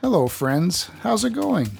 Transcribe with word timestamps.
Hello, 0.00 0.28
friends. 0.28 0.90
How's 1.00 1.24
it 1.24 1.32
going? 1.32 1.76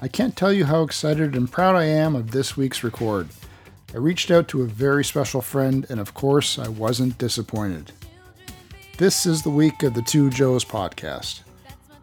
I 0.00 0.08
can't 0.08 0.36
tell 0.36 0.52
you 0.52 0.64
how 0.64 0.82
excited 0.82 1.36
and 1.36 1.50
proud 1.50 1.76
I 1.76 1.84
am 1.84 2.16
of 2.16 2.32
this 2.32 2.56
week's 2.56 2.82
record. 2.82 3.28
I 3.94 3.98
reached 3.98 4.32
out 4.32 4.48
to 4.48 4.62
a 4.62 4.66
very 4.66 5.04
special 5.04 5.40
friend, 5.40 5.86
and 5.88 6.00
of 6.00 6.12
course, 6.12 6.58
I 6.58 6.66
wasn't 6.66 7.18
disappointed. 7.18 7.92
This 8.98 9.26
is 9.26 9.42
the 9.42 9.50
week 9.50 9.84
of 9.84 9.94
the 9.94 10.02
Two 10.02 10.28
Joes 10.28 10.64
podcast. 10.64 11.42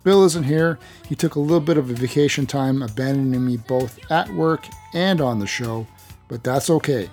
Bill 0.06 0.24
isn't 0.24 0.46
here. 0.46 0.80
He 1.10 1.16
took 1.16 1.36
a 1.36 1.42
little 1.42 1.60
bit 1.60 1.76
of 1.76 1.90
a 1.90 1.94
vacation 1.94 2.48
time, 2.48 2.82
abandoning 2.82 3.46
me 3.46 3.58
both 3.58 4.00
at 4.10 4.30
work 4.30 4.66
and 4.94 5.20
on 5.20 5.40
the 5.40 5.46
show, 5.46 5.86
but 6.30 6.42
that's 6.42 6.70
okay. 6.70 7.10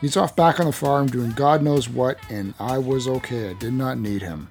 He's 0.00 0.16
off 0.16 0.34
back 0.34 0.60
on 0.60 0.66
the 0.66 0.72
farm 0.72 1.08
doing 1.08 1.32
God 1.32 1.62
knows 1.62 1.90
what, 1.90 2.16
and 2.30 2.54
I 2.58 2.78
was 2.78 3.06
okay. 3.06 3.50
I 3.50 3.52
did 3.52 3.74
not 3.74 3.98
need 3.98 4.22
him. 4.22 4.48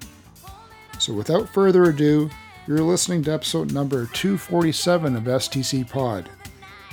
So 0.99 1.11
without 1.13 1.49
further 1.49 1.85
ado, 1.85 2.29
you're 2.67 2.81
listening 2.81 3.23
to 3.23 3.33
episode 3.33 3.71
number 3.71 4.05
247 4.13 5.15
of 5.15 5.23
STC 5.23 5.89
Pod 5.89 6.29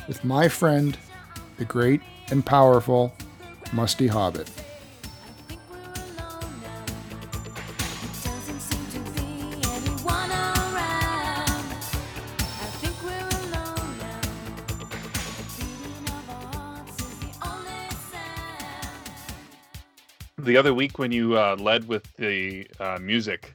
with 0.06 0.24
my 0.24 0.48
friend, 0.48 0.96
the 1.58 1.64
great 1.64 2.00
and 2.30 2.44
powerful 2.44 3.14
Musty 3.72 4.06
Hobbit. 4.06 4.50
The 20.38 20.56
other 20.56 20.72
week 20.72 20.98
when 20.98 21.12
you 21.12 21.36
uh, 21.36 21.56
led 21.60 21.86
with 21.86 22.10
the 22.16 22.66
uh, 22.80 22.98
music, 22.98 23.52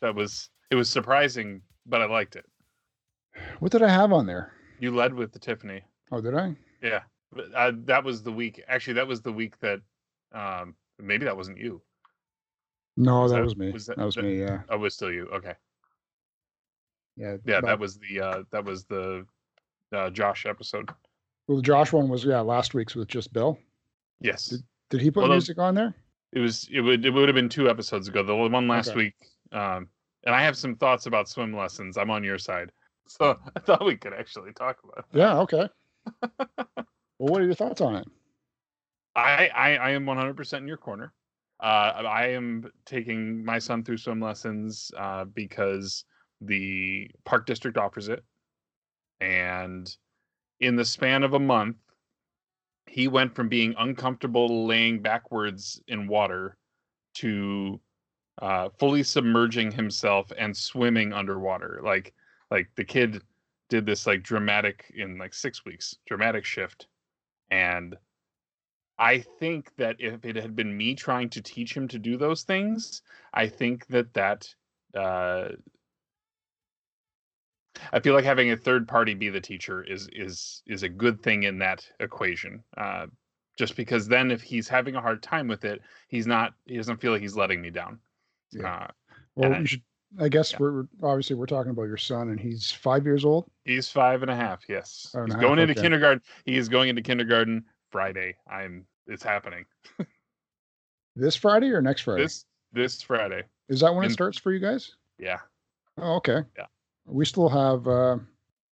that 0.00 0.14
was 0.14 0.48
it 0.70 0.74
was 0.74 0.88
surprising, 0.90 1.62
but 1.86 2.00
I 2.02 2.06
liked 2.06 2.36
it. 2.36 2.44
What 3.60 3.72
did 3.72 3.82
I 3.82 3.88
have 3.88 4.12
on 4.12 4.26
there? 4.26 4.52
You 4.80 4.94
led 4.94 5.14
with 5.14 5.32
the 5.32 5.38
Tiffany. 5.38 5.82
Oh, 6.12 6.20
did 6.20 6.34
I? 6.34 6.56
Yeah, 6.82 7.00
but, 7.32 7.46
uh, 7.54 7.72
that 7.84 8.04
was 8.04 8.22
the 8.22 8.32
week. 8.32 8.62
Actually, 8.68 8.94
that 8.94 9.06
was 9.06 9.20
the 9.22 9.32
week 9.32 9.58
that 9.60 9.80
um, 10.32 10.74
maybe 10.98 11.24
that 11.24 11.36
wasn't 11.36 11.58
you. 11.58 11.80
No, 12.96 13.22
Was 13.22 13.32
that, 13.32 13.38
that- 13.38 13.44
was 13.44 13.56
me. 13.56 13.70
was 13.72 13.86
that, 13.86 13.96
that- 13.98 14.04
was 14.04 14.14
that- 14.14 14.24
me. 14.24 14.38
Yeah, 14.40 14.62
Oh, 14.68 14.76
it 14.76 14.80
was 14.80 14.94
still 14.94 15.12
you. 15.12 15.26
Okay. 15.28 15.54
yeah, 17.16 17.36
Yeah, 17.44 17.60
that 17.62 17.78
was 17.78 17.98
the 17.98 18.20
uh, 18.20 18.42
that 18.50 18.64
was 18.64 18.84
the 18.84 19.26
uh, 19.92 20.10
Josh 20.10 20.46
episode. 20.46 20.90
Well, 21.46 21.56
the 21.56 21.62
Josh 21.62 21.92
one 21.92 22.08
was 22.08 22.24
yeah 22.24 22.40
last 22.40 22.74
week's 22.74 22.94
with 22.94 23.08
just 23.08 23.32
Bill. 23.32 23.58
Yes, 24.20 24.46
Did- 24.46 24.62
Did 24.90 25.00
he 25.02 25.10
put 25.10 25.22
Well, 25.24 25.30
music 25.32 25.58
on 25.58 25.74
there? 25.74 25.94
it 26.32 26.40
was. 26.40 26.68
It 26.72 26.80
would. 26.80 27.04
It 27.04 27.10
would 27.10 27.28
have 27.28 27.34
been 27.34 27.48
two 27.48 27.68
episodes 27.68 28.08
ago. 28.08 28.22
The 28.22 28.34
one 28.34 28.66
last 28.68 28.88
Okay. 28.90 28.96
week. 28.96 29.14
Um, 29.52 29.88
and 30.26 30.34
I 30.34 30.42
have 30.42 30.56
some 30.56 30.74
thoughts 30.74 31.06
about 31.06 31.28
swim 31.28 31.56
lessons. 31.56 31.96
I'm 31.96 32.10
on 32.10 32.24
your 32.24 32.36
side, 32.36 32.70
so 33.06 33.38
I 33.56 33.60
thought 33.60 33.86
we 33.86 33.96
could 33.96 34.12
actually 34.12 34.52
talk 34.52 34.76
about. 34.84 35.06
it. 35.10 35.18
Yeah. 35.18 35.38
Okay. 35.38 35.68
well, 36.36 36.86
what 37.16 37.40
are 37.40 37.46
your 37.46 37.54
thoughts 37.54 37.80
on 37.80 37.96
it? 37.96 38.06
I, 39.14 39.48
I 39.54 39.76
I 39.76 39.90
am 39.92 40.04
100% 40.04 40.58
in 40.58 40.68
your 40.68 40.76
corner. 40.76 41.14
Uh, 41.58 42.02
I 42.06 42.26
am 42.32 42.70
taking 42.84 43.42
my 43.42 43.58
son 43.58 43.82
through 43.82 43.96
swim 43.96 44.20
lessons 44.20 44.90
uh, 44.98 45.24
because 45.24 46.04
the 46.42 47.10
park 47.24 47.46
district 47.46 47.78
offers 47.78 48.08
it, 48.08 48.22
and 49.20 49.90
in 50.60 50.76
the 50.76 50.84
span 50.84 51.22
of 51.22 51.32
a 51.32 51.38
month, 51.38 51.76
he 52.86 53.08
went 53.08 53.34
from 53.34 53.48
being 53.48 53.74
uncomfortable 53.78 54.66
laying 54.66 55.00
backwards 55.00 55.80
in 55.88 56.08
water 56.08 56.58
to 57.14 57.80
uh, 58.42 58.68
fully 58.78 59.02
submerging 59.02 59.72
himself 59.72 60.32
and 60.36 60.56
swimming 60.56 61.12
underwater. 61.12 61.80
Like 61.82 62.14
like 62.50 62.68
the 62.76 62.84
kid 62.84 63.22
did 63.68 63.86
this 63.86 64.06
like 64.06 64.22
dramatic 64.22 64.92
in 64.94 65.18
like 65.18 65.34
six 65.34 65.64
weeks 65.64 65.96
dramatic 66.06 66.44
shift, 66.44 66.86
and 67.50 67.96
I 68.98 69.18
think 69.18 69.74
that 69.76 69.96
if 69.98 70.24
it 70.24 70.36
had 70.36 70.56
been 70.56 70.76
me 70.76 70.94
trying 70.94 71.28
to 71.30 71.42
teach 71.42 71.76
him 71.76 71.88
to 71.88 71.98
do 71.98 72.16
those 72.16 72.44
things, 72.44 73.02
I 73.34 73.48
think 73.48 73.86
that 73.88 74.14
that 74.14 74.54
uh, 74.94 75.48
I 77.92 78.00
feel 78.00 78.14
like 78.14 78.24
having 78.24 78.50
a 78.50 78.56
third 78.56 78.88
party 78.88 79.14
be 79.14 79.28
the 79.28 79.40
teacher 79.40 79.82
is 79.82 80.08
is 80.12 80.62
is 80.66 80.82
a 80.82 80.88
good 80.88 81.22
thing 81.22 81.42
in 81.44 81.58
that 81.58 81.86
equation. 82.00 82.62
Uh, 82.76 83.06
just 83.58 83.76
because 83.76 84.06
then 84.06 84.30
if 84.30 84.42
he's 84.42 84.68
having 84.68 84.96
a 84.96 85.00
hard 85.00 85.22
time 85.22 85.48
with 85.48 85.64
it, 85.64 85.82
he's 86.08 86.26
not 86.26 86.54
he 86.66 86.76
doesn't 86.76 87.00
feel 87.00 87.12
like 87.12 87.22
he's 87.22 87.36
letting 87.36 87.60
me 87.60 87.70
down. 87.70 88.00
Yeah. 88.52 88.74
Uh, 88.74 88.86
Well, 89.34 89.54
I- 89.54 89.58
you 89.60 89.66
should. 89.66 89.82
I 90.20 90.28
guess 90.28 90.52
yeah. 90.52 90.58
we're 90.60 90.84
obviously 91.02 91.36
we're 91.36 91.46
talking 91.46 91.70
about 91.72 91.82
your 91.84 91.96
son, 91.98 92.30
and 92.30 92.40
he's 92.40 92.70
five 92.70 93.04
years 93.04 93.24
old. 93.24 93.50
he's 93.64 93.90
five 93.90 94.22
and 94.22 94.30
a 94.30 94.36
half. 94.36 94.62
Yes, 94.68 95.10
he's 95.24 95.32
half, 95.32 95.40
going 95.42 95.58
into 95.58 95.72
okay. 95.72 95.82
kindergarten. 95.82 96.22
He 96.46 96.56
is 96.56 96.68
going 96.68 96.88
into 96.88 97.02
kindergarten 97.02 97.64
Friday. 97.90 98.36
I'm. 98.50 98.86
It's 99.08 99.22
happening 99.22 99.64
This 101.16 101.36
Friday 101.36 101.68
or 101.70 101.80
next 101.82 102.02
Friday? 102.02 102.22
this 102.22 102.44
this 102.72 103.02
Friday. 103.02 103.42
Is 103.68 103.80
that 103.80 103.94
when 103.94 104.04
it 104.06 104.10
starts 104.12 104.38
for 104.38 104.52
you 104.52 104.58
guys? 104.60 104.96
Yeah, 105.18 105.38
Oh, 105.98 106.14
okay. 106.16 106.42
Yeah. 106.56 106.66
We 107.04 107.24
still 107.24 107.48
have. 107.48 107.86
uh 107.86 108.16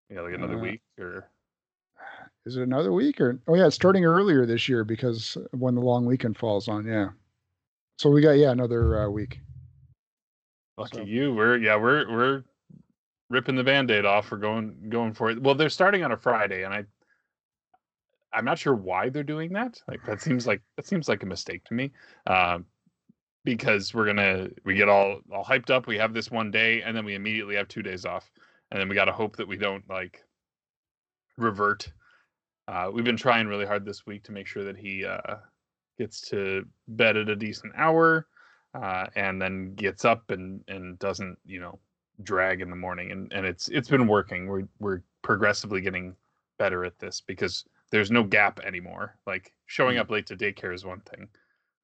yeah, 0.09 0.21
like 0.21 0.33
another 0.35 0.57
Uh, 0.57 0.61
week 0.61 0.81
or 0.99 1.29
Is 2.45 2.57
it 2.57 2.63
another 2.63 2.93
week 2.93 3.19
or? 3.21 3.39
Oh 3.47 3.55
yeah, 3.55 3.65
it's 3.67 3.75
starting 3.75 4.05
earlier 4.05 4.45
this 4.45 4.69
year 4.69 4.83
because 4.83 5.37
when 5.51 5.75
the 5.75 5.81
long 5.81 6.05
weekend 6.05 6.37
falls 6.37 6.67
on. 6.67 6.85
Yeah. 6.85 7.09
So 7.97 8.09
we 8.09 8.21
got 8.21 8.31
yeah 8.37 8.51
another 8.51 9.03
uh, 9.03 9.09
week. 9.09 9.39
Lucky 10.77 10.97
So- 10.97 11.03
you. 11.03 11.33
We're 11.33 11.57
yeah, 11.57 11.75
we're 11.75 12.09
we're 12.11 12.43
ripping 13.29 13.55
the 13.55 13.63
band-aid 13.63 14.05
off. 14.05 14.31
We're 14.31 14.37
going 14.37 14.89
going 14.89 15.13
for 15.13 15.29
it. 15.31 15.41
Well, 15.41 15.55
they're 15.55 15.69
starting 15.69 16.03
on 16.03 16.11
a 16.11 16.17
Friday, 16.17 16.63
and 16.63 16.73
I 16.73 16.85
I'm 18.33 18.45
not 18.45 18.57
sure 18.57 18.73
why 18.73 19.09
they're 19.09 19.23
doing 19.23 19.53
that. 19.53 19.81
Like 19.87 20.03
that 20.05 20.21
seems 20.21 20.47
like 20.47 20.61
that 20.77 20.87
seems 20.87 21.07
like 21.07 21.23
a 21.23 21.27
mistake 21.27 21.63
to 21.65 21.73
me. 21.73 21.91
Um 22.27 22.65
because 23.45 23.93
we're 23.93 24.05
gonna 24.05 24.47
we 24.65 24.73
get 24.75 24.89
all 24.89 25.19
all 25.31 25.43
hyped 25.45 25.69
up, 25.69 25.85
we 25.87 25.97
have 25.97 26.13
this 26.13 26.31
one 26.31 26.49
day, 26.49 26.81
and 26.81 26.95
then 26.95 27.05
we 27.05 27.15
immediately 27.15 27.55
have 27.55 27.67
two 27.67 27.83
days 27.83 28.05
off. 28.05 28.31
And 28.71 28.79
then 28.79 28.89
we 28.89 28.95
gotta 28.95 29.11
hope 29.11 29.35
that 29.37 29.47
we 29.47 29.57
don't 29.57 29.87
like 29.89 30.23
revert. 31.37 31.91
Uh 32.67 32.89
we've 32.91 33.03
been 33.05 33.17
trying 33.17 33.47
really 33.47 33.65
hard 33.65 33.85
this 33.85 34.05
week 34.07 34.23
to 34.23 34.31
make 34.31 34.47
sure 34.47 34.63
that 34.63 34.77
he 34.77 35.05
uh 35.05 35.35
gets 35.99 36.21
to 36.29 36.65
bed 36.87 37.17
at 37.17 37.29
a 37.29 37.35
decent 37.35 37.73
hour 37.75 38.25
uh, 38.73 39.05
and 39.15 39.41
then 39.41 39.73
gets 39.75 40.05
up 40.05 40.29
and 40.31 40.61
and 40.67 40.97
doesn't 40.99 41.37
you 41.45 41.59
know 41.59 41.77
drag 42.23 42.61
in 42.61 42.69
the 42.69 42.75
morning 42.75 43.11
and 43.11 43.31
and 43.33 43.45
it's 43.45 43.67
it's 43.69 43.89
been 43.89 44.07
working 44.07 44.47
we're 44.47 44.67
we're 44.79 45.01
progressively 45.23 45.81
getting 45.81 46.15
better 46.59 46.85
at 46.85 46.97
this 46.99 47.21
because 47.21 47.65
there's 47.91 48.11
no 48.11 48.23
gap 48.23 48.59
anymore 48.61 49.17
like 49.25 49.51
showing 49.65 49.97
Mm. 49.97 50.01
up 50.01 50.09
late 50.11 50.27
to 50.27 50.35
daycare 50.35 50.73
is 50.73 50.85
one 50.85 51.01
thing 51.01 51.27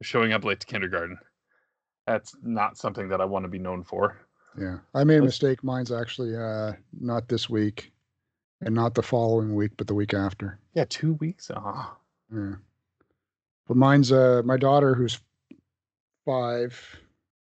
showing 0.01 0.31
up 0.33 0.45
late 0.45 0.59
to 0.59 0.67
kindergarten 0.67 1.17
that's 2.05 2.35
not 2.43 2.77
something 2.77 3.09
that 3.09 3.21
i 3.21 3.25
want 3.25 3.43
to 3.43 3.49
be 3.49 3.59
known 3.59 3.83
for 3.83 4.17
Yeah, 4.57 4.77
I 4.93 5.03
made 5.03 5.19
a 5.19 5.23
mistake. 5.25 5.63
Mine's 5.63 5.91
actually 5.91 6.35
uh 6.35 6.73
not 6.99 7.27
this 7.27 7.49
week, 7.49 7.91
and 8.61 8.73
not 8.75 8.93
the 8.95 9.03
following 9.03 9.53
week, 9.55 9.71
but 9.77 9.87
the 9.87 9.93
week 9.95 10.13
after. 10.13 10.59
yeah 10.73 10.85
two 10.89 11.13
weeks 11.15 11.49
oh 11.55 11.95
Yeah. 12.33 12.55
But 13.67 13.77
mine's 13.77 14.11
uh 14.11 14.41
my 14.45 14.57
daughter 14.57 14.95
who's 14.95 15.19
five. 16.25 16.79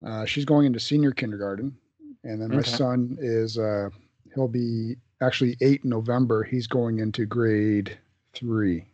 Uh, 0.05 0.25
she's 0.25 0.45
going 0.45 0.66
into 0.66 0.79
senior 0.79 1.11
kindergarten, 1.11 1.75
and 2.23 2.41
then 2.41 2.51
my 2.51 2.59
Okay. 2.59 2.72
son 2.72 3.17
is 3.19 3.57
uh 3.57 3.89
he'll 4.33 4.47
be 4.47 4.95
actually 5.22 5.57
eight 5.61 5.83
in 5.83 5.89
November. 5.89 6.44
He's 6.44 6.67
going 6.67 7.00
into 7.00 7.25
grade 7.25 7.97
three. 8.33 8.85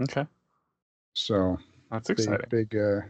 okay 0.00 0.26
So 1.14 1.58
that's 1.90 2.10
big, 2.10 2.20
exciting 2.20 2.46
big 2.48 2.74
uh 2.76 3.00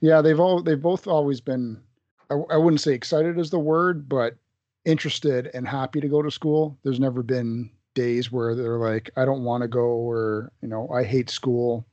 yeah 0.00 0.20
they've 0.22 0.40
all 0.40 0.62
they've 0.62 0.80
both 0.80 1.06
always 1.06 1.40
been 1.40 1.82
I, 2.30 2.34
I 2.50 2.56
wouldn't 2.56 2.80
say 2.80 2.94
excited 2.94 3.38
is 3.38 3.50
the 3.50 3.58
word 3.58 4.08
but 4.08 4.36
interested 4.84 5.50
and 5.54 5.66
happy 5.66 6.00
to 6.00 6.08
go 6.08 6.22
to 6.22 6.30
school 6.30 6.78
there's 6.82 7.00
never 7.00 7.22
been 7.22 7.70
days 7.94 8.32
where 8.32 8.54
they're 8.54 8.78
like 8.78 9.10
i 9.16 9.24
don't 9.24 9.44
want 9.44 9.62
to 9.62 9.68
go 9.68 9.84
or 9.86 10.52
you 10.62 10.68
know 10.68 10.88
i 10.90 11.04
hate 11.04 11.30
school 11.30 11.86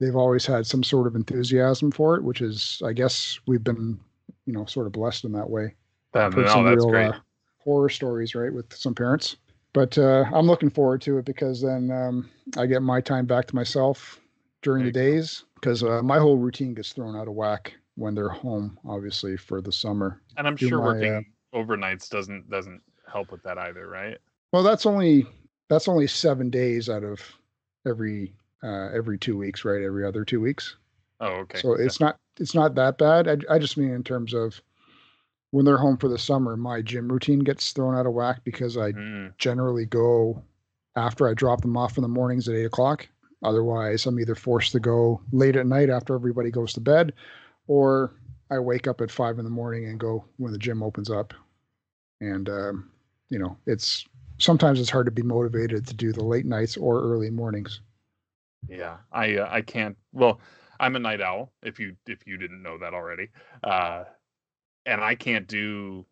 they've 0.00 0.16
always 0.16 0.46
had 0.46 0.66
some 0.66 0.82
sort 0.82 1.06
of 1.06 1.14
enthusiasm 1.16 1.90
for 1.90 2.16
it 2.16 2.22
which 2.22 2.40
is 2.40 2.80
i 2.84 2.92
guess 2.92 3.38
we've 3.46 3.64
been 3.64 3.98
you 4.46 4.52
know 4.52 4.64
sort 4.66 4.86
of 4.86 4.92
blessed 4.92 5.24
in 5.24 5.32
that 5.32 5.48
way 5.48 5.74
That- 6.12 6.34
no, 6.34 6.46
some 6.46 6.64
that's 6.64 6.76
real, 6.84 6.90
great 6.90 7.06
uh, 7.10 7.18
horror 7.58 7.88
stories, 7.90 8.34
right, 8.34 8.52
with 8.52 8.72
some 8.72 8.94
parents. 8.94 9.36
But 9.74 9.98
uh, 9.98 10.24
I'm 10.32 10.46
looking 10.46 10.70
forward 10.70 11.02
to 11.02 11.18
it 11.18 11.26
because 11.26 11.60
then 11.60 11.90
um, 11.90 12.30
I 12.56 12.64
get 12.64 12.80
my 12.82 13.00
time 13.02 13.26
back 13.26 13.46
to 13.48 13.54
myself 13.54 14.18
during 14.62 14.84
the 14.86 14.90
There 14.90 15.10
go. 15.10 15.16
days 15.16 15.44
because 15.56 15.82
uh, 15.82 16.00
my 16.02 16.18
whole 16.18 16.38
routine 16.38 16.72
gets 16.72 16.94
thrown 16.94 17.14
out 17.14 17.28
of 17.28 17.34
whack 17.34 17.74
when 17.96 18.14
they're 18.14 18.30
home, 18.30 18.78
obviously 18.88 19.36
for 19.36 19.60
the 19.60 19.70
summer. 19.72 20.22
and 20.38 20.46
i'm 20.48 20.54
do 20.56 20.68
sure 20.68 20.78
my, 20.78 20.84
uh, 20.84 20.92
working 20.94 21.26
overnights 21.54 22.08
doesn't 22.08 22.48
doesn't 22.48 22.80
help 23.12 23.30
with 23.30 23.42
that 23.42 23.58
either 23.58 23.86
right 23.86 24.16
Well, 24.52 24.62
that's 24.62 24.86
only 24.86 25.26
that's 25.68 25.88
only 25.88 26.06
seven 26.06 26.48
days 26.48 26.88
out 26.88 27.04
of 27.04 27.20
every 27.86 28.32
uh, 28.62 28.90
every 28.94 29.18
two 29.18 29.36
weeks, 29.36 29.64
right? 29.64 29.82
Every 29.82 30.04
other 30.04 30.24
two 30.24 30.40
weeks. 30.40 30.76
oh 31.20 31.26
okay 31.42 31.60
So 31.60 31.76
Yeah. 31.76 31.84
it's 31.86 32.00
not 32.00 32.16
it's 32.38 32.54
not 32.54 32.74
that 32.76 32.98
bad. 32.98 33.28
I, 33.28 33.54
I 33.54 33.58
just 33.58 33.76
mean 33.76 33.90
in 33.90 34.04
terms 34.04 34.34
of 34.34 34.60
when 35.50 35.64
they're 35.64 35.78
home 35.78 35.96
for 35.96 36.08
the 36.08 36.18
summer, 36.18 36.56
my 36.56 36.82
gym 36.82 37.10
routine 37.10 37.40
gets 37.40 37.72
thrown 37.72 37.94
out 37.96 38.06
of 38.06 38.12
whack 38.12 38.42
because 38.44 38.76
I 38.76 38.92
Mm, 38.92 39.32
generally 39.38 39.86
go 39.86 40.42
after 40.96 41.28
I 41.28 41.34
drop 41.34 41.62
them 41.62 41.76
off 41.76 41.96
in 41.96 42.02
the 42.02 42.08
mornings 42.08 42.48
at 42.48 42.54
eight 42.54 42.64
o'clock. 42.64 43.08
Otherwise, 43.42 44.04
I'm 44.06 44.18
either 44.18 44.34
forced 44.34 44.72
to 44.72 44.80
go 44.80 45.20
late 45.32 45.56
at 45.56 45.66
night 45.66 45.90
after 45.90 46.14
everybody 46.14 46.50
goes 46.50 46.72
to 46.74 46.80
bed, 46.80 47.12
or 47.68 48.12
I 48.50 48.58
wake 48.58 48.86
up 48.88 49.00
at 49.00 49.10
five 49.10 49.38
in 49.38 49.44
the 49.44 49.50
morning 49.50 49.86
and 49.86 50.00
go 50.00 50.24
when 50.38 50.52
the 50.52 50.58
gym 50.58 50.82
opens 50.82 51.10
up. 51.10 51.32
And 52.20 52.48
um, 52.48 52.90
you 53.30 53.38
know, 53.38 53.56
it's 53.66 54.04
sometimes 54.38 54.80
it's 54.80 54.90
hard 54.90 55.06
to 55.06 55.12
be 55.12 55.22
motivated 55.22 55.86
to 55.86 55.94
do 55.94 56.12
the 56.12 56.24
late 56.24 56.46
nights 56.46 56.76
or 56.76 57.00
early 57.00 57.30
mornings. 57.30 57.80
Yeah, 58.66 58.96
I 59.12 59.36
uh, 59.36 59.48
I 59.50 59.60
can't. 59.62 59.96
Well, 60.12 60.40
I'm 60.80 60.96
a 60.96 60.98
night 60.98 61.20
owl. 61.20 61.52
If 61.62 61.78
you 61.78 61.94
if 62.06 62.26
you 62.26 62.36
didn't 62.36 62.62
know 62.62 62.78
that 62.78 62.94
already, 62.94 63.28
uh, 63.62 64.04
and 64.86 65.00
I 65.02 65.14
can't 65.14 65.46
do. 65.46 66.06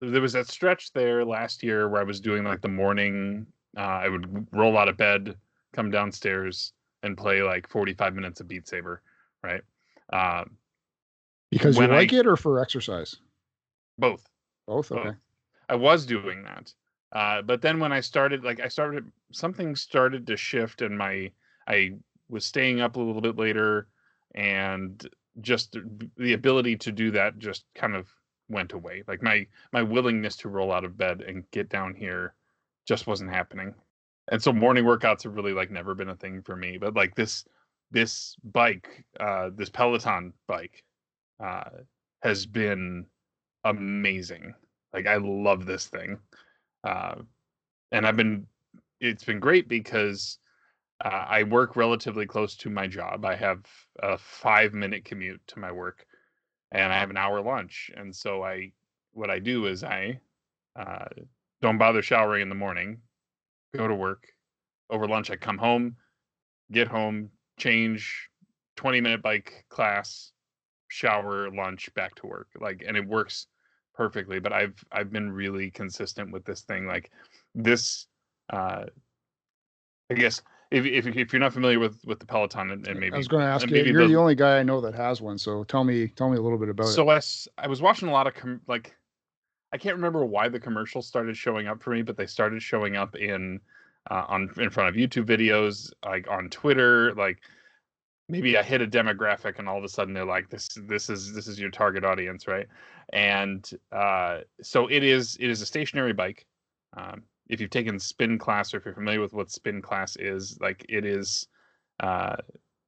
There 0.00 0.20
was 0.20 0.32
that 0.34 0.46
stretch 0.46 0.92
there 0.92 1.24
last 1.24 1.62
year 1.64 1.88
where 1.88 2.00
I 2.00 2.04
was 2.04 2.20
doing 2.20 2.44
like 2.44 2.60
the 2.62 2.68
morning. 2.68 3.46
Uh, 3.76 3.80
I 3.80 4.08
would 4.08 4.46
roll 4.52 4.78
out 4.78 4.88
of 4.88 4.96
bed, 4.96 5.34
come 5.72 5.90
downstairs, 5.90 6.72
and 7.02 7.16
play 7.16 7.42
like 7.42 7.68
45 7.68 8.14
minutes 8.14 8.40
of 8.40 8.46
Beat 8.48 8.66
Saber, 8.68 9.02
right? 9.42 9.60
Um, 10.12 10.56
Because 11.50 11.76
you 11.76 11.80
When 11.82 11.90
I- 11.92 11.96
like 11.98 12.12
it 12.12 12.26
or 12.26 12.36
for 12.36 12.60
exercise? 12.60 13.16
both. 13.98 14.24
Both. 14.66 14.88
Both. 14.90 14.98
Okay. 15.06 15.16
I 15.68 15.74
was 15.74 16.06
doing 16.06 16.44
that. 16.44 16.72
Uh, 17.12 17.42
but 17.42 17.62
then 17.62 17.80
when 17.80 17.92
I 17.92 18.00
started, 18.00 18.44
like 18.44 18.60
I 18.60 18.68
started, 18.68 19.10
something 19.32 19.74
started 19.76 20.26
to 20.26 20.36
shift, 20.36 20.82
and 20.82 20.96
my 20.96 21.30
I 21.66 21.92
was 22.28 22.44
staying 22.44 22.80
up 22.80 22.96
a 22.96 23.00
little 23.00 23.22
bit 23.22 23.36
later, 23.36 23.88
and 24.34 25.06
just 25.40 25.76
the- 26.16 26.32
ability 26.34 26.76
to 26.76 26.92
do 26.92 27.10
that 27.12 27.38
just 27.38 27.64
kind 27.74 27.94
of 27.94 28.08
went 28.48 28.72
away. 28.72 29.04
Like 29.06 29.22
my 29.22 29.46
my 29.72 29.82
willingness 29.82 30.36
to 30.38 30.48
roll 30.48 30.72
out 30.72 30.84
of 30.84 30.96
bed 30.98 31.22
and 31.22 31.50
get 31.50 31.68
down 31.68 31.94
here 31.94 32.34
just 32.86 33.06
wasn't 33.06 33.30
happening. 33.30 33.74
And 34.30 34.42
so 34.42 34.52
morning 34.52 34.84
workouts 34.84 35.22
have 35.24 35.36
really 35.36 35.52
like 35.52 35.70
never 35.70 35.94
been 35.94 36.10
a 36.10 36.16
thing 36.16 36.42
for 36.42 36.56
me. 36.56 36.78
But 36.78 36.94
like 36.94 37.14
this 37.14 37.44
this 37.90 38.36
bike, 38.44 39.04
uh, 39.18 39.50
this 39.54 39.70
Peloton 39.70 40.34
bike, 40.46 40.84
uh, 41.40 41.70
has 42.22 42.46
been 42.46 43.06
amazing. 43.64 44.54
Like 44.92 45.06
I 45.06 45.16
love 45.16 45.66
this 45.66 45.86
thing, 45.86 46.18
uh, 46.84 47.16
and 47.92 48.06
I've 48.06 48.16
been. 48.16 48.46
It's 49.00 49.22
been 49.22 49.38
great 49.38 49.68
because 49.68 50.38
uh, 51.04 51.24
I 51.28 51.44
work 51.44 51.76
relatively 51.76 52.26
close 52.26 52.56
to 52.56 52.70
my 52.70 52.88
job. 52.88 53.24
I 53.24 53.36
have 53.36 53.64
a 54.00 54.18
five 54.18 54.74
minute 54.74 55.04
commute 55.04 55.40
to 55.48 55.60
my 55.60 55.70
work, 55.70 56.04
and 56.72 56.92
I 56.92 56.98
have 56.98 57.10
an 57.10 57.16
hour 57.16 57.40
lunch. 57.40 57.92
And 57.96 58.14
so 58.14 58.42
I, 58.42 58.72
what 59.12 59.30
I 59.30 59.38
do 59.38 59.66
is 59.66 59.84
I 59.84 60.18
uh, 60.74 61.04
don't 61.62 61.78
bother 61.78 62.02
showering 62.02 62.42
in 62.42 62.48
the 62.48 62.56
morning, 62.56 62.98
go 63.72 63.86
to 63.86 63.94
work. 63.94 64.26
Over 64.90 65.06
lunch, 65.06 65.30
I 65.30 65.36
come 65.36 65.58
home, 65.58 65.96
get 66.72 66.88
home, 66.88 67.30
change, 67.56 68.28
twenty 68.74 69.00
minute 69.00 69.22
bike 69.22 69.64
class, 69.68 70.32
shower, 70.88 71.50
lunch, 71.50 71.92
back 71.94 72.16
to 72.16 72.26
work. 72.26 72.48
Like, 72.60 72.82
and 72.84 72.96
it 72.96 73.06
works 73.06 73.46
perfectly. 73.98 74.38
But 74.38 74.54
I've 74.54 74.82
I've 74.90 75.12
been 75.12 75.30
really 75.30 75.70
consistent 75.70 76.30
with 76.32 76.44
this 76.46 76.62
thing. 76.62 76.86
Like 76.86 77.10
this, 77.54 78.06
uh, 78.50 78.84
I 80.10 80.14
guess 80.14 80.40
if 80.70 80.86
if 80.86 81.06
if 81.06 81.32
you're 81.32 81.40
not 81.40 81.52
familiar 81.52 81.78
with 81.78 81.98
with 82.06 82.20
the 82.20 82.26
Peloton 82.26 82.70
and, 82.70 82.86
and 82.86 82.98
maybe 82.98 83.14
I 83.14 83.18
was 83.18 83.28
going 83.28 83.42
to 83.42 83.48
ask 83.48 83.68
you. 83.68 83.76
You're 83.82 84.02
the- 84.04 84.08
the 84.14 84.16
only 84.18 84.34
guy 84.34 84.58
I 84.58 84.62
know 84.62 84.80
that 84.80 84.94
has 84.94 85.20
one, 85.20 85.36
so 85.36 85.64
tell 85.64 85.84
me, 85.84 86.06
tell 86.08 86.30
me 86.30 86.38
a 86.38 86.40
little 86.40 86.58
bit 86.58 86.68
about 86.70 86.84
it. 86.84 86.92
so 86.92 87.10
it. 87.10 87.14
I, 87.14 87.16
s- 87.16 87.48
I 87.58 87.66
was 87.66 87.82
watching 87.82 88.08
a 88.08 88.12
lot 88.12 88.26
of 88.26 88.34
com- 88.34 88.60
like 88.68 88.94
I 89.72 89.76
can't 89.76 89.96
remember 89.96 90.24
why 90.24 90.48
the 90.48 90.60
commercials 90.60 91.06
started 91.06 91.36
showing 91.36 91.66
up 91.66 91.82
for 91.82 91.90
me, 91.90 92.00
but 92.02 92.16
they 92.16 92.24
started 92.26 92.62
showing 92.62 92.96
up 92.96 93.16
in 93.16 93.60
uh, 94.10 94.24
on 94.28 94.48
in 94.58 94.70
front 94.70 94.88
of 94.88 94.94
YouTube 94.94 95.26
videos, 95.26 95.92
like 96.04 96.26
on 96.30 96.48
Twitter, 96.48 97.12
like 97.14 97.38
maybe 98.28 98.56
I 98.58 98.62
hit 98.62 98.82
a 98.82 98.86
demographic 98.86 99.58
and 99.58 99.68
all 99.68 99.78
of 99.78 99.84
a 99.84 99.88
sudden 99.88 100.14
they're 100.14 100.24
like 100.24 100.50
this 100.50 100.68
this 100.82 101.08
is 101.08 101.32
this 101.32 101.46
is 101.48 101.58
your 101.58 101.70
target 101.70 102.04
audience, 102.04 102.46
right? 102.46 102.66
And 103.12 103.68
uh, 103.90 104.40
so 104.62 104.86
it 104.88 105.02
is 105.02 105.36
it 105.40 105.50
is 105.50 105.62
a 105.62 105.66
stationary 105.66 106.12
bike. 106.12 106.46
Um, 106.96 107.22
if 107.48 107.60
you've 107.60 107.70
taken 107.70 107.98
spin 107.98 108.38
class 108.38 108.74
or 108.74 108.78
if 108.78 108.84
you're 108.84 108.94
familiar 108.94 109.20
with 109.20 109.32
what 109.32 109.50
spin 109.50 109.80
class 109.80 110.16
is, 110.16 110.58
like 110.60 110.84
it 110.88 111.04
is 111.04 111.46
uh, 112.00 112.36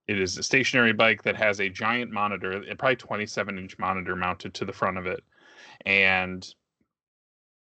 it 0.07 0.21
is 0.21 0.37
a 0.39 0.43
stationary 0.43 0.93
bike 0.93 1.23
that 1.23 1.37
has 1.37 1.61
a 1.61 1.69
giant 1.69 2.11
monitor, 2.11 2.63
probably 2.79 2.97
27 2.97 3.59
inch 3.59 3.79
monitor 3.79 4.17
mounted 4.17 4.53
to 4.55 4.65
the 4.65 4.73
front 4.73 4.99
of 4.99 5.07
it. 5.07 5.23
And 5.87 6.47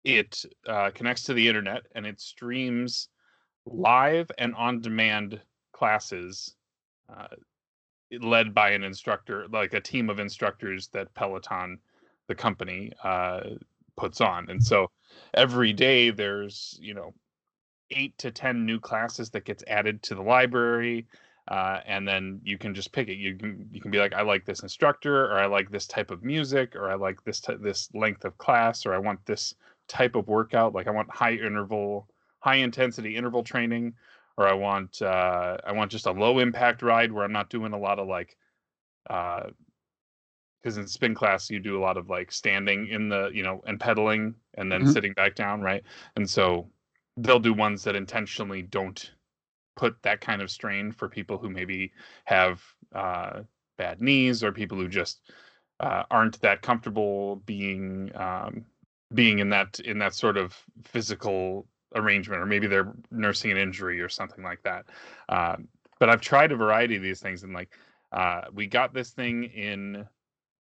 it 0.03 0.45
uh, 0.67 0.91
connects 0.93 1.23
to 1.23 1.33
the 1.33 1.47
internet 1.47 1.81
and 1.95 2.05
it 2.05 2.21
streams 2.21 3.09
live 3.65 4.29
and 4.37 4.53
on 4.53 4.79
demand 4.79 5.41
classes 5.73 6.55
uh, 7.09 7.27
led 8.11 8.53
by 8.53 8.71
an 8.71 8.83
instructor, 8.83 9.47
like 9.51 9.73
a 9.73 9.81
team 9.81 10.09
of 10.09 10.19
instructors 10.19 10.87
that 10.89 11.13
Peloton, 11.13 11.79
the 12.27 12.35
company, 12.35 12.91
uh, 13.03 13.41
puts 13.97 14.21
on. 14.21 14.49
And 14.49 14.63
so 14.63 14.91
every 15.33 15.73
day 15.73 16.09
there's, 16.09 16.77
you 16.81 16.93
know, 16.93 17.13
eight 17.91 18.17
to 18.17 18.31
10 18.31 18.65
new 18.65 18.79
classes 18.79 19.29
that 19.31 19.45
gets 19.45 19.63
added 19.67 20.01
to 20.03 20.15
the 20.15 20.21
library 20.21 21.07
uh, 21.47 21.79
and 21.85 22.07
then 22.07 22.41
you 22.43 22.57
can 22.57 22.73
just 22.73 22.91
pick 22.91 23.07
it. 23.07 23.17
You 23.17 23.35
can 23.35 23.69
you 23.71 23.79
can 23.79 23.91
be 23.91 23.99
like, 23.99 24.13
I 24.13 24.23
like 24.23 24.45
this 24.45 24.63
instructor, 24.63 25.25
or 25.25 25.33
I 25.33 25.45
like 25.45 25.69
this 25.69 25.85
type 25.85 26.09
of 26.09 26.23
music, 26.23 26.75
or 26.75 26.89
I 26.89 26.95
like 26.95 27.23
this 27.23 27.39
t- 27.39 27.55
this 27.59 27.89
length 27.93 28.25
of 28.25 28.37
class, 28.39 28.85
or 28.85 28.95
I 28.95 28.97
want 28.97 29.23
this 29.25 29.53
type 29.87 30.15
of 30.15 30.27
workout. 30.27 30.73
Like 30.73 30.87
I 30.87 30.91
want 30.91 31.11
high 31.11 31.33
interval, 31.33 32.07
high 32.39 32.55
intensity 32.55 33.15
interval 33.15 33.43
training, 33.43 33.93
or 34.37 34.47
I 34.47 34.53
want 34.53 35.01
uh, 35.01 35.57
I 35.63 35.71
want 35.73 35.91
just 35.91 36.05
a 36.07 36.11
low 36.11 36.39
impact 36.39 36.81
ride 36.81 37.11
where 37.11 37.23
I'm 37.23 37.31
not 37.31 37.49
doing 37.49 37.73
a 37.73 37.77
lot 37.79 37.99
of 37.99 38.07
like, 38.07 38.37
because 39.05 40.77
in 40.77 40.87
spin 40.87 41.13
class 41.13 41.49
you 41.49 41.59
do 41.59 41.77
a 41.77 41.81
lot 41.81 41.97
of 41.97 42.09
like 42.09 42.31
standing 42.31 42.87
in 42.87 43.09
the 43.09 43.29
you 43.33 43.43
know 43.43 43.61
and 43.67 43.79
pedaling 43.79 44.35
and 44.55 44.71
then 44.71 44.85
Mhm. 44.85 44.85
sitting 44.85 45.13
back 45.13 45.35
down, 45.35 45.61
right? 45.61 45.83
And 46.15 46.29
so 46.29 46.69
they'll 47.17 47.39
do 47.39 47.53
ones 47.53 47.83
that 47.83 47.95
intentionally 47.95 48.61
don't 48.61 49.11
put 49.75 50.01
that 50.03 50.21
kind 50.21 50.41
of 50.41 50.51
strain 50.51 50.91
for 50.91 51.09
people 51.09 51.37
who 51.37 51.49
maybe 51.49 51.93
have 52.25 52.63
uh, 52.93 53.43
bad 53.77 54.01
knees 54.01 54.43
or 54.43 54.51
people 54.51 54.77
who 54.77 54.87
just 54.89 55.31
uh, 55.81 56.03
aren't 56.11 56.39
that 56.41 56.61
comfortable 56.61 57.37
being 57.37 58.11
um, 58.15 58.65
being 59.13 59.39
in 59.39 59.49
that 59.49 59.79
in 59.81 59.99
that 59.99 60.13
sort 60.13 60.37
of 60.37 60.55
physical 60.83 61.67
arrangement 61.95 62.41
or 62.41 62.45
maybe 62.45 62.67
they're 62.67 62.93
nursing 63.11 63.51
an 63.51 63.57
injury 63.57 64.01
or 64.01 64.09
something 64.09 64.43
like 64.43 64.61
that. 64.63 64.85
Um, 65.29 65.67
but 65.99 66.09
i've 66.09 66.21
tried 66.21 66.51
a 66.51 66.55
variety 66.55 66.95
of 66.95 67.01
these 67.01 67.21
things 67.21 67.43
and 67.43 67.53
like 67.53 67.69
uh, 68.11 68.41
we 68.53 68.67
got 68.67 68.93
this 68.93 69.11
thing 69.11 69.45
in 69.45 70.05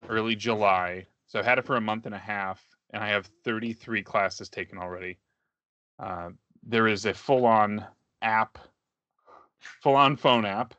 early 0.08 0.34
july 0.34 1.06
so 1.26 1.38
i've 1.38 1.44
had 1.44 1.58
it 1.58 1.64
for 1.64 1.76
a 1.76 1.80
month 1.80 2.06
and 2.06 2.14
a 2.14 2.18
half 2.18 2.64
and 2.92 3.02
i 3.02 3.08
have 3.08 3.26
33 3.44 4.02
classes 4.02 4.48
taken 4.48 4.78
already. 4.78 5.18
Uh, 5.98 6.30
there 6.62 6.88
is 6.88 7.06
a 7.06 7.14
full-on 7.14 7.84
app 8.22 8.58
full-on 9.58 10.16
phone 10.16 10.46
app 10.46 10.74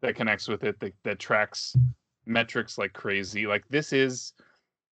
that 0.00 0.14
connects 0.14 0.48
with 0.48 0.64
it 0.64 0.80
that, 0.80 0.94
that 1.04 1.18
tracks 1.18 1.76
metrics 2.24 2.78
like 2.78 2.92
crazy. 2.92 3.46
Like 3.46 3.68
this 3.68 3.92
is 3.92 4.32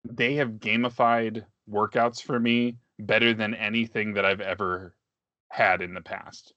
they 0.05 0.35
have 0.35 0.53
gamified 0.53 1.45
workouts 1.71 2.21
for 2.21 2.41
me 2.41 2.77
better 2.99 3.35
than 3.35 3.55
anything 3.55 4.13
that 4.15 4.25
i've 4.25 4.41
ever 4.41 4.95
had 5.51 5.81
in 5.83 5.95
the 5.95 6.01
past 6.01 6.53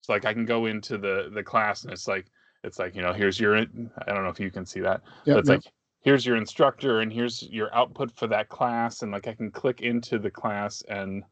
it's 0.00 0.08
like 0.08 0.24
i 0.24 0.32
can 0.32 0.44
go 0.44 0.66
into 0.66 0.98
the 0.98 1.30
the 1.34 1.42
class 1.42 1.84
and 1.84 1.92
it's 1.92 2.08
like 2.08 2.26
it's 2.64 2.78
like 2.78 2.94
you 2.94 3.02
know 3.02 3.12
here's 3.12 3.38
your 3.38 3.56
i 3.56 3.64
don't 3.64 4.22
know 4.22 4.28
if 4.30 4.40
you 4.40 4.50
can 4.50 4.64
see 4.64 4.80
that 4.80 5.02
but 5.26 5.38
it's 5.38 5.48
no, 5.48 5.54
like 5.54 5.64
here's 6.00 6.24
your 6.26 6.36
instructor 6.36 7.00
and 7.00 7.12
here's 7.12 7.42
your 7.44 7.72
output 7.74 8.10
for 8.16 8.26
that 8.26 8.48
class 8.48 9.02
and 9.02 9.12
like 9.12 9.26
i 9.28 9.34
can 9.34 9.50
click 9.50 9.80
into 9.80 10.18
the 10.18 10.30
class 10.30 10.82
and 10.88 11.22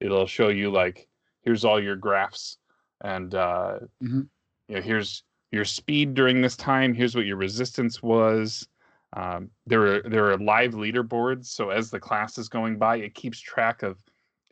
it'll 0.00 0.26
show 0.26 0.48
you 0.48 0.70
like 0.70 1.08
here's 1.42 1.64
all 1.64 1.82
your 1.82 1.96
graphs 1.96 2.58
and 3.02 3.34
uh 3.34 3.78
Mhm. 4.02 4.28
you 4.68 4.76
know 4.76 4.82
here's 4.82 5.24
your 5.50 5.64
speed 5.64 6.14
during 6.14 6.40
this 6.40 6.56
time 6.56 6.94
here's 6.94 7.14
what 7.14 7.26
your 7.26 7.36
resistance 7.36 8.02
was 8.02 8.66
um, 9.14 9.50
there 9.66 9.96
are 9.96 10.02
there 10.02 10.30
are 10.30 10.38
live 10.38 10.72
leaderboards 10.72 11.46
so 11.46 11.70
as 11.70 11.90
the 11.90 12.00
class 12.00 12.38
is 12.38 12.48
going 12.48 12.78
by 12.78 12.96
it 12.96 13.14
keeps 13.14 13.40
track 13.40 13.82
of 13.82 13.98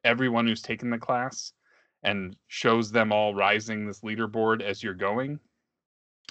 everyone 0.05 0.47
who's 0.47 0.63
taken 0.63 0.91
the 0.91 0.99
class 0.99 1.53
and 2.03 2.37
shows 2.49 2.91
them 2.91 3.13
all 3.13 3.35
rising 3.35 3.87
this 3.87 4.01
leaderboard 4.01 4.63
as 4.63 4.83
you're 4.83 4.95
going 4.95 5.39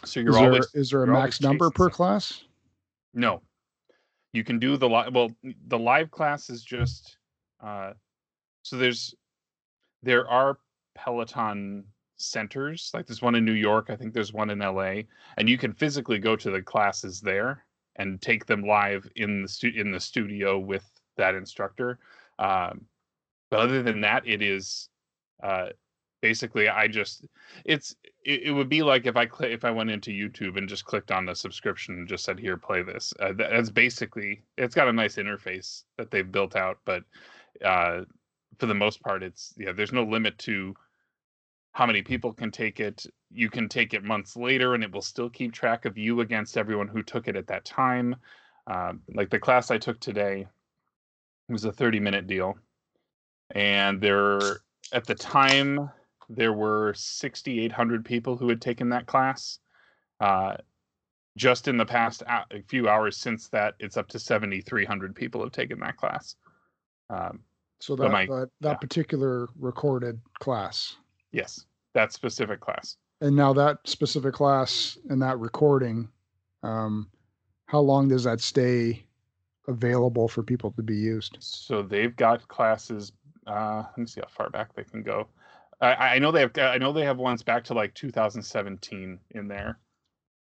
so 0.06 0.20
you're 0.20 0.32
is 0.32 0.38
always 0.38 0.68
is 0.74 0.90
there 0.92 1.04
a 1.04 1.08
max 1.08 1.42
number 1.42 1.70
per 1.70 1.90
class? 1.90 2.44
No. 3.14 3.42
You 4.34 4.44
can 4.44 4.60
do 4.60 4.78
the 4.78 4.88
live 4.88 5.14
well 5.14 5.30
the 5.68 5.80
live 5.80 6.12
class 6.12 6.50
is 6.50 6.64
just 6.64 7.18
uh 7.64 7.94
so 8.64 8.78
there's 8.78 9.16
there 10.04 10.28
are 10.30 10.60
Peloton 10.96 11.86
centers, 12.18 12.92
like 12.94 13.08
there's 13.08 13.22
one 13.22 13.36
in 13.36 13.46
New 13.46 13.54
York, 13.54 13.88
I 13.90 13.96
think 13.96 14.14
there's 14.14 14.34
one 14.34 14.50
in 14.50 14.60
LA, 14.60 15.02
and 15.38 15.50
you 15.50 15.58
can 15.58 15.74
physically 15.74 16.20
go 16.20 16.36
to 16.36 16.52
the 16.52 16.62
classes 16.62 17.20
there 17.20 17.66
and 18.00 18.22
take 18.22 18.46
them 18.46 18.64
live 18.64 19.08
in 19.16 19.44
the 19.44 19.48
stu- 19.48 19.74
in 19.76 19.92
the 19.92 20.00
studio 20.00 20.58
with 20.58 20.90
that 21.18 21.36
instructor. 21.36 22.00
Um, 22.40 22.86
but 23.52 23.60
other 23.60 23.84
than 23.84 24.02
that, 24.02 24.26
it 24.26 24.42
is 24.42 24.90
uh, 25.44 25.68
basically 26.22 26.70
I 26.70 26.88
just 26.88 27.26
it's 27.66 27.96
it, 28.26 28.44
it, 28.44 28.52
would 28.52 28.70
be 28.70 28.82
like 28.82 29.06
if 29.06 29.18
I 29.18 29.28
cl- 29.28 29.52
if 29.52 29.66
I 29.66 29.72
went 29.72 29.92
into 29.92 30.12
YouTube 30.12 30.58
and 30.58 30.68
just 30.68 30.86
clicked 30.86 31.12
on 31.12 31.26
the 31.26 31.36
subscription 31.36 31.96
and 31.96 32.08
just 32.08 32.24
said 32.24 32.40
here 32.40 32.58
play 32.58 32.82
this. 32.82 33.14
Uh, 33.20 33.34
that's 33.34 33.70
basically 33.70 34.42
it's 34.58 34.76
got 34.76 34.88
a 34.88 34.94
nice 34.94 35.18
interface 35.18 35.84
that 35.98 36.10
they've 36.10 36.32
built 36.32 36.56
out, 36.56 36.80
but 36.86 37.04
uh, 37.64 38.02
for 38.58 38.66
the 38.66 38.74
most 38.74 39.04
part, 39.04 39.24
it's 39.24 39.54
yeah. 39.58 39.74
There's 39.74 39.94
no 39.94 40.04
limit 40.04 40.38
to 40.40 40.74
how 41.72 41.86
many 41.86 42.02
people 42.02 42.34
can 42.34 42.52
take 42.52 42.80
it. 42.80 43.06
You 43.32 43.50
can 43.50 43.70
take 43.70 43.94
it 43.94 44.04
months 44.04 44.36
later, 44.36 44.74
and 44.74 44.84
it 44.84 44.92
will 44.92 45.02
still 45.02 45.30
keep 45.30 45.54
track 45.54 45.86
of 45.86 45.98
you 45.98 46.22
against 46.22 46.58
everyone 46.58 46.88
who 46.88 47.04
took 47.04 47.28
it 47.28 47.36
at 47.36 47.48
that 47.48 47.66
time. 47.66 48.16
Uh, 48.68 48.94
like 49.14 49.30
the 49.30 49.40
class 49.40 49.72
I 49.72 49.78
took 49.78 50.00
today 50.00 50.48
was 51.48 51.66
a 51.66 51.72
30 51.72 52.00
minute 52.00 52.28
deal, 52.28 52.58
and 53.52 54.02
there 54.02 54.40
at 54.92 55.06
the 55.06 55.16
time 55.16 55.90
there 56.30 56.54
were 56.54 56.94
6,800 56.96 58.06
people 58.06 58.38
who 58.38 58.50
had 58.50 58.62
taken 58.62 58.90
that 58.90 59.08
class. 59.08 59.60
Uh, 60.20 60.58
just 61.38 61.68
in 61.68 61.78
the 61.78 61.86
past 61.86 62.22
a 62.28 62.62
few 62.68 62.90
hours 62.90 63.16
since 63.16 63.48
that, 63.50 63.76
it's 63.80 63.98
up 63.98 64.08
to 64.10 64.20
7,300 64.20 65.16
people 65.16 65.42
have 65.42 65.52
taken 65.52 65.80
that 65.80 65.96
class. 65.96 66.36
Um, 67.10 67.40
so 67.80 67.96
that 67.96 68.12
my, 68.12 68.26
that, 68.26 68.50
that 68.60 68.72
yeah. 68.72 68.78
particular 68.78 69.48
recorded 69.58 70.20
class. 70.40 70.98
Yes, 71.32 71.66
that 71.94 72.14
specific 72.14 72.60
class. 72.60 72.98
And 73.22 73.36
now 73.36 73.54
that 73.54 73.80
specific 73.86 74.34
class 74.34 74.98
and 75.10 75.22
that 75.22 75.40
recording, 75.40 76.10
um, 76.64 77.10
how 77.66 77.80
long 77.80 78.08
does 78.08 78.24
that 78.24 78.40
stay 78.42 79.04
available 79.68 80.28
for 80.28 80.42
people 80.42 80.72
to 80.72 80.82
be 80.82 80.96
used? 80.96 81.38
So 81.40 81.82
they've 81.82 82.16
got 82.16 82.48
classes. 82.48 83.12
Uh, 83.46 83.84
let 83.86 83.98
me 83.98 84.06
see 84.06 84.22
how 84.22 84.28
far 84.28 84.50
back 84.50 84.74
they 84.74 84.84
can 84.84 85.04
go. 85.04 85.28
I, 85.82 85.94
I 85.94 86.20
know 86.20 86.32
they 86.32 86.42
have. 86.42 86.58
I 86.58 86.78
know 86.78 86.92
they 86.92 87.06
have 87.06 87.18
ones 87.18 87.44
back 87.44 87.64
to 87.66 87.74
like 87.74 87.94
2017 87.94 89.20
in 89.32 89.48
there. 89.48 89.80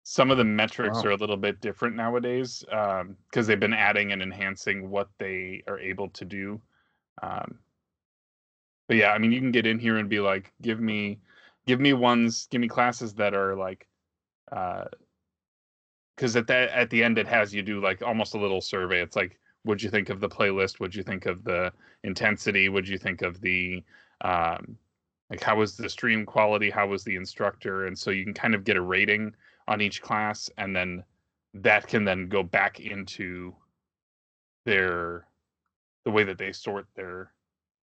Some 0.03 0.31
of 0.31 0.37
the 0.37 0.43
metrics 0.43 1.03
wow. 1.03 1.09
are 1.09 1.11
a 1.11 1.17
little 1.17 1.37
bit 1.37 1.61
different 1.61 1.95
nowadays 1.95 2.63
because 2.67 3.01
um, 3.01 3.17
they've 3.45 3.59
been 3.59 3.73
adding 3.73 4.11
and 4.11 4.21
enhancing 4.21 4.89
what 4.89 5.09
they 5.19 5.63
are 5.67 5.79
able 5.79 6.09
to 6.09 6.25
do. 6.25 6.59
Um, 7.21 7.59
but 8.89 8.97
yeah, 8.97 9.11
I 9.11 9.19
mean, 9.19 9.31
you 9.31 9.39
can 9.39 9.51
get 9.51 9.67
in 9.67 9.77
here 9.77 9.97
and 9.97 10.09
be 10.09 10.19
like, 10.19 10.51
give 10.63 10.79
me, 10.81 11.19
give 11.67 11.79
me 11.79 11.93
ones, 11.93 12.47
give 12.49 12.59
me 12.59 12.67
classes 12.67 13.13
that 13.13 13.35
are 13.35 13.55
like, 13.55 13.87
because 14.49 16.35
uh, 16.35 16.39
at 16.39 16.47
that 16.47 16.69
at 16.69 16.89
the 16.89 17.03
end 17.03 17.19
it 17.19 17.27
has 17.27 17.53
you 17.53 17.61
do 17.61 17.79
like 17.81 18.01
almost 18.01 18.33
a 18.33 18.39
little 18.39 18.61
survey. 18.61 18.99
It's 18.99 19.15
like, 19.15 19.37
what'd 19.61 19.83
you 19.83 19.91
think 19.91 20.09
of 20.09 20.19
the 20.19 20.27
playlist? 20.27 20.79
What'd 20.79 20.95
you 20.95 21.03
think 21.03 21.27
of 21.27 21.43
the 21.43 21.71
intensity? 22.03 22.67
What'd 22.67 22.89
you 22.89 22.97
think 22.97 23.21
of 23.21 23.39
the 23.41 23.83
um, 24.21 24.75
like 25.29 25.43
how 25.43 25.57
was 25.57 25.77
the 25.77 25.87
stream 25.87 26.25
quality? 26.25 26.71
How 26.71 26.87
was 26.87 27.03
the 27.03 27.15
instructor? 27.15 27.85
And 27.85 27.97
so 27.97 28.09
you 28.09 28.23
can 28.23 28.33
kind 28.33 28.55
of 28.55 28.63
get 28.63 28.75
a 28.75 28.81
rating 28.81 29.35
on 29.67 29.81
each 29.81 30.01
class, 30.01 30.49
and 30.57 30.75
then 30.75 31.03
that 31.53 31.85
can 31.85 32.05
then 32.05 32.27
go 32.27 32.41
back 32.41 32.79
into 32.79 33.55
their 34.65 35.27
the 36.05 36.11
way 36.11 36.23
that 36.23 36.39
they 36.39 36.51
sort 36.51 36.87
their 36.95 37.31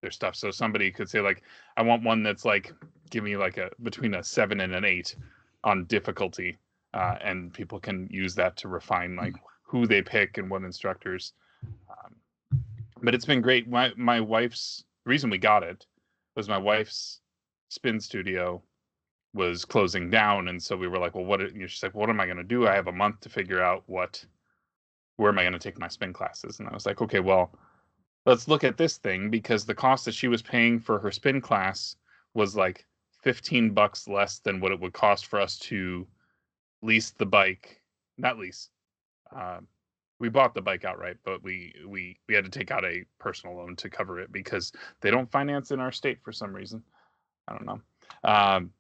their 0.07 0.13
stuff. 0.13 0.37
So 0.37 0.53
somebody 0.53 0.93
could 0.93 1.11
say 1.11 1.21
like, 1.21 1.43
I 1.77 1.83
want 1.83 2.05
one 2.05 2.23
that's 2.23 2.45
like, 2.45 2.73
give 3.11 3.25
me 3.25 3.37
like 3.37 3.57
a 3.59 3.71
between 3.83 4.15
a 4.15 4.23
seven 4.23 4.61
and 4.61 4.73
an 4.73 4.85
eight 4.85 5.17
on 5.65 5.85
difficulty, 5.87 6.59
uh, 6.95 7.17
and 7.21 7.53
people 7.53 7.81
can 7.81 8.09
use 8.09 8.37
that 8.37 8.57
to 8.59 8.69
refine 8.69 9.17
like 9.17 9.35
who 9.65 9.85
they 9.87 10.01
pick 10.03 10.39
and 10.39 10.49
what 10.49 10.63
instructors. 10.63 11.33
Um, 11.91 12.15
but 13.03 13.15
it's 13.15 13.27
been 13.27 13.43
great. 13.43 13.69
My 13.69 13.93
my 13.97 14.21
wife's 14.21 14.85
reason 15.05 15.29
we 15.29 15.39
got 15.39 15.65
it 15.65 15.87
was 16.37 16.49
my 16.49 16.59
wife's 16.59 17.21
spin 17.69 17.99
studio 17.99 18.63
was 19.35 19.65
closing 19.65 20.09
down, 20.09 20.49
and 20.49 20.63
so 20.63 20.77
we 20.77 20.87
were 20.87 20.99
like, 20.99 21.17
well, 21.17 21.25
what? 21.25 21.41
You 21.41 21.61
know, 21.63 21.67
she's 21.67 21.83
like, 21.83 21.97
what 21.97 22.11
am 22.11 22.21
I 22.21 22.27
going 22.27 22.39
to 22.39 22.45
do? 22.45 22.69
I 22.69 22.75
have 22.75 22.87
a 22.87 22.93
month 22.93 23.21
to 23.23 23.29
figure 23.29 23.61
out 23.61 23.83
what. 23.87 24.25
Where 25.19 25.33
am 25.33 25.39
I 25.39 25.45
going 25.45 25.55
to 25.55 25.59
take 25.59 25.79
my 25.79 25.89
spin 25.89 26.13
classes? 26.13 26.61
And 26.61 26.69
I 26.69 26.75
was 26.75 26.85
like, 26.85 27.01
okay, 27.01 27.21
well, 27.21 27.51
let's 28.27 28.49
look 28.49 28.65
at 28.65 28.77
this 28.77 28.99
thing 28.99 29.31
because 29.31 29.65
the 29.65 29.75
cost 29.75 30.05
that 30.05 30.15
she 30.15 30.29
was 30.29 30.43
paying 30.43 30.79
for 30.79 30.99
her 30.99 31.11
spin 31.11 31.41
class 31.41 31.97
was 32.35 32.55
like 32.55 32.85
15 33.23 33.71
bucks 33.71 34.07
less 34.07 34.41
than 34.41 34.61
what 34.61 34.73
it 34.73 34.81
would 34.81 34.93
cost 34.93 35.27
for 35.27 35.41
us 35.41 35.59
to 35.59 36.07
lease 36.83 37.11
the 37.13 37.27
bike. 37.27 37.81
Not 38.19 38.39
lease 38.39 38.69
um, 39.35 39.67
we 40.19 40.29
bought 40.29 40.55
the 40.55 40.63
bike 40.63 40.85
outright 40.85 41.17
but 41.25 41.43
we 41.43 41.75
we 41.87 42.19
we 42.29 42.35
had 42.35 42.45
to 42.45 42.51
take 42.51 42.71
out 42.71 42.85
a 42.85 43.05
personal 43.19 43.57
loan 43.57 43.77
to 43.77 43.91
cover 43.91 44.21
it 44.21 44.33
because 44.33 44.73
they 45.01 45.11
don't 45.11 45.31
finance 45.31 45.71
in 45.71 45.81
our 45.81 45.93
state 45.93 46.19
for 46.23 46.33
some 46.33 46.55
reason. 46.55 46.83
I 47.49 47.53
don't 47.53 47.67
know. 47.67 47.81
Um, 48.25 48.71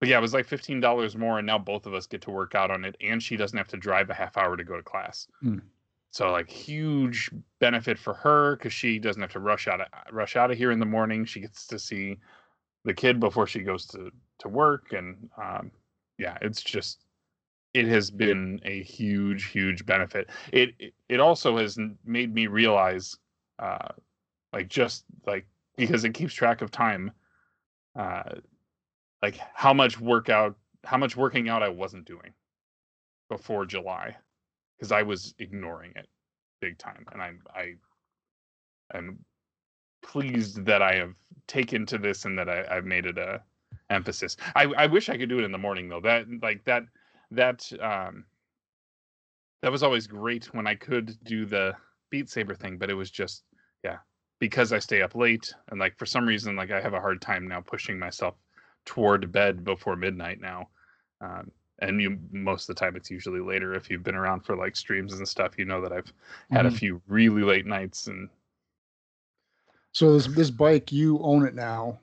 but 0.00 0.08
yeah 0.08 0.18
it 0.18 0.22
was 0.22 0.34
like 0.34 0.46
$15 0.46 1.16
more 1.16 1.38
and 1.38 1.46
now 1.46 1.58
both 1.58 1.86
of 1.86 1.94
us 1.94 2.06
get 2.06 2.22
to 2.22 2.30
work 2.30 2.54
out 2.54 2.70
on 2.70 2.84
it 2.84 2.96
and 3.00 3.22
she 3.22 3.36
doesn't 3.36 3.56
have 3.56 3.68
to 3.68 3.76
drive 3.76 4.10
a 4.10 4.14
half 4.14 4.36
hour 4.36 4.56
to 4.56 4.64
go 4.64 4.76
to 4.76 4.82
class. 4.82 5.26
Mm. 5.42 5.62
So 6.14 6.30
like 6.30 6.48
huge 6.48 7.28
benefit 7.58 7.98
for 7.98 8.14
her 8.14 8.54
because 8.54 8.72
she 8.72 9.00
doesn't 9.00 9.20
have 9.20 9.32
to 9.32 9.40
rush 9.40 9.66
out 9.66 9.80
of 9.80 9.88
rush 10.12 10.36
out 10.36 10.52
of 10.52 10.56
here 10.56 10.70
in 10.70 10.78
the 10.78 10.86
morning. 10.86 11.24
She 11.24 11.40
gets 11.40 11.66
to 11.66 11.76
see 11.76 12.18
the 12.84 12.94
kid 12.94 13.18
before 13.18 13.48
she 13.48 13.62
goes 13.62 13.84
to 13.86 14.12
to 14.38 14.48
work, 14.48 14.92
and 14.92 15.28
um, 15.36 15.72
yeah, 16.16 16.38
it's 16.40 16.62
just 16.62 17.04
it 17.74 17.86
has 17.86 18.12
been 18.12 18.60
a 18.64 18.84
huge 18.84 19.46
huge 19.46 19.84
benefit. 19.86 20.30
It 20.52 20.94
it 21.08 21.18
also 21.18 21.58
has 21.58 21.76
made 22.04 22.32
me 22.32 22.46
realize, 22.46 23.16
uh, 23.58 23.88
like 24.52 24.68
just 24.68 25.06
like 25.26 25.48
because 25.76 26.04
it 26.04 26.14
keeps 26.14 26.32
track 26.32 26.62
of 26.62 26.70
time, 26.70 27.10
uh, 27.98 28.36
like 29.20 29.36
how 29.52 29.74
much 29.74 29.98
workout 29.98 30.54
how 30.84 30.96
much 30.96 31.16
working 31.16 31.48
out 31.48 31.64
I 31.64 31.70
wasn't 31.70 32.04
doing 32.04 32.34
before 33.28 33.66
July 33.66 34.16
because 34.76 34.92
I 34.92 35.02
was 35.02 35.34
ignoring 35.38 35.92
it 35.96 36.08
big 36.60 36.78
time, 36.78 37.06
and 37.12 37.22
I'm 37.22 37.42
I 37.54 37.74
am 38.94 39.18
pleased 40.02 40.64
that 40.66 40.82
I 40.82 40.94
have 40.94 41.16
taken 41.46 41.86
to 41.86 41.98
this 41.98 42.24
and 42.24 42.38
that 42.38 42.48
I, 42.48 42.64
I've 42.70 42.84
made 42.84 43.06
it 43.06 43.18
a 43.18 43.42
emphasis. 43.90 44.36
I, 44.54 44.64
I 44.64 44.86
wish 44.86 45.08
I 45.08 45.16
could 45.16 45.28
do 45.28 45.38
it 45.38 45.44
in 45.44 45.52
the 45.52 45.58
morning 45.58 45.88
though. 45.88 46.00
That 46.00 46.26
like 46.42 46.64
that 46.64 46.84
that 47.30 47.70
um 47.80 48.24
that 49.62 49.72
was 49.72 49.82
always 49.82 50.06
great 50.06 50.46
when 50.54 50.66
I 50.66 50.74
could 50.74 51.16
do 51.24 51.46
the 51.46 51.74
Beat 52.10 52.28
Saber 52.28 52.54
thing, 52.54 52.76
but 52.78 52.90
it 52.90 52.94
was 52.94 53.10
just 53.10 53.44
yeah 53.82 53.98
because 54.38 54.72
I 54.72 54.78
stay 54.78 55.02
up 55.02 55.14
late 55.14 55.54
and 55.70 55.80
like 55.80 55.96
for 55.96 56.06
some 56.06 56.26
reason 56.26 56.56
like 56.56 56.70
I 56.70 56.80
have 56.80 56.94
a 56.94 57.00
hard 57.00 57.20
time 57.20 57.48
now 57.48 57.60
pushing 57.60 57.98
myself 57.98 58.34
toward 58.84 59.32
bed 59.32 59.64
before 59.64 59.96
midnight 59.96 60.40
now. 60.40 60.68
Um, 61.20 61.50
and 61.80 62.00
you 62.00 62.18
most 62.30 62.68
of 62.68 62.76
the 62.76 62.80
time 62.80 62.96
it's 62.96 63.10
usually 63.10 63.40
later 63.40 63.74
if 63.74 63.90
you've 63.90 64.02
been 64.02 64.14
around 64.14 64.40
for 64.40 64.56
like 64.56 64.76
streams 64.76 65.12
and 65.14 65.26
stuff 65.26 65.58
you 65.58 65.64
know 65.64 65.80
that 65.80 65.92
i've 65.92 66.12
had 66.50 66.64
mm-hmm. 66.64 66.74
a 66.74 66.78
few 66.78 67.02
really 67.08 67.42
late 67.42 67.66
nights 67.66 68.06
and 68.06 68.28
so 69.92 70.12
this 70.12 70.26
this 70.28 70.50
bike 70.50 70.92
you 70.92 71.18
own 71.20 71.44
it 71.44 71.54
now 71.54 71.98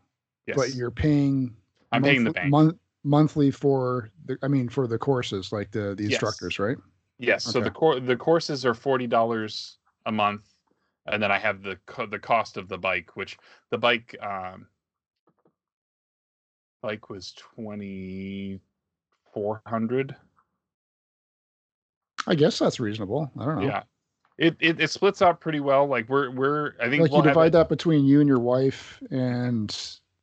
yes. 0.48 0.58
but 0.58 0.74
you're 0.76 0.92
paying 0.92 1.54
i'm 1.92 2.04
paying 2.04 2.24
the 2.24 2.32
bank 2.32 2.76
monthly 3.04 3.50
for 3.50 4.12
the 4.26 4.38
i 4.44 4.48
mean 4.48 4.70
for 4.70 4.88
the 4.88 4.98
courses 4.98 5.52
like 5.52 5.72
the 5.72 5.96
the 5.96 6.06
instructors 6.06 6.54
yes. 6.54 6.60
right 6.60 6.78
yes 7.18 7.48
okay. 7.48 7.54
so 7.54 7.64
the 7.64 7.72
core 7.72 8.00
the 8.00 8.16
courses 8.16 8.66
are 8.66 8.76
$40 8.76 9.76
a 10.06 10.12
month 10.12 10.44
and 11.08 11.24
then 11.24 11.32
i 11.32 11.40
have 11.40 11.64
the 11.64 11.80
the 12.10 12.20
cost 12.20 12.58
of 12.58 12.68
the 12.68 12.78
bike 12.78 13.16
which 13.16 13.38
the 13.72 13.78
bike 13.78 14.16
um 14.22 14.68
bike 16.84 17.10
was 17.10 17.34
20 17.56 18.60
400 19.34 20.16
i 22.28 22.36
guess 22.36 22.60
that's 22.60 22.80
reasonable 22.80 23.32
i 23.40 23.46
don't 23.46 23.60
know. 23.60 23.68
Yeah. 23.68 23.84
It, 24.38 24.56
it, 24.60 24.80
it 24.80 24.90
splits 24.90 25.22
out 25.22 25.40
pretty 25.40 25.60
well 25.60 25.86
like 25.86 26.10
we're 26.10 26.32
we're 26.32 26.74
i 26.80 26.90
think 26.90 27.04
like 27.04 27.12
we'll 27.12 27.22
you 27.22 27.28
divide 27.28 27.52
that 27.52 27.70
between 27.70 28.06
you 28.06 28.20
and 28.22 28.28
your 28.28 28.40
wife 28.40 29.02
and 29.12 29.76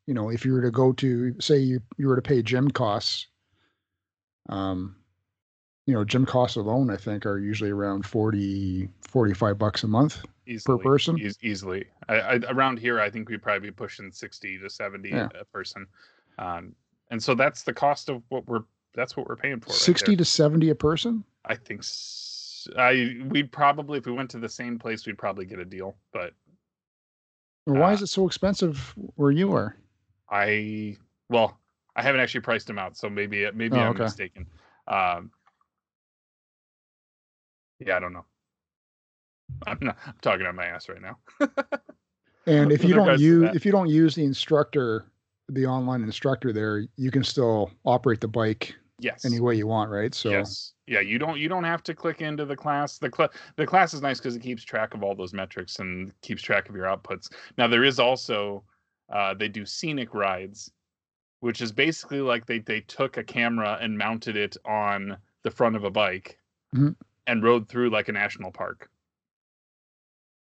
you 0.07 0.15
know 0.15 0.31
if 0.31 0.45
you 0.45 0.53
were 0.53 0.62
to 0.62 0.71
go 0.71 0.93
to 0.95 1.35
say 1.41 1.59
you, 1.59 1.81
you 1.99 2.09
were 2.09 2.17
to 2.17 2.23
pay 2.23 2.43
gym 2.43 2.71
costs 2.71 3.29
um 4.49 4.97
you 5.87 5.95
know 5.95 6.05
gym 6.05 6.27
costs 6.27 6.57
alone 6.57 6.91
i 6.91 6.97
think 6.97 7.27
are 7.27 7.38
usually 7.38 7.71
around 7.71 8.05
40 8.05 8.88
45 9.03 9.59
bucks 9.59 9.85
a 9.85 9.88
month 9.88 10.25
easily, 10.49 10.79
per 10.79 10.83
person. 10.83 11.19
e- 11.19 11.33
easily. 11.43 11.87
I, 12.09 12.15
I, 12.15 12.35
around 12.49 12.79
here 12.79 13.00
i 13.00 13.11
think 13.11 13.29
we'd 13.29 13.43
probably 13.43 13.69
be 13.69 13.73
pushing 13.73 14.11
60 14.11 14.59
to 14.59 14.71
70 14.71 15.09
yeah. 15.09 15.29
a 15.38 15.45
person. 15.45 15.87
Um 16.38 16.75
and 17.11 17.23
so 17.23 17.35
that's 17.35 17.62
the 17.62 17.73
cost 17.73 18.09
of 18.09 18.23
what 18.29 18.47
we're 18.47 18.65
that's 18.95 19.16
what 19.16 19.28
we're 19.28 19.37
paying 19.37 19.61
for. 19.61 19.73
60 19.73 20.16
to 20.16 20.25
70 20.25 20.71
a 20.71 20.75
person? 20.75 21.25
I 21.45 21.54
think 21.54 21.83
I 22.76 23.16
we'd 23.26 23.52
probably 23.52 23.99
if 23.99 24.07
we 24.07 24.12
went 24.12 24.30
to 24.30 24.38
the 24.38 24.49
same 24.49 24.78
place 24.78 25.07
we'd 25.07 25.18
probably 25.18 25.47
get 25.47 25.59
a 25.59 25.64
deal, 25.64 25.97
but 26.12 26.33
why 27.64 27.90
uh, 27.90 27.95
is 27.95 28.02
it 28.02 28.09
so 28.09 28.26
expensive 28.26 28.95
where 29.16 29.30
you 29.30 29.54
are? 29.54 29.76
I 30.30 30.97
well, 31.28 31.59
I 31.97 32.02
haven't 32.02 32.21
actually 32.21 32.40
priced 32.40 32.66
them 32.66 32.78
out, 32.78 32.97
so 32.97 33.09
maybe 33.09 33.49
maybe 33.54 33.76
oh, 33.76 33.80
I'm 33.80 33.90
okay. 33.90 34.04
mistaken. 34.04 34.47
Um, 34.87 35.30
Yeah, 37.78 37.97
I 37.97 38.00
don't 38.00 38.12
know. 38.12 38.25
I'm 39.66 39.78
not 39.80 39.97
I'm 40.07 40.14
talking 40.21 40.47
on 40.47 40.57
my 40.57 40.66
ass 40.66 40.88
right 40.88 41.00
now. 41.00 41.18
And 42.47 42.73
if 42.73 42.83
you 42.83 42.95
don't 42.95 43.21
use 43.21 43.54
if 43.54 43.66
you 43.66 43.73
don't 43.73 43.90
use 43.90 44.14
the 44.14 44.25
instructor, 44.25 45.04
the 45.49 45.67
online 45.67 46.02
instructor 46.02 46.52
there, 46.52 46.85
you 46.97 47.11
can 47.11 47.25
still 47.25 47.71
operate 47.85 48.21
the 48.21 48.28
bike 48.28 48.75
yes. 48.99 49.25
any 49.25 49.40
way 49.40 49.55
you 49.55 49.67
want, 49.67 49.90
right? 49.90 50.14
So 50.14 50.31
Yes. 50.31 50.75
Yeah, 50.87 51.00
you 51.00 51.19
don't 51.19 51.38
you 51.38 51.49
don't 51.49 51.64
have 51.64 51.83
to 51.85 51.95
click 51.95 52.23
into 52.23 52.47
the 52.47 52.57
class. 52.57 52.99
The 52.99 53.11
cl- 53.14 53.31
the 53.57 53.67
class 53.67 53.93
is 53.93 54.00
nice 54.00 54.19
because 54.19 54.37
it 54.37 54.43
keeps 54.43 54.64
track 54.64 54.95
of 54.95 55.02
all 55.02 55.14
those 55.14 55.35
metrics 55.35 55.81
and 55.81 56.12
keeps 56.23 56.43
track 56.43 56.69
of 56.69 56.75
your 56.75 56.87
outputs. 56.87 57.31
Now 57.59 57.67
there 57.67 57.85
is 57.85 57.99
also 57.99 58.64
uh, 59.12 59.35
they 59.35 59.49
do 59.49 59.67
scenic 59.67 60.14
rides, 60.14 60.71
which 61.40 61.61
is 61.61 61.73
basically 61.73 62.21
like 62.21 62.47
they 62.47 62.61
they 62.61 62.81
took 62.81 63.17
a 63.19 63.25
camera 63.25 63.78
and 63.81 63.99
mounted 63.99 64.37
it 64.37 64.57
on 64.64 65.19
the 65.43 65.50
front 65.50 65.76
of 65.76 65.85
a 65.85 65.90
bike 65.90 66.38
Mhm. 66.75 66.97
and 67.26 67.43
rode 67.43 67.69
through 67.69 67.90
like 67.90 68.09
a 68.09 68.12
national 68.12 68.50
park 68.50 68.90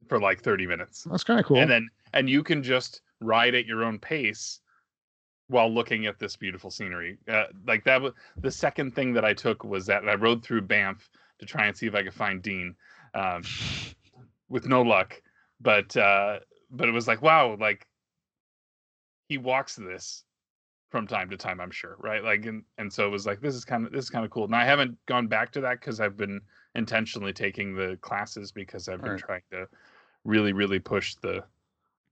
for 0.07 0.19
like 0.19 0.41
30 0.41 0.67
minutes. 0.67 1.03
that's 1.03 1.23
kind 1.23 1.39
of 1.39 1.45
cool. 1.45 1.57
And 1.57 1.69
then 1.69 1.89
and 2.13 2.29
you 2.29 2.43
can 2.43 2.61
just 2.63 3.01
ride 3.19 3.55
at 3.55 3.65
your 3.65 3.83
own 3.83 3.97
pace 3.99 4.59
while 5.47 5.69
looking 5.73 6.05
at 6.05 6.19
this 6.19 6.35
beautiful 6.35 6.69
scenery. 6.69 7.17
Uh, 7.27 7.45
like 7.65 7.83
that 7.85 8.01
was 8.01 8.13
the 8.41 8.51
second 8.51 8.93
thing 8.95 9.13
that 9.13 9.23
I 9.25 9.33
took 9.33 9.63
was 9.63 9.85
that 9.85 10.07
I 10.07 10.15
rode 10.15 10.43
through 10.43 10.61
Banff 10.61 11.09
to 11.39 11.45
try 11.45 11.67
and 11.67 11.77
see 11.77 11.87
if 11.87 11.95
I 11.95 12.03
could 12.03 12.13
find 12.13 12.41
Dean, 12.41 12.75
um, 13.13 13.43
with 14.49 14.67
no 14.67 14.81
luck. 14.81 15.21
But 15.61 15.95
uh, 15.97 16.39
but 16.71 16.89
it 16.89 16.91
was 16.91 17.07
like 17.07 17.21
wow, 17.21 17.55
like 17.59 17.87
he 19.29 19.37
walks 19.37 19.75
this 19.75 20.23
from 20.89 21.05
time 21.07 21.29
to 21.29 21.37
time. 21.37 21.59
I'm 21.59 21.71
sure, 21.71 21.95
right? 21.99 22.23
Like 22.23 22.45
and 22.45 22.63
and 22.77 22.91
so 22.91 23.05
it 23.07 23.09
was 23.11 23.25
like 23.25 23.41
this 23.41 23.55
is 23.55 23.65
kind 23.65 23.85
of 23.85 23.91
this 23.91 24.05
is 24.05 24.09
kind 24.09 24.25
of 24.25 24.31
cool. 24.31 24.47
Now 24.47 24.59
I 24.59 24.65
haven't 24.65 24.97
gone 25.05 25.27
back 25.27 25.51
to 25.53 25.61
that 25.61 25.79
because 25.79 25.99
I've 25.99 26.17
been 26.17 26.41
intentionally 26.75 27.33
taking 27.33 27.75
the 27.75 27.97
classes 28.01 28.51
because 28.51 28.87
I've 28.87 29.01
been 29.01 29.13
Right. 29.13 29.19
trying 29.19 29.41
to 29.51 29.67
really 30.23 30.53
really 30.53 30.79
push 30.79 31.15
the 31.15 31.43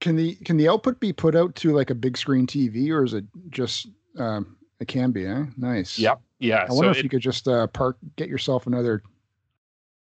Can 0.01 0.15
the 0.15 0.35
can 0.35 0.57
the 0.57 0.67
output 0.67 0.99
be 0.99 1.13
put 1.13 1.35
out 1.35 1.55
to 1.55 1.71
like 1.73 1.89
a 1.89 1.95
big 1.95 2.17
screen 2.17 2.45
TV 2.45 2.89
or 2.91 3.03
is 3.03 3.13
it 3.13 3.25
just 3.49 3.87
um, 4.19 4.57
it 4.79 4.87
can 4.87 5.11
be, 5.11 5.25
eh? 5.25 5.45
Nice. 5.57 5.97
Yep. 5.97 6.21
Yeah. 6.39 6.65
I 6.69 6.73
wonder 6.73 6.93
so 6.93 6.97
if 6.97 7.03
you 7.03 7.09
could 7.09 7.21
just 7.21 7.47
uh, 7.47 7.67
park, 7.67 7.97
get 8.17 8.29
yourself 8.29 8.67
another 8.67 9.01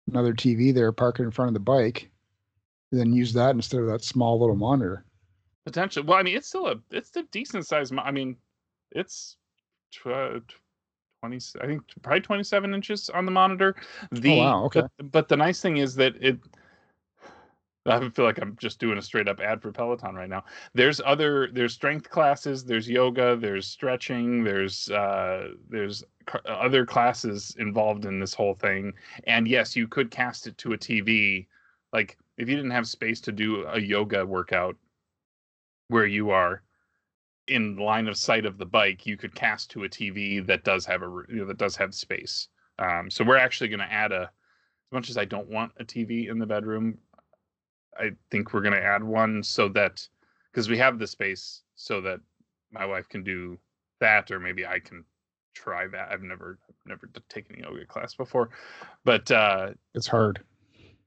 another 0.07 0.33
TV 0.33 0.73
there, 0.73 0.91
park 0.91 1.19
it 1.19 1.23
in 1.23 1.31
front 1.31 1.49
of 1.49 1.53
the 1.53 1.59
bike, 1.59 2.09
and 2.91 2.99
then 2.99 3.13
use 3.13 3.33
that 3.33 3.55
instead 3.55 3.81
of 3.81 3.87
that 3.87 4.03
small 4.03 4.39
little 4.39 4.55
monitor. 4.55 5.05
potentially. 5.65 6.05
Well, 6.05 6.17
I 6.17 6.23
mean, 6.23 6.35
it's 6.35 6.47
still 6.47 6.67
a 6.67 6.75
it's 6.91 7.15
a 7.15 7.23
decent 7.23 7.65
size. 7.67 7.91
mo- 7.91 8.03
I 8.03 8.11
mean, 8.11 8.37
it's 8.91 9.37
tw- 9.91 10.07
uh, 10.07 10.39
twenty. 11.21 11.39
I 11.61 11.67
think 11.67 11.83
probably 12.01 12.21
twenty 12.21 12.43
seven 12.43 12.73
inches 12.73 13.09
on 13.09 13.25
the 13.25 13.31
monitor. 13.31 13.75
The 14.11 14.31
Oh, 14.31 14.37
wow, 14.37 14.63
okay. 14.65 14.81
But, 14.97 15.11
but 15.11 15.27
the 15.27 15.37
nice 15.37 15.61
thing 15.61 15.77
is 15.77 15.95
that 15.95 16.15
it. 16.19 16.39
I 17.87 18.09
feel 18.09 18.25
like 18.25 18.39
I'm 18.41 18.55
just 18.59 18.79
doing 18.79 18.97
a 18.97 19.01
straight 19.01 19.27
up 19.27 19.39
ad 19.39 19.61
for 19.61 19.71
Peloton 19.71 20.15
right 20.15 20.29
now. 20.29 20.43
There's 20.73 20.99
other 21.05 21.49
there's 21.51 21.73
strength 21.73 22.09
classes, 22.09 22.63
there's 22.63 22.89
yoga, 22.89 23.35
there's 23.35 23.67
stretching, 23.67 24.43
there's 24.43 24.89
uh 24.89 25.49
there's 25.69 26.03
other 26.45 26.85
classes 26.85 27.55
involved 27.59 28.05
in 28.05 28.19
this 28.19 28.33
whole 28.33 28.55
thing. 28.55 28.93
And 29.27 29.47
yes, 29.47 29.75
you 29.75 29.87
could 29.87 30.09
cast 30.09 30.47
it 30.47 30.57
to 30.59 30.73
a 30.73 30.77
TV. 30.77 31.45
Like 31.93 32.17
if 32.37 32.49
you 32.49 32.55
didn't 32.55 32.71
have 32.71 32.87
space 32.87 33.21
to 33.21 33.31
do 33.31 33.65
a 33.67 33.79
yoga 33.79 34.25
workout 34.25 34.75
where 35.89 36.07
you 36.07 36.31
are 36.31 36.63
in 37.47 37.77
line 37.77 38.07
of 38.07 38.17
sight 38.17 38.47
of 38.47 38.57
the 38.57 38.65
bike, 38.65 39.05
you 39.05 39.15
could 39.17 39.35
cast 39.35 39.69
to 39.71 39.83
a 39.83 39.89
TV 39.89 40.45
that 40.47 40.63
does 40.63 40.85
have 40.87 41.03
a 41.03 41.23
you 41.29 41.35
know, 41.37 41.45
that 41.45 41.59
does 41.59 41.75
have 41.75 41.93
space. 41.93 42.47
Um, 42.79 43.11
so 43.11 43.23
we're 43.23 43.37
actually 43.37 43.69
going 43.69 43.79
to 43.79 43.93
add 43.93 44.11
a. 44.11 44.31
As 44.91 44.93
much 44.93 45.09
as 45.09 45.17
I 45.17 45.25
don't 45.25 45.49
want 45.49 45.71
a 45.79 45.83
TV 45.83 46.29
in 46.29 46.37
the 46.37 46.45
bedroom, 46.45 46.99
I 47.97 48.11
think 48.31 48.53
we're 48.53 48.61
going 48.61 48.73
to 48.73 48.83
add 48.83 49.03
one 49.03 49.43
so 49.43 49.69
that 49.69 50.07
because 50.51 50.69
we 50.69 50.77
have 50.77 50.99
the 50.99 51.07
space 51.07 51.61
so 51.75 52.01
that 52.01 52.19
my 52.71 52.85
wife 52.85 53.07
can 53.09 53.23
do 53.23 53.57
that, 53.99 54.31
or 54.31 54.39
maybe 54.39 54.65
I 54.65 54.79
can 54.79 55.03
try 55.53 55.87
that. 55.87 56.09
I've 56.11 56.21
never 56.21 56.59
never 56.85 57.09
taken 57.29 57.57
a 57.57 57.67
yoga 57.67 57.85
class 57.85 58.13
before, 58.13 58.49
but 59.03 59.29
uh, 59.31 59.71
It's 59.93 60.07
hard. 60.07 60.41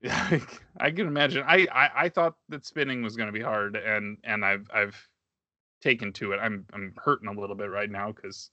I, 0.04 0.40
I 0.80 0.90
can 0.90 1.06
imagine. 1.06 1.44
I, 1.46 1.66
I 1.72 1.90
I 1.94 2.08
thought 2.08 2.36
that 2.48 2.64
spinning 2.64 3.02
was 3.02 3.16
going 3.16 3.28
to 3.28 3.32
be 3.32 3.42
hard, 3.42 3.76
and 3.76 4.18
and 4.24 4.44
I've 4.44 4.68
I've 4.72 4.96
taken 5.80 6.12
to 6.14 6.32
it. 6.32 6.38
I'm 6.38 6.64
I'm 6.72 6.94
hurting 6.96 7.28
a 7.28 7.38
little 7.38 7.56
bit 7.56 7.70
right 7.70 7.90
now 7.90 8.12
because 8.12 8.50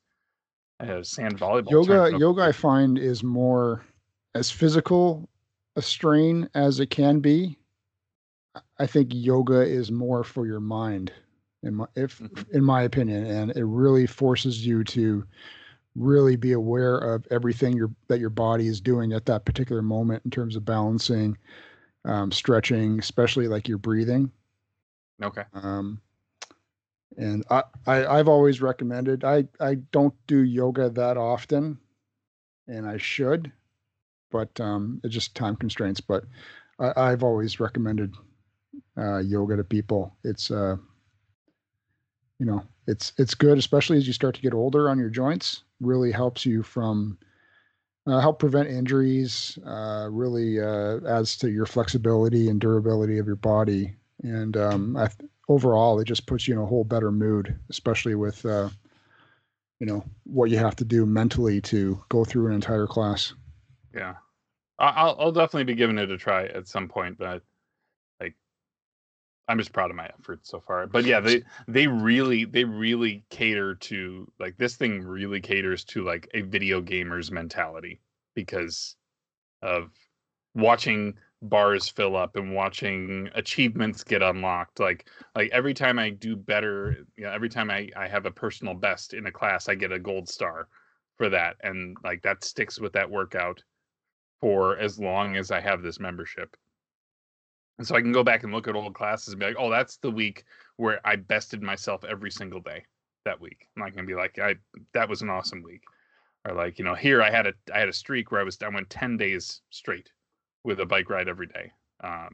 I 0.80 0.86
have 0.86 1.08
sand 1.08 1.40
volleyball. 1.40 1.72
Yoga 1.72 2.18
yoga 2.18 2.44
I 2.44 2.52
find 2.52 2.98
is 2.98 3.24
more 3.24 3.86
as 4.34 4.52
physical 4.52 5.30
a 5.76 5.82
strain 5.82 6.50
as 6.54 6.80
it 6.80 6.90
can 6.90 7.20
be. 7.20 7.58
I 8.80 8.88
think 8.88 9.10
yoga 9.14 9.62
is 9.62 9.92
more 9.92 10.24
for 10.24 10.46
your 10.46 10.60
mind 10.60 11.12
in 11.64 11.76
my 11.76 11.86
if 11.96 12.22
Mhm. 12.22 12.46
in 12.54 12.64
my 12.64 12.82
opinion 12.84 13.26
and 13.26 13.52
it 13.56 13.66
really 13.66 14.06
forces 14.06 14.66
you 14.66 14.84
to 14.86 15.26
really 15.96 16.36
be 16.36 16.52
aware 16.52 16.98
of 16.98 17.26
everything 17.32 17.76
your 17.76 17.92
that 18.08 18.20
your 18.20 18.30
body 18.30 18.68
is 18.68 18.82
doing 18.82 19.14
at 19.14 19.26
that 19.26 19.46
particular 19.46 19.82
moment 19.82 20.24
in 20.26 20.32
terms 20.32 20.56
of 20.56 20.66
balancing 20.66 21.38
um, 22.06 22.32
stretching 22.32 23.00
especially 23.00 23.48
like 23.48 23.68
your 23.68 23.78
breathing 23.78 24.32
Okay. 25.24 25.46
um, 25.54 26.02
and 27.18 27.44
I, 27.50 27.64
I 27.88 28.06
I've 28.06 28.28
always 28.28 28.62
recommended 28.62 29.24
I 29.24 29.48
I 29.60 29.76
don't 29.76 30.14
do 30.28 30.40
yoga 30.40 30.90
that 30.90 31.18
often, 31.18 31.80
and 32.68 32.88
I 32.88 32.98
should, 32.98 33.52
but 34.32 34.60
um, 34.60 35.00
it's 35.04 35.14
just 35.14 35.36
time 35.36 35.56
constraints. 35.56 36.02
But 36.02 36.26
I, 36.80 36.94
I've 36.98 37.24
always 37.24 37.60
recommended 37.60 38.16
uh, 38.98 39.18
yoga 39.20 39.56
to 39.58 39.64
people. 39.64 40.16
It's 40.24 40.52
uh, 40.52 40.78
you 42.40 42.46
know, 42.46 42.64
it's 42.88 43.14
it's 43.18 43.34
good, 43.34 43.58
especially 43.58 43.98
as 43.98 44.08
you 44.08 44.14
start 44.14 44.36
to 44.36 44.42
get 44.42 44.54
older 44.54 44.90
on 44.90 45.00
your 45.00 45.10
joints. 45.10 45.64
Really 45.80 46.12
helps 46.12 46.46
you 46.46 46.64
from 46.64 47.18
uh, 48.08 48.20
help 48.20 48.40
prevent 48.40 48.70
injuries. 48.70 49.58
Uh, 49.66 50.08
really 50.12 50.60
uh, 50.60 51.00
adds 51.08 51.38
to 51.38 51.50
your 51.50 51.66
flexibility 51.66 52.50
and 52.50 52.60
durability 52.60 53.18
of 53.18 53.26
your 53.26 53.36
body. 53.36 53.96
And 54.24 54.56
um, 54.58 54.96
I, 54.96 55.08
th- 55.08 55.30
overall, 55.50 56.00
it 56.00 56.06
just 56.06 56.26
puts 56.26 56.48
you 56.48 56.54
in 56.54 56.62
a 56.62 56.66
whole 56.66 56.84
better 56.84 57.12
mood, 57.12 57.58
especially 57.70 58.16
with 58.16 58.46
uh, 58.46 58.70
you 59.80 59.88
know 59.88 60.04
what 60.24 60.50
you 60.50 60.58
have 60.58 60.76
to 60.78 60.86
do 60.86 61.06
mentally 61.06 61.62
to 61.62 62.02
go 62.10 62.24
through 62.26 62.48
an 62.48 62.54
entire 62.54 62.88
class. 62.88 63.34
Yeah, 63.94 64.16
I'll 64.80 65.16
I'll 65.20 65.32
definitely 65.32 65.66
be 65.66 65.76
giving 65.76 65.98
it 65.98 66.12
a 66.12 66.18
try 66.18 66.46
at 66.46 66.68
some 66.68 66.88
point, 66.88 67.18
but 67.18 67.44
I'm 69.48 69.58
just 69.58 69.74
proud 69.74 69.92
of 69.92 69.96
my 69.96 70.10
efforts 70.20 70.50
so 70.50 70.60
far. 70.60 70.88
But 70.88 71.06
yeah, 71.06 71.20
they 71.20 71.44
they 71.68 71.88
really 71.88 72.46
they 72.46 72.64
really 72.64 73.24
cater 73.30 73.76
to 73.76 74.32
like 74.40 74.58
this 74.58 74.76
thing 74.76 75.04
really 75.04 75.42
caters 75.42 75.84
to 75.86 76.04
like 76.04 76.30
a 76.34 76.42
video 76.42 76.82
gamer's 76.82 77.32
mentality 77.32 78.02
because 78.34 78.96
of 79.62 79.92
watching 80.56 81.14
bars 81.42 81.88
fill 81.88 82.16
up 82.16 82.36
and 82.36 82.56
watching 82.56 83.30
achievements 83.36 84.04
get 84.04 84.24
unlocked 84.24 84.80
like 84.80 85.08
like 85.36 85.50
every 85.52 85.74
time 85.76 86.00
i 86.00 86.10
do 86.10 86.36
better 86.36 87.06
you 87.18 87.26
know 87.26 87.32
every 87.32 87.50
time 87.50 87.70
i 87.70 87.88
i 87.96 88.08
have 88.08 88.26
a 88.26 88.32
personal 88.32 88.74
best 88.74 89.14
in 89.14 89.28
a 89.28 89.32
class 89.32 89.70
i 89.70 89.76
get 89.76 89.92
a 89.92 90.00
gold 90.00 90.28
star 90.28 90.68
for 91.18 91.30
that 91.30 91.56
and 91.62 91.98
like 92.04 92.22
that 92.24 92.44
sticks 92.44 92.80
with 92.80 92.94
that 92.94 93.10
workout 93.12 93.62
for 94.42 94.78
as 94.78 95.00
long 95.00 95.36
as 95.38 95.52
I 95.52 95.60
have 95.62 95.82
this 95.82 96.00
membership. 96.00 96.56
And 97.78 97.86
so 97.86 97.96
I 97.96 98.02
can 98.02 98.12
go 98.14 98.24
back 98.24 98.44
and 98.44 98.54
look 98.54 98.68
at 98.68 98.76
old 98.76 98.94
classes 98.96 99.30
and 99.34 99.40
be 99.40 99.46
like, 99.48 99.58
oh, 99.60 99.70
that's 99.70 99.98
the 99.98 100.12
week 100.12 100.44
where 100.78 101.00
I 101.06 101.18
bested 101.18 101.62
myself 101.62 102.04
every 102.06 102.32
single 102.32 102.62
day 102.62 102.86
that 103.26 103.40
week. 103.42 103.68
And 103.76 103.84
I'm 103.84 103.90
not 103.90 103.96
gonna 103.96 104.08
be 104.08 104.16
like, 104.16 104.40
I 104.40 104.56
that 104.94 105.10
was 105.10 105.22
an 105.22 105.30
awesome 105.30 105.62
week. 105.62 105.82
Or 106.48 106.54
like, 106.54 106.80
you 106.80 106.86
know, 106.86 106.96
here 106.96 107.22
I 107.22 107.32
had 107.32 107.48
a 107.48 107.54
I 107.74 107.80
had 107.80 107.90
a 107.90 107.94
streak 107.94 108.32
where 108.32 108.40
I 108.40 108.44
was 108.46 108.58
I 108.64 108.70
went 108.70 108.90
10 108.90 109.18
days 109.18 109.62
straight 109.72 110.10
with 110.64 110.80
a 110.80 110.86
bike 110.86 111.10
ride 111.10 111.28
every 111.28 111.48
day. 111.48 111.72
Um 112.04 112.30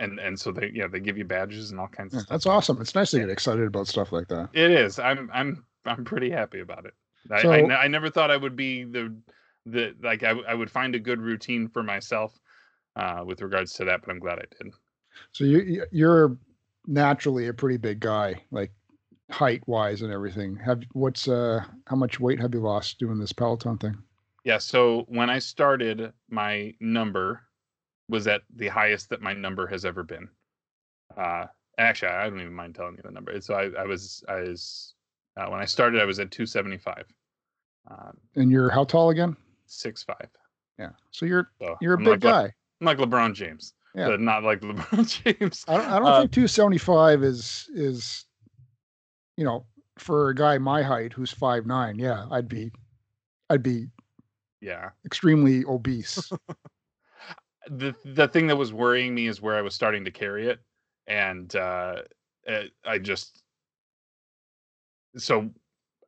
and 0.00 0.18
and 0.18 0.38
so 0.38 0.50
they 0.50 0.70
yeah, 0.74 0.88
they 0.88 1.00
give 1.00 1.16
you 1.18 1.24
badges 1.24 1.70
and 1.70 1.78
all 1.78 1.86
kinds 1.88 2.12
of 2.14 2.18
Yeah, 2.18 2.22
stuff. 2.22 2.30
that's 2.30 2.46
awesome. 2.46 2.80
It's 2.80 2.94
nice 2.94 3.12
to 3.12 3.20
get 3.20 3.30
excited 3.30 3.66
about 3.66 3.86
stuff 3.86 4.10
like 4.12 4.28
that. 4.28 4.48
It 4.52 4.70
is. 4.70 4.98
I'm 4.98 5.30
I'm 5.32 5.64
I'm 5.84 6.04
pretty 6.04 6.30
happy 6.30 6.60
about 6.60 6.86
it. 6.86 6.94
I, 7.30 7.34
I, 7.36 7.42
So- 7.42 7.66
ne- 7.66 7.74
I 7.74 7.88
never 7.88 8.10
thought 8.10 8.30
I 8.30 8.36
would 8.36 8.56
be 8.56 8.84
the 8.84 9.14
the 9.66 9.94
like 10.02 10.22
I, 10.24 10.30
I 10.30 10.54
would 10.54 10.70
find 10.70 10.94
a 10.94 10.98
good 10.98 11.20
routine 11.20 11.68
for 11.68 11.82
myself 11.82 12.36
uh, 12.96 13.22
with 13.26 13.42
regards 13.42 13.72
to 13.74 13.84
that, 13.86 14.00
but 14.02 14.10
I'm 14.10 14.18
glad 14.20 14.38
I 14.38 14.44
did. 14.62 14.72
So 15.32 15.44
you 15.44 15.58
you- 15.60 15.86
you're 15.92 16.38
naturally 16.86 17.46
a 17.48 17.54
pretty 17.54 17.76
big 17.76 18.00
guy, 18.00 18.44
like 18.50 18.72
height 19.30 19.66
wise 19.66 20.02
and 20.02 20.12
everything. 20.12 20.56
Have 20.56 20.82
what's 20.92 21.28
uh 21.28 21.64
how 21.86 21.96
much 21.96 22.20
weight 22.20 22.40
have 22.40 22.54
you 22.54 22.60
lost 22.60 22.98
doing 22.98 23.18
this 23.18 23.32
Peloton 23.32 23.78
thing? 23.78 24.02
Yeah. 24.44 24.58
So 24.58 25.02
when 25.08 25.30
I 25.30 25.38
started, 25.38 26.12
my 26.28 26.74
number 26.80 27.42
was 28.08 28.26
at 28.26 28.42
the 28.54 28.68
highest 28.68 29.08
that 29.10 29.22
my 29.22 29.32
number 29.32 29.66
has 29.66 29.84
ever 29.84 30.02
been. 30.02 30.28
Uh, 31.16 31.46
actually, 31.78 32.08
I 32.10 32.28
don't 32.28 32.40
even 32.40 32.52
mind 32.52 32.74
telling 32.74 32.96
you 32.96 33.02
the 33.02 33.10
number. 33.10 33.40
So 33.40 33.54
I, 33.54 33.70
I 33.80 33.84
was 33.84 34.22
I 34.28 34.40
was 34.40 34.94
uh, 35.36 35.46
when 35.46 35.60
I 35.60 35.64
started, 35.64 36.00
I 36.00 36.04
was 36.04 36.20
at 36.20 36.30
275, 36.30 37.04
um, 37.90 38.16
And 38.36 38.50
you're 38.50 38.70
how 38.70 38.84
tall 38.84 39.10
again? 39.10 39.36
six 39.66 40.02
five. 40.02 40.28
Yeah. 40.78 40.90
So 41.10 41.24
you're 41.26 41.50
So 41.60 41.76
you're 41.80 41.94
a 41.94 41.98
I'm 41.98 42.04
big 42.04 42.22
like 42.24 42.32
guy. 42.32 42.54
I'm 42.84 42.98
like 42.98 43.08
LeBron 43.08 43.34
James, 43.34 43.72
Yeah. 43.94 44.08
but 44.08 44.20
not 44.20 44.42
like 44.44 44.60
LeBron 44.62 45.24
James. 45.24 45.64
I 45.68 45.76
don't, 45.78 45.86
I 45.86 45.98
don't 45.98 46.08
Uh, 46.08 46.20
think 46.20 46.32
275 46.32 47.22
is 47.22 47.68
is 47.74 48.26
you 49.36 49.44
know 49.44 49.64
for 49.98 50.28
a 50.28 50.34
guy 50.34 50.58
my 50.58 50.82
height 50.82 51.12
who's 51.12 51.32
five 51.32 51.64
nine. 51.66 51.98
Yeah, 51.98 52.26
I'd 52.30 52.48
be 52.48 52.70
I'd 53.48 53.62
be 53.62 53.86
Yeah. 54.60 54.90
extremely 55.06 55.64
obese. 55.64 56.30
the 57.70 57.94
the 58.04 58.28
thing 58.28 58.46
that 58.48 58.56
was 58.56 58.72
worrying 58.74 59.14
me 59.14 59.28
is 59.28 59.40
where 59.40 59.56
I 59.56 59.62
was 59.62 59.74
starting 59.74 60.04
to 60.04 60.10
carry 60.10 60.48
it, 60.48 60.60
and 61.06 61.54
uh, 61.56 62.02
uh, 62.46 62.62
I 62.84 62.98
just 62.98 63.42
so 65.16 65.48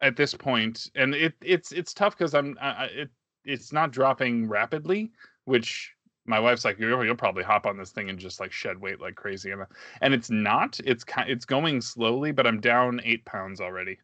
at 0.03 0.17
this 0.17 0.35
point, 0.35 0.91
and 0.95 1.15
it 1.15 1.33
it's 1.43 1.73
it's 1.73 1.95
tough 1.95 2.19
because 2.19 2.35
I'm 2.35 2.59
I- 2.61 2.87
it 2.93 3.11
it's 3.47 3.73
not 3.73 3.93
dropping 3.93 4.47
rapidly, 4.49 5.13
which 5.47 5.96
my 6.27 6.41
wife's 6.41 6.65
like 6.65 6.79
you'll, 6.79 7.05
you'll 7.05 7.17
probably 7.17 7.45
hop 7.45 7.67
on 7.67 7.77
this 7.77 7.91
thing 7.91 8.11
and 8.11 8.19
just 8.19 8.41
like 8.41 8.53
shed 8.53 8.81
weight 8.81 9.01
like 9.01 9.15
crazy, 9.15 9.51
and 9.51 9.63
and 10.01 10.15
it's 10.15 10.31
not. 10.31 10.79
It's 10.85 11.05
kind 11.05 11.31
it's 11.31 11.45
going 11.45 11.81
slowly, 11.81 12.33
but 12.33 12.47
I'm 12.47 12.61
down 12.61 13.01
eight 13.05 13.25
pounds 13.25 13.61
already 13.61 13.99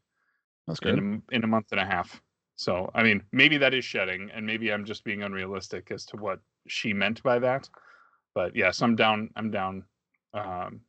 That's 0.67 0.81
in 0.81 0.89
a, 0.89 0.93
good. 0.95 1.23
in 1.33 1.45
a 1.45 1.47
month 1.47 1.67
and 1.73 1.81
a 1.81 1.85
half. 1.85 2.21
So 2.57 2.91
I 2.95 3.03
mean, 3.03 3.23
maybe 3.33 3.59
that 3.59 3.75
is 3.75 3.85
shedding, 3.85 4.31
and 4.35 4.47
maybe 4.47 4.73
I'm 4.73 4.85
just 4.85 5.05
being 5.05 5.23
unrealistic 5.23 5.91
as 5.91 6.05
to 6.07 6.17
what 6.17 6.41
she 6.69 6.93
meant 6.93 7.23
by 7.23 7.39
that. 7.41 7.69
But 8.35 8.55
yes, 8.55 8.83
I'm 8.83 8.97
down. 8.97 9.31
I'm 9.37 9.51
down. 9.51 9.85
Um, 10.35 10.81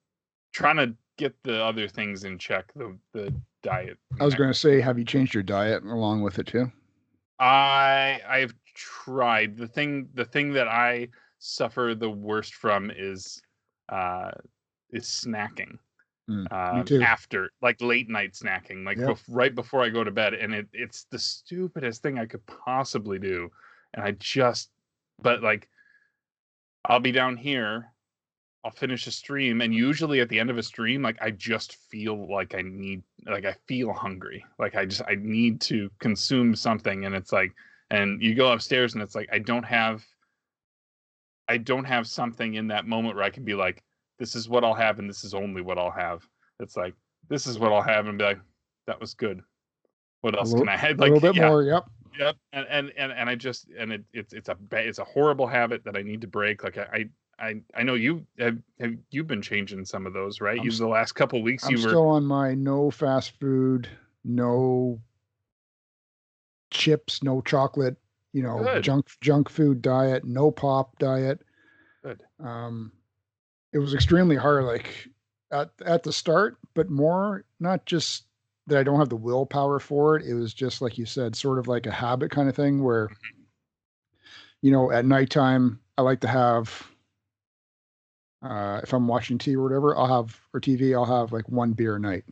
trying 0.53 0.77
to 0.77 0.95
get 1.17 1.35
the 1.43 1.63
other 1.63 1.87
things 1.87 2.23
in 2.23 2.37
check. 2.37 2.71
The 2.75 2.97
the 3.13 3.33
diet. 3.63 3.97
I 4.19 4.25
was 4.25 4.35
going 4.35 4.51
to 4.51 4.57
say, 4.57 4.81
have 4.81 4.99
you 4.99 5.05
changed 5.05 5.33
your 5.33 5.43
diet 5.43 5.83
along 5.83 6.21
with 6.21 6.39
it 6.39 6.47
too? 6.47 6.71
I 7.39 8.21
I've 8.27 8.53
tried 8.75 9.57
the 9.57 9.67
thing. 9.67 10.09
The 10.13 10.25
thing 10.25 10.53
that 10.53 10.67
I 10.67 11.07
suffer 11.43 11.93
the 11.93 12.09
worst 12.09 12.55
from 12.55 12.89
is 12.89 13.41
uh 13.89 14.31
is 14.91 15.05
snacking. 15.05 15.77
Mm, 16.29 16.49
um, 16.53 17.01
after 17.01 17.51
like 17.61 17.81
late 17.81 18.09
night 18.09 18.31
snacking, 18.33 18.85
like 18.85 18.97
Yep. 18.97 19.09
bef- 19.09 19.23
right 19.27 19.53
before 19.53 19.83
I 19.83 19.89
go 19.89 20.03
to 20.05 20.11
bed, 20.11 20.33
and 20.33 20.53
it 20.53 20.67
it's 20.71 21.05
the 21.11 21.19
stupidest 21.19 22.01
thing 22.01 22.17
I 22.17 22.25
could 22.25 22.45
possibly 22.45 23.19
do, 23.19 23.49
and 23.93 24.03
I 24.03 24.11
just, 24.11 24.71
but 25.21 25.43
like, 25.43 25.67
I'll 26.85 27.01
be 27.01 27.11
down 27.11 27.35
here, 27.35 27.91
I'll 28.63 28.71
finish 28.71 29.05
a 29.07 29.11
stream, 29.11 29.59
and 29.59 29.73
usually 29.75 30.21
at 30.21 30.29
the 30.29 30.39
end 30.39 30.49
of 30.49 30.57
a 30.57 30.63
stream, 30.63 31.01
like 31.01 31.21
I 31.21 31.31
just 31.31 31.75
feel 31.91 32.31
like 32.31 32.55
I 32.55 32.61
need, 32.61 33.03
like 33.25 33.43
I 33.45 33.55
feel 33.67 33.91
hungry, 33.91 34.45
like 34.59 34.75
I 34.75 34.85
just 34.85 35.01
I 35.05 35.15
need 35.19 35.59
to 35.61 35.89
consume 35.99 36.55
something, 36.55 37.03
and 37.05 37.13
it's 37.15 37.33
like, 37.33 37.51
and 37.89 38.21
you 38.21 38.33
go 38.33 38.53
upstairs, 38.53 38.93
and 38.93 39.03
it's 39.03 39.15
like 39.15 39.27
I 39.33 39.39
don't 39.39 39.65
have, 39.65 40.05
I 41.53 41.57
don't 41.57 41.85
have 41.85 42.07
something 42.07 42.55
in 42.55 42.67
that 42.69 42.87
moment 42.87 43.15
where 43.15 43.23
I 43.23 43.29
can 43.29 43.43
be 43.43 43.53
like 43.53 43.83
this 44.17 44.35
is 44.35 44.49
what 44.49 44.63
I'll 44.63 44.73
have 44.73 44.97
and 44.97 45.07
this 45.07 45.23
is 45.23 45.35
only 45.35 45.61
what 45.61 45.77
I'll 45.77 45.91
have. 45.91 46.27
It's 46.59 46.75
like 46.75 46.95
this 47.29 47.45
is 47.45 47.59
what 47.59 47.71
I'll 47.71 47.83
have 47.83 48.07
and 48.07 48.17
be 48.17 48.23
like, 48.23 48.39
that 48.87 48.99
was 48.99 49.13
good. 49.13 49.39
What 50.21 50.35
else 50.35 50.49
little- 50.49 50.65
can 50.65 50.73
I 50.73 50.77
have? 50.77 50.97
A 50.97 51.01
Like 51.01 51.11
little 51.11 51.29
bit 51.31 51.35
yeah, 51.39 51.49
more. 51.49 51.61
Yep. 51.61 51.85
Yep. 52.17 52.35
And, 52.53 52.65
and 52.71 52.91
and 52.97 53.11
and 53.11 53.29
I 53.29 53.35
just 53.35 53.67
and 53.77 53.91
it, 53.93 54.03
it's 54.13 54.33
it's 54.33 54.49
a 54.49 54.57
it's 54.71 54.97
a 54.97 55.03
horrible 55.03 55.45
habit 55.45 55.83
that 55.85 55.95
I 55.95 56.01
need 56.01 56.21
to 56.21 56.27
break. 56.27 56.63
Like 56.63 56.79
I 56.79 57.05
I 57.39 57.61
I, 57.75 57.83
know 57.83 57.93
you 57.93 58.25
have, 58.39 58.57
have 58.79 58.95
you've 59.11 59.27
been 59.27 59.41
changing 59.43 59.85
some 59.85 60.07
of 60.07 60.13
those, 60.13 60.41
right? 60.41 60.59
I'm 60.59 60.65
You 60.65 60.71
the 60.71 60.87
last 60.87 61.11
couple 61.11 61.43
weeks 61.43 61.65
I'm 61.65 61.71
you 61.71 61.77
were 61.83 61.89
still 61.89 62.07
on 62.07 62.25
my 62.25 62.55
no 62.55 62.89
fast 62.89 63.39
food, 63.39 63.87
no 64.23 64.99
chips, 66.71 67.21
no 67.21 67.41
chocolate, 67.41 67.97
you 68.33 68.43
know, 68.43 68.59
Good. 68.63 68.83
junk 68.83 69.07
junk 69.21 69.49
food 69.49 69.81
diet, 69.81 70.25
no 70.25 70.51
pop 70.51 70.97
diet. 70.99 71.41
good. 72.03 72.21
Um, 72.39 72.91
it 73.73 73.79
was 73.79 73.93
extremely 73.93 74.35
hard, 74.35 74.65
like 74.65 75.07
at 75.51 75.71
at 75.85 76.03
the 76.03 76.13
start, 76.13 76.57
but 76.73 76.89
more 76.89 77.45
not 77.59 77.85
just 77.85 78.25
that 78.67 78.77
I 78.79 78.83
don't 78.83 78.99
have 78.99 79.09
the 79.09 79.15
willpower 79.17 79.79
for 79.79 80.15
it. 80.17 80.25
It 80.25 80.33
was 80.35 80.53
just 80.53 80.81
like 80.81 80.97
you 80.97 81.05
said, 81.05 81.35
sort 81.35 81.59
of 81.59 81.67
like 81.67 81.85
a 81.85 81.91
habit 81.91 82.31
kind 82.31 82.49
of 82.49 82.55
thing 82.55 82.83
where, 82.83 83.09
you 84.61 84.71
know, 84.71 84.91
at 84.91 85.05
nighttime 85.05 85.79
I 85.97 86.01
like 86.01 86.21
to 86.21 86.27
have. 86.27 86.89
Uh, 88.41 88.81
if 88.83 88.93
I'm 88.93 89.07
watching 89.07 89.37
TV 89.37 89.55
or 89.57 89.63
whatever, 89.63 89.95
I'll 89.97 90.21
have 90.21 90.39
or 90.53 90.59
TV, 90.59 90.93
I'll 90.93 91.05
have 91.05 91.31
like 91.31 91.47
one 91.49 91.71
beer 91.73 91.95
a 91.95 91.99
night, 91.99 92.25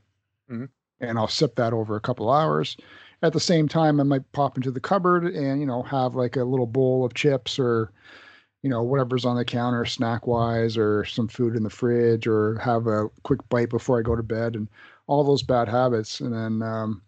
Mhm. 0.50 0.70
and 1.00 1.18
I'll 1.18 1.28
sip 1.28 1.56
that 1.56 1.74
over 1.74 1.96
a 1.96 2.02
couple 2.02 2.30
hours. 2.30 2.78
At 3.24 3.34
the 3.34 3.40
same 3.40 3.68
time, 3.68 4.00
I 4.00 4.04
might 4.04 4.32
pop 4.32 4.58
into 4.58 4.72
the 4.72 4.80
cupboard 4.80 5.26
and 5.26 5.60
you 5.60 5.66
know 5.68 5.84
have 5.84 6.16
like 6.16 6.36
a 6.38 6.44
little 6.44 6.66
bowl 6.66 7.06
of 7.06 7.14
chips 7.14 7.60
or 7.60 7.92
you 8.64 8.70
know 8.70 8.84
whatever's 8.84 9.26
on 9.26 9.36
the 9.38 9.46
counter 9.46 9.86
snack 9.86 10.28
wise 10.28 10.78
or 10.78 11.06
some 11.06 11.28
food 11.28 11.56
in 11.56 11.64
the 11.64 11.70
fridge 11.70 12.28
or 12.28 12.58
have 12.60 12.88
a 12.88 13.10
quick 13.24 13.48
bite 13.50 13.70
before 13.70 14.00
i 14.00 14.02
go 14.04 14.16
to 14.16 14.24
bed 14.24 14.56
and 14.56 14.68
all 15.08 15.24
those 15.24 15.44
bad 15.44 15.68
habits 15.68 16.20
and 16.22 16.34
then 16.34 16.62
um 16.62 17.02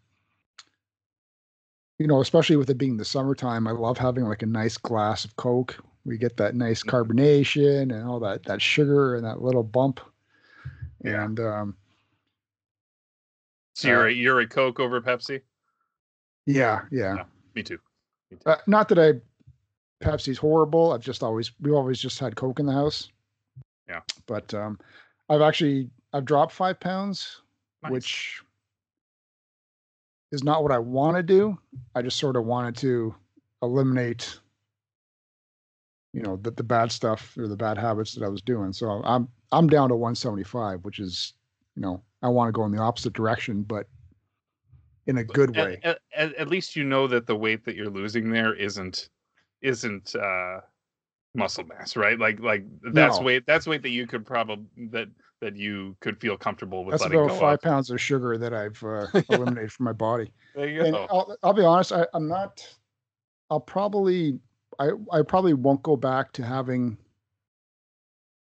you 2.00 2.08
know 2.08 2.22
especially 2.22 2.56
with 2.56 2.70
it 2.70 2.78
being 2.78 2.98
the 2.98 3.06
summertime 3.06 3.68
i 3.68 3.72
love 3.72 3.98
having 3.98 4.24
like 4.26 4.42
a 4.42 4.48
nice 4.48 4.78
glass 4.78 5.26
of 5.26 5.36
coke 5.36 5.78
we 6.06 6.18
get 6.18 6.38
that 6.38 6.56
nice 6.56 6.84
Mhm. 6.84 6.90
carbonation 6.90 7.94
and 7.94 8.08
all 8.08 8.20
that 8.20 8.44
that 8.44 8.62
sugar 8.62 9.16
and 9.16 9.26
that 9.26 9.42
little 9.42 9.64
bump 9.64 10.00
Yeah. 11.04 11.26
and 11.26 11.40
um 11.40 11.78
So 13.76 13.88
you're 13.88 14.06
uh, 14.06 14.08
a, 14.08 14.12
you're 14.12 14.40
a 14.40 14.48
Coke 14.48 14.80
over 14.80 15.02
Pepsi? 15.02 15.42
Yeah 16.46 16.82
yeah. 16.92 17.24
Me 17.56 17.64
too. 17.64 17.78
Me 18.32 18.38
too. 18.38 18.50
uh, 18.50 18.58
not 18.68 18.90
that 18.90 19.00
i 19.00 19.14
pepsi's 20.04 20.38
horrible 20.38 20.92
i've 20.92 21.02
just 21.02 21.24
always 21.24 21.52
we've 21.62 21.74
always 21.74 22.00
just 22.00 22.20
had 22.20 22.36
coke 22.36 22.60
in 22.60 22.66
the 22.66 22.74
house 22.74 23.10
Yeah. 23.88 24.02
but 24.28 24.54
um 24.54 24.78
i've 25.30 25.42
actually 25.42 25.90
i've 26.14 26.26
dropped 26.26 26.52
five 26.52 26.80
pounds 26.80 27.42
Nice. 27.84 27.92
which 27.92 28.42
is 30.32 30.44
not 30.44 30.64
what 30.64 30.72
I 30.72 30.80
want 30.80 31.16
to 31.16 31.22
do. 31.22 31.56
I 31.94 32.02
just 32.02 32.18
sort 32.18 32.36
of 32.36 32.46
wanted 32.46 32.76
to 32.78 33.14
eliminate, 33.62 34.40
you 36.12 36.24
know, 36.24 36.38
the, 36.38 36.50
the 36.50 36.64
bad 36.64 36.92
stuff 36.92 37.36
or 37.38 37.48
the 37.48 37.56
bad 37.56 37.78
habits 37.78 38.16
that 38.16 38.24
I 38.26 38.30
was 38.30 38.42
doing. 38.42 38.74
So 38.74 38.90
I'm 39.06 39.28
I'm 39.52 39.68
down 39.68 39.90
to 39.90 39.96
175, 39.96 40.84
which 40.86 40.98
is, 40.98 41.34
you 41.76 41.84
know, 41.84 42.02
I 42.24 42.30
want 42.30 42.48
to 42.48 42.52
go 42.52 42.66
in 42.66 42.72
the 42.72 42.82
opposite 42.82 43.14
direction, 43.14 43.62
but 43.62 43.88
in 45.08 45.18
a 45.18 45.24
good 45.24 45.56
way. 45.56 45.80
At, 45.84 46.00
at, 46.16 46.34
at 46.36 46.48
least 46.48 46.76
you 46.76 46.84
know 46.84 47.08
that 47.08 47.28
the 47.28 47.36
weight 47.36 47.64
that 47.66 47.76
you're 47.76 47.90
losing 47.90 48.30
there 48.32 48.54
isn't 48.54 49.10
isn't 49.62 50.16
uh 50.16 50.62
muscle 51.36 51.64
mass, 51.66 51.96
right? 51.96 52.20
Like 52.20 52.40
like 52.40 52.64
that's 52.94 53.20
No. 53.20 53.26
weight 53.26 53.46
that's 53.46 53.68
weight 53.68 53.82
that 53.82 53.90
you 53.90 54.08
could 54.08 54.26
probably 54.26 54.66
that 54.92 55.10
that 55.42 55.56
you 55.58 55.98
could 56.00 56.20
feel 56.22 56.38
comfortable 56.38 56.86
with 56.86 56.94
That's 56.94 57.04
letting 57.04 57.20
about 57.20 57.32
go 57.32 57.40
five 57.40 57.56
of. 57.56 57.62
pounds 57.62 57.90
of 57.90 58.00
sugar 58.00 58.38
that 58.38 58.54
I've 58.54 58.82
uh, 58.84 59.08
eliminated 59.30 59.72
from 59.74 59.86
my 59.86 59.92
body. 59.92 60.32
There 60.56 60.68
you 60.70 60.84
and 60.84 60.94
go. 60.94 61.08
I'll, 61.10 61.38
I'll 61.44 61.54
be 61.54 61.64
honest, 61.64 61.92
I, 61.92 62.08
I'm 62.14 62.28
not. 62.30 62.66
I'll 63.50 63.60
probably, 63.60 64.40
I, 64.80 64.92
I 65.12 65.22
probably 65.22 65.54
won't 65.54 65.84
go 65.84 65.98
back 65.98 66.32
to 66.34 66.46
having 66.46 66.98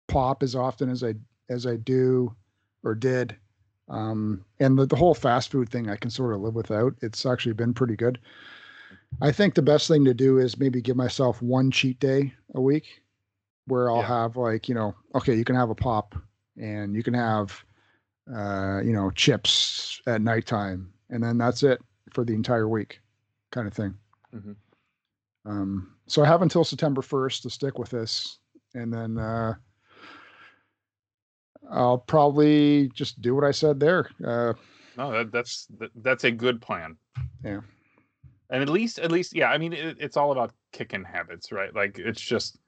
pop 0.09 0.43
as 0.43 0.55
often 0.55 0.91
as 0.91 1.03
I 1.03 1.15
as 1.49 1.67
I 1.67 1.77
do 1.77 2.35
or 2.85 2.95
did. 2.95 3.37
Um, 3.91 4.45
and 4.61 4.79
the, 4.79 4.87
the 4.87 4.97
whole 4.97 5.15
fast 5.15 5.51
food 5.51 5.69
thing, 5.69 5.91
I 5.91 5.97
can 5.97 6.11
sort 6.11 6.35
of 6.35 6.41
live 6.41 6.55
without. 6.55 6.95
It's 7.03 7.27
actually 7.27 7.55
been 7.55 7.75
pretty 7.75 7.97
good. 7.97 8.19
I 9.21 9.33
think 9.33 9.55
the 9.55 9.63
best 9.63 9.89
thing 9.89 10.05
to 10.05 10.15
do 10.15 10.39
is 10.39 10.59
maybe 10.59 10.81
give 10.81 10.97
myself 10.97 11.43
one 11.43 11.71
cheat 11.71 11.99
day 12.01 12.33
a 12.55 12.61
week, 12.61 13.03
where 13.67 13.91
I'll 13.91 13.99
Yeah. 14.01 14.07
have 14.07 14.37
like 14.37 14.69
you 14.69 14.75
know, 14.75 14.95
okay, 15.17 15.35
you 15.35 15.45
can 15.45 15.57
have 15.57 15.71
a 15.71 15.75
pop, 15.75 16.15
and 16.57 16.95
you 16.95 17.03
can 17.03 17.15
have, 17.15 17.65
uh, 18.33 18.81
you 18.85 18.93
know, 18.93 19.11
chips 19.11 20.01
at 20.07 20.23
nighttime, 20.23 20.93
and 21.11 21.23
then 21.23 21.37
that's 21.37 21.63
it 21.65 21.83
for 22.13 22.25
the 22.25 22.35
entire 22.35 22.69
week, 22.69 23.01
kind 23.51 23.67
of 23.67 23.75
thing. 23.75 23.95
Mhm. 24.33 24.57
Um, 25.45 25.97
so 26.07 26.23
I 26.23 26.27
have 26.27 26.43
until 26.43 26.65
September 26.65 27.03
1st 27.03 27.43
to 27.43 27.51
stick 27.51 27.79
with 27.79 27.91
this, 27.91 28.39
and 28.75 28.93
then 28.93 29.19
uh, 29.19 29.55
I'll 31.71 31.99
probably 31.99 32.91
just 32.95 33.21
do 33.21 33.35
what 33.35 33.45
I 33.45 33.53
said 33.53 33.79
there. 33.81 34.11
Uh, 34.25 34.55
No, 34.97 35.13
that, 35.13 35.33
that's 35.33 35.67
that, 35.79 35.91
that's 36.03 36.25
a 36.25 36.31
good 36.31 36.61
plan. 36.61 36.97
Yeah. 37.45 37.61
And 38.51 38.63
at 38.63 38.69
least 38.69 38.99
at 38.99 39.13
least 39.13 39.35
yeah, 39.35 39.51
I 39.51 39.59
mean 39.59 39.73
it, 39.73 39.97
it's 40.01 40.17
all 40.17 40.33
about 40.33 40.53
kicking 40.73 41.05
habits, 41.05 41.53
right? 41.53 41.75
Like 41.75 41.99
it's 41.99 42.21
just 42.21 42.59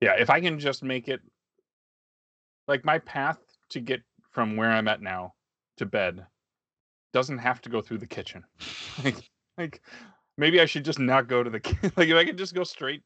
yeah, 0.00 0.14
if 0.18 0.28
I 0.30 0.40
can 0.40 0.58
just 0.58 0.82
make 0.82 1.08
it 1.08 1.20
like 2.68 2.84
my 2.84 2.98
path 2.98 3.38
to 3.70 3.80
get 3.80 4.02
from 4.30 4.56
where 4.56 4.70
I'm 4.70 4.88
at 4.88 5.00
now 5.00 5.34
to 5.78 5.86
bed 5.86 6.24
doesn't 7.12 7.38
have 7.38 7.60
to 7.62 7.68
go 7.70 7.80
through 7.80 7.98
the 7.98 8.06
kitchen. 8.06 8.44
like 9.04 9.16
like 9.56 9.80
maybe 10.36 10.60
I 10.60 10.66
should 10.66 10.84
just 10.84 10.98
not 10.98 11.26
go 11.28 11.42
to 11.42 11.50
the 11.50 11.60
like 11.96 12.08
if 12.08 12.16
I 12.16 12.24
could 12.24 12.38
just 12.38 12.54
go 12.54 12.64
straight 12.64 13.02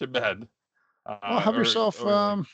to 0.00 0.06
bed. 0.08 0.48
Uh, 1.06 1.16
well, 1.22 1.38
have 1.40 1.54
or- 1.54 1.58
yourself, 1.58 2.02
or, 2.02 2.12
um, 2.12 2.46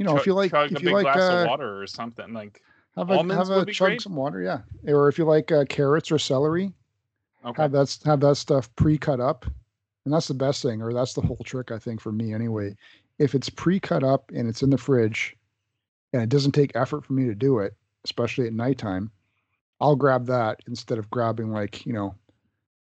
you 0.00 0.06
know, 0.06 0.16
if 0.16 0.24
you 0.24 0.32
like, 0.32 0.50
chug 0.50 0.72
if 0.72 0.78
a 0.78 0.80
you 0.80 0.86
big 0.86 0.94
like, 0.94 1.02
glass 1.02 1.18
uh, 1.18 1.42
of 1.42 1.48
water 1.48 1.82
or 1.82 1.86
something 1.86 2.32
like 2.32 2.62
have 2.96 3.10
a 3.10 3.18
have 3.34 3.50
a 3.50 3.66
chug 3.66 3.88
great. 3.88 4.00
some 4.00 4.16
water, 4.16 4.40
yeah. 4.40 4.62
Or 4.90 5.08
if 5.08 5.18
you 5.18 5.26
like 5.26 5.52
uh, 5.52 5.66
carrots 5.68 6.10
or 6.10 6.18
celery, 6.18 6.72
okay 7.44 7.60
have 7.60 7.72
that 7.72 7.98
have 8.06 8.20
that 8.20 8.36
stuff 8.36 8.74
pre-cut 8.76 9.20
up 9.20 9.44
And 10.06 10.14
that's 10.14 10.28
the 10.28 10.34
best 10.34 10.62
thing, 10.62 10.80
or 10.80 10.94
that's 10.94 11.12
the 11.12 11.20
whole 11.20 11.36
trick, 11.44 11.70
I 11.70 11.78
think, 11.78 12.00
for 12.00 12.12
me 12.12 12.32
anyway. 12.32 12.74
If 13.18 13.34
it's 13.34 13.50
pre-cut 13.50 14.02
up 14.02 14.30
and 14.34 14.48
it's 14.48 14.62
in 14.62 14.70
the 14.70 14.78
fridge, 14.78 15.36
and 16.14 16.22
it 16.22 16.30
doesn't 16.30 16.52
take 16.52 16.74
effort 16.74 17.04
for 17.04 17.12
me 17.12 17.26
to 17.26 17.34
do 17.34 17.58
it, 17.58 17.74
especially 18.04 18.46
at 18.46 18.54
nighttime, 18.54 19.10
I'll 19.82 19.96
grab 19.96 20.26
that 20.26 20.60
instead 20.66 20.96
of 20.96 21.10
grabbing 21.10 21.52
like 21.52 21.84
you 21.84 21.92
know 21.92 22.14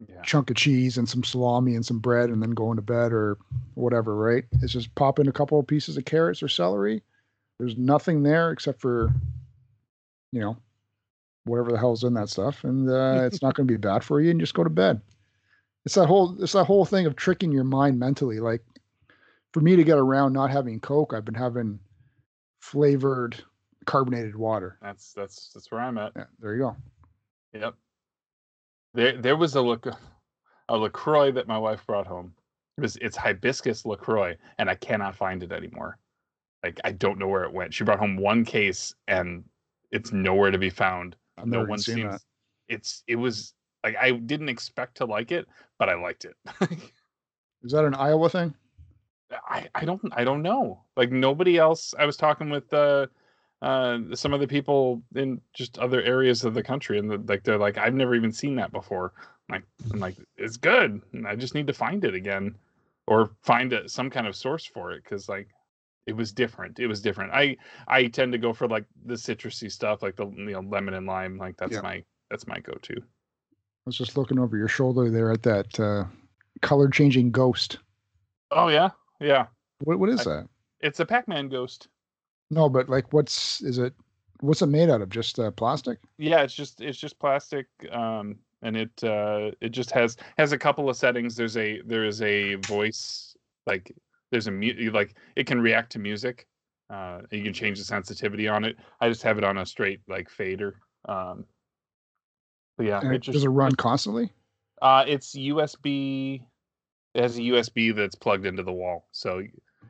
Yeah. 0.07 0.21
chunk 0.21 0.49
of 0.49 0.55
cheese 0.55 0.97
and 0.97 1.09
some 1.09 1.25
salami 1.25 1.75
and 1.75 1.85
some 1.85 1.99
bread 1.99 2.29
and 2.29 2.41
then 2.41 2.51
going 2.51 2.77
to 2.77 2.81
bed 2.81 3.12
or 3.12 3.38
whatever, 3.73 4.15
right? 4.15 4.45
It's 4.62 4.71
just 4.71 4.93
pop 4.95 5.19
in 5.19 5.27
a 5.27 5.33
couple 5.33 5.59
of 5.59 5.67
pieces 5.67 5.97
of 5.97 6.05
carrots 6.05 6.41
or 6.41 6.47
celery. 6.47 7.03
There's 7.59 7.77
nothing 7.77 8.23
there 8.23 8.51
except 8.51 8.79
for, 8.79 9.13
you 10.31 10.39
know, 10.39 10.57
whatever 11.43 11.71
the 11.71 11.77
hell's 11.77 12.03
in 12.03 12.13
that 12.13 12.29
stuff, 12.29 12.63
and 12.63 12.89
uh, 12.89 13.23
it's 13.25 13.41
not 13.41 13.55
going 13.55 13.67
to 13.67 13.73
be 13.73 13.77
bad 13.77 14.03
for 14.03 14.21
you. 14.21 14.31
And 14.31 14.39
just 14.39 14.53
go 14.53 14.63
to 14.63 14.69
bed. 14.69 15.01
It's 15.85 15.95
that 15.95 16.07
whole 16.07 16.41
it's 16.41 16.53
that 16.53 16.65
whole 16.65 16.85
thing 16.85 17.05
of 17.05 17.15
tricking 17.15 17.51
your 17.51 17.63
mind 17.63 17.99
mentally. 17.99 18.39
Like 18.39 18.62
for 19.53 19.62
me 19.62 19.75
to 19.75 19.83
get 19.83 19.97
around 19.97 20.33
not 20.33 20.51
having 20.51 20.79
Coke, 20.79 21.13
I've 21.13 21.25
been 21.25 21.33
having 21.33 21.79
flavored 22.62 23.41
carbonated 23.85 24.35
water. 24.35 24.77
That's 24.81 25.13
that's 25.13 25.51
that's 25.53 25.71
where 25.71 25.81
I'm 25.81 25.97
at. 25.97 26.12
Yeah, 26.15 26.25
there 26.39 26.53
you 26.53 26.59
go. 26.59 26.75
Yep. 27.53 27.75
There 28.93 29.21
there 29.21 29.38
was 29.38 29.56
a 29.56 29.62
look 29.62 29.88
a 30.69 30.78
LaCroix 30.78 31.32
that 31.32 31.47
my 31.47 31.58
wife 31.58 31.86
brought 31.86 32.08
home. 32.08 32.34
It 32.78 32.82
was 32.82 32.95
it's 32.97 33.17
hibiscus 33.17 33.86
LaCroix, 33.86 34.36
and 34.58 34.69
I 34.69 34.75
cannot 34.75 35.15
find 35.15 35.43
it 35.43 35.52
anymore. 35.52 35.97
Like 36.63 36.80
I 36.84 36.91
don't 36.91 37.19
know 37.19 37.28
where 37.28 37.43
it 37.43 37.54
went. 37.54 37.73
She 37.73 37.84
brought 37.84 37.99
home 37.99 38.17
one 38.17 38.45
case 38.45 38.93
and 39.08 39.43
it's 39.91 40.12
nowhere 40.12 40.52
to 40.52 40.58
be 40.58 40.69
found. 40.69 41.15
I've 41.38 41.47
no 41.47 41.63
one 41.63 41.80
seen 41.80 41.95
seems 41.95 42.12
that. 42.13 42.21
it's 42.67 43.04
it 43.08 43.15
was 43.15 43.54
like 43.84 43.95
I 43.97 44.12
didn't 44.12 44.49
expect 44.49 44.97
to 44.97 45.06
like 45.06 45.32
it, 45.32 45.47
but 45.78 45.89
I 45.89 45.95
liked 45.95 46.25
it. 46.25 46.36
Is 47.63 47.71
that 47.71 47.86
an 47.86 47.95
Iowa 47.95 48.30
thing? 48.30 48.54
I, 49.47 49.67
I 49.75 49.86
don't 49.86 50.02
I 50.13 50.23
don't 50.23 50.41
know. 50.41 50.84
Like 50.97 51.12
nobody 51.12 51.58
else. 51.58 51.93
I 51.97 52.06
was 52.06 52.17
talking 52.17 52.49
with 52.49 52.73
uh, 52.73 53.08
uh, 53.61 53.99
some 54.13 54.33
of 54.33 54.39
the 54.39 54.47
people 54.47 55.01
in 55.15 55.41
just 55.53 55.77
other 55.79 56.01
areas 56.01 56.43
of 56.45 56.53
the 56.53 56.63
country, 56.63 56.97
and 56.99 57.09
the, 57.11 57.17
like 57.27 57.43
they're 57.43 57.57
like, 57.57 57.77
I've 57.77 57.93
never 57.93 58.15
even 58.15 58.31
seen 58.31 58.55
that 58.55 58.71
before. 58.71 59.13
I'm 59.49 59.55
like 59.55 59.63
I'm 59.93 59.99
like 59.99 60.15
it's 60.37 60.57
good. 60.57 61.01
and 61.13 61.27
I 61.27 61.35
just 61.35 61.55
need 61.55 61.67
to 61.67 61.73
find 61.73 62.03
it 62.05 62.13
again, 62.15 62.55
or 63.07 63.31
find 63.43 63.73
a, 63.73 63.89
some 63.89 64.09
kind 64.09 64.27
of 64.27 64.35
source 64.35 64.65
for 64.65 64.91
it 64.91 65.03
because 65.03 65.27
like 65.27 65.47
it 66.05 66.15
was 66.15 66.31
different. 66.31 66.79
It 66.79 66.87
was 66.87 67.01
different. 67.01 67.33
I 67.33 67.57
I 67.87 68.07
tend 68.07 68.31
to 68.31 68.37
go 68.37 68.53
for 68.53 68.67
like 68.67 68.85
the 69.05 69.15
citrusy 69.15 69.71
stuff, 69.71 70.01
like 70.03 70.15
the 70.15 70.27
you 70.27 70.51
know 70.51 70.61
lemon 70.61 70.93
and 70.93 71.05
lime. 71.05 71.37
Like 71.37 71.57
that's 71.57 71.73
Yeah. 71.73 71.81
my 71.81 72.03
that's 72.31 72.47
my 72.47 72.59
go 72.59 72.73
to. 72.73 72.93
I 72.95 73.85
was 73.85 73.97
just 73.97 74.17
looking 74.17 74.39
over 74.39 74.55
your 74.55 74.67
shoulder 74.67 75.09
there 75.09 75.31
at 75.31 75.43
that 75.43 75.79
uh, 75.79 76.05
color 76.61 76.89
changing 76.89 77.31
ghost. 77.31 77.79
Oh 78.51 78.67
yeah, 78.69 78.89
yeah. 79.19 79.47
What 79.83 79.99
what 79.99 80.09
is 80.09 80.25
I- 80.25 80.35
that? 80.35 80.47
It's 80.81 80.99
a 81.01 81.05
Pac-Man 81.05 81.49
ghost. 81.49 81.89
No, 82.49 82.69
but 82.69 82.89
like, 82.89 83.13
what's 83.13 83.62
is 83.62 83.77
it? 83.77 83.93
What's 84.41 84.62
it 84.62 84.67
made 84.67 84.89
out 84.89 85.01
of? 85.01 85.09
Just 85.09 85.38
uh, 85.39 85.51
plastic? 85.51 85.99
yeah 86.17 86.41
it's 86.41 86.53
just 86.53 86.81
it's 86.81 86.97
just 86.97 87.17
plastic 87.19 87.67
um 87.91 88.35
and 88.62 88.75
it 88.75 89.03
uh 89.03 89.51
it 89.62 89.69
just 89.69 89.91
has 89.91 90.17
has 90.38 90.51
a 90.51 90.57
couple 90.57 90.89
of 90.89 90.95
settings 90.97 91.35
there's 91.35 91.55
a 91.57 91.81
there 91.85 92.05
is 92.05 92.21
a 92.21 92.55
voice 92.55 93.35
like 93.65 93.95
there's 94.31 94.47
a 94.47 94.51
mute 94.51 94.93
like 94.93 95.15
it 95.35 95.47
can 95.47 95.62
react 95.62 95.91
to 95.93 95.99
music 95.99 96.45
uh 96.89 97.19
you 97.31 97.43
can 97.43 97.53
change 97.53 97.77
the 97.79 97.85
sensitivity 97.85 98.47
on 98.47 98.65
it 98.65 98.75
i 98.99 99.07
just 99.07 99.23
have 99.23 99.38
it 99.38 99.43
on 99.43 99.57
a 99.59 99.65
straight 99.65 100.01
like 100.09 100.29
fader 100.29 100.75
um 101.07 101.45
but 102.77 102.85
yeah 102.85 102.99
And 103.01 103.13
it, 103.13 103.21
just 103.21 103.33
does 103.35 103.43
it 103.45 103.49
run 103.49 103.75
constantly? 103.75 104.33
uh 104.81 105.05
it's 105.07 105.35
usb 105.35 106.41
it 107.13 107.21
has 107.21 107.38
a 107.38 107.41
usb 107.41 107.95
that's 107.95 108.15
plugged 108.15 108.45
into 108.45 108.63
the 108.63 108.73
wall 108.73 109.07
so 109.12 109.41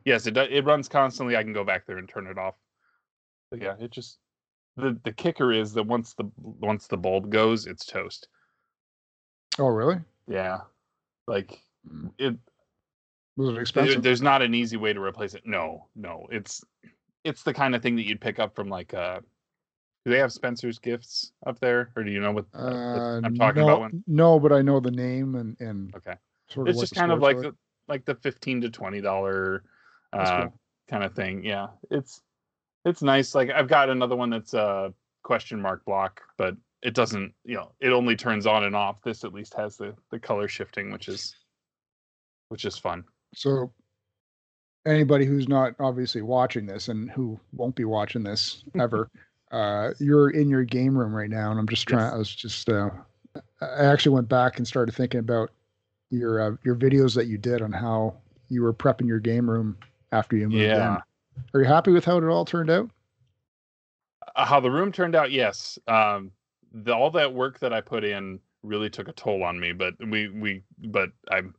yes 0.09 0.25
it 0.27 0.35
it 0.37 0.65
runs 0.65 0.89
constantly 0.89 1.37
i 1.37 1.43
can 1.43 1.53
go 1.53 1.63
back 1.63 1.85
there 1.85 1.97
and 1.99 2.09
turn 2.09 2.27
it 2.27 2.37
off. 2.37 2.55
But 3.51 3.61
yeah 3.61 3.75
it 3.79 3.91
just 3.91 4.17
the 4.75 4.97
the 5.03 5.13
kicker 5.13 5.51
is 5.53 5.73
that 5.73 5.83
once 5.83 6.13
the 6.15 6.29
once 6.37 6.87
the 6.87 6.97
bulb 6.97 7.29
goes 7.29 7.65
it's 7.67 7.85
toast. 7.85 8.27
Oh, 9.57 9.67
really? 9.67 9.99
yeah. 10.27 10.59
Like 11.27 11.59
Mm. 11.87 12.11
it 12.17 12.35
Was 13.37 13.49
it 13.49 13.51
there- 13.53 13.61
expensive? 13.61 14.03
there's 14.03 14.21
not 14.21 14.41
an 14.41 14.53
easy 14.53 14.75
way 14.75 14.91
to 14.91 14.99
replace 15.01 15.33
it. 15.33 15.43
No 15.45 15.87
no 15.95 16.27
it's 16.29 16.61
it's 17.23 17.43
the 17.43 17.53
kind 17.53 17.73
of 17.75 17.81
thing 17.81 17.95
that 17.95 18.05
you'd 18.05 18.19
pick 18.19 18.37
up 18.37 18.53
from 18.55 18.67
like 18.67 18.93
uh 18.93 19.19
do 20.05 20.11
they 20.11 20.17
have 20.19 20.31
spencer's 20.33 20.77
gifts 20.79 21.31
up 21.45 21.57
there? 21.59 21.91
Or 21.95 22.03
do 22.03 22.11
you 22.11 22.19
know 22.19 22.31
what 22.33 22.45
uh, 22.53 22.57
Uh, 22.57 23.21
i'm 23.23 23.35
talking 23.35 23.61
no, 23.61 23.67
about 23.69 23.79
one 23.79 24.03
No, 24.07 24.39
but 24.39 24.51
I 24.51 24.61
know 24.61 24.79
the 24.81 24.91
name 24.91 25.35
and 25.35 25.55
and 25.61 25.95
okay. 25.95 26.15
sort 26.49 26.67
of 26.67 26.71
it's 26.71 26.81
just 26.81 26.95
kind 26.95 27.11
of 27.13 27.19
like 27.21 27.37
the 27.39 27.55
like 27.87 28.03
the 28.05 28.15
15 28.15 28.61
to 28.61 28.69
20 28.69 29.01
dollar 29.01 29.63
uh 30.13 30.41
cool. 30.43 30.53
kind 30.89 31.03
of 31.03 31.13
thing 31.13 31.43
yeah 31.43 31.67
it's 31.91 32.21
it's 32.85 33.01
nice 33.01 33.35
like 33.35 33.49
i've 33.51 33.67
got 33.67 33.89
another 33.89 34.15
one 34.15 34.29
that's 34.29 34.53
a 34.53 34.93
question 35.23 35.61
mark 35.61 35.83
block 35.85 36.21
but 36.37 36.55
it 36.81 36.93
doesn't 36.93 37.33
you 37.43 37.55
know 37.55 37.71
it 37.79 37.91
only 37.91 38.15
turns 38.15 38.47
on 38.47 38.63
and 38.63 38.75
off 38.75 39.01
this 39.03 39.23
at 39.23 39.33
least 39.33 39.53
has 39.53 39.75
the 39.77 39.93
the 40.11 40.19
color 40.19 40.47
shifting 40.47 40.91
which 40.91 41.07
is 41.07 41.35
which 42.49 42.65
is 42.65 42.77
fun 42.77 43.03
So 43.35 43.71
anybody 44.85 45.25
who's 45.25 45.47
not 45.47 45.75
obviously 45.79 46.21
watching 46.21 46.65
this 46.65 46.87
and 46.87 47.09
who 47.11 47.39
won't 47.53 47.75
be 47.75 47.85
watching 47.85 48.23
this 48.23 48.63
ever, 48.79 49.09
uh, 49.51 49.91
you're 49.99 50.29
in 50.29 50.49
your 50.49 50.63
game 50.63 50.97
room 50.97 51.13
right 51.13 51.29
now, 51.29 51.51
and 51.51 51.59
I'm 51.59 51.67
just 51.67 51.87
trying. 51.87 52.05
Yes. 52.05 52.13
I 52.13 52.17
was 52.17 52.35
just. 52.35 52.69
Uh, 52.69 52.89
I 53.61 53.85
actually 53.85 54.13
went 54.13 54.29
back 54.29 54.57
and 54.57 54.67
started 54.67 54.93
thinking 54.93 55.19
about 55.19 55.51
your 56.09 56.41
uh, 56.41 56.55
your 56.63 56.75
videos 56.75 57.15
that 57.15 57.27
you 57.27 57.37
did 57.37 57.61
on 57.61 57.71
how 57.71 58.15
you 58.49 58.61
were 58.63 58.73
prepping 58.73 59.07
your 59.07 59.19
game 59.19 59.49
room 59.49 59.77
after 60.11 60.35
you 60.35 60.49
moved 60.49 60.63
Yeah. 60.63 60.95
in. 60.95 61.01
Are 61.53 61.61
you 61.61 61.67
happy 61.67 61.91
with 61.91 62.05
how 62.05 62.17
it 62.17 62.23
all 62.23 62.45
turned 62.45 62.69
out? 62.69 62.89
Uh, 64.35 64.45
how 64.45 64.59
the 64.59 64.69
room 64.69 64.91
turned 64.91 65.15
out 65.15 65.31
yes 65.31 65.79
um 65.87 66.31
the, 66.71 66.93
all 66.93 67.09
that 67.09 67.33
work 67.33 67.57
that 67.59 67.73
i 67.73 67.81
put 67.81 68.03
in 68.03 68.39
really 68.61 68.89
took 68.89 69.07
a 69.07 69.13
toll 69.13 69.43
on 69.43 69.59
me 69.59 69.71
but 69.71 69.93
we 70.07 70.27
we 70.29 70.61
but 70.85 71.09
i'm 71.31 71.55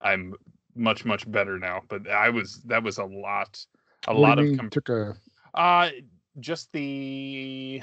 i'm 0.00 0.34
much 0.76 1.04
much 1.04 1.28
better 1.30 1.58
now 1.58 1.80
but 1.88 2.08
i 2.08 2.28
was 2.28 2.62
that 2.66 2.82
was 2.82 2.98
a 2.98 3.04
lot 3.04 3.64
a 4.06 4.14
What 4.14 4.20
lot 4.20 4.38
of 4.38 4.56
com- 4.56 4.70
took 4.70 4.88
a 4.90 5.14
uh 5.54 5.90
just 6.38 6.70
the 6.72 7.82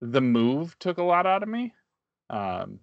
the 0.00 0.20
move 0.20 0.76
took 0.80 0.98
a 0.98 1.02
lot 1.04 1.26
out 1.26 1.42
of 1.42 1.48
me 1.48 1.72
um 2.30 2.80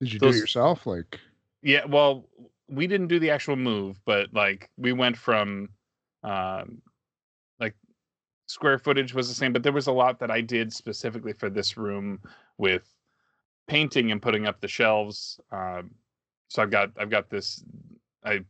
did 0.00 0.12
you 0.14 0.18
do 0.18 0.28
it 0.28 0.36
yourself? 0.36 0.86
Like 0.86 1.20
yeah 1.62 1.84
well 1.84 2.28
we 2.72 2.86
didn't 2.86 3.08
do 3.08 3.18
the 3.18 3.30
actual 3.30 3.56
move 3.56 4.00
but 4.04 4.32
like 4.32 4.70
we 4.76 4.92
went 4.92 5.16
from 5.16 5.68
um 6.24 6.80
like 7.60 7.74
square 8.46 8.78
footage 8.78 9.14
was 9.14 9.28
the 9.28 9.34
same 9.34 9.52
but 9.52 9.62
there 9.62 9.72
was 9.72 9.86
a 9.86 9.92
lot 9.92 10.18
that 10.18 10.30
i 10.30 10.40
did 10.40 10.72
specifically 10.72 11.32
for 11.32 11.50
this 11.50 11.76
room 11.76 12.18
with 12.58 12.88
painting 13.68 14.10
and 14.10 14.22
putting 14.22 14.46
up 14.46 14.60
the 14.60 14.68
shelves 14.68 15.38
um 15.50 15.90
so 16.48 16.62
i've 16.62 16.70
got 16.70 16.90
i've 16.98 17.10
got 17.10 17.28
this 17.28 17.62
i 18.24 18.40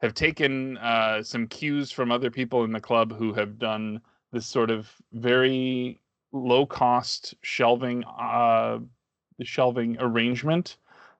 have 0.00 0.14
taken 0.14 0.78
uh 0.78 1.22
some 1.22 1.46
cues 1.46 1.90
from 1.90 2.12
other 2.12 2.30
people 2.30 2.64
in 2.64 2.72
the 2.72 2.80
club 2.80 3.16
who 3.16 3.32
have 3.32 3.58
done 3.58 4.00
this 4.32 4.46
sort 4.46 4.70
of 4.70 4.90
very 5.12 5.98
low 6.32 6.64
cost 6.64 7.34
shelving 7.42 8.04
uh 8.04 8.78
the 9.38 9.44
shelving 9.44 9.96
arrangement 10.00 10.76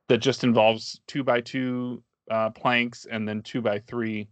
that 0.09 0.19
just 0.19 0.45
involves 0.45 1.01
two 1.07 1.25
by 1.25 1.41
two 1.41 2.03
uh, 2.33 2.49
planks 2.51 3.07
and 3.11 3.29
then 3.29 3.43
two 3.43 3.61
by 3.61 3.79
three 3.79 4.27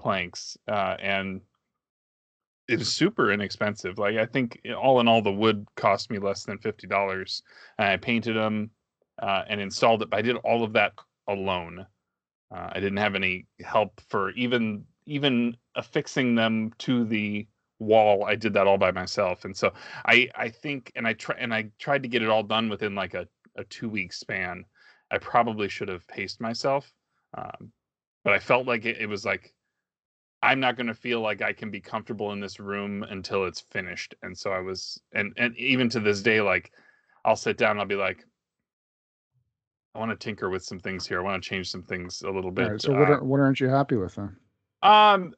planks 0.00 0.56
uh, 0.68 0.96
and 1.00 1.40
it 2.68 2.78
was 2.78 2.92
super 2.92 3.32
inexpensive 3.32 3.98
like 3.98 4.16
i 4.16 4.24
think 4.24 4.60
all 4.80 5.00
in 5.00 5.08
all 5.08 5.20
the 5.20 5.32
wood 5.32 5.66
cost 5.74 6.08
me 6.08 6.18
less 6.18 6.44
than 6.44 6.56
$50 6.58 7.42
and 7.78 7.88
i 7.88 7.96
painted 7.96 8.36
them 8.36 8.70
uh, 9.20 9.42
and 9.48 9.60
installed 9.60 10.02
it 10.02 10.10
but 10.10 10.18
i 10.18 10.22
did 10.22 10.36
all 10.36 10.62
of 10.62 10.72
that 10.72 10.92
alone. 11.28 11.84
Uh, 12.54 12.68
i 12.72 12.74
didn't 12.74 12.98
have 12.98 13.16
any 13.16 13.46
help 13.60 14.00
for 14.08 14.30
even 14.30 14.84
even 15.06 15.56
affixing 15.74 16.36
them 16.36 16.70
to 16.78 17.04
the 17.04 17.46
wall 17.80 18.24
i 18.24 18.36
did 18.36 18.54
that 18.54 18.68
all 18.68 18.78
by 18.78 18.92
myself 18.92 19.44
and 19.44 19.56
so 19.56 19.72
i 20.06 20.28
i 20.36 20.48
think 20.48 20.92
and 20.94 21.08
i 21.08 21.12
try 21.12 21.34
and 21.40 21.52
i 21.52 21.68
tried 21.80 22.04
to 22.04 22.08
get 22.08 22.22
it 22.22 22.28
all 22.28 22.44
done 22.44 22.68
within 22.68 22.94
like 22.94 23.14
a, 23.14 23.26
a 23.56 23.64
two 23.64 23.88
week 23.88 24.12
span. 24.12 24.64
I 25.10 25.18
probably 25.18 25.68
should 25.68 25.88
have 25.88 26.06
paced 26.06 26.40
myself 26.40 26.90
um, 27.36 27.72
but 28.24 28.32
i 28.32 28.38
felt 28.38 28.66
like 28.66 28.84
it, 28.84 28.98
it 28.98 29.06
was 29.06 29.24
like 29.24 29.54
i'm 30.42 30.60
not 30.60 30.76
going 30.76 30.86
to 30.86 30.94
feel 30.94 31.20
like 31.20 31.42
i 31.42 31.52
can 31.52 31.70
be 31.70 31.80
comfortable 31.80 32.32
in 32.32 32.40
this 32.40 32.58
room 32.60 33.02
until 33.04 33.44
it's 33.44 33.60
finished 33.60 34.14
and 34.22 34.36
so 34.36 34.50
i 34.50 34.58
was 34.60 35.00
and 35.14 35.32
and 35.36 35.56
even 35.56 35.88
to 35.88 36.00
this 36.00 36.22
day 36.22 36.40
like 36.40 36.72
i'll 37.24 37.36
sit 37.36 37.56
down 37.56 37.72
and 37.72 37.80
i'll 37.80 37.86
be 37.86 37.94
like 37.94 38.24
i 39.94 39.98
want 39.98 40.10
to 40.10 40.16
tinker 40.16 40.50
with 40.50 40.64
some 40.64 40.78
things 40.78 41.06
here 41.06 41.20
i 41.20 41.22
want 41.22 41.42
to 41.42 41.48
change 41.48 41.70
some 41.70 41.82
things 41.82 42.22
a 42.22 42.30
little 42.30 42.50
bit 42.50 42.70
right, 42.70 42.80
so 42.80 42.92
what 42.92 43.08
uh, 43.08 43.12
are, 43.14 43.24
what 43.24 43.40
aren't 43.40 43.60
you 43.60 43.68
happy 43.68 43.96
with 43.96 44.14
then? 44.14 44.36
um, 44.82 45.34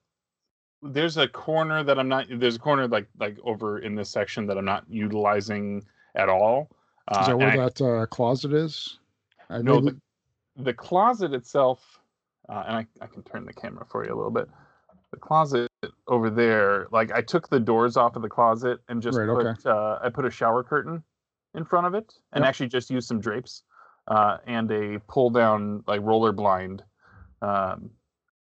there's 0.86 1.16
a 1.16 1.26
corner 1.26 1.82
that 1.82 1.98
I'm 1.98 2.08
not. 2.08 2.26
There's 2.30 2.56
a 2.56 2.58
corner 2.58 2.86
like 2.86 3.08
like 3.18 3.38
over 3.42 3.78
in 3.78 3.94
this 3.94 4.10
section 4.10 4.46
that 4.48 4.58
I'm 4.58 4.66
not 4.66 4.84
utilizing 4.86 5.82
at 6.14 6.28
all. 6.28 6.68
Uh, 7.08 7.20
Is 7.20 7.26
that 7.28 7.38
where 7.38 7.48
I- 7.48 7.56
that 7.56 7.80
uh, 7.80 8.04
closet 8.06 8.52
is? 8.52 8.98
I 9.48 9.62
no, 9.62 9.80
maybe- 9.80 9.92
the, 9.92 10.00
the 10.56 10.72
closet 10.72 11.32
itself. 11.34 12.00
uh, 12.48 12.64
and 12.66 12.76
I, 12.76 12.86
I 13.00 13.06
can 13.06 13.22
turn 13.22 13.44
the 13.46 13.52
camera 13.52 13.86
for 13.90 14.04
you 14.04 14.14
a 14.14 14.16
little 14.16 14.30
bit. 14.30 14.48
The 15.12 15.18
closet 15.18 15.70
over 16.08 16.28
there, 16.30 16.86
like 16.90 17.12
I 17.12 17.22
took 17.22 17.48
the 17.48 17.60
doors 17.60 17.96
off 17.96 18.16
of 18.16 18.22
the 18.22 18.28
closet 18.28 18.80
and 18.88 19.00
just 19.00 19.16
Right, 19.18 19.28
put 19.28 19.46
okay. 19.46 19.68
uh, 19.70 19.98
I 20.02 20.10
put 20.10 20.24
a 20.24 20.30
shower 20.30 20.62
curtain 20.64 21.02
in 21.54 21.64
front 21.64 21.86
of 21.86 21.94
it, 21.94 22.12
and 22.32 22.42
Yep. 22.42 22.48
actually 22.48 22.68
just 22.68 22.90
used 22.90 23.06
some 23.08 23.20
drapes 23.20 23.62
uh, 24.08 24.38
and 24.46 24.70
a 24.72 25.00
pull 25.08 25.30
down 25.30 25.84
like 25.86 26.00
roller 26.02 26.32
blind. 26.32 26.82
Um, 27.42 27.90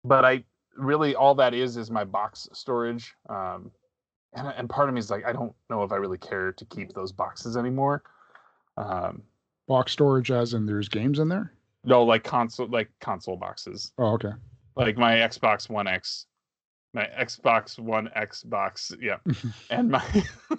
but 0.03 0.25
I 0.25 0.43
really 0.75 1.15
all 1.15 1.35
that 1.35 1.53
is 1.53 1.77
is 1.77 1.91
my 1.91 2.03
box 2.03 2.49
storage. 2.53 3.13
Um, 3.29 3.71
and, 4.33 4.47
and 4.57 4.69
part 4.69 4.89
of 4.89 4.95
me 4.95 4.99
is 4.99 5.09
like 5.11 5.25
I 5.25 5.31
don't 5.33 5.53
know 5.69 5.83
if 5.83 5.91
I 5.91 5.95
really 5.97 6.17
care 6.17 6.51
to 6.53 6.65
keep 6.65 6.93
those 6.93 7.11
boxes 7.11 7.55
anymore. 7.55 8.03
Um, 8.77 9.21
Box 9.67 9.91
storage, 9.91 10.31
as 10.31 10.53
in 10.53 10.65
there's 10.65 10.87
games 10.89 11.19
in 11.19 11.27
there. 11.29 11.51
No, 11.87 12.03
like 12.03 12.23
console 12.23 12.67
like 12.67 12.89
console 12.99 13.37
boxes. 13.37 13.93
Oh, 13.97 14.13
okay. 14.13 14.33
like 14.75 14.97
my 14.97 15.15
Xbox 15.15 15.69
One 15.69 15.87
X, 15.87 16.25
my 16.93 17.07
Xbox 17.17 17.79
One 17.79 18.09
X 18.13 18.43
box, 18.43 18.91
yeah, 18.99 19.17
and 19.69 19.89
my 19.89 20.03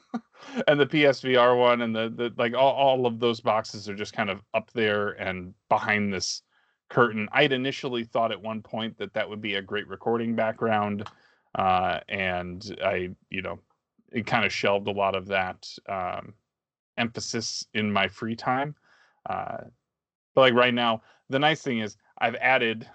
and 0.67 0.81
the 0.81 0.87
PSVR 0.87 1.59
one, 1.59 1.83
and 1.83 1.95
the 1.95 2.09
the 2.09 2.33
like 2.39 2.55
all 2.55 2.73
all 2.73 3.07
of 3.07 3.21
those 3.21 3.41
boxes 3.41 3.91
are 3.91 3.95
just 3.95 4.15
kind 4.15 4.31
of 4.31 4.41
up 4.55 4.71
there 4.73 5.11
and 5.11 5.53
behind 5.69 6.13
this 6.13 6.43
curtain. 6.89 7.29
I'd 7.33 7.53
initially 7.53 8.05
thought 8.05 8.33
at 8.33 8.41
one 8.41 8.63
point 8.63 8.97
that 8.97 9.13
that 9.13 9.29
would 9.29 9.43
be 9.43 9.57
a 9.57 9.63
great 9.63 9.87
recording 9.87 10.35
background, 10.35 11.07
uh, 11.55 12.01
and 12.09 12.75
I 12.83 13.11
you 13.29 13.43
know 13.43 13.59
it 14.11 14.27
kind 14.27 14.47
of 14.47 14.53
shelved 14.53 14.89
a 14.89 14.93
lot 14.93 15.15
of 15.15 15.27
that 15.27 15.69
um, 15.91 16.33
emphasis 16.97 17.67
in 17.75 17.93
my 17.93 18.09
free 18.09 18.35
time. 18.35 18.75
Uh, 19.29 19.59
but 20.39 20.43
like 20.43 20.55
right 20.55 20.73
now, 20.73 21.03
the 21.31 21.39
nice 21.41 21.63
thing 21.63 21.81
is 21.81 21.97
I've 22.19 22.37
added 22.37 22.89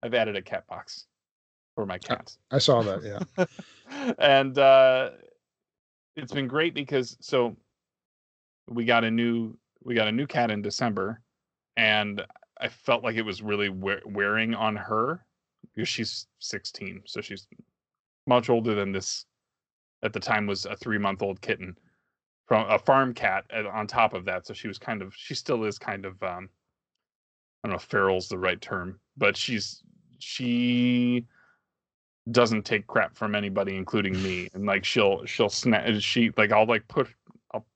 I've 0.00 0.14
added 0.14 0.36
a 0.36 0.42
cat 0.42 0.64
box 0.68 1.06
for 1.74 1.84
my 1.86 1.98
cat. 1.98 2.36
I 2.52 2.58
saw 2.58 2.82
that. 2.82 3.02
Yeah. 3.88 4.14
and 4.20 4.56
uh 4.56 5.10
it's 6.14 6.30
been 6.32 6.46
great 6.46 6.72
because 6.72 7.16
so 7.20 7.56
we 8.68 8.84
got 8.84 9.02
a 9.02 9.10
new 9.10 9.56
we 9.82 9.96
got 9.96 10.06
a 10.06 10.12
new 10.12 10.28
cat 10.28 10.52
in 10.52 10.62
December 10.62 11.20
and 11.76 12.22
I 12.60 12.68
felt 12.68 13.02
like 13.02 13.16
it 13.16 13.22
was 13.22 13.42
really 13.42 13.68
we- 13.68 14.02
wearing 14.04 14.54
on 14.54 14.76
her 14.76 15.26
because 15.74 15.88
she's 15.88 16.28
16 16.38 17.02
so 17.06 17.20
she's 17.20 17.48
much 18.28 18.48
older 18.50 18.76
than 18.76 18.92
this 18.92 19.26
at 20.04 20.12
the 20.12 20.20
time 20.20 20.46
was 20.46 20.64
a 20.64 20.76
3 20.76 20.98
month 20.98 21.22
old 21.22 21.40
kitten 21.40 21.76
from 22.46 22.68
a 22.70 22.78
farm 22.78 23.12
cat 23.12 23.44
and 23.50 23.66
on 23.66 23.86
top 23.86 24.14
of 24.14 24.24
that 24.24 24.46
so 24.46 24.54
she 24.54 24.68
was 24.68 24.78
kind 24.78 25.02
of 25.02 25.14
she 25.14 25.34
still 25.34 25.64
is 25.64 25.78
kind 25.78 26.04
of 26.04 26.20
um 26.22 26.48
I 27.62 27.68
don't 27.68 27.72
know 27.72 27.76
if 27.76 27.82
feral's 27.82 28.28
the 28.28 28.38
right 28.38 28.60
term 28.60 29.00
but 29.16 29.36
she's 29.36 29.82
she 30.18 31.26
doesn't 32.30 32.64
take 32.64 32.86
crap 32.86 33.16
from 33.16 33.34
anybody 33.34 33.76
including 33.76 34.20
me 34.22 34.48
and 34.54 34.66
like 34.66 34.84
she'll 34.84 35.24
she'll 35.26 35.48
snap 35.48 35.86
she 36.00 36.30
like 36.36 36.52
i'll 36.52 36.66
like 36.66 36.86
put 36.88 37.08
i'll 37.52 37.66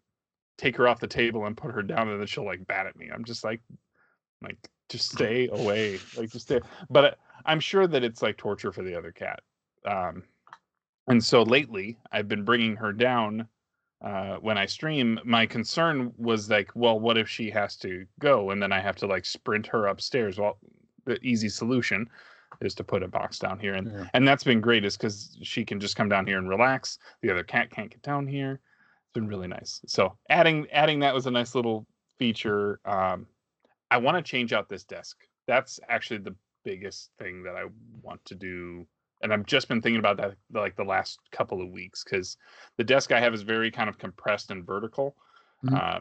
take 0.58 0.76
her 0.76 0.88
off 0.88 1.00
the 1.00 1.06
table 1.06 1.46
and 1.46 1.56
put 1.56 1.72
her 1.72 1.82
down 1.82 2.08
and 2.08 2.20
then 2.20 2.26
she'll 2.26 2.44
like 2.44 2.66
bat 2.66 2.86
at 2.86 2.96
me. 2.96 3.08
I'm 3.12 3.24
just 3.24 3.44
like 3.44 3.60
like 4.42 4.56
just 4.88 5.12
stay 5.12 5.48
away 5.52 5.98
like 6.16 6.30
just 6.30 6.46
stay 6.46 6.60
but 6.88 7.04
uh, 7.04 7.10
i'm 7.46 7.60
sure 7.60 7.86
that 7.86 8.02
it's 8.02 8.22
like 8.22 8.36
torture 8.36 8.72
for 8.72 8.82
the 8.82 8.96
other 8.96 9.12
cat 9.12 9.40
um 9.86 10.24
and 11.06 11.22
so 11.22 11.42
lately 11.42 11.96
i've 12.10 12.26
been 12.26 12.44
bringing 12.44 12.74
her 12.74 12.92
down 12.92 13.46
uh 14.02 14.36
when 14.36 14.56
i 14.56 14.66
stream 14.66 15.18
my 15.24 15.44
concern 15.44 16.12
was 16.16 16.48
like 16.48 16.70
well 16.74 16.98
what 16.98 17.18
if 17.18 17.28
she 17.28 17.50
has 17.50 17.76
to 17.76 18.06
go? 18.18 18.50
And 18.50 18.62
then 18.62 18.72
i 18.72 18.80
have 18.80 18.96
to 18.96 19.06
like 19.06 19.24
sprint 19.24 19.66
her 19.66 19.86
upstairs. 19.86 20.38
Well 20.38 20.58
the 21.04 21.18
easy 21.22 21.48
solution 21.48 22.08
is 22.60 22.74
to 22.74 22.84
put 22.84 23.02
a 23.02 23.08
box 23.08 23.38
down 23.38 23.58
here. 23.58 23.74
And 23.74 23.90
yeah. 23.90 24.06
and 24.14 24.26
that's 24.26 24.44
been 24.44 24.60
great 24.60 24.84
is 24.84 24.96
because 24.96 25.36
she 25.42 25.64
can 25.64 25.80
just 25.80 25.96
come 25.96 26.08
down 26.08 26.26
here 26.26 26.38
and 26.38 26.48
relax. 26.48 26.98
The 27.22 27.30
other 27.30 27.44
cat 27.44 27.70
can't 27.70 27.90
get 27.90 28.02
down 28.02 28.26
here. 28.26 28.60
It's 29.02 29.12
been 29.14 29.28
really 29.28 29.48
nice. 29.48 29.80
So 29.86 30.16
adding 30.28 30.66
adding 30.72 31.00
that 31.00 31.14
was 31.14 31.26
a 31.26 31.30
nice 31.30 31.54
little 31.54 31.86
feature. 32.18 32.80
Um 32.84 33.26
i 33.90 33.96
want 33.96 34.16
to 34.16 34.22
change 34.22 34.52
out 34.52 34.68
this 34.68 34.84
desk. 34.84 35.16
That's 35.46 35.80
actually 35.88 36.18
the 36.18 36.36
biggest 36.64 37.10
thing 37.18 37.42
that 37.42 37.56
i 37.56 37.64
want 38.02 38.22
to 38.26 38.34
do 38.34 38.86
and 39.22 39.32
i've 39.32 39.46
just 39.46 39.68
been 39.68 39.80
thinking 39.82 39.98
about 39.98 40.16
that 40.16 40.34
like 40.52 40.76
the 40.76 40.84
last 40.84 41.18
couple 41.32 41.60
of 41.62 41.70
weeks 41.70 42.04
because 42.04 42.36
the 42.76 42.84
desk 42.84 43.12
i 43.12 43.20
have 43.20 43.34
is 43.34 43.42
very 43.42 43.70
kind 43.70 43.88
of 43.88 43.98
compressed 43.98 44.50
and 44.50 44.66
vertical 44.66 45.16
Mhm. 45.62 45.76
uh, 45.76 46.00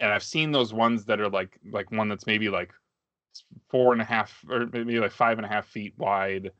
and 0.00 0.12
i've 0.12 0.22
seen 0.22 0.52
those 0.52 0.72
ones 0.72 1.04
that 1.04 1.20
are 1.20 1.30
like 1.30 1.58
like 1.72 1.90
one 1.90 2.08
that's 2.08 2.26
maybe 2.26 2.48
like 2.48 2.72
four 3.68 3.92
and 3.92 4.02
a 4.02 4.04
half 4.04 4.44
or 4.48 4.66
maybe 4.66 4.98
like 5.00 5.12
five 5.12 5.38
and 5.38 5.46
a 5.46 5.48
half 5.48 5.66
feet 5.66 5.94
wide 5.96 6.50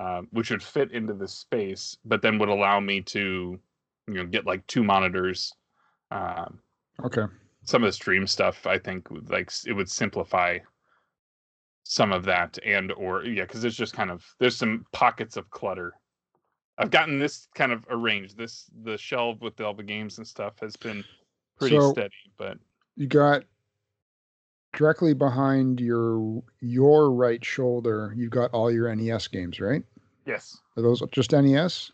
um, 0.00 0.28
which 0.30 0.50
would 0.50 0.62
fit 0.62 0.92
into 0.92 1.12
this 1.14 1.32
space, 1.32 1.96
but 2.04 2.22
then 2.22 2.38
would 2.38 2.48
allow 2.48 2.80
me 2.80 3.02
to, 3.02 3.60
you 4.06 4.14
know, 4.14 4.24
get 4.26 4.46
like 4.46 4.66
two 4.66 4.84
monitors. 4.84 5.52
Um, 6.10 6.60
Okay. 7.04 7.26
some 7.64 7.82
of 7.82 7.88
the 7.88 7.92
stream 7.92 8.26
stuff, 8.26 8.66
I 8.66 8.78
think, 8.78 9.08
like 9.28 9.50
it 9.66 9.72
would 9.72 9.90
simplify 9.90 10.58
some 11.90 12.12
of 12.12 12.22
that, 12.24 12.56
and 12.64 12.92
or 12.92 13.24
yeah, 13.24 13.42
because 13.42 13.62
there's 13.62 13.76
just 13.76 13.94
kind 13.94 14.12
of 14.12 14.24
there's 14.38 14.56
some 14.56 14.86
pockets 14.92 15.36
of 15.36 15.50
clutter. 15.50 15.92
I've 16.78 16.92
gotten 16.92 17.18
this 17.18 17.48
kind 17.56 17.72
of 17.72 17.84
arranged. 17.90 18.36
This 18.38 18.70
the 18.84 18.96
shelf 18.96 19.40
with 19.40 19.60
all 19.60 19.74
the 19.74 19.82
games 19.82 20.18
and 20.18 20.26
stuff 20.26 20.54
has 20.60 20.76
been 20.76 21.04
pretty 21.58 21.76
So- 21.76 21.90
steady, 21.92 22.14
but 22.38 22.58
You 22.94 23.08
got 23.08 23.42
directly 24.72 25.14
behind 25.14 25.80
your 25.80 26.44
your 26.60 27.10
right 27.10 27.44
shoulder. 27.44 28.14
you've 28.16 28.30
got 28.30 28.52
all 28.52 28.70
your 28.70 28.94
NES 28.94 29.26
games, 29.26 29.58
right? 29.60 29.82
yes, 30.26 30.60
Are 30.76 30.82
those 30.84 31.02
just 31.10 31.32
NES? 31.32 31.90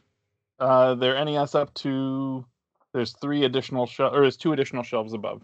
uh, 0.58 0.94
they're 0.94 1.24
NES 1.24 1.54
up 1.54 1.72
to. 1.74 2.44
There's 2.92 3.12
three 3.14 3.44
additional 3.46 3.86
shelves, 3.86 4.14
or 4.14 4.20
there's 4.20 4.36
two 4.36 4.52
additional 4.52 4.82
shelves 4.82 5.14
above. 5.14 5.42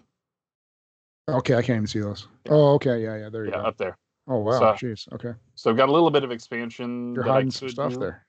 Okay, 1.28 1.54
I 1.54 1.62
can't 1.62 1.76
even 1.76 1.86
see 1.86 2.00
those. 2.00 2.28
Yeah. 2.44 2.52
Oh, 2.52 2.74
okay, 2.74 3.02
yeah, 3.02 3.16
yeah. 3.16 3.28
There 3.30 3.44
you 3.46 3.50
Yeah, 3.50 3.62
go. 3.62 3.64
up 3.68 3.76
there. 3.78 3.96
Oh 4.28 4.38
wow, 4.38 4.76
so- 4.76 4.86
jeez. 4.86 5.12
Okay, 5.12 5.32
So 5.54 5.70
I've 5.70 5.76
got 5.76 5.88
a 5.88 5.92
little 5.92 6.10
bit 6.10 6.24
of 6.24 6.30
expansion. 6.30 7.14
you're 7.14 7.24
hiding 7.24 7.50
some 7.50 7.68
stuff 7.68 7.94
do. 7.94 7.98
there. 7.98 8.26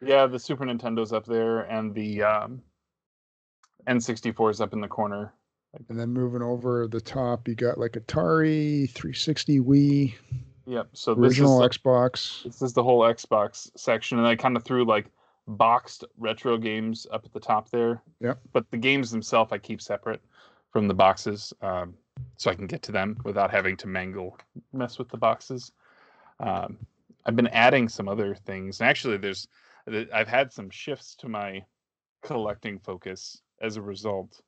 Yeah, 0.00 0.26
the 0.26 0.38
Super 0.38 0.64
Nintendo's 0.64 1.12
up 1.12 1.26
there, 1.26 1.60
and 1.62 1.92
the 1.94 2.22
um, 2.22 2.62
N64 3.88 4.50
is 4.50 4.60
up 4.60 4.72
in 4.72 4.80
the 4.80 4.88
corner. 4.88 5.32
And 5.88 5.98
then 5.98 6.10
moving 6.10 6.42
over 6.42 6.86
the 6.86 7.00
top, 7.00 7.48
you 7.48 7.54
got 7.54 7.78
like 7.78 7.92
Atari, 7.92 8.88
360, 8.90 9.60
Wii, 9.60 10.14
Yep. 10.66 10.88
So 10.92 11.14
this 11.14 11.32
is 11.32 11.38
original 11.40 11.60
the, 11.60 11.68
Xbox. 11.68 12.42
this 12.44 12.60
is 12.60 12.74
the 12.74 12.82
whole 12.82 13.00
Xbox 13.00 13.70
section, 13.76 14.18
and 14.18 14.26
I 14.26 14.36
kind 14.36 14.54
of 14.56 14.64
threw 14.64 14.84
like 14.84 15.06
boxed 15.46 16.04
retro 16.18 16.58
games 16.58 17.06
up 17.10 17.24
at 17.24 17.32
the 17.32 17.40
top 17.40 17.70
there. 17.70 18.02
Yep. 18.20 18.38
But 18.52 18.70
the 18.70 18.76
games 18.76 19.10
themselves 19.10 19.50
I 19.50 19.58
keep 19.58 19.80
separate 19.80 20.20
from 20.70 20.86
the 20.86 20.94
boxes, 20.94 21.54
um, 21.62 21.94
so 22.36 22.50
I 22.50 22.54
can 22.54 22.66
get 22.66 22.82
to 22.84 22.92
them 22.92 23.18
without 23.24 23.50
having 23.50 23.76
to 23.78 23.86
mangle 23.86 24.38
mess 24.72 24.98
with 24.98 25.08
the 25.08 25.16
boxes. 25.16 25.72
Um, 26.40 26.78
I've 27.26 27.36
been 27.36 27.48
adding 27.48 27.88
some 27.88 28.08
other 28.08 28.34
things. 28.34 28.80
And 28.80 28.88
actually, 28.88 29.16
there's 29.16 29.48
I've 30.12 30.28
had 30.28 30.52
some 30.52 30.70
shifts 30.70 31.14
to 31.16 31.28
my 31.28 31.64
collecting 32.22 32.78
focus 32.78 33.42
as 33.60 33.76
a 33.76 33.82
result. 33.82 34.40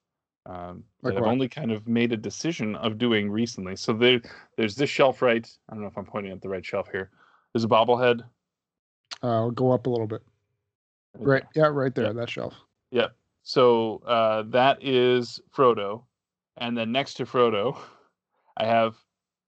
Um, 0.46 0.84
that 1.02 1.16
I've 1.16 1.24
only 1.24 1.48
kind 1.48 1.70
of 1.70 1.86
made 1.86 2.12
a 2.12 2.16
decision 2.16 2.74
of 2.76 2.96
doing 2.96 3.30
recently. 3.30 3.76
So 3.76 3.92
there, 3.92 4.20
there's 4.56 4.74
this 4.74 4.88
shelf 4.88 5.20
right. 5.20 5.46
I 5.68 5.74
don't 5.74 5.82
know 5.82 5.88
if 5.88 5.98
I'm 5.98 6.06
pointing 6.06 6.32
at 6.32 6.40
the 6.40 6.48
right 6.48 6.64
shelf 6.64 6.88
here. 6.90 7.10
There's 7.52 7.64
a 7.64 7.68
bobblehead. 7.68 8.22
Uh, 9.22 9.26
I'll 9.26 9.50
go 9.50 9.72
up 9.72 9.86
a 9.86 9.90
little 9.90 10.06
bit. 10.06 10.22
Right, 11.18 11.44
yeah, 11.54 11.66
right 11.66 11.94
there, 11.94 12.12
that 12.12 12.30
shelf. 12.30 12.54
Yep. 12.92 13.14
So 13.42 14.02
uh, 14.06 14.44
that 14.48 14.78
is 14.82 15.40
Frodo, 15.54 16.04
and 16.60 16.76
then 16.76 16.92
next 16.92 17.14
to 17.14 17.24
Frodo, 17.26 17.76
I 18.56 18.66
have 18.66 18.96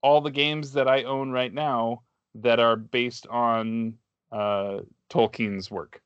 all 0.02 0.20
the 0.20 0.30
games 0.30 0.72
that 0.72 0.88
I 0.88 1.04
own 1.04 1.30
right 1.30 1.52
now 1.52 2.02
that 2.36 2.58
are 2.58 2.76
based 2.76 3.26
on 3.28 3.94
uh, 4.32 4.78
Tolkien's 5.10 5.70
work. 5.70 6.00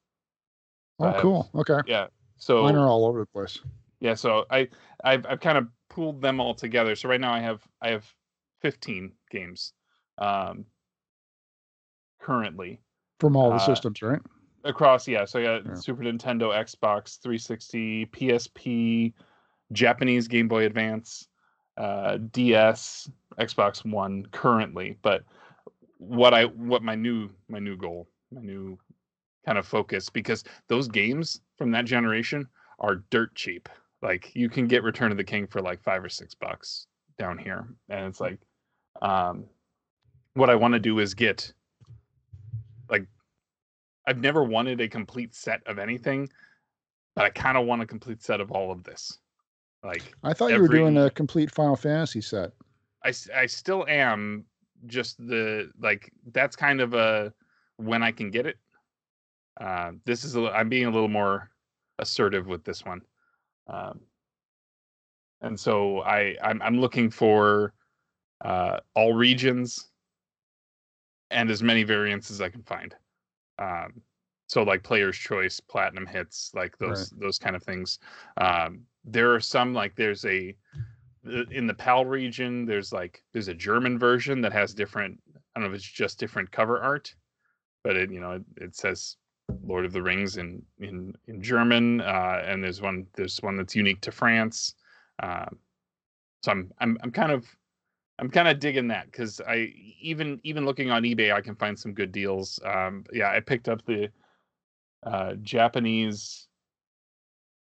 Oh, 0.99 1.07
have- 1.07 1.21
cool. 1.21 1.51
Okay, 1.55 1.79
Yeah. 1.87 2.09
So 2.39 2.63
mine 2.63 2.77
are 2.77 2.87
all 2.89 3.07
over 3.07 3.21
the 3.21 3.27
place. 3.27 3.59
yeah. 4.01 4.15
So 4.15 4.45
I 4.51 4.69
I've 5.05 5.25
I've 5.27 5.41
kind 5.41 5.57
of 5.57 5.69
pooled 5.89 6.21
them 6.21 6.41
all 6.41 6.55
together. 6.55 6.95
So 6.95 7.09
right 7.09 7.21
now 7.21 7.33
I 7.33 7.41
have 7.41 7.63
I 7.81 7.91
have 7.91 8.05
15 8.61 9.13
games 9.31 9.73
um, 10.19 10.67
currently. 12.21 12.81
From 13.21 13.37
all 13.37 13.51
the 13.51 13.57
Uh, 13.57 13.67
systems, 13.67 14.03
right? 14.03 14.21
across 14.65 15.07
yeah 15.07 15.25
so 15.25 15.39
i 15.39 15.43
got 15.45 15.65
Yeah. 15.65 15.75
super 15.75 16.03
nintendo 16.03 16.53
xbox 16.65 17.21
360 17.23 18.07
psp 18.07 19.13
japanese 19.73 20.29
game 20.29 20.49
boy 20.49 20.64
advance 20.64 21.29
uh 21.77 22.19
ds 22.31 23.11
xbox 23.39 23.85
one 23.85 24.25
currently 24.33 24.97
but 25.03 25.23
what 25.99 26.33
i 26.33 26.45
what 26.45 26.83
my 26.83 26.95
new 26.95 27.29
my 27.49 27.59
new 27.59 27.77
goal 27.77 28.07
my 28.31 28.41
new 28.41 28.79
kind 29.45 29.59
of 29.59 29.67
focus 29.67 30.09
because 30.09 30.45
those 30.69 30.89
games 30.89 31.41
from 31.57 31.71
that 31.71 31.85
generation 31.85 32.47
are 32.79 33.05
dirt 33.11 33.35
cheap 33.35 33.69
like 34.03 34.35
you 34.35 34.49
can 34.49 34.67
get 34.67 34.83
return 34.83 35.11
of 35.11 35.17
the 35.17 35.25
king 35.25 35.47
for 35.47 35.61
like 35.61 35.83
five 35.83 36.03
or 36.05 36.09
six 36.09 36.35
bucks 36.35 36.87
down 37.19 37.39
here 37.39 37.67
and 37.89 38.07
it's 38.07 38.21
like 38.21 38.39
um 39.03 39.45
what 40.37 40.51
I 40.51 40.55
want 40.55 40.75
to 40.75 40.81
do 40.81 40.99
is 40.99 41.14
get 41.14 41.53
like 42.89 43.07
I've 44.07 44.19
never 44.19 44.45
wanted 44.45 44.81
a 44.81 44.89
complete 44.89 45.35
set 45.35 45.62
of 45.67 45.79
anything, 45.79 46.29
but 47.17 47.25
I 47.25 47.31
kind 47.31 47.57
of 47.57 47.67
want 47.67 47.83
a 47.83 47.87
complete 47.87 48.23
set 48.23 48.41
of 48.41 48.53
all 48.53 48.71
of 48.71 48.85
this. 48.85 49.19
Like 49.87 50.12
I 50.24 50.32
thought 50.32 50.51
you 50.51 50.61
were 50.61 50.68
doing 50.68 50.99
a 50.99 51.09
complete 51.11 51.51
Final 51.51 51.76
Fantasy 51.76 52.20
set. 52.20 52.53
I, 53.05 53.12
I 53.34 53.47
still 53.47 53.87
am 53.89 54.45
just 54.87 55.16
the 55.26 55.70
like 55.80 56.12
that's 56.32 56.57
kind 56.57 56.80
of 56.80 56.95
a 56.95 57.32
when 57.76 58.03
I 58.03 58.11
can 58.11 58.30
get 58.30 58.47
it. 58.47 58.57
Uh, 59.61 59.93
this 60.05 60.24
is 60.24 60.37
a, 60.37 60.51
I'm 60.51 60.68
being 60.68 60.87
a 60.87 60.91
little 60.91 61.09
more 61.09 61.51
assertive 61.99 62.47
with 62.47 62.64
this 62.64 62.84
one, 62.84 63.01
um, 63.68 64.01
and 65.41 65.59
so 65.59 66.01
I 66.03 66.37
I'm, 66.43 66.61
I'm 66.62 66.80
looking 66.80 67.09
for 67.09 67.72
uh, 68.45 68.80
all 68.95 69.14
regions 69.14 69.89
and 71.30 71.51
as 71.51 71.62
many 71.62 71.84
variants 71.84 72.30
as 72.30 72.41
I 72.41 72.49
can 72.49 72.62
find. 72.64 72.95
Um, 73.59 74.03
so 74.49 74.62
like 74.62 74.82
player's 74.82 75.16
choice, 75.16 75.61
platinum 75.61 76.07
hits, 76.07 76.51
like 76.55 76.76
those 76.78 77.11
those 77.18 77.39
kind 77.39 77.57
of 77.57 77.62
things. 77.62 77.99
Um, 78.37 78.82
there 79.07 79.33
are 79.33 79.41
some 79.41 79.73
like 79.73 79.95
there's 79.95 80.25
a 80.25 80.55
in 81.51 81.67
the 81.67 81.75
PAL 81.75 82.05
region, 82.05 82.67
there's 82.67 82.93
like 82.93 83.23
there's 83.33 83.49
a 83.49 83.55
German 83.55 83.99
version 83.99 84.41
that 84.43 84.53
has 84.53 84.75
different. 84.75 85.21
I 85.35 85.61
don't 85.61 85.69
know 85.69 85.75
if 85.75 85.81
it's 85.81 85.91
just 85.91 86.19
different 86.19 86.51
cover 86.51 86.81
art, 86.81 87.15
but 87.83 87.97
it 87.97 88.11
you 88.11 88.21
know 88.21 88.33
it, 88.33 88.45
it 88.57 88.77
says 88.77 89.17
Lord 89.65 89.85
of 89.85 89.93
the 89.93 90.03
Rings 90.03 90.37
in 90.37 90.63
in 90.79 91.15
in 91.27 91.43
German, 91.43 92.01
uh, 92.01 92.43
and 92.45 92.63
there's 92.63 92.81
one 92.81 93.07
there's 93.15 93.39
one 93.43 93.57
that's 93.57 93.75
unique 93.75 94.01
to 94.03 94.13
France. 94.13 94.75
Um, 95.23 95.59
so 96.43 96.53
I'm 96.53 96.73
I'm 96.79 96.99
I'm 97.03 97.11
kind 97.11 97.33
of 97.33 97.47
I'm 98.19 98.31
kind 98.31 98.49
of 98.49 98.59
digging 98.59 98.89
that 98.89 99.07
because 99.07 99.41
I 99.41 99.73
even 100.01 100.41
even 100.43 100.65
looking 100.65 100.91
on 100.91 101.03
eBay, 101.03 101.33
I 101.33 101.41
can 101.41 101.55
find 101.55 101.79
some 101.79 101.93
good 101.93 102.13
deals. 102.13 102.61
Um, 102.65 103.05
yeah, 103.13 103.31
I 103.31 103.41
picked 103.41 103.69
up 103.69 103.85
the 103.85 104.11
uh, 105.03 105.35
Japanese 105.43 106.46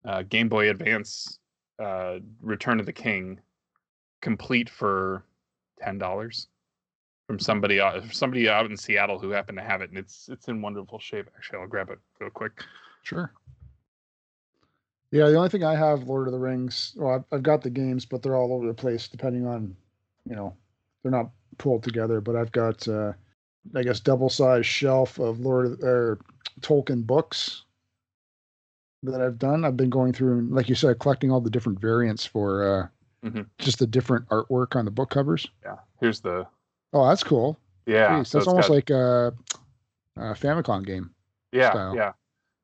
uh, 0.05 0.23
Game 0.23 0.49
Boy 0.49 0.71
Advance 0.71 1.39
uh, 1.79 2.19
Return 2.41 2.81
of 2.81 2.87
the 2.87 2.93
King 2.93 3.41
complete 4.21 4.69
for 4.69 5.25
ten 5.81 5.99
dollars 5.99 6.49
from 7.27 7.39
somebody 7.39 7.81
out 7.81 8.03
somebody 8.13 8.49
out 8.49 8.67
in 8.67 8.77
Seattle 8.77 9.19
who 9.19 9.31
happened 9.31 9.59
to 9.59 9.65
have 9.65 9.83
it, 9.83 9.91
and 9.91 9.99
it's 9.99 10.29
it's 10.29 10.49
in 10.49 10.63
wonderful 10.63 10.99
shape. 10.99 11.29
Actually, 11.37 11.61
I'll 11.61 11.69
grab 11.69 11.91
it 11.91 11.99
real 12.21 12.31
quick. 12.31 12.65
Sure. 13.03 13.33
Yeah, 15.11 15.29
the 15.29 15.37
only 15.37 15.49
thing 15.49 15.65
I 15.65 15.75
have 15.75 16.03
Lord 16.03 16.27
of 16.27 16.33
the 16.33 16.39
Rings. 16.39 16.93
Well, 16.97 17.15
I've, 17.15 17.25
I've 17.33 17.43
got 17.43 17.63
the 17.63 17.71
games, 17.71 18.05
but 18.05 18.23
they're 18.23 18.37
all 18.37 18.53
over 18.53 18.67
the 18.67 18.75
place 18.75 19.09
depending 19.09 19.47
on, 19.47 19.75
you 20.29 20.37
know, 20.37 20.55
they're 21.03 21.13
not 21.13 21.31
pulled 21.57 21.83
together. 21.83 22.21
But 22.21 22.37
I've 22.37 22.53
got, 22.53 22.87
uh, 22.87 23.13
I 23.75 23.83
guess, 23.83 24.01
double 24.01 24.29
sized 24.29 24.67
shelf 24.67 25.19
of 25.19 25.41
Lord 25.41 25.67
of, 25.67 25.83
or 25.83 26.19
Tolkien 26.61 27.07
books 27.07 27.65
that 29.05 29.21
I've 29.21 29.39
done. 29.39 29.65
I've 29.65 29.77
been 29.77 29.91
going 29.91 30.13
through, 30.13 30.39
and 30.39 30.51
like 30.53 30.69
you 30.69 30.75
said, 30.75 30.99
collecting 30.99 31.31
all 31.31 31.41
the 31.41 31.51
different 31.51 31.81
variants 31.81 32.25
for 32.27 32.91
uh, 33.25 33.29
Mhm. 33.29 33.49
just 33.59 33.79
the 33.79 33.87
different 33.87 34.29
artwork 34.29 34.77
on 34.77 34.85
the 34.85 34.91
book 34.91 35.11
covers. 35.11 35.47
Yeah, 35.65 35.77
here's 36.01 36.21
the 36.21 36.47
Oh, 36.93 37.09
that's 37.09 37.23
cool. 37.25 37.59
yeah. 37.87 38.21
Jeez, 38.21 38.27
so 38.29 38.39
that's 38.39 38.43
it's 38.43 38.47
almost 38.49 38.69
got- 38.69 38.75
like 38.75 38.91
a, 38.91 39.35
a 40.17 40.35
Famicom 40.35 40.85
game. 40.87 41.11
yeah 41.53 41.71
style. 41.71 41.95
yeah 41.97 42.13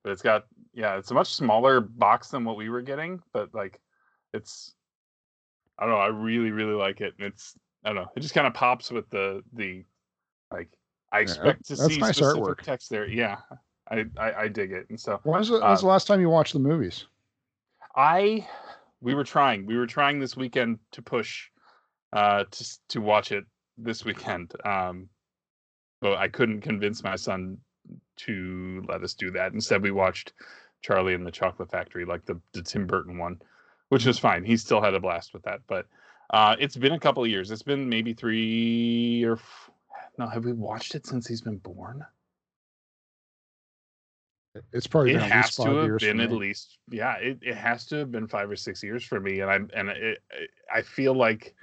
but 0.03 0.11
it's 0.13 0.21
got 0.23 0.45
yeah 0.75 0.97
it's 0.99 1.11
a 1.11 1.15
much 1.15 1.29
smaller 1.33 1.81
box 1.81 2.29
than 2.29 2.45
what 2.45 2.57
we 2.57 2.69
were 2.69 2.83
getting 2.83 3.23
but 3.33 3.49
like 3.55 3.81
it's 4.35 4.75
i 5.79 5.85
don't 5.87 5.93
know 5.95 5.99
i 6.01 6.09
really 6.09 6.51
really 6.51 6.75
like 6.75 7.01
it 7.01 7.15
and 7.19 7.27
it's 7.27 7.55
i 7.85 7.89
don't 7.89 7.97
know 7.97 8.11
it 8.15 8.21
just 8.21 8.35
kind 8.35 8.47
of 8.47 8.53
pops 8.53 8.91
with 8.91 9.09
the 9.09 9.43
the 9.55 9.83
like 10.53 10.69
i 11.13 11.21
expect 11.21 11.65
to 11.65 11.77
see 11.77 11.97
nice 11.97 12.17
specific 12.19 12.43
artwork. 12.43 12.61
text 12.61 12.91
there 12.91 13.07
yeah 13.09 13.39
I, 13.91 14.05
I 14.17 14.33
i 14.33 14.49
dig 14.49 14.73
it 14.73 14.87
and 14.89 14.99
so 14.99 15.21
When's 15.25 15.49
the, 15.49 15.57
Uh, 15.57 15.69
when's 15.69 15.81
the 15.81 15.87
last 15.87 16.07
time 16.07 16.21
you 16.21 16.31
watched 16.31 16.53
the 16.53 16.59
movies? 16.59 17.07
i 17.97 18.47
we 19.01 19.15
were 19.15 19.25
trying 19.25 19.67
we 19.67 19.77
were 19.77 19.87
trying 19.87 20.19
this 20.19 20.37
weekend 20.37 20.79
to 20.93 21.03
push 21.03 21.49
uh 22.13 22.45
to 22.51 22.79
to 22.89 23.01
watch 23.01 23.31
it 23.33 23.45
this 23.79 24.05
weekend 24.05 24.53
um 24.65 25.09
but 26.01 26.17
i 26.19 26.29
couldn't 26.29 26.61
convince 26.61 27.03
my 27.05 27.17
son 27.17 27.59
to 28.17 28.83
let 28.89 29.03
us 29.03 29.13
do 29.15 29.31
that. 29.33 29.53
Instead 29.53 29.83
we 29.83 29.91
watched 29.91 30.33
charlie 30.81 31.15
and 31.15 31.27
the 31.27 31.31
chocolate 31.31 31.71
factory 31.71 32.05
like 32.05 32.25
the, 32.25 32.41
the 32.53 32.63
tim 32.63 32.87
burton 32.87 33.19
one 33.19 33.41
which 33.91 34.07
was 34.07 34.19
fine. 34.19 34.45
He 34.45 34.57
still 34.57 34.81
had 34.81 34.95
a 34.95 35.01
blast 35.01 35.35
with 35.35 35.43
that 35.45 35.61
but 35.69 35.87
uh 36.31 36.57
it's 36.59 36.77
been 36.77 36.93
a 36.93 36.99
couple 37.01 37.23
of 37.23 37.29
years. 37.31 37.51
It's 37.51 37.63
been 37.63 37.89
maybe 37.89 38.15
three 38.15 39.23
or 39.25 39.35
f- 39.35 39.71
no 40.19 40.27
have 40.27 40.45
we 40.45 40.53
watched 40.53 40.95
it 40.95 41.07
since 41.07 41.27
he's 41.27 41.43
been 41.43 41.59
born 41.59 42.05
It's 44.73 44.87
probably 44.87 45.11
it 45.13 45.15
been 45.15 45.23
at 45.23 45.25
least 45.25 45.35
has 45.35 45.57
to 45.57 45.63
five 45.63 45.77
have 45.77 45.85
years. 45.85 46.03
been 46.03 46.21
at 46.21 46.33
least 46.33 46.79
yeah 46.91 47.15
it, 47.17 47.39
it 47.43 47.57
has 47.57 47.87
to 47.87 47.97
have 47.97 48.11
been 48.13 48.27
five 48.29 48.51
or 48.51 48.57
six 48.57 48.83
years 48.83 49.03
for 49.05 49.19
me 49.21 49.41
and 49.41 49.51
i'm 49.51 49.69
and 49.75 49.89
it, 49.89 50.19
i 50.73 50.81
feel 50.83 51.15
like 51.15 51.55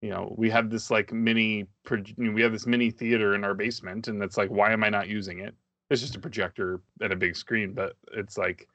you 0.00 0.10
know 0.10 0.32
we 0.38 0.48
have 0.48 0.70
this 0.70 0.90
like 0.90 1.12
mini 1.12 1.66
proj- 1.84 2.14
you 2.16 2.24
know, 2.26 2.32
we 2.32 2.42
have 2.42 2.52
this 2.52 2.66
mini 2.66 2.90
theater 2.90 3.34
in 3.34 3.42
our 3.44 3.54
basement 3.54 4.08
and 4.08 4.22
it's 4.22 4.36
like 4.36 4.48
why 4.50 4.72
am 4.72 4.84
i 4.84 4.88
not 4.88 5.08
using 5.08 5.40
it 5.40 5.54
it's 5.90 6.00
just 6.00 6.14
a 6.14 6.20
projector 6.20 6.80
and 7.00 7.12
a 7.12 7.16
big 7.16 7.34
screen 7.34 7.72
but 7.72 7.94
it's 8.12 8.38
like 8.38 8.68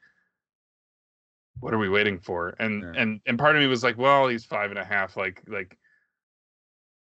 what 1.60 1.72
are 1.72 1.78
we 1.78 1.88
waiting 1.88 2.18
for 2.18 2.54
and 2.58 2.82
Yeah. 2.82 2.92
and 3.00 3.20
and 3.26 3.38
part 3.38 3.56
of 3.56 3.62
me 3.62 3.68
was 3.68 3.82
like 3.82 3.96
well 3.96 4.28
he's 4.28 4.44
five 4.44 4.70
and 4.70 4.78
a 4.78 4.84
half 4.84 5.16
like 5.16 5.42
like 5.48 5.78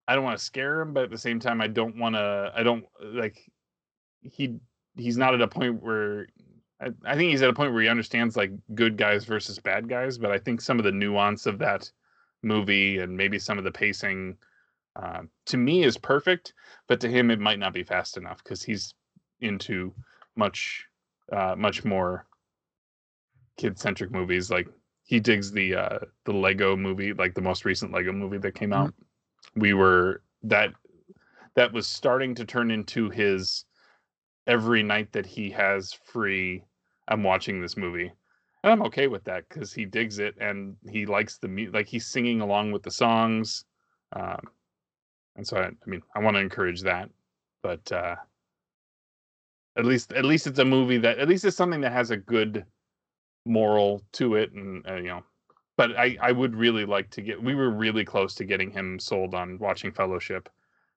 i 0.07 0.15
don't 0.15 0.23
want 0.25 0.39
to 0.39 0.45
scare 0.45 0.81
him 0.81 0.93
but 0.93 1.03
at 1.05 1.11
the 1.11 1.19
same 1.19 1.41
time 1.41 1.61
i 1.61 1.67
don't 1.67 1.97
want 1.97 2.15
to 2.15 2.53
i 2.55 2.63
don't 2.63 2.85
like 3.01 3.51
he 4.23 4.61
he's 4.97 5.17
not 5.17 5.35
at 5.35 5.43
a 5.43 5.49
point 5.49 5.83
where 5.83 6.27
I, 6.81 6.89
I 7.05 7.17
think 7.17 7.31
he's 7.31 7.43
at 7.43 7.51
a 7.51 7.55
point 7.55 7.73
where 7.73 7.83
he 7.83 7.89
understands 7.89 8.37
like 8.37 8.53
good 8.75 8.97
guys 8.97 9.25
versus 9.25 9.59
bad 9.59 9.89
guys 9.89 10.19
but 10.19 10.31
i 10.31 10.39
think 10.39 10.61
some 10.61 10.79
of 10.79 10.85
the 10.85 10.93
nuance 10.93 11.47
of 11.47 11.59
that 11.59 11.91
movie 12.43 12.99
and 12.99 13.17
maybe 13.17 13.39
some 13.39 13.59
of 13.59 13.65
the 13.65 13.73
pacing 13.73 14.37
um, 14.97 15.29
to 15.47 15.57
me 15.57 15.83
is 15.85 15.99
perfect 15.99 16.55
but 16.87 17.01
to 17.01 17.09
him 17.09 17.31
it 17.31 17.41
might 17.41 17.59
not 17.59 17.73
be 17.73 17.83
fast 17.83 18.17
enough 18.17 18.43
because 18.43 18.63
he's 18.63 18.95
into 19.41 19.93
much 20.37 20.87
uh, 21.33 21.55
much 21.57 21.85
more 21.85 22.27
kid 23.57 23.79
centric 23.79 24.11
movies. 24.11 24.51
Like 24.51 24.69
he 25.05 25.21
digs 25.21 25.53
the 25.53 25.75
uh 25.75 25.99
the 26.25 26.33
lego 26.33 26.77
movie 26.77 27.13
like 27.13 27.35
the 27.35 27.41
most 27.41 27.65
recent 27.65 27.93
lego 27.93 28.13
movie 28.13 28.39
that 28.39 28.55
came 28.55 28.73
out. 28.73 28.95
We 29.55 29.75
were 29.75 30.23
that 30.43 30.73
that 31.55 31.73
was 31.73 31.87
starting 31.87 32.35
to 32.37 32.45
turn 32.45 32.71
into 32.71 33.11
his 33.11 33.65
every 34.47 34.83
night 34.83 35.13
that 35.13 35.27
he 35.27 35.51
has 35.51 35.93
free 35.93 36.63
i'm 37.09 37.23
watching 37.23 37.61
this 37.61 37.77
movie 37.77 38.13
and 38.63 38.73
i'm 38.73 38.83
okay 38.83 39.07
with 39.07 39.25
that 39.25 39.49
because 39.49 39.73
he 39.73 39.85
digs 39.85 40.19
it 40.19 40.35
and 40.41 40.77
he 40.91 41.07
likes 41.07 41.39
the 41.39 41.49
music. 41.49 41.75
like 41.75 41.87
he's 41.87 42.07
singing 42.07 42.41
along 42.41 42.73
with 42.73 42.83
the 42.83 42.91
songs 42.91 43.65
um 44.13 44.41
and 45.37 45.47
so 45.47 45.57
i, 45.57 45.67
I 45.67 45.87
mean 45.87 46.03
i 46.15 46.21
want 46.21 46.37
to 46.37 46.41
encourage 46.41 46.83
that 46.83 47.11
but 47.63 47.91
uh 47.93 48.17
at 49.77 49.85
least 49.85 50.13
at 50.13 50.25
least 50.25 50.47
it's 50.47 50.59
a 50.59 50.65
movie 50.65 50.99
that 50.99 51.19
at 51.19 51.29
least 51.29 51.45
it's 51.45 51.57
something 51.57 51.81
that 51.83 51.93
has 51.93 52.11
a 52.11 52.17
good 52.17 52.65
moral 53.45 54.03
to 54.13 54.35
it 54.35 54.53
and 54.53 54.85
uh, 54.89 54.97
you 54.97 55.09
know 55.09 55.23
but 55.77 55.97
i 55.97 56.17
i 56.21 56.33
would 56.33 56.57
really 56.57 56.85
like 56.85 57.09
to 57.11 57.23
get 57.23 57.43
we 57.43 57.55
were 57.55 57.71
really 57.71 58.05
close 58.05 58.35
to 58.35 58.45
getting 58.45 58.71
him 58.71 58.99
sold 58.99 59.35
on 59.35 59.59
watching 59.59 59.93
fellowship 59.93 60.49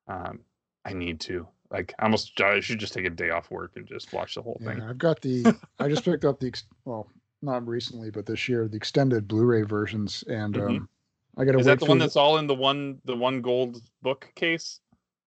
um 0.08 0.39
i 0.86 0.93
need 0.93 1.20
to 1.20 1.47
like 1.72 1.93
I 1.99 2.03
almost 2.03 2.39
i 2.41 2.59
should 2.59 2.80
just 2.80 2.93
take 2.93 3.05
a 3.05 3.09
day 3.09 3.30
off 3.30 3.51
work 3.51 3.74
and 3.76 3.88
just 3.88 4.11
watch 4.13 4.36
the 4.36 4.41
whole 4.41 4.59
thing 4.63 4.82
I've 4.82 4.97
got 4.97 5.22
the. 5.22 5.45
I 5.80 5.88
just 5.88 6.03
picked 6.03 6.26
up 6.26 6.39
the. 6.39 6.53
Well, 6.86 7.07
not 7.41 7.67
recently, 7.67 8.09
but 8.11 8.26
this 8.26 8.49
year, 8.49 8.67
the 8.67 8.78
extended 8.78 9.28
Blu-ray 9.28 9.61
versions, 9.63 10.24
and 10.28 10.55
Mhm. 10.55 10.70
um, 10.70 10.89
I 11.38 11.45
got 11.45 11.53
to 11.53 11.59
is 11.59 11.65
that 11.67 11.80
the 11.80 11.86
one 11.86 11.99
that's 11.99 12.15
all 12.15 12.38
in 12.38 12.47
the 12.47 12.55
one 12.55 12.99
the 13.05 13.15
one 13.15 13.41
gold 13.41 13.82
book 14.01 14.32
case 14.36 14.82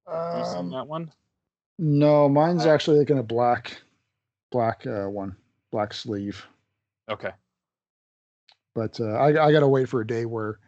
you 0.08 0.44
seen 0.44 0.56
Um, 0.56 0.70
that 0.70 0.86
one 0.86 1.12
no, 1.78 2.28
mine's 2.28 2.66
Uh, 2.66 2.70
actually 2.70 2.98
like 2.98 3.10
in 3.10 3.18
a 3.18 3.22
black, 3.22 3.80
black 4.50 4.86
uh, 4.86 5.06
one, 5.06 5.34
black 5.70 5.94
sleeve. 5.94 6.46
okay 7.08 7.32
But 8.74 9.00
uh, 9.00 9.12
I, 9.12 9.46
I 9.46 9.52
got 9.52 9.60
to 9.60 9.68
wait 9.68 9.88
for 9.88 10.00
a 10.00 10.06
day 10.06 10.26
where 10.26 10.58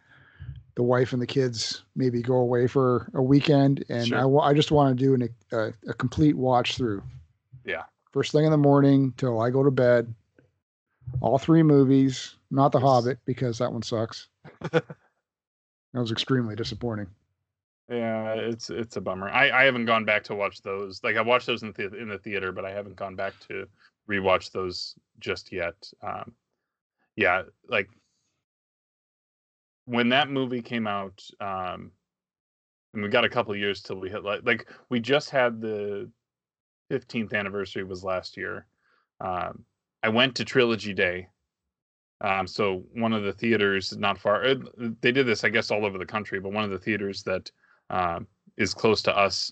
the 0.75 0.83
wife 0.83 1.13
and 1.13 1.21
the 1.21 1.27
kids 1.27 1.83
maybe 1.95 2.21
go 2.21 2.35
away 2.35 2.67
for 2.67 3.09
a 3.13 3.21
weekend, 3.21 3.83
and 3.89 4.07
Sure. 4.07 4.41
I 4.41 4.49
I 4.49 4.53
just 4.53 4.71
want 4.71 4.97
to 4.97 5.03
do 5.03 5.13
an, 5.13 5.29
a, 5.51 5.73
a 5.89 5.93
complete 5.93 6.35
watch 6.35 6.75
through. 6.77 7.03
Yeah. 7.65 7.83
First 8.11 8.31
thing 8.31 8.45
in 8.45 8.51
the 8.51 8.57
morning 8.57 9.13
till 9.17 9.41
I 9.41 9.49
go 9.49 9.63
to 9.63 9.71
bed. 9.71 10.13
All 11.21 11.37
three 11.37 11.63
movies, 11.63 12.35
not 12.49 12.71
The 12.71 12.79
Yes. 12.79 12.87
Hobbit 12.87 13.19
because 13.25 13.57
that 13.59 13.71
one 13.71 13.81
sucks. 13.83 14.29
that 14.71 14.83
was 15.93 16.11
extremely 16.11 16.55
disappointing. 16.55 17.07
Yeah, 17.89 18.33
it's 18.33 18.69
it's 18.69 18.95
a 18.95 19.01
bummer. 19.01 19.29
I 19.29 19.51
I 19.51 19.63
haven't 19.65 19.85
gone 19.85 20.05
back 20.05 20.23
to 20.25 20.35
watch 20.35 20.61
those. 20.61 21.03
Like 21.03 21.17
I 21.17 21.21
watched 21.21 21.45
those 21.47 21.63
in 21.63 21.73
the 21.73 21.95
in 21.95 22.07
the 22.07 22.17
theater, 22.17 22.51
but 22.51 22.65
I 22.65 22.71
haven't 22.71 22.95
gone 22.95 23.15
back 23.15 23.33
to 23.49 23.67
rewatch 24.09 24.51
those 24.51 24.95
just 25.19 25.51
yet. 25.51 25.75
Um, 26.01 26.33
yeah, 27.15 27.43
like 27.67 27.89
when 29.85 30.09
that 30.09 30.29
movie 30.29 30.61
came 30.61 30.87
out, 30.87 31.23
um, 31.39 31.91
and 32.93 33.03
we 33.03 33.09
got 33.09 33.25
a 33.25 33.29
couple 33.29 33.55
years 33.55 33.81
till 33.81 33.99
we 33.99 34.09
hit 34.09 34.23
like 34.23 34.41
like 34.43 34.69
we 34.89 34.99
just 34.99 35.29
had 35.29 35.59
the 35.61 36.09
15th 36.91 37.33
anniversary 37.33 37.83
was 37.83 38.03
last 38.03 38.37
year. 38.37 38.67
Um, 39.19 39.65
I 40.03 40.09
went 40.09 40.35
to 40.35 40.45
Trilogy 40.45 40.93
Day. 40.93 41.27
Um, 42.21 42.47
so 42.47 42.83
one 42.93 43.13
of 43.13 43.23
the 43.23 43.33
theaters 43.33 43.97
not 43.97 44.17
far, 44.17 44.45
uh, 44.45 44.55
they 45.01 45.11
did 45.11 45.27
this, 45.27 45.43
I 45.43 45.49
guess, 45.49 45.71
all 45.71 45.85
over 45.85 45.97
the 45.97 46.05
country, 46.05 46.39
but 46.39 46.53
one 46.53 46.63
of 46.63 46.69
the 46.69 46.79
theaters 46.79 47.23
that 47.23 47.51
uh, 47.89 48.19
is 48.55 48.73
close 48.73 49.01
to 49.03 49.17
us 49.17 49.51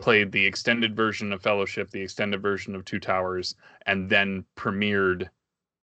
played 0.00 0.32
the 0.32 0.44
extended 0.44 0.96
version 0.96 1.32
of 1.32 1.42
Fellowship, 1.42 1.90
the 1.90 2.00
extended 2.00 2.42
version 2.42 2.74
of 2.74 2.84
Two 2.84 2.98
Towers, 2.98 3.54
and 3.86 4.08
then 4.08 4.44
premiered 4.56 5.28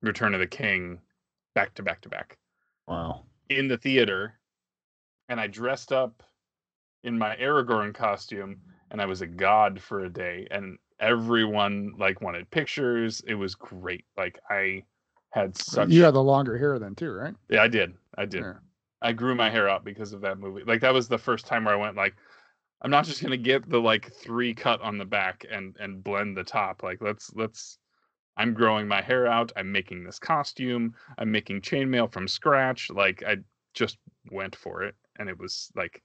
Return 0.02 0.34
of 0.34 0.40
the 0.40 0.46
King 0.46 0.98
back 1.54 1.74
to 1.74 1.82
back 1.82 2.00
to 2.02 2.08
back. 2.08 2.38
Wow. 2.86 3.24
In 3.50 3.66
the 3.66 3.76
theater, 3.76 4.38
and 5.28 5.40
I 5.40 5.48
dressed 5.48 5.92
up 5.92 6.22
in 7.02 7.18
my 7.18 7.34
Aragorn 7.36 7.92
costume, 7.92 8.60
and 8.92 9.02
I 9.02 9.06
was 9.06 9.22
a 9.22 9.26
god 9.26 9.80
for 9.80 10.04
a 10.04 10.08
day, 10.08 10.46
and 10.52 10.78
everyone 11.00 11.94
like 11.98 12.20
wanted 12.20 12.48
pictures. 12.50 13.22
It 13.26 13.34
was 13.34 13.56
great. 13.56 14.04
Like 14.16 14.38
I 14.48 14.84
had 15.30 15.56
such. 15.56 15.88
You 15.88 16.04
had 16.04 16.14
the 16.14 16.22
longer 16.22 16.56
hair 16.56 16.78
then 16.78 16.94
too, 16.94 17.10
right? 17.10 17.34
Yeah, 17.48 17.64
I 17.64 17.66
did. 17.66 17.92
I 18.16 18.24
did. 18.24 18.42
Yeah. 18.42 18.52
I 19.02 19.12
grew 19.12 19.34
my 19.34 19.50
hair 19.50 19.68
out 19.68 19.84
because 19.84 20.12
of 20.12 20.20
that 20.20 20.38
movie. 20.38 20.62
Like 20.64 20.80
that 20.82 20.94
was 20.94 21.08
the 21.08 21.18
first 21.18 21.44
time 21.46 21.64
where 21.64 21.74
I 21.74 21.76
went 21.76 21.96
like, 21.96 22.14
I'm 22.82 22.90
not 22.92 23.04
just 23.04 23.20
gonna 23.20 23.36
get 23.36 23.68
the 23.68 23.80
like 23.80 24.12
three 24.12 24.54
cut 24.54 24.80
on 24.80 24.96
the 24.96 25.04
back 25.04 25.44
and 25.50 25.74
and 25.80 26.04
blend 26.04 26.36
the 26.36 26.44
top. 26.44 26.84
Like 26.84 26.98
let's 27.00 27.34
let's. 27.34 27.78
I'm 28.40 28.54
growing 28.54 28.88
my 28.88 29.02
hair 29.02 29.26
out. 29.26 29.52
I'm 29.56 29.70
making 29.70 30.02
this 30.04 30.18
costume. 30.18 30.94
I'm 31.18 31.30
making 31.30 31.60
chainmail 31.60 32.10
from 32.10 32.26
scratch. 32.26 32.90
Like 32.90 33.22
I 33.26 33.36
just 33.74 33.98
went 34.30 34.56
for 34.56 34.82
it, 34.82 34.94
and 35.18 35.28
it 35.28 35.38
was 35.38 35.70
like 35.76 36.02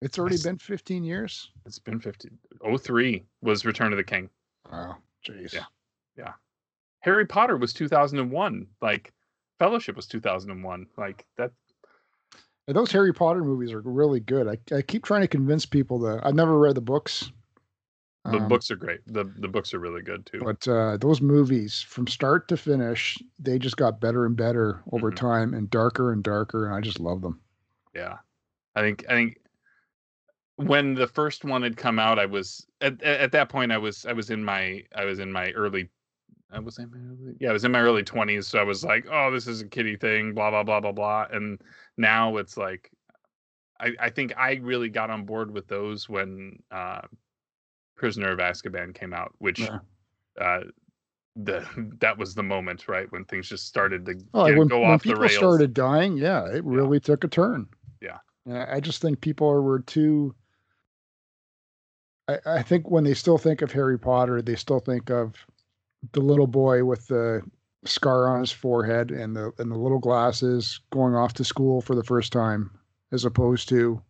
It's 0.00 0.18
already 0.18 0.36
Yes. 0.36 0.44
been 0.44 0.58
15 0.58 1.04
years. 1.04 1.50
it's 1.66 1.78
been 1.78 2.00
50. 2.00 2.30
03 2.78 3.24
was 3.42 3.64
Return 3.66 3.92
of 3.92 3.98
the 3.98 4.04
King. 4.04 4.30
Wow. 4.72 4.96
Jeez. 5.26 5.52
Yeah, 5.52 5.64
yeah. 6.16 6.32
Harry 7.00 7.26
Potter 7.26 7.56
was 7.58 7.72
2001. 7.74 8.66
Like 8.80 9.12
Fellowship 9.58 9.96
was 9.96 10.06
2001. 10.06 10.86
Like 10.96 11.26
that. 11.36 11.50
And 12.68 12.76
those 12.76 12.90
Harry 12.92 13.12
Potter 13.12 13.44
movies 13.44 13.72
are 13.72 13.80
really 13.80 14.18
good. 14.20 14.48
I, 14.48 14.74
I 14.76 14.82
keep 14.82 15.04
trying 15.04 15.20
to 15.20 15.28
convince 15.28 15.64
people 15.66 15.98
that 16.00 16.20
I've 16.26 16.34
never 16.34 16.58
read 16.58 16.74
the 16.74 16.80
books. 16.80 17.30
The 18.26 18.38
um, 18.38 18.48
books 18.48 18.70
are 18.70 18.76
great. 18.76 19.00
The 19.06 19.24
the 19.24 19.48
books 19.48 19.72
are 19.74 19.78
really 19.78 20.02
good 20.02 20.26
too. 20.26 20.46
But 20.46 20.66
uh, 20.66 20.96
those 20.96 21.20
movies, 21.20 21.82
from 21.82 22.06
start 22.06 22.48
to 22.48 22.56
finish, 22.56 23.18
they 23.38 23.58
just 23.58 23.76
got 23.76 24.00
better 24.00 24.24
and 24.24 24.34
better 24.36 24.82
over 24.90 25.10
Mhm. 25.10 25.16
time 25.16 25.52
and 25.54 25.68
darker 25.70 26.10
and 26.12 26.22
darker. 26.22 26.64
And 26.64 26.74
I 26.74 26.80
just 26.80 27.00
love 27.00 27.20
them. 27.22 27.42
Yeah, 27.94 28.18
I 28.74 28.82
think 28.82 29.06
I 29.08 29.14
think 29.14 29.38
when 30.56 30.94
the 30.94 31.06
first 31.06 31.44
one 31.44 31.62
had 31.62 31.76
come 31.76 31.98
out, 31.98 32.18
I 32.18 32.26
was 32.26 32.66
at 32.80 33.02
at 33.02 33.20
at 33.20 33.32
that 33.32 33.48
point 33.48 33.72
I 33.72 33.78
was 33.78 34.06
I 34.06 34.12
was 34.12 34.30
in 34.30 34.42
my 34.44 34.84
I 34.94 35.04
was 35.04 35.18
in 35.18 35.30
my 35.32 35.50
early. 35.52 35.90
I 36.50 36.60
was 36.60 36.78
in 36.78 36.90
my 36.90 36.98
early, 36.98 37.36
yeah, 37.40 37.50
I 37.50 37.52
was 37.54 37.64
in 37.64 37.72
my 37.72 37.80
early 37.80 38.04
twenties, 38.04 38.48
so 38.48 38.58
I 38.60 38.64
was 38.64 38.84
like, 38.84 39.06
"Oh, 39.10 39.30
this 39.32 39.46
is 39.48 39.62
a 39.62 39.68
kiddie 39.68 39.96
thing," 39.96 40.34
blah 40.34 40.50
blah 40.50 40.64
blah 40.64 40.80
blah 40.80 40.92
blah. 40.92 41.26
And 41.32 41.60
now 41.98 42.36
it's 42.38 42.56
like, 42.58 42.92
I 43.80 43.94
I 44.00 44.10
think 44.10 44.36
I 44.38 44.54
really 44.56 44.90
got 44.90 45.10
on 45.10 45.26
board 45.26 45.52
with 45.52 45.68
those 45.68 46.08
when 46.08 46.62
uh, 46.70 47.02
Prisoner 47.96 48.30
of 48.32 48.38
Azkaban 48.38 48.94
came 48.94 49.12
out, 49.12 49.32
which 49.38 49.60
Yeah. 49.60 49.78
uh, 50.40 50.60
the 51.34 51.66
that 52.00 52.16
was 52.18 52.34
the 52.34 52.42
moment, 52.42 52.88
right, 52.88 53.10
when 53.12 53.24
things 53.24 53.48
just 53.48 53.66
started 53.66 54.06
to 54.06 54.14
Oh, 54.34 54.46
get- 54.46 54.58
when, 54.58 54.68
go 54.68 54.80
when 54.82 54.90
off 54.92 55.02
the 55.02 55.10
people 55.10 55.22
rails. 55.22 55.36
started 55.36 55.74
dying, 55.74 56.16
yeah, 56.16 56.46
it 56.46 56.64
really 56.64 57.00
took 57.00 57.24
a 57.24 57.28
turn. 57.28 57.66
Yeah. 58.00 58.18
And 58.44 58.58
I 58.58 58.80
just 58.80 59.00
think 59.02 59.20
people 59.20 59.48
were 59.62 59.80
too. 59.80 60.34
I, 62.28 62.38
I 62.46 62.62
think 62.62 62.90
when 62.90 63.04
they 63.04 63.14
still 63.14 63.38
think 63.38 63.62
of 63.62 63.72
Harry 63.72 63.98
Potter, 63.98 64.42
they 64.42 64.56
still 64.56 64.80
think 64.80 65.10
of 65.10 65.34
the 66.12 66.20
little 66.20 66.46
boy 66.46 66.84
with 66.84 67.06
the 67.08 67.42
scar 67.84 68.28
on 68.28 68.40
his 68.40 68.50
forehead 68.52 69.10
and 69.10 69.36
the 69.36 69.52
and 69.58 69.70
the 69.70 69.76
little 69.78 69.98
glasses 69.98 70.80
going 70.90 71.14
off 71.14 71.34
to 71.34 71.44
school 71.44 71.80
for 71.80 71.94
the 71.94 72.04
first 72.04 72.32
time, 72.32 72.70
as 73.12 73.24
opposed 73.24 73.68
to 73.68 74.02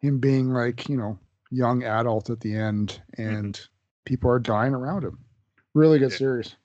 him 0.00 0.18
being 0.18 0.50
like 0.50 0.88
you 0.88 0.96
know 0.96 1.18
young 1.50 1.82
adult 1.84 2.30
at 2.30 2.40
the 2.40 2.54
end, 2.54 3.00
and 3.18 3.60
people 4.04 4.30
are 4.30 4.38
dying 4.38 4.74
around 4.74 5.04
him. 5.04 5.18
Really 5.74 5.98
good 5.98 6.10
Yeah. 6.12 6.16
series. 6.18 6.56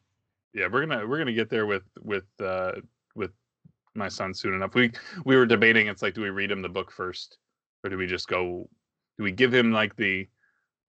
yeah 0.53 0.67
we're 0.71 0.85
gonna 0.85 1.05
we're 1.05 1.17
gonna 1.17 1.33
get 1.33 1.49
there 1.49 1.65
with 1.65 1.83
with 2.01 2.23
uh 2.39 2.71
with 3.15 3.31
my 3.93 4.07
son 4.07 4.33
soon 4.33 4.53
enough 4.53 4.73
we 4.73 4.89
we 5.25 5.35
were 5.35 5.45
debating 5.45 5.87
it's 5.87 6.01
like 6.01 6.13
do 6.13 6.21
we 6.21 6.29
read 6.29 6.49
him 6.49 6.61
the 6.61 6.69
book 6.69 6.89
first 6.91 7.37
or 7.83 7.89
do 7.89 7.97
we 7.97 8.07
just 8.07 8.27
go 8.29 8.67
do 9.17 9.23
we 9.25 9.31
give 9.33 9.53
him 9.53 9.71
like 9.73 9.95
the 9.97 10.27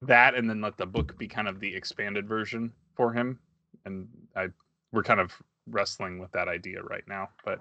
that 0.03 0.35
and 0.37 0.49
then 0.49 0.61
let 0.61 0.77
the 0.77 0.87
book 0.87 1.19
be 1.19 1.27
kind 1.27 1.49
of 1.49 1.59
the 1.59 1.75
expanded 1.75 2.29
version 2.29 2.73
for 2.95 3.13
him 3.13 3.39
and 3.87 4.07
i 4.37 4.47
we're 4.93 5.03
kind 5.03 5.19
of 5.21 5.33
wrestling 5.69 6.19
with 6.21 6.31
that 6.31 6.47
idea 6.49 6.81
right 6.83 7.05
now 7.09 7.29
but 7.45 7.59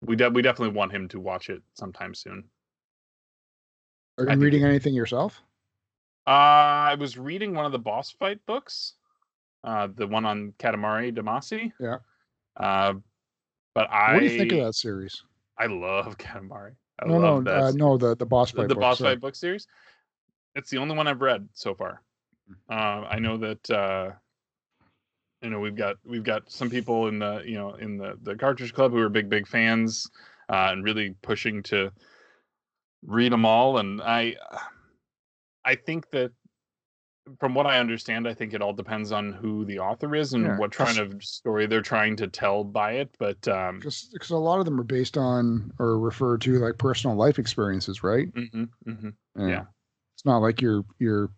we 0.00 0.16
de- 0.16 0.30
we 0.30 0.40
definitely 0.42 0.74
want 0.74 0.92
him 0.92 1.08
to 1.08 1.20
watch 1.20 1.50
it 1.50 1.62
sometime 1.74 2.14
soon 2.14 2.42
Are 4.18 4.30
you 4.30 4.38
reading 4.38 4.64
anything 4.64 4.94
yourself? 4.94 5.42
uh 6.26 6.30
i 6.30 6.96
was 6.98 7.18
reading 7.18 7.54
one 7.54 7.66
of 7.66 7.72
the 7.72 7.78
boss 7.78 8.10
fight 8.10 8.38
books 8.46 8.94
uh 9.62 9.88
the 9.94 10.06
one 10.06 10.24
on 10.24 10.54
katamari 10.58 11.14
damacy 11.14 11.72
Yeah. 11.78 11.98
uh 12.56 12.94
but 13.74 13.90
i 13.90 14.14
What 14.14 14.20
do 14.20 14.26
you 14.26 14.38
think 14.38 14.52
of 14.52 14.64
that 14.66 14.74
series? 14.74 15.22
I 15.58 15.66
love 15.66 16.16
Katamari. 16.18 16.72
I 16.98 17.06
no, 17.06 17.18
love 17.18 17.44
no, 17.44 17.52
that. 17.52 17.62
uh, 17.64 17.70
no, 17.72 17.96
the 17.98 18.16
the 18.16 18.26
boss 18.26 18.50
fight. 18.52 18.68
the 18.68 18.74
book, 18.74 18.80
boss 18.82 18.98
sorry. 18.98 19.12
fight 19.14 19.20
book 19.20 19.34
series. 19.34 19.66
It's 20.54 20.70
the 20.70 20.78
only 20.78 20.96
one 20.96 21.06
I've 21.08 21.20
read 21.20 21.48
so 21.52 21.74
far. 21.74 22.00
Mm. 22.50 22.74
Uh, 23.04 23.06
I 23.06 23.18
know 23.18 23.36
that 23.38 23.70
uh, 23.70 24.10
you 25.42 25.50
know 25.50 25.60
we've 25.60 25.76
got 25.76 25.96
we've 26.06 26.24
got 26.24 26.50
some 26.50 26.70
people 26.70 27.08
in 27.08 27.18
the 27.18 27.42
you 27.44 27.54
know 27.56 27.74
in 27.74 27.98
the 27.98 28.18
the 28.22 28.34
cartridge 28.34 28.72
club 28.72 28.92
who 28.92 28.98
are 28.98 29.08
big 29.08 29.28
big 29.28 29.46
fans 29.46 30.10
uh, 30.48 30.68
and 30.70 30.84
really 30.84 31.14
pushing 31.22 31.62
to 31.64 31.92
read 33.06 33.32
them 33.32 33.44
all. 33.44 33.78
And 33.78 34.00
I 34.02 34.36
I 35.64 35.74
think 35.74 36.10
that 36.10 36.32
from 37.38 37.54
what 37.54 37.66
I 37.66 37.78
understand, 37.78 38.28
I 38.28 38.34
think 38.34 38.52
it 38.52 38.60
all 38.60 38.74
depends 38.74 39.10
on 39.10 39.32
who 39.32 39.64
the 39.64 39.78
author 39.78 40.14
is 40.14 40.34
and 40.34 40.44
Yeah, 40.44 40.58
what 40.58 40.72
kind 40.72 40.98
of 40.98 41.22
story 41.24 41.66
they're 41.66 41.80
trying 41.80 42.16
to 42.16 42.26
tell 42.28 42.64
by 42.64 42.92
it. 42.92 43.14
But 43.18 43.46
um, 43.48 43.80
because 43.80 44.30
a 44.30 44.36
lot 44.36 44.58
of 44.58 44.66
them 44.66 44.78
are 44.78 44.84
based 44.84 45.16
on 45.16 45.72
or 45.78 45.98
refer 45.98 46.36
to 46.38 46.58
like 46.58 46.78
personal 46.78 47.16
life 47.16 47.38
experiences, 47.38 48.02
right? 48.02 48.28
mhm, 48.34 48.68
mhm. 48.86 49.14
Yeah. 49.38 49.48
Yeah. 49.48 49.64
It's 50.16 50.24
not 50.24 50.38
like 50.38 50.60
you're 50.60 50.84
you're 50.98 51.30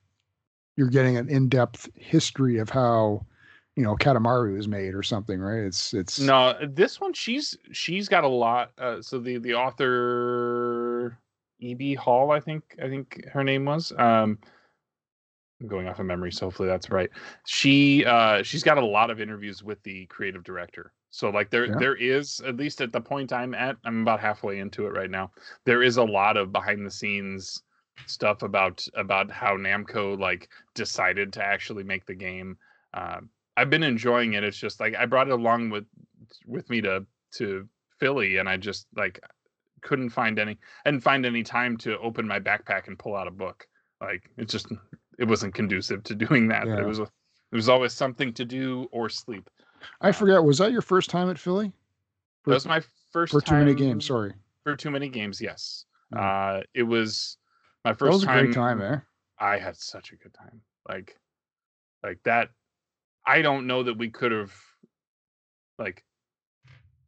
you're 0.76 0.90
getting 0.90 1.16
an 1.16 1.28
in-depth 1.28 1.88
history 1.94 2.58
of 2.58 2.68
how 2.68 3.24
you 3.76 3.82
know 3.84 3.96
Katamari 3.96 4.58
is 4.58 4.68
made 4.68 4.94
or 4.94 5.02
something, 5.02 5.40
right? 5.40 5.60
It's 5.64 5.94
it's 5.94 6.18
No, 6.18 6.56
this 6.66 7.00
one 7.00 7.12
she's 7.12 7.56
she's 7.72 8.08
got 8.08 8.24
a 8.24 8.28
lot. 8.28 8.72
Uh, 8.78 9.00
so 9.02 9.18
the 9.18 9.38
the 9.38 9.54
author 9.54 11.16
E.B. 11.60 11.94
Hall, 11.94 12.30
I 12.30 12.40
think 12.40 12.76
I 12.82 12.88
think 12.88 13.24
her 13.32 13.44
name 13.44 13.64
was. 13.64 13.92
Um, 13.92 14.38
I'm 15.60 15.68
going 15.68 15.88
off 15.88 15.98
of 16.00 16.06
memory, 16.06 16.32
so 16.32 16.46
hopefully 16.46 16.68
that's 16.68 16.90
right. 16.90 17.10
She 17.46 18.04
uh, 18.04 18.42
she's 18.42 18.62
got 18.62 18.78
a 18.78 18.84
lot 18.84 19.10
of 19.10 19.20
interviews 19.20 19.62
with 19.62 19.82
the 19.82 20.06
creative 20.06 20.44
director. 20.44 20.92
So 21.10 21.30
like 21.30 21.50
there 21.50 21.66
Yeah. 21.66 21.76
there 21.78 21.96
is 21.96 22.40
at 22.40 22.56
least 22.56 22.80
at 22.82 22.92
the 22.92 23.00
point 23.00 23.32
I'm 23.32 23.54
at, 23.54 23.76
I'm 23.84 24.02
about 24.02 24.20
halfway 24.20 24.58
into 24.58 24.86
it 24.86 24.90
right 24.90 25.10
now. 25.10 25.30
There 25.64 25.82
is 25.82 25.96
a 25.96 26.04
lot 26.04 26.36
of 26.36 26.52
behind 26.52 26.84
the 26.84 26.90
scenes 26.90 27.62
stuff 28.06 28.42
about 28.42 28.86
about 28.94 29.30
how 29.30 29.56
Namco 29.56 30.18
like 30.18 30.50
decided 30.74 31.32
to 31.34 31.42
actually 31.44 31.84
make 31.84 32.04
the 32.04 32.14
game. 32.14 32.58
Um, 32.92 33.30
I've 33.56 33.70
been 33.70 33.82
enjoying 33.82 34.34
it. 34.34 34.44
It's 34.44 34.58
just 34.58 34.78
like 34.78 34.94
I 34.94 35.06
brought 35.06 35.28
it 35.28 35.32
along 35.32 35.70
with 35.70 35.86
with 36.46 36.68
me 36.68 36.82
to 36.82 37.06
to 37.36 37.66
Philly, 37.98 38.36
and 38.36 38.48
I 38.48 38.58
just 38.58 38.86
like 38.94 39.20
couldn't 39.82 40.10
find 40.10 40.38
any. 40.38 40.58
I 40.84 40.90
didn't 40.90 41.02
find 41.02 41.24
any 41.26 41.42
time 41.42 41.76
to 41.78 41.98
open 41.98 42.26
my 42.26 42.40
backpack 42.40 42.86
and 42.88 42.98
pull 42.98 43.14
out 43.16 43.28
a 43.28 43.30
book. 43.30 43.66
Like 44.00 44.30
it 44.36 44.48
just 44.48 44.68
it 45.18 45.24
wasn't 45.24 45.54
conducive 45.54 46.02
to 46.04 46.14
doing 46.26 46.48
that. 46.48 46.66
Yeah. 46.66 46.80
It 46.80 46.86
was 46.86 46.98
a, 46.98 47.04
it 47.04 47.54
was 47.54 47.68
always 47.68 47.92
something 47.92 48.32
to 48.34 48.44
do 48.44 48.88
or 48.92 49.08
sleep. 49.08 49.48
I 50.00 50.12
forget. 50.12 50.42
Was 50.42 50.58
that 50.58 50.72
your 50.72 50.82
first 50.82 51.10
time 51.10 51.30
at 51.30 51.38
Philly 51.38 51.72
That 52.46 52.54
was 52.54 52.66
my 52.66 52.82
first 53.12 53.32
for 53.32 53.40
too 53.40 53.54
many 53.54 53.74
games? 53.74 54.06
Sorry, 54.06 54.32
For 54.64 54.74
too 54.76 54.90
many 54.90 55.08
games, 55.08 55.40
yes. 55.40 55.84
Mm. 56.14 56.60
Uh, 56.60 56.62
it 56.74 56.82
was 56.82 57.38
my 57.84 57.92
that 57.92 57.98
first 57.98 58.12
was 58.12 58.22
a 58.22 58.26
time. 58.26 58.44
great 58.46 58.54
time, 58.54 58.82
eh? 58.82 58.98
I 59.38 59.58
had 59.58 59.76
such 59.76 60.12
a 60.12 60.16
good 60.16 60.34
time. 60.34 60.60
Like, 60.88 61.16
like 62.02 62.18
that. 62.24 62.48
I 63.26 63.42
don't 63.42 63.66
know 63.66 63.82
that 63.82 63.98
we 63.98 64.08
could 64.08 64.32
have, 64.32 64.52
like, 65.78 66.04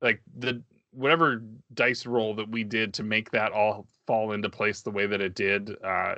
like 0.03 0.21
the 0.37 0.63
whatever 0.93 1.43
dice 1.75 2.07
roll 2.07 2.35
that 2.35 2.49
we 2.51 2.65
did 2.65 2.95
to 2.95 3.03
make 3.03 3.31
that 3.31 3.53
all 3.53 3.87
fall 4.07 4.33
into 4.33 4.49
place 4.49 4.83
the 4.83 4.91
way 4.91 5.07
that 5.07 5.21
it 5.21 5.35
did. 5.35 5.77
Uh, 5.85 6.15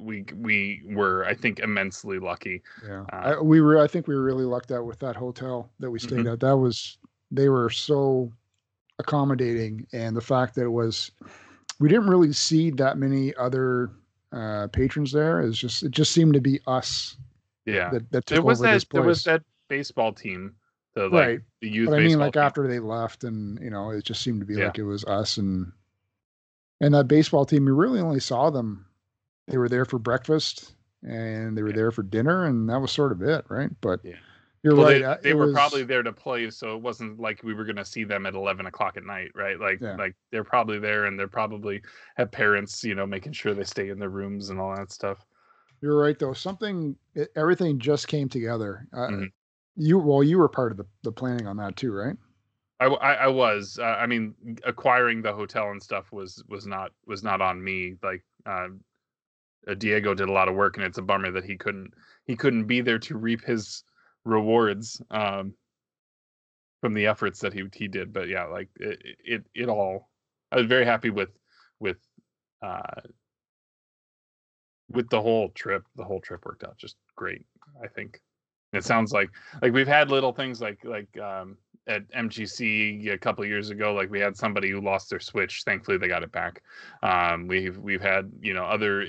we 0.00 0.24
we 0.36 0.82
were, 0.86 1.24
I 1.24 1.34
think, 1.34 1.58
immensely 1.58 2.18
lucky. 2.18 2.62
Yeah, 2.86 3.04
Uh, 3.12 3.16
I, 3.16 3.40
we 3.40 3.60
were. 3.60 3.78
I 3.78 3.86
think 3.88 4.06
we 4.06 4.14
were 4.14 4.22
really 4.22 4.44
lucked 4.44 4.70
out 4.70 4.86
with 4.86 4.98
that 5.00 5.16
hotel 5.16 5.70
that 5.80 5.90
we 5.90 5.98
stayed 5.98 6.20
Mhm. 6.20 6.32
at. 6.34 6.40
That 6.40 6.56
was 6.56 6.98
they 7.32 7.48
were 7.48 7.70
so 7.70 8.32
accommodating, 8.98 9.86
and 9.92 10.16
the 10.16 10.20
fact 10.20 10.54
that 10.56 10.64
it 10.64 10.68
was 10.70 11.10
we 11.78 11.88
didn't 11.88 12.08
really 12.08 12.32
see 12.32 12.70
that 12.70 12.98
many 12.98 13.34
other 13.36 13.90
uh, 14.32 14.68
patrons 14.68 15.10
there. 15.12 15.40
It's 15.42 15.58
just 15.58 15.82
it 15.82 15.90
just 15.90 16.12
seemed 16.12 16.34
to 16.34 16.40
be 16.40 16.60
us. 16.66 17.16
Yeah, 17.66 17.90
that, 17.90 18.10
that 18.12 18.26
took 18.26 18.36
there 18.36 18.42
was 18.42 18.60
over 18.60 18.68
that. 18.68 18.74
this 18.74 18.84
There 18.92 19.02
was 19.02 19.24
that 19.24 19.42
baseball 19.68 20.12
team, 20.12 20.54
the 20.94 21.04
like 21.08 21.12
Right. 21.12 21.40
the 21.60 21.68
youth. 21.68 21.90
But 21.90 22.00
I 22.00 22.02
mean, 22.04 22.18
like 22.18 22.34
team. 22.34 22.42
after 22.42 22.66
they 22.66 22.78
left, 22.78 23.24
and 23.24 23.58
you 23.60 23.70
know, 23.70 23.90
it 23.90 24.04
just 24.04 24.22
seemed 24.22 24.40
to 24.40 24.46
be 24.46 24.54
Yeah. 24.56 24.66
like 24.66 24.78
it 24.78 24.84
was 24.84 25.04
us 25.04 25.36
and 25.38 25.72
and 26.80 26.94
that 26.94 27.08
baseball 27.08 27.44
team. 27.44 27.64
We 27.64 27.72
really 27.72 28.00
only 28.00 28.20
saw 28.20 28.50
them. 28.50 28.86
They 29.48 29.58
were 29.58 29.68
there 29.68 29.84
for 29.84 29.98
breakfast 29.98 30.74
and 31.02 31.56
they 31.56 31.62
were 31.62 31.70
Yeah. 31.70 31.76
there 31.76 31.90
for 31.90 32.02
dinner, 32.02 32.44
and 32.44 32.68
that 32.68 32.80
was 32.80 32.90
sort 32.92 33.12
of 33.12 33.22
it, 33.22 33.44
right? 33.48 33.70
But 33.80 34.00
Yeah. 34.04 34.16
you're 34.62 34.74
well, 34.76 34.86
right. 34.86 34.98
they, 34.98 35.04
uh, 35.04 35.16
they 35.22 35.34
were 35.34 35.46
was- 35.46 35.54
probably 35.54 35.82
there 35.82 36.02
to 36.02 36.12
play, 36.12 36.50
so 36.50 36.76
it 36.76 36.82
wasn't 36.82 37.18
like 37.18 37.42
we 37.42 37.54
were 37.54 37.64
going 37.64 37.76
to 37.76 37.84
see 37.84 38.04
them 38.04 38.26
at 38.26 38.34
eleven 38.34 38.66
o'clock 38.66 38.96
at 38.98 39.04
night, 39.04 39.30
right? 39.34 39.58
Like, 39.58 39.80
Yeah. 39.80 39.96
like 39.96 40.14
they're 40.30 40.44
probably 40.44 40.78
there, 40.78 41.06
and 41.06 41.18
they're 41.18 41.26
probably 41.28 41.82
have 42.16 42.30
parents, 42.30 42.84
you 42.84 42.94
know, 42.94 43.06
making 43.06 43.32
sure 43.32 43.54
they 43.54 43.64
stay 43.64 43.88
in 43.88 43.98
their 43.98 44.10
rooms 44.10 44.50
and 44.50 44.60
all 44.60 44.74
that 44.76 44.92
stuff. 44.92 45.24
You're 45.80 45.96
right, 45.98 46.18
though. 46.18 46.34
Something, 46.34 46.96
it, 47.14 47.30
everything 47.34 47.78
just 47.78 48.06
came 48.06 48.28
together. 48.28 48.86
Uh, 48.92 49.08
Mhm. 49.08 49.32
You 49.82 49.98
well, 49.98 50.22
you 50.22 50.36
were 50.36 50.48
part 50.48 50.72
of 50.72 50.76
the 50.76 50.84
the 51.04 51.10
planning 51.10 51.46
on 51.46 51.56
that 51.56 51.74
too, 51.74 51.90
right? 51.90 52.14
I 52.80 52.86
I 52.86 53.28
was, 53.28 53.78
uh, 53.80 53.84
I 53.84 54.06
mean, 54.06 54.34
acquiring 54.64 55.22
the 55.22 55.32
hotel 55.32 55.70
and 55.70 55.82
stuff 55.82 56.12
was 56.12 56.44
was 56.48 56.66
not 56.66 56.92
was 57.06 57.22
not 57.22 57.40
on 57.40 57.64
me. 57.64 57.94
Like, 58.02 58.22
uh, 58.44 58.68
uh, 59.66 59.74
Diego 59.74 60.12
did 60.12 60.28
a 60.28 60.32
lot 60.32 60.48
of 60.48 60.54
work, 60.54 60.76
and 60.76 60.84
it's 60.84 60.98
a 60.98 61.02
bummer 61.02 61.30
that 61.30 61.44
he 61.44 61.56
couldn't 61.56 61.94
he 62.26 62.36
couldn't 62.36 62.64
be 62.64 62.82
there 62.82 62.98
to 62.98 63.16
reap 63.16 63.42
his 63.42 63.82
rewards 64.26 65.00
um, 65.10 65.54
from 66.82 66.92
the 66.92 67.06
efforts 67.06 67.40
that 67.40 67.54
he 67.54 67.64
he 67.72 67.88
did. 67.88 68.12
But 68.12 68.28
yeah, 68.28 68.44
like 68.44 68.68
it 68.76 69.00
it, 69.24 69.44
it 69.54 69.68
all. 69.70 70.10
I 70.52 70.56
was 70.56 70.66
very 70.66 70.84
happy 70.84 71.08
with 71.08 71.30
with 71.78 71.98
uh, 72.60 73.00
with 74.90 75.08
the 75.08 75.22
whole 75.22 75.48
trip. 75.50 75.86
The 75.96 76.04
whole 76.04 76.20
trip 76.20 76.44
worked 76.44 76.64
out 76.64 76.76
just 76.76 76.96
great. 77.16 77.46
I 77.82 77.88
think 77.88 78.20
it 78.72 78.84
sounds 78.84 79.12
like 79.12 79.30
like 79.62 79.72
we've 79.72 79.88
had 79.88 80.10
little 80.10 80.32
things 80.32 80.60
like 80.60 80.84
like 80.84 81.08
um, 81.18 81.56
at 81.86 82.10
MGC 82.12 83.12
a 83.12 83.18
couple 83.18 83.42
of 83.42 83.50
years 83.50 83.70
ago. 83.70 83.92
Like 83.92 84.10
we 84.10 84.20
had 84.20 84.36
somebody 84.36 84.70
who 84.70 84.80
lost 84.80 85.10
their 85.10 85.20
Switch. 85.20 85.62
Thankfully, 85.64 85.98
they 85.98 86.08
got 86.08 86.22
it 86.22 86.32
back. 86.32 86.62
Um, 87.02 87.46
we've 87.46 87.76
we've 87.78 88.02
had 88.02 88.30
you 88.40 88.54
know 88.54 88.64
other 88.64 89.04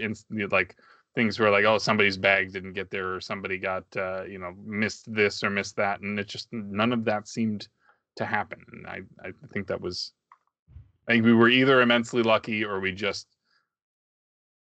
like 0.51 0.75
things 1.13 1.39
where 1.39 1.51
like 1.51 1.65
oh 1.65 1.77
somebody's 1.77 2.17
bag 2.17 2.51
didn't 2.51 2.73
get 2.73 2.89
there 2.89 3.15
or 3.15 3.21
somebody 3.21 3.57
got 3.57 3.83
uh, 3.95 4.23
you 4.23 4.39
know 4.39 4.53
missed 4.65 5.13
this 5.13 5.43
or 5.43 5.49
missed 5.49 5.75
that, 5.75 6.01
and 6.01 6.19
it 6.19 6.27
just 6.27 6.47
none 6.51 6.91
of 6.91 7.05
that 7.05 7.27
seemed 7.27 7.67
to 8.15 8.25
happen. 8.25 8.59
And 8.71 8.87
I 8.87 9.01
I 9.23 9.31
think 9.53 9.67
that 9.67 9.79
was 9.79 10.13
I 11.07 11.13
think 11.13 11.25
we 11.25 11.33
were 11.33 11.49
either 11.49 11.81
immensely 11.81 12.23
lucky 12.23 12.63
or 12.63 12.79
we 12.79 12.91
just 12.91 13.27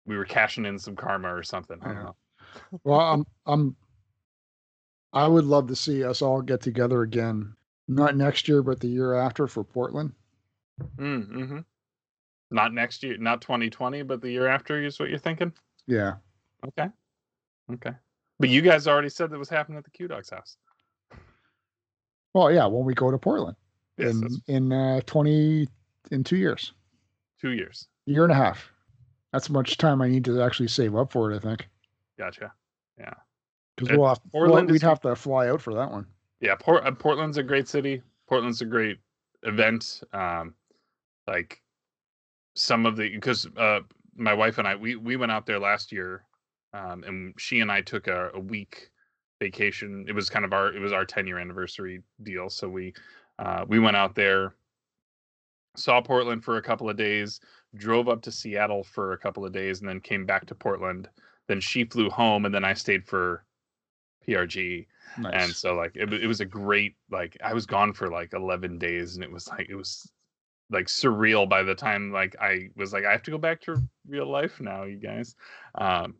we 0.05 0.17
were 0.17 0.25
cashing 0.25 0.65
in 0.65 0.77
some 0.77 0.95
karma 0.95 1.33
or 1.33 1.43
something. 1.43 1.77
I 1.81 1.87
don't 1.93 2.03
know. 2.03 2.15
Well, 2.83 2.99
I'm 2.99 3.25
I'm 3.45 3.75
I 5.13 5.27
would 5.27 5.45
love 5.45 5.67
to 5.67 5.75
see 5.75 6.03
us 6.03 6.21
all 6.21 6.41
get 6.41 6.61
together 6.61 7.03
again. 7.03 7.55
Not 7.87 8.15
next 8.17 8.47
year, 8.47 8.63
but 8.63 8.79
the 8.79 8.87
year 8.87 9.13
after 9.13 9.45
for 9.47 9.63
Portland. 9.63 10.13
Mm, 10.97 11.47
hmm 11.47 11.59
Not 12.49 12.73
next 12.73 13.03
year, 13.03 13.17
not 13.17 13.41
2020, 13.41 14.01
but 14.03 14.21
the 14.21 14.31
year 14.31 14.47
after 14.47 14.81
is 14.81 14.99
what 14.99 15.09
you're 15.09 15.19
thinking. 15.19 15.53
Yeah. 15.85 16.15
Okay. 16.67 16.87
Okay. 17.71 17.91
But 18.39 18.49
you 18.49 18.61
guys 18.61 18.87
already 18.87 19.09
said 19.09 19.29
that 19.29 19.37
was 19.37 19.49
happening 19.49 19.77
at 19.77 19.83
the 19.83 19.91
Q 19.91 20.07
Dog's 20.07 20.29
house. 20.31 20.57
Well, 22.33 22.51
yeah, 22.51 22.65
when 22.65 22.83
we 22.83 22.93
go 22.95 23.11
to 23.11 23.17
Portland 23.17 23.55
Yes, 23.97 24.11
in 24.11 24.21
that's 24.21 24.39
in 24.47 24.73
uh, 24.73 25.01
twenty 25.05 25.67
in 26.09 26.23
two 26.23 26.37
years, 26.37 26.73
two 27.39 27.51
years. 27.51 27.87
year 28.05 28.23
and 28.23 28.31
a 28.31 28.35
half. 28.35 28.71
That's 29.31 29.49
much 29.49 29.77
time 29.77 30.01
I 30.01 30.07
need 30.09 30.25
to 30.25 30.41
actually 30.41 30.67
save 30.69 30.95
up 30.95 31.11
for 31.11 31.31
it. 31.31 31.35
I 31.35 31.39
think 31.39 31.69
Gotcha. 32.17 32.51
Because 33.75 33.97
we'll 33.97 34.07
have 34.07 34.19
Portland 34.31 34.69
we'd 34.69 34.81
have 34.81 35.01
to 35.01 35.15
fly 35.15 35.49
out 35.49 35.61
for 35.61 35.73
that 35.73 35.91
one. 35.91 36.05
Yeah, 36.39 36.55
Port- 36.55 36.85
uh, 36.85 36.91
Portland's 36.91 37.37
a 37.37 37.43
great 37.43 37.67
city. 37.67 38.01
Portland's 38.27 38.61
a 38.61 38.65
great 38.65 38.99
event. 39.43 40.01
Um, 40.13 40.53
like 41.27 41.61
some 42.55 42.85
of 42.85 42.95
the 42.95 43.09
because 43.09 43.47
uh, 43.57 43.79
my 44.15 44.33
wife 44.33 44.57
and 44.57 44.67
I 44.67 44.75
we 44.75 44.95
we 44.95 45.15
went 45.15 45.31
out 45.31 45.45
there 45.45 45.59
last 45.59 45.91
year, 45.91 46.23
um, 46.73 47.03
and 47.03 47.33
she 47.37 47.61
and 47.61 47.71
I 47.71 47.81
took 47.81 48.07
a, 48.07 48.29
a 48.33 48.39
week 48.39 48.89
vacation. 49.39 50.05
It 50.07 50.13
was 50.13 50.29
kind 50.29 50.45
of 50.45 50.53
our 50.53 50.73
it 50.73 50.79
was 50.79 50.93
our 50.93 51.05
10 51.05 51.27
year 51.27 51.39
anniversary 51.39 52.01
deal. 52.23 52.49
So 52.49 52.69
we 52.69 52.93
uh, 53.39 53.65
we 53.67 53.79
went 53.79 53.97
out 53.97 54.15
there, 54.15 54.55
saw 55.75 56.01
Portland 56.01 56.43
for 56.43 56.57
a 56.57 56.61
couple 56.61 56.89
of 56.89 56.97
days, 56.97 57.39
drove 57.75 58.07
up 58.07 58.21
to 58.23 58.31
Seattle 58.31 58.83
for 58.83 59.13
a 59.13 59.17
couple 59.17 59.45
of 59.45 59.51
days, 59.51 59.79
and 59.79 59.89
then 59.89 59.99
came 59.99 60.25
back 60.25 60.45
to 60.47 60.55
Portland. 60.55 61.09
Then 61.47 61.59
she 61.59 61.83
flew 61.83 62.09
home, 62.09 62.45
and 62.45 62.53
then 62.53 62.63
I 62.63 62.73
stayed 62.73 63.05
for 63.05 63.43
PRG 64.27 64.85
Nice. 65.17 65.33
and 65.43 65.55
so 65.55 65.75
like 65.75 65.91
it, 65.95 66.11
it 66.11 66.27
was 66.27 66.41
a 66.41 66.45
great 66.45 66.95
like 67.11 67.37
i 67.43 67.53
was 67.53 67.65
gone 67.65 67.93
for 67.93 68.09
like 68.09 68.33
11 68.33 68.79
days 68.79 69.15
and 69.15 69.23
it 69.23 69.31
was 69.31 69.47
like 69.47 69.67
it 69.69 69.75
was 69.75 70.11
like 70.71 70.87
surreal 70.87 71.47
by 71.47 71.61
the 71.61 71.75
time 71.75 72.11
like 72.11 72.35
i 72.41 72.69
was 72.75 72.93
like 72.93 73.05
i 73.05 73.11
have 73.11 73.21
to 73.23 73.31
go 73.31 73.37
back 73.37 73.61
to 73.61 73.81
real 74.07 74.25
life 74.25 74.59
now 74.59 74.83
you 74.83 74.97
guys. 74.97 75.35
Um 75.75 76.15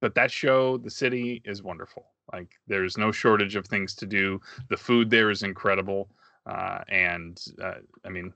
but 0.00 0.16
that 0.16 0.32
show 0.32 0.78
the 0.78 0.90
city 0.90 1.40
is 1.44 1.62
wonderful. 1.62 2.06
Like 2.32 2.50
there's 2.66 2.98
no 2.98 3.12
shortage 3.12 3.54
of 3.54 3.66
things 3.68 3.94
to 3.96 4.06
do. 4.06 4.40
The 4.68 4.76
food 4.76 5.08
there 5.08 5.30
is 5.30 5.44
incredible. 5.44 6.10
Uh 6.44 6.80
and 6.88 7.40
uh, 7.62 7.74
i 8.04 8.08
mean 8.08 8.32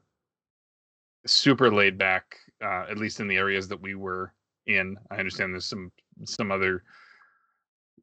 super 1.26 1.72
laid 1.72 1.98
back 1.98 2.36
uh 2.62 2.84
at 2.88 2.98
least 2.98 3.18
in 3.18 3.26
the 3.26 3.36
areas 3.36 3.66
that 3.68 3.80
we 3.80 3.96
were 3.96 4.32
in. 4.66 4.96
I 5.10 5.16
understand 5.16 5.52
there's 5.52 5.66
some 5.66 5.90
some 6.24 6.52
other 6.52 6.84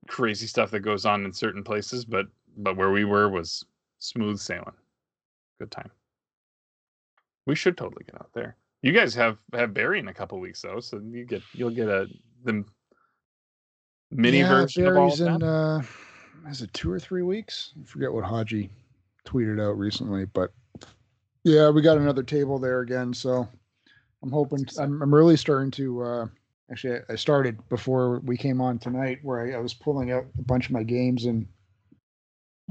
crazy 0.07 0.47
stuff 0.47 0.71
that 0.71 0.81
goes 0.81 1.05
on 1.05 1.25
in 1.25 1.33
certain 1.33 1.63
places, 1.63 2.05
but 2.05 2.27
but 2.57 2.77
where 2.77 2.91
we 2.91 3.05
were 3.05 3.29
was 3.29 3.65
smooth 3.99 4.39
sailing. 4.39 4.75
Good 5.59 5.71
time. 5.71 5.91
We 7.45 7.55
should 7.55 7.77
totally 7.77 8.05
get 8.05 8.15
out 8.15 8.29
there. 8.33 8.57
You 8.81 8.91
guys 8.91 9.15
have 9.15 9.37
have 9.53 9.73
Barry 9.73 9.99
in 9.99 10.07
a 10.07 10.13
couple 10.13 10.39
weeks 10.39 10.61
though, 10.61 10.79
so 10.79 10.99
you 10.99 11.25
get 11.25 11.41
you'll 11.53 11.71
get 11.71 11.87
a 11.87 12.07
the 12.43 12.63
mini 14.11 14.39
yeah, 14.39 14.49
version 14.49 14.85
of 14.85 14.95
all 14.95 15.07
Barry's 15.07 15.21
of 15.21 15.27
in 15.27 15.43
uh 15.43 15.81
is 16.49 16.61
it 16.61 16.73
two 16.73 16.91
or 16.91 16.99
three 16.99 17.21
weeks? 17.21 17.73
I 17.81 17.85
forget 17.85 18.11
what 18.11 18.25
Haji 18.25 18.69
tweeted 19.25 19.61
out 19.61 19.77
recently, 19.77 20.25
but 20.25 20.51
yeah, 21.43 21.69
we 21.69 21.81
got 21.81 21.97
another 21.97 22.23
table 22.23 22.59
there 22.59 22.81
again. 22.81 23.13
So 23.13 23.47
I'm 24.21 24.31
hoping 24.31 24.65
I'm 24.79 25.01
I'm 25.01 25.13
really 25.13 25.37
starting 25.37 25.71
to 25.71 26.03
uh 26.03 26.27
actually 26.71 26.97
I- 26.97 27.13
I 27.13 27.15
started 27.15 27.57
before 27.69 28.19
we 28.19 28.37
came 28.37 28.61
on 28.61 28.79
tonight 28.79 29.19
where 29.23 29.41
I, 29.41 29.57
I 29.57 29.59
was 29.59 29.73
pulling 29.73 30.11
out 30.11 30.25
a 30.37 30.41
bunch 30.43 30.65
of 30.67 30.71
my 30.71 30.83
games 30.83 31.25
and 31.25 31.47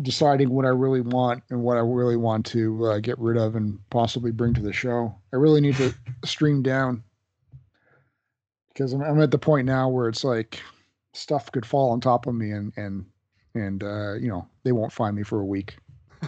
deciding 0.01 0.49
what 0.51 0.65
I 0.65 0.71
really 0.71 1.03
want 1.03 1.43
and 1.51 1.63
what 1.63 1.77
I 1.77 1.81
really 1.81 2.17
want 2.17 2.47
to 2.47 2.87
uh, 2.87 2.99
get 2.99 3.19
rid 3.19 3.37
of 3.37 3.57
and 3.57 3.79
possibly 3.91 4.31
bring 4.31 4.55
to 4.55 4.63
the 4.63 4.73
show. 4.73 5.15
I 5.33 5.37
really 5.37 5.61
need 5.61 5.77
to 5.77 5.93
stream 6.25 6.63
down 6.63 7.05
because 8.69 8.93
I'm, 8.95 9.03
I'm 9.03 9.21
at 9.21 9.31
the 9.31 9.39
point 9.39 9.67
now 9.67 9.89
where 9.89 10.09
it's 10.09 10.25
like 10.25 10.61
stuff 11.13 11.53
could 11.53 11.67
fall 11.67 11.91
on 11.91 12.01
top 12.01 12.27
of 12.27 12.35
me 12.35 12.53
and 12.53 12.73
and 12.77 13.05
and 13.55 13.83
uh, 13.85 14.15
you 14.15 14.29
know 14.29 14.49
they 14.65 14.73
won't 14.73 14.93
find 14.93 15.15
me 15.15 15.23
for 15.23 15.41
a 15.41 15.47
week. 15.47 15.77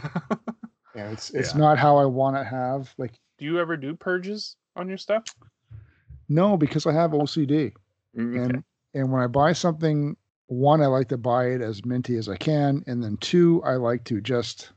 Yeah, 0.96 1.10
it's 1.10 1.30
it's 1.30 1.54
Yeah. 1.54 1.58
not 1.60 1.76
how 1.78 1.96
I 1.96 2.04
want 2.04 2.36
to 2.36 2.44
have 2.44 2.94
like 2.98 3.14
do 3.38 3.44
you 3.44 3.58
ever 3.58 3.76
do 3.76 3.96
purges 3.96 4.54
on 4.76 4.88
your 4.88 4.96
stuff? 4.96 5.24
No 6.28 6.56
because 6.56 6.86
I 6.86 6.92
have 6.92 7.12
OCD 7.12 7.72
Mm, 8.16 8.36
Okay. 8.36 8.44
and 8.44 8.64
and 8.94 9.10
when 9.10 9.20
I 9.22 9.26
buy 9.26 9.52
something, 9.52 10.16
one 10.46 10.80
I 10.80 10.86
like 10.86 11.08
to 11.08 11.16
buy 11.16 11.46
it 11.46 11.60
as 11.60 11.84
minty 11.84 12.16
as 12.16 12.28
I 12.28 12.36
can, 12.36 12.84
and 12.86 13.02
then 13.02 13.16
two 13.16 13.60
I 13.64 13.74
like 13.74 14.04
to 14.04 14.20
just 14.20 14.70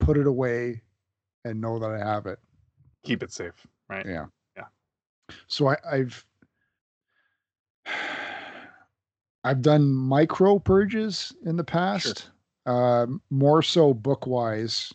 put 0.00 0.16
it 0.16 0.26
away 0.26 0.82
and 1.44 1.60
know 1.60 1.78
that 1.78 1.90
I 1.90 1.98
have 1.98 2.26
it. 2.26 2.40
Keep 3.04 3.22
it 3.22 3.32
safe, 3.32 3.64
right? 3.88 4.04
Yeah. 4.04 4.26
Yeah. 4.56 4.64
So 5.46 5.68
I, 5.68 5.76
I've 5.88 6.26
I've 9.44 9.62
done 9.62 9.92
micro 9.92 10.58
purges 10.58 11.32
in 11.44 11.56
the 11.56 11.64
past, 11.64 12.30
um, 12.66 13.20
more 13.30 13.62
so 13.62 13.94
book 13.94 14.26
wise, 14.26 14.92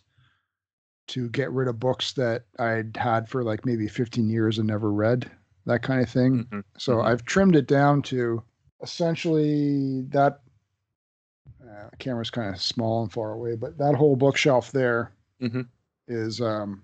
to 1.10 1.30
get 1.30 1.52
rid 1.52 1.68
of 1.68 1.80
books 1.80 2.14
that 2.14 2.44
I'd 2.58 2.98
had 2.98 3.30
for 3.30 3.44
like 3.44 3.66
maybe 3.66 3.88
15 3.88 4.28
years 4.30 4.58
and 4.58 4.68
never 4.68 4.92
read, 4.92 5.30
that 5.70 5.84
kind 5.84 6.02
of 6.02 6.10
thing. 6.10 6.46
Mhm. 6.52 6.64
So 6.78 6.98
Mhm. 6.98 7.06
I've 7.06 7.24
trimmed 7.26 7.56
it 7.56 7.68
down 7.68 8.02
to 8.04 8.44
essentially 8.82 10.02
that. 10.10 10.42
Uh, 11.62 11.90
camera's 12.00 12.30
kind 12.32 12.50
of 12.54 12.60
small 12.62 13.04
and 13.04 13.12
far 13.12 13.32
away, 13.34 13.56
but 13.56 13.78
that 13.78 13.94
whole 13.96 14.16
bookshelf 14.16 14.72
there 14.72 15.12
is 16.08 16.40
Mhm. 16.40 16.46
um. 16.46 16.84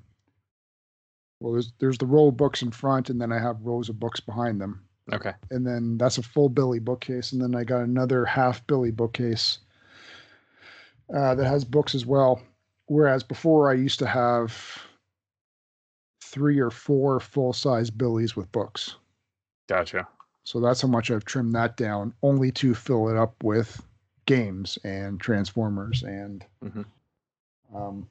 Well, 1.40 1.54
there's 1.54 1.74
there's 1.80 1.98
the 1.98 2.06
row 2.06 2.28
of 2.28 2.38
books 2.38 2.62
in 2.62 2.72
front, 2.72 3.10
and 3.10 3.20
then 3.20 3.32
I 3.32 3.40
have 3.40 3.66
rows 3.66 3.90
of 3.90 4.00
books 4.00 4.20
behind 4.20 4.62
them, 4.62 4.86
Okay. 5.12 5.34
and 5.52 5.66
then 5.66 5.98
that's 5.98 6.18
a 6.18 6.24
full 6.24 6.50
Billy 6.50 6.80
bookcase, 6.80 7.32
and 7.34 7.42
then 7.42 7.56
I 7.56 7.64
got 7.64 7.82
another 7.84 8.26
half 8.26 8.66
Billy 8.68 8.92
bookcase 8.92 9.60
uh, 11.14 11.36
that 11.36 11.46
has 11.46 11.64
books 11.66 11.94
as 11.96 12.06
well. 12.06 12.42
Whereas 12.88 13.24
before, 13.24 13.70
I 13.70 13.74
used 13.74 14.00
to 14.00 14.08
have 14.08 14.56
three 16.36 16.60
or 16.60 16.70
four 16.70 17.22
full 17.22 17.54
size 17.54 17.90
billies 17.90 18.36
with 18.36 18.52
books. 18.52 18.98
Gotcha. 19.70 20.06
So 20.44 20.60
that's 20.60 20.82
how 20.82 20.90
much 20.90 21.10
I've 21.10 21.24
trimmed 21.24 21.56
that 21.56 21.78
down, 21.78 22.14
only 22.22 22.52
to 22.52 22.76
fill 22.76 23.08
it 23.08 23.16
up 23.16 23.42
with 23.42 23.82
games 24.26 24.78
and 24.84 25.20
Transformers 25.20 26.04
and. 26.04 26.46
Mhm. 26.62 26.86
Um, 27.74 28.10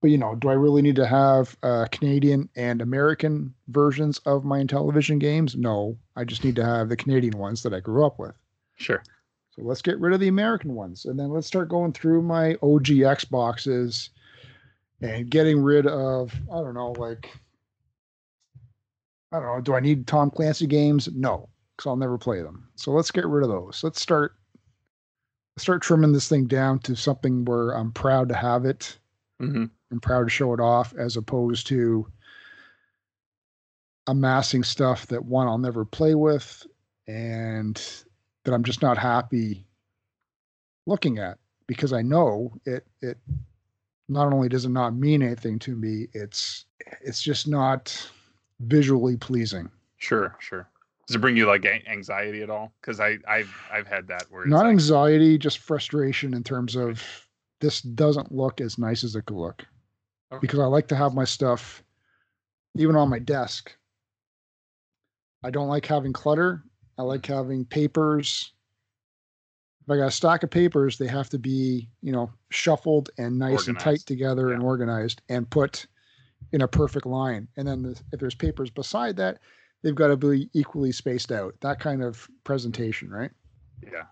but 0.00 0.10
you 0.10 0.16
know, 0.16 0.34
do 0.34 0.48
I 0.48 0.54
really 0.54 0.80
need 0.80 0.96
to 0.96 1.06
have 1.06 1.56
uh, 1.62 1.86
Canadian 1.92 2.48
and 2.56 2.80
American 2.80 3.52
versions 3.68 4.18
of 4.20 4.44
my 4.46 4.64
television 4.64 5.18
games? 5.18 5.56
No, 5.56 5.98
I 6.16 6.24
just 6.24 6.42
need 6.42 6.56
to 6.56 6.64
have 6.64 6.88
the 6.88 6.96
Canadian 6.96 7.36
ones 7.36 7.62
that 7.64 7.74
I 7.74 7.80
grew 7.80 8.06
up 8.06 8.18
with. 8.18 8.34
Sure. 8.76 9.02
So 9.50 9.62
let's 9.62 9.82
get 9.82 10.00
rid 10.00 10.14
of 10.14 10.20
the 10.20 10.28
American 10.28 10.74
ones, 10.74 11.04
and 11.04 11.20
then 11.20 11.28
let's 11.30 11.46
start 11.46 11.68
going 11.68 11.92
through 11.92 12.22
my 12.22 12.54
OG 12.62 12.86
Xboxes 13.04 14.08
and 15.00 15.30
getting 15.30 15.62
rid 15.62 15.86
of 15.86 16.34
I 16.52 16.56
don't 16.56 16.74
know, 16.74 16.92
like 16.92 17.30
I 19.32 19.38
don't 19.38 19.46
know. 19.46 19.60
Do 19.60 19.74
I 19.74 19.80
need 19.80 20.06
Tom 20.06 20.30
Clancy 20.30 20.66
games? 20.66 21.08
No, 21.14 21.48
because 21.76 21.88
I'll 21.88 21.96
never 21.96 22.18
play 22.18 22.42
them. 22.42 22.68
So 22.76 22.92
let's 22.92 23.10
get 23.10 23.26
rid 23.26 23.44
of 23.44 23.50
those. 23.50 23.80
Let's 23.82 24.00
start 24.00 24.34
start 25.58 25.82
trimming 25.82 26.12
this 26.12 26.28
thing 26.28 26.46
down 26.46 26.78
to 26.80 26.94
something 26.94 27.44
where 27.44 27.70
I'm 27.70 27.92
proud 27.92 28.28
to 28.28 28.34
have 28.34 28.64
it. 28.64 28.98
hmm 29.40 29.66
I'm 29.90 30.00
proud 30.00 30.24
to 30.24 30.30
show 30.30 30.52
it 30.52 30.60
off, 30.60 30.94
as 30.98 31.16
opposed 31.16 31.66
to 31.68 32.06
amassing 34.06 34.62
stuff 34.62 35.06
that 35.06 35.24
one 35.24 35.48
I'll 35.48 35.58
never 35.58 35.84
play 35.84 36.14
with, 36.14 36.66
and 37.06 37.76
that 38.44 38.54
I'm 38.54 38.64
just 38.64 38.82
not 38.82 38.98
happy 38.98 39.66
looking 40.86 41.18
at 41.18 41.38
because 41.66 41.92
I 41.92 42.02
know 42.02 42.52
it 42.64 42.86
it 43.02 43.18
not 44.08 44.32
only 44.32 44.48
does 44.48 44.64
it 44.64 44.70
not 44.70 44.94
mean 44.94 45.22
anything 45.22 45.58
to 45.60 45.76
me, 45.76 46.08
it's 46.12 46.64
it's 47.02 47.22
just 47.22 47.46
not 47.46 48.10
visually 48.60 49.16
pleasing. 49.16 49.70
Sure. 49.98 50.36
Sure. 50.40 50.68
Does 51.06 51.16
it 51.16 51.20
bring 51.20 51.36
you 51.36 51.46
like 51.46 51.64
anxiety 51.64 52.42
at 52.42 52.50
all? 52.50 52.72
Because 52.80 53.00
I 53.00 53.18
I've 53.26 53.54
I've 53.72 53.86
had 53.86 54.08
that 54.08 54.24
where 54.30 54.42
it's 54.42 54.50
Not 54.50 54.64
like, 54.64 54.72
anxiety, 54.72 55.38
just 55.38 55.58
frustration 55.58 56.34
in 56.34 56.42
terms 56.42 56.76
of 56.76 57.02
this 57.60 57.80
doesn't 57.80 58.32
look 58.32 58.60
as 58.60 58.78
nice 58.78 59.04
as 59.04 59.16
it 59.16 59.26
could 59.26 59.36
look. 59.36 59.64
Okay. 60.30 60.40
Because 60.40 60.58
I 60.58 60.66
like 60.66 60.88
to 60.88 60.96
have 60.96 61.14
my 61.14 61.24
stuff 61.24 61.82
even 62.76 62.96
on 62.96 63.08
my 63.08 63.18
desk. 63.18 63.74
I 65.42 65.50
don't 65.50 65.68
like 65.68 65.86
having 65.86 66.12
clutter. 66.12 66.62
I 66.98 67.02
like 67.02 67.22
mm-hmm. 67.22 67.34
having 67.34 67.64
papers. 67.64 68.52
If 69.88 69.92
I 69.92 69.96
got 69.96 70.08
a 70.08 70.10
stack 70.10 70.42
of 70.42 70.50
papers, 70.50 70.98
they 70.98 71.06
have 71.06 71.30
to 71.30 71.38
be, 71.38 71.88
you 72.02 72.12
know, 72.12 72.30
shuffled 72.50 73.08
and 73.16 73.38
nice 73.38 73.68
and 73.68 73.78
tight 73.78 73.86
Organized. 73.86 74.08
together 74.08 74.52
and 74.52 74.62
organized 74.62 75.22
and 75.30 75.48
put 75.48 75.86
in 76.52 76.60
a 76.60 76.68
perfect 76.68 77.06
line. 77.06 77.48
And 77.56 77.66
then 77.66 77.80
the, 77.80 77.98
if 78.12 78.20
there's 78.20 78.34
papers 78.34 78.68
beside 78.68 79.16
that, 79.16 79.38
they've 79.82 79.94
got 79.94 80.08
to 80.08 80.16
be 80.18 80.50
equally 80.52 80.92
spaced 80.92 81.32
out. 81.32 81.54
That 81.62 81.80
kind 81.80 82.02
of 82.02 82.28
presentation, 82.44 83.08
right? 83.08 83.30
Yeah. 83.82 84.02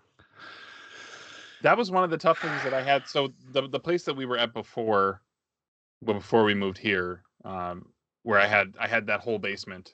That 1.61 1.77
was 1.77 1.91
one 1.91 2.03
of 2.03 2.09
the 2.09 2.17
tough 2.17 2.39
things 2.39 2.63
that 2.63 2.73
I 2.73 2.81
had. 2.81 3.07
So 3.07 3.31
the 3.51 3.67
the 3.67 3.79
place 3.79 4.03
that 4.05 4.15
we 4.15 4.25
were 4.25 4.39
at 4.39 4.55
before, 4.55 5.21
well, 6.01 6.15
before 6.15 6.43
we 6.43 6.55
moved 6.55 6.79
here, 6.79 7.21
um, 7.45 7.85
where 8.23 8.39
I 8.39 8.47
had 8.47 8.73
I 8.79 8.87
had 8.87 9.05
that 9.07 9.19
whole 9.19 9.37
basement 9.37 9.93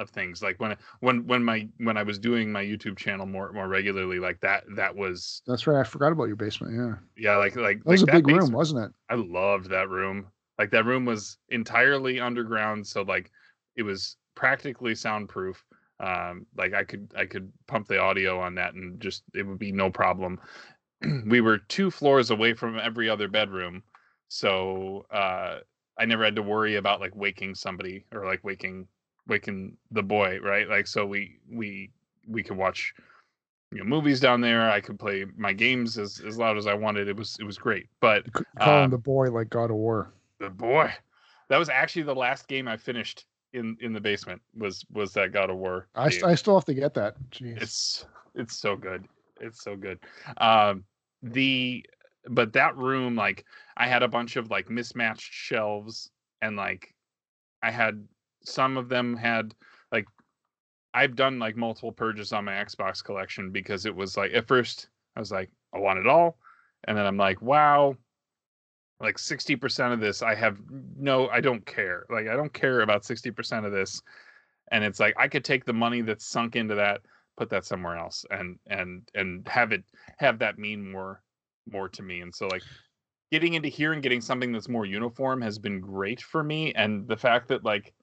of 0.00 0.10
things. 0.10 0.42
Like 0.42 0.58
when 0.60 0.76
when 1.00 1.26
when 1.26 1.44
my 1.44 1.68
when 1.78 1.96
I 1.96 2.02
was 2.02 2.18
doing 2.18 2.50
my 2.50 2.64
YouTube 2.64 2.96
channel 2.96 3.26
more 3.26 3.52
more 3.52 3.68
regularly, 3.68 4.18
like 4.18 4.40
that 4.40 4.64
that 4.76 4.94
was 4.94 5.42
That's 5.46 5.66
right. 5.66 5.80
I 5.80 5.84
forgot 5.84 6.12
about 6.12 6.24
your 6.24 6.36
basement. 6.36 6.74
Yeah. 6.74 7.30
yeah, 7.30 7.36
like 7.36 7.56
like 7.56 7.78
That 7.84 7.90
was 7.90 8.02
like 8.02 8.14
a 8.14 8.22
big 8.22 8.26
room, 8.28 8.52
wasn't 8.52 8.84
it? 8.84 8.92
I 9.08 9.14
loved 9.14 9.70
that 9.70 9.88
room. 9.88 10.26
Like 10.58 10.70
that 10.70 10.86
room 10.86 11.04
was 11.04 11.38
entirely 11.48 12.20
underground, 12.20 12.86
so 12.86 13.02
like 13.02 13.30
it 13.76 13.82
was 13.82 14.16
practically 14.34 14.94
soundproof. 14.94 15.64
Um, 16.00 16.46
like 16.56 16.72
I 16.72 16.84
could 16.84 17.12
I 17.16 17.26
could 17.26 17.52
pump 17.66 17.86
the 17.86 17.98
audio 17.98 18.40
on 18.40 18.54
that 18.56 18.74
and 18.74 19.00
just 19.00 19.22
it 19.34 19.46
would 19.46 19.58
be 19.58 19.72
no 19.72 19.90
problem. 19.90 20.40
we 21.26 21.40
were 21.40 21.58
two 21.58 21.90
floors 21.90 22.30
away 22.30 22.54
from 22.54 22.78
every 22.78 23.08
other 23.08 23.28
bedroom, 23.28 23.82
so 24.28 25.06
uh, 25.10 25.58
I 25.98 26.06
never 26.06 26.24
had 26.24 26.36
to 26.36 26.42
worry 26.42 26.76
about 26.76 27.00
like 27.00 27.14
waking 27.14 27.54
somebody 27.54 28.06
or 28.12 28.24
like 28.24 28.42
waking 28.42 28.88
waking 29.30 29.76
the 29.90 30.02
boy, 30.02 30.38
right? 30.42 30.68
Like 30.68 30.86
so 30.86 31.06
we 31.06 31.38
we 31.50 31.90
we 32.28 32.42
could 32.42 32.58
watch 32.58 32.92
you 33.72 33.78
know 33.78 33.84
movies 33.84 34.20
down 34.20 34.42
there. 34.42 34.70
I 34.70 34.80
could 34.82 34.98
play 34.98 35.24
my 35.36 35.54
games 35.54 35.96
as 35.96 36.20
as 36.26 36.36
loud 36.36 36.58
as 36.58 36.66
I 36.66 36.74
wanted. 36.74 37.08
It 37.08 37.16
was 37.16 37.36
it 37.40 37.44
was 37.44 37.56
great, 37.56 37.86
but 38.00 38.26
You 38.26 38.32
c- 38.40 38.44
Um, 38.70 38.90
the 38.90 38.98
boy 38.98 39.30
like 39.30 39.48
God 39.48 39.70
of 39.70 39.76
War. 39.76 40.12
the 40.38 40.50
boy 40.50 40.92
that 41.48 41.56
was 41.58 41.68
actually 41.68 42.02
the 42.02 42.14
last 42.14 42.46
game 42.48 42.68
i 42.68 42.76
finished 42.76 43.26
in 43.52 43.76
in 43.80 43.92
the 43.92 44.00
basement 44.00 44.40
was 44.56 44.84
was 44.92 45.12
that 45.14 45.32
god 45.32 45.50
of 45.50 45.56
war 45.56 45.88
I, 45.96 46.08
st- 46.08 46.24
I 46.24 46.34
still 46.36 46.54
have 46.54 46.64
to 46.66 46.74
get 46.74 46.94
that. 46.94 47.16
Jeez. 47.30 47.60
it's 47.60 48.06
it's 48.36 48.56
so 48.56 48.76
good 48.76 49.04
it's 49.40 49.62
so 49.62 49.74
good 49.76 49.98
um 50.38 50.84
the 51.22 51.84
but 52.28 52.52
that 52.52 52.76
room 52.76 53.16
like 53.16 53.44
i 53.76 53.86
had 53.88 54.02
a 54.04 54.08
bunch 54.08 54.36
of 54.36 54.50
like 54.50 54.70
mismatched 54.70 55.32
shelves 55.32 56.10
and 56.40 56.56
like 56.56 56.94
i 57.62 57.70
had 57.70 58.06
some 58.44 58.76
of 58.76 58.88
them 58.88 59.16
had 59.16 59.54
like 59.92 60.06
i've 60.94 61.16
done 61.16 61.38
like 61.38 61.56
multiple 61.56 61.92
purges 61.92 62.32
on 62.32 62.44
my 62.44 62.52
xbox 62.64 63.02
collection 63.02 63.50
because 63.50 63.86
it 63.86 63.94
was 63.94 64.16
like 64.16 64.32
at 64.32 64.48
first 64.48 64.88
i 65.16 65.20
was 65.20 65.30
like 65.30 65.50
i 65.74 65.78
want 65.78 65.98
it 65.98 66.06
all 66.06 66.38
and 66.84 66.96
then 66.96 67.06
i'm 67.06 67.16
like 67.16 67.40
wow 67.42 67.96
like 69.00 69.16
60% 69.16 69.94
of 69.94 70.00
this 70.00 70.22
i 70.22 70.34
have 70.34 70.58
no 70.96 71.28
i 71.28 71.40
don't 71.40 71.64
care. 71.64 72.04
Like 72.10 72.28
i 72.28 72.36
don't 72.36 72.52
care 72.52 72.80
about 72.80 73.02
60% 73.02 73.64
of 73.64 73.72
this 73.72 74.02
and 74.70 74.84
it's 74.84 75.00
like 75.00 75.14
i 75.18 75.26
could 75.26 75.44
take 75.44 75.64
the 75.64 75.72
money 75.72 76.02
that's 76.02 76.26
sunk 76.26 76.56
into 76.56 76.74
that 76.74 77.00
put 77.36 77.50
that 77.50 77.64
somewhere 77.64 77.96
else 77.96 78.24
and 78.30 78.58
and 78.66 79.08
and 79.14 79.48
have 79.48 79.72
it 79.72 79.82
have 80.18 80.38
that 80.38 80.58
mean 80.58 80.92
more 80.92 81.22
more 81.70 81.88
to 81.88 82.02
me 82.02 82.20
and 82.20 82.34
so 82.34 82.46
like 82.48 82.62
getting 83.32 83.54
into 83.54 83.68
here 83.68 83.92
and 83.92 84.02
getting 84.02 84.20
something 84.20 84.52
that's 84.52 84.68
more 84.68 84.84
uniform 84.84 85.40
has 85.40 85.58
been 85.58 85.80
great 85.80 86.20
for 86.20 86.42
me 86.42 86.72
and 86.74 87.08
the 87.08 87.16
fact 87.16 87.48
that 87.48 87.64
like 87.64 87.94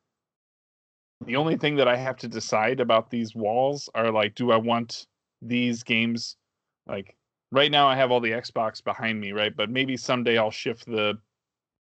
the 1.26 1.36
only 1.36 1.58
thing 1.58 1.76
that 1.76 1.88
i 1.88 1.96
have 1.96 2.18
to 2.18 2.28
decide 2.28 2.80
about 2.80 3.10
these 3.10 3.36
walls 3.36 3.90
are 3.96 4.12
like 4.12 4.36
do 4.36 4.52
i 4.52 4.58
want 4.58 5.08
these 5.42 5.84
games 5.84 6.36
like 6.88 7.16
right 7.52 7.72
now 7.72 7.88
i 7.88 7.96
have 7.96 8.12
all 8.12 8.20
the 8.20 8.32
xbox 8.32 8.84
behind 8.84 9.20
me 9.20 9.32
right? 9.32 9.56
But 9.56 9.70
maybe 9.70 9.98
someday 9.98 10.38
i'll 10.38 10.52
shift 10.52 10.86
the 10.86 11.18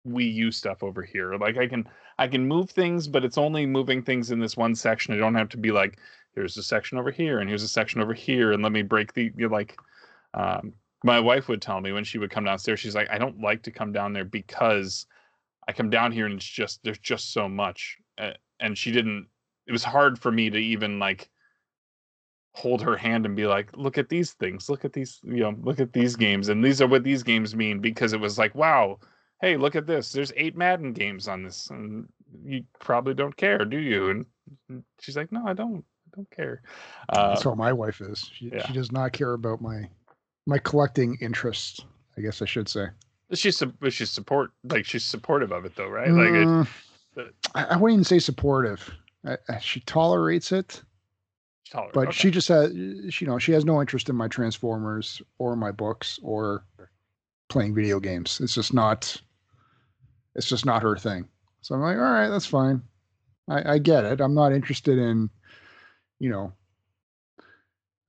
wii 0.08 0.34
u 0.34 0.52
stuff 0.52 0.84
over 0.84 1.02
here. 1.02 1.36
Like 1.36 1.58
i 1.58 1.68
can 1.68 1.88
i 2.20 2.28
can 2.28 2.48
move 2.48 2.70
things 2.70 3.08
but 3.08 3.24
it's 3.24 3.38
only 3.38 3.66
moving 3.66 4.02
things 4.04 4.32
in 4.32 4.40
this 4.40 4.58
one 4.58 4.76
section. 4.76 5.14
I 5.14 5.18
don't 5.18 5.36
have 5.36 5.50
to 5.50 5.58
be 5.58 5.72
like 5.72 5.98
here's 6.36 6.58
a 6.58 6.64
section 6.64 6.98
over 6.98 7.12
here 7.12 7.40
and 7.40 7.50
here's 7.50 7.64
a 7.64 7.68
section 7.68 8.02
over 8.02 8.14
here 8.14 8.52
and 8.52 8.64
let 8.64 8.72
me 8.72 8.82
break 8.82 9.14
the 9.14 9.32
you're 9.38 9.50
like 9.50 9.78
um 10.34 10.74
my 11.04 11.20
wife 11.20 11.48
would 11.48 11.62
tell 11.62 11.82
me 11.82 11.92
when 11.92 12.04
she 12.04 12.18
would 12.18 12.32
come 12.32 12.46
downstairs 12.46 12.80
she's 12.80 12.96
like 12.96 13.10
i 13.10 13.18
don't 13.18 13.40
like 13.40 13.62
to 13.64 13.72
come 13.72 13.92
down 13.92 14.14
there 14.14 14.26
because 14.26 15.06
i 15.68 15.72
come 15.72 15.90
down 15.90 16.12
here 16.12 16.26
and 16.26 16.36
it's 16.36 16.46
just 16.46 16.80
there's 16.84 16.98
just 17.00 17.34
so 17.34 17.48
much 17.48 17.98
uh, 18.18 18.32
and 18.60 18.78
she 18.78 18.92
didn't 18.92 19.28
it 19.68 19.72
was 19.72 19.84
hard 19.84 20.20
for 20.20 20.32
me 20.32 20.50
to 20.50 20.58
even 20.58 21.00
like 21.00 21.30
hold 22.56 22.82
her 22.82 22.96
hand 22.96 23.26
and 23.26 23.36
be 23.36 23.48
like 23.48 23.76
look 23.76 23.98
at 23.98 24.10
these 24.10 24.34
things 24.34 24.70
look 24.70 24.86
at 24.86 24.94
these 24.94 25.20
you 25.24 25.40
know 25.40 25.56
look 25.62 25.80
at 25.80 25.92
these 25.94 26.16
games 26.16 26.50
and 26.50 26.64
these 26.64 26.82
are 26.82 26.88
what 26.88 27.04
these 27.04 27.24
games 27.24 27.56
mean 27.56 27.80
because 27.80 28.14
it 28.14 28.20
was 28.20 28.38
like 28.38 28.54
wow 28.54 29.00
hey 29.42 29.58
look 29.58 29.76
at 29.76 29.88
this 29.88 30.12
there's 30.12 30.32
eight 30.36 30.56
madden 30.56 30.94
games 30.94 31.28
on 31.28 31.44
this 31.44 31.70
and 31.72 32.08
you 32.46 32.64
probably 32.80 33.14
don't 33.14 33.36
care 33.38 33.66
do 33.66 33.78
you 33.78 34.10
and 34.70 34.84
she's 35.02 35.18
like 35.18 35.32
no 35.32 35.44
i 35.48 35.54
don't 35.54 35.84
i 36.08 36.16
don't 36.16 36.30
care 36.30 36.62
uh, 37.10 37.30
That's 37.30 37.44
how 37.44 37.56
my 37.56 37.74
wife 37.74 38.02
is. 38.02 38.30
She, 38.34 38.52
yeah. 38.54 38.66
she 38.68 38.74
does 38.74 38.92
not 38.92 39.14
care 39.14 39.34
about 39.34 39.60
my 39.62 39.90
my 40.46 40.60
collecting 40.60 41.18
interests. 41.22 41.80
I 42.18 42.22
guess 42.22 42.42
I 42.42 42.46
should 42.46 42.70
say. 42.70 42.86
she's 43.34 43.64
she's 43.90 44.12
support 44.12 44.52
like 44.66 44.86
she's 44.86 45.04
supportive 45.04 45.52
of 45.52 45.66
it 45.66 45.76
though 45.76 45.88
right 45.88 46.12
like 46.12 46.30
it, 46.30 46.48
Mm, 46.48 46.68
but- 47.16 47.34
I, 47.56 47.64
I 47.66 47.78
wouldn't 47.78 47.98
even 47.98 48.04
say 48.04 48.20
supportive. 48.20 48.90
I, 49.26 49.38
I- 49.50 49.60
she 49.60 49.80
tolerates 49.82 50.52
it, 50.52 50.82
but 51.94 52.08
okay. 52.10 52.12
she 52.12 52.32
just 52.32 52.48
has, 52.50 52.72
she, 53.10 53.26
you 53.26 53.32
know, 53.32 53.40
she 53.40 53.52
has 53.54 53.66
no 53.66 53.80
interest 53.82 54.10
in 54.10 54.16
my 54.16 54.28
Transformers 54.28 55.22
or 55.40 55.56
my 55.56 55.72
books 55.72 56.20
or 56.22 56.66
playing 57.50 57.74
video 57.76 58.00
games. 58.00 58.40
It's 58.42 58.54
just 58.56 58.74
not. 58.74 59.20
It's 60.36 60.48
just 60.50 60.66
not 60.66 60.82
her 60.82 60.98
thing. 60.98 61.28
So 61.62 61.76
I'm 61.76 61.82
like, 61.82 61.98
all 61.98 62.02
right, 62.04 62.28
that's 62.28 62.46
fine. 62.48 62.82
I, 63.48 63.74
I 63.74 63.78
get 63.78 64.04
it. 64.04 64.20
I'm 64.20 64.34
not 64.34 64.52
interested 64.52 64.98
in, 64.98 65.30
you 66.20 66.30
know, 66.32 66.54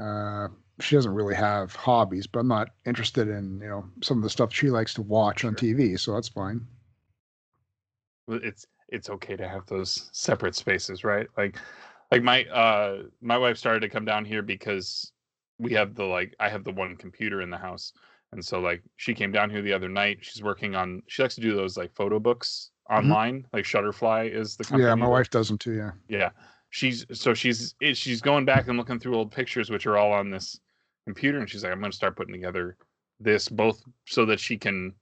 uh, 0.05 0.49
she 0.81 0.97
doesn't 0.97 1.15
really 1.15 1.35
have 1.35 1.77
hobbies, 1.77 2.27
but 2.27 2.41
I'm 2.41 2.49
not 2.49 2.71
interested 2.87 3.29
in, 3.29 3.61
you 3.63 3.69
know, 3.69 3.85
some 4.03 4.17
of 4.17 4.23
the 4.23 4.31
stuff 4.31 4.53
she 4.55 4.71
likes 4.71 4.95
to 4.95 5.03
watch 5.03 5.45
on 5.45 5.55
TV. 5.55 6.01
So 6.01 6.15
that's 6.15 6.29
fine. 6.29 6.67
Well, 8.27 8.41
it's 8.43 8.67
it's 8.89 9.11
okay 9.11 9.37
to 9.37 9.49
have 9.49 9.67
those 9.67 10.09
separate 10.13 10.55
spaces 10.55 11.05
right 11.05 11.27
like 11.37 11.57
like 12.11 12.23
my 12.23 12.45
uh 12.47 13.03
my 13.21 13.39
wife 13.39 13.57
started 13.57 13.81
to 13.81 13.89
come 13.89 14.05
down 14.05 14.25
here 14.25 14.43
because 14.43 15.13
we 15.59 15.73
have 15.73 15.95
the 15.95 16.05
like 16.05 16.35
i 16.41 16.49
have 16.49 16.65
the 16.65 16.73
one 16.73 16.97
computer 16.97 17.41
in 17.41 17.51
the 17.51 17.57
house 17.57 17.93
and 18.33 18.45
so 18.45 18.61
like 18.61 18.83
she 18.97 19.15
came 19.15 19.33
down 19.33 19.49
here 19.49 19.63
the 19.63 19.73
other 19.73 19.89
night 19.89 20.19
she's 20.21 20.43
working 20.43 20.75
on 20.75 21.03
she 21.07 21.23
likes 21.23 21.35
to 21.35 21.41
do 21.41 21.55
those 21.55 21.77
like 21.77 21.95
photo 21.95 22.19
books 22.19 22.71
online. 22.91 23.47
Like 23.53 23.65
Shutterfly 23.65 24.35
is 24.35 24.57
the 24.57 24.65
company. 24.65 24.89
Yeah, 24.89 24.95
my 24.95 25.07
wife 25.07 25.31
does 25.31 25.49
them 25.49 25.59
too. 25.59 25.73
Yeah. 25.73 25.93
Yeah, 26.09 26.31
she's 26.71 27.07
so 27.13 27.35
she's 27.35 27.75
she's 27.95 28.21
going 28.21 28.45
back 28.45 28.69
and 28.69 28.77
looking 28.77 28.99
through 28.99 29.15
old 29.15 29.31
pictures, 29.31 29.71
which 29.71 29.87
are 29.87 29.97
all 29.97 30.13
on 30.13 30.31
this 30.31 30.59
computer, 31.07 31.39
and 31.39 31.49
she's 31.49 31.65
like, 31.65 31.73
I'm 31.73 31.81
going 31.81 31.91
to 31.91 31.97
start 31.97 32.17
putting 32.17 32.35
together 32.35 32.77
this 33.21 33.49
both 33.49 33.83
so 34.07 34.25
that 34.27 34.41
she 34.41 34.57
can 34.57 34.93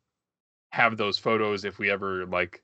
have 0.70 0.96
those 0.96 1.18
photos 1.18 1.64
if 1.64 1.78
we 1.78 1.90
ever 1.90 2.26
like, 2.26 2.61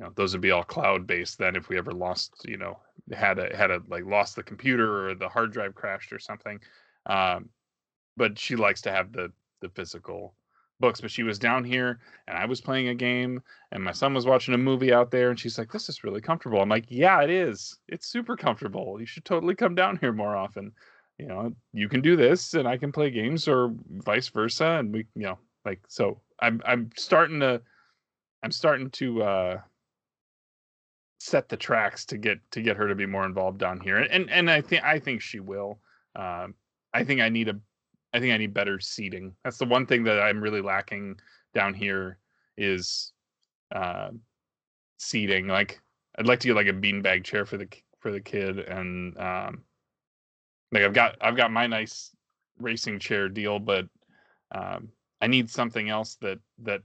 you 0.00 0.06
know, 0.06 0.12
those 0.14 0.32
would 0.32 0.40
be 0.40 0.50
all 0.50 0.64
cloud 0.64 1.06
based. 1.06 1.36
Then 1.36 1.56
if 1.56 1.68
we 1.68 1.76
ever 1.76 1.92
lost, 1.92 2.46
you 2.48 2.56
know, 2.56 2.78
had 3.12 3.38
a 3.38 3.54
had 3.54 3.70
a 3.70 3.82
like 3.88 4.06
lost 4.06 4.34
the 4.34 4.42
computer 4.42 5.10
or 5.10 5.14
the 5.14 5.28
hard 5.28 5.52
drive 5.52 5.74
crashed 5.74 6.10
or 6.10 6.18
something, 6.18 6.58
um, 7.04 7.50
but 8.16 8.38
she 8.38 8.56
likes 8.56 8.80
to 8.82 8.90
have 8.90 9.12
the 9.12 9.30
the 9.60 9.68
physical 9.68 10.32
books. 10.80 11.02
But 11.02 11.10
she 11.10 11.22
was 11.22 11.38
down 11.38 11.64
here 11.64 12.00
and 12.26 12.38
I 12.38 12.46
was 12.46 12.62
playing 12.62 12.88
a 12.88 12.94
game 12.94 13.42
and 13.72 13.84
my 13.84 13.92
son 13.92 14.14
was 14.14 14.24
watching 14.24 14.54
a 14.54 14.58
movie 14.58 14.90
out 14.90 15.10
there 15.10 15.28
and 15.28 15.38
she's 15.38 15.58
like 15.58 15.70
this 15.70 15.90
is 15.90 16.02
really 16.02 16.22
comfortable 16.22 16.62
i'm 16.62 16.68
like 16.70 16.86
yeah 16.88 17.20
it 17.20 17.28
is 17.28 17.78
it's 17.86 18.06
super 18.06 18.36
comfortable 18.36 18.98
you 18.98 19.06
should 19.06 19.26
totally 19.26 19.54
come 19.54 19.74
down 19.74 19.98
here 19.98 20.12
more 20.12 20.34
often 20.34 20.72
you 21.18 21.26
know 21.26 21.52
you 21.74 21.88
can 21.88 22.00
do 22.00 22.16
this 22.16 22.54
and 22.54 22.66
i 22.66 22.76
can 22.76 22.90
play 22.90 23.10
games 23.10 23.46
or 23.46 23.72
vice 23.98 24.28
versa 24.28 24.78
and 24.78 24.92
we 24.92 25.00
you 25.14 25.22
know 25.22 25.38
like 25.64 25.80
so 25.86 26.18
i'm 26.40 26.62
i'm 26.64 26.90
starting 26.96 27.40
to 27.40 27.60
i'm 28.42 28.50
starting 28.50 28.90
to 28.90 29.22
uh 29.22 29.60
set 31.20 31.48
the 31.48 31.56
tracks 31.56 32.04
to 32.04 32.18
get 32.18 32.38
to 32.50 32.62
get 32.62 32.76
her 32.76 32.88
to 32.88 32.94
be 32.94 33.06
more 33.06 33.26
involved 33.26 33.58
down 33.58 33.78
here 33.78 33.98
and 33.98 34.30
and 34.30 34.50
i 34.50 34.60
think 34.60 34.82
i 34.82 34.98
think 34.98 35.20
she 35.20 35.38
will 35.38 35.78
um 36.16 36.54
i 36.94 37.04
think 37.04 37.20
i 37.20 37.28
need 37.28 37.48
a 37.48 37.54
i 38.14 38.18
think 38.18 38.32
i 38.32 38.36
need 38.38 38.54
better 38.54 38.80
seating 38.80 39.32
that's 39.44 39.58
the 39.58 39.66
one 39.66 39.84
thing 39.84 40.02
that 40.02 40.18
i'm 40.20 40.40
really 40.40 40.62
lacking 40.62 41.14
down 41.54 41.74
here 41.74 42.18
is 42.56 43.12
uh, 43.74 44.10
seating. 44.98 45.48
Like 45.48 45.80
I'd 46.18 46.26
like 46.26 46.40
to 46.40 46.48
get 46.48 46.56
like 46.56 46.66
a 46.66 46.72
beanbag 46.72 47.24
chair 47.24 47.44
for 47.46 47.56
the 47.56 47.68
for 47.98 48.12
the 48.12 48.20
kid, 48.20 48.58
and 48.58 49.18
um, 49.18 49.62
like 50.72 50.82
I've 50.82 50.94
got 50.94 51.16
I've 51.20 51.36
got 51.36 51.50
my 51.50 51.66
nice 51.66 52.10
racing 52.58 52.98
chair 52.98 53.28
deal, 53.28 53.58
but 53.58 53.86
um, 54.52 54.88
I 55.20 55.26
need 55.26 55.50
something 55.50 55.88
else 55.88 56.16
that 56.20 56.38
that 56.62 56.82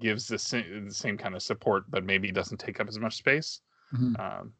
gives 0.00 0.26
the 0.26 0.38
same, 0.38 0.86
the 0.88 0.94
same 0.94 1.16
kind 1.16 1.34
of 1.34 1.42
support, 1.42 1.84
but 1.90 2.04
maybe 2.04 2.30
doesn't 2.30 2.58
take 2.58 2.80
up 2.80 2.88
as 2.88 2.98
much 2.98 3.16
space. 3.16 3.60
Mhm. 3.94 4.18
Um, 4.18 4.52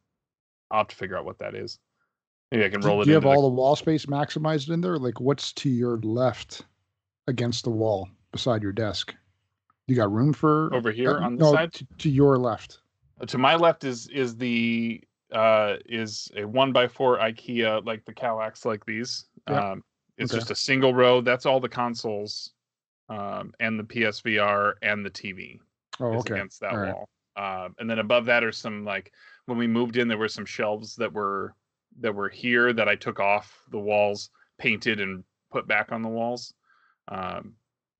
I'll 0.71 0.79
have 0.79 0.87
to 0.87 0.95
figure 0.95 1.17
out 1.17 1.25
what 1.25 1.37
that 1.39 1.55
is. 1.55 1.79
Maybe 2.51 2.65
I 2.65 2.69
can 2.69 2.81
Do, 2.81 2.87
roll 2.87 3.01
it. 3.01 3.05
do 3.05 3.11
you 3.11 3.15
have 3.15 3.23
into 3.23 3.29
the- 3.33 3.35
all 3.35 3.49
the 3.49 3.55
wall 3.55 3.75
space 3.75 4.05
maximized 4.05 4.69
in 4.69 4.81
there? 4.81 4.97
Like, 4.97 5.19
what's 5.19 5.53
to 5.53 5.69
your 5.69 5.97
left 5.97 6.65
against 7.27 7.63
the 7.63 7.69
wall 7.69 8.09
beside 8.31 8.61
your 8.63 8.71
desk? 8.71 9.13
You 9.87 9.95
got 9.95 10.11
room 10.11 10.33
for 10.33 10.73
over 10.73 10.91
here 10.91 11.17
uh, 11.17 11.21
on 11.25 11.35
the 11.37 11.43
no, 11.45 11.51
side. 11.53 11.73
To, 11.73 11.87
to 11.99 12.09
your 12.09 12.37
left. 12.37 12.81
to 13.27 13.37
my 13.37 13.55
left 13.55 13.83
is 13.83 14.07
is 14.09 14.35
the 14.37 15.01
uh 15.31 15.75
is 15.85 16.29
a 16.35 16.45
one 16.45 16.71
by 16.71 16.87
four 16.87 17.17
ikea 17.17 17.83
like 17.85 18.05
the 18.05 18.13
Kallax 18.13 18.63
like 18.65 18.85
these 18.85 19.25
Yeah. 19.49 19.71
um 19.71 19.83
it's 20.17 20.31
Okay. 20.31 20.39
just 20.39 20.51
a 20.51 20.55
single 20.55 20.93
row 20.93 21.19
that's 21.21 21.45
all 21.45 21.59
the 21.59 21.67
consoles 21.69 22.53
um 23.09 23.53
and 23.59 23.79
the 23.79 23.83
psvr 23.83 24.73
and 24.81 25.05
the 25.05 25.09
tv 25.09 25.59
Oh, 25.99 26.19
okay. 26.19 26.35
against 26.35 26.59
that 26.61 26.73
All 26.73 26.79
right. 26.79 26.93
wall 26.93 27.09
um 27.35 27.75
and 27.79 27.89
then 27.89 27.99
above 27.99 28.25
that 28.25 28.43
are 28.43 28.51
some 28.51 28.83
like 28.85 29.11
when 29.45 29.57
we 29.57 29.67
moved 29.67 29.97
in 29.97 30.07
there 30.07 30.17
were 30.17 30.27
some 30.27 30.45
shelves 30.45 30.95
that 30.95 31.11
were 31.13 31.55
that 31.99 32.13
were 32.13 32.29
here 32.29 32.73
that 32.73 32.87
i 32.89 32.95
took 32.95 33.19
off 33.19 33.63
the 33.71 33.79
walls 33.79 34.29
painted 34.57 34.99
and 34.99 35.23
put 35.51 35.67
back 35.67 35.91
on 35.91 36.01
the 36.01 36.09
walls 36.09 36.53
um 37.07 37.53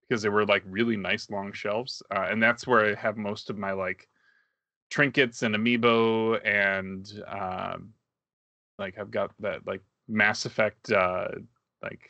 because 0.07 0.21
they 0.21 0.29
were 0.29 0.45
like 0.45 0.63
really 0.65 0.97
nice 0.97 1.29
long 1.29 1.51
shelves 1.51 2.01
uh, 2.15 2.27
and 2.29 2.41
that's 2.41 2.67
where 2.67 2.85
i 2.85 2.95
have 2.95 3.17
most 3.17 3.49
of 3.49 3.57
my 3.57 3.71
like 3.71 4.07
trinkets 4.89 5.43
and 5.43 5.55
amiibo 5.55 6.39
and 6.45 7.23
um 7.27 7.93
like 8.77 8.97
i've 8.97 9.11
got 9.11 9.31
that 9.39 9.65
like 9.65 9.81
mass 10.07 10.45
effect 10.45 10.91
uh 10.91 11.27
like 11.81 12.09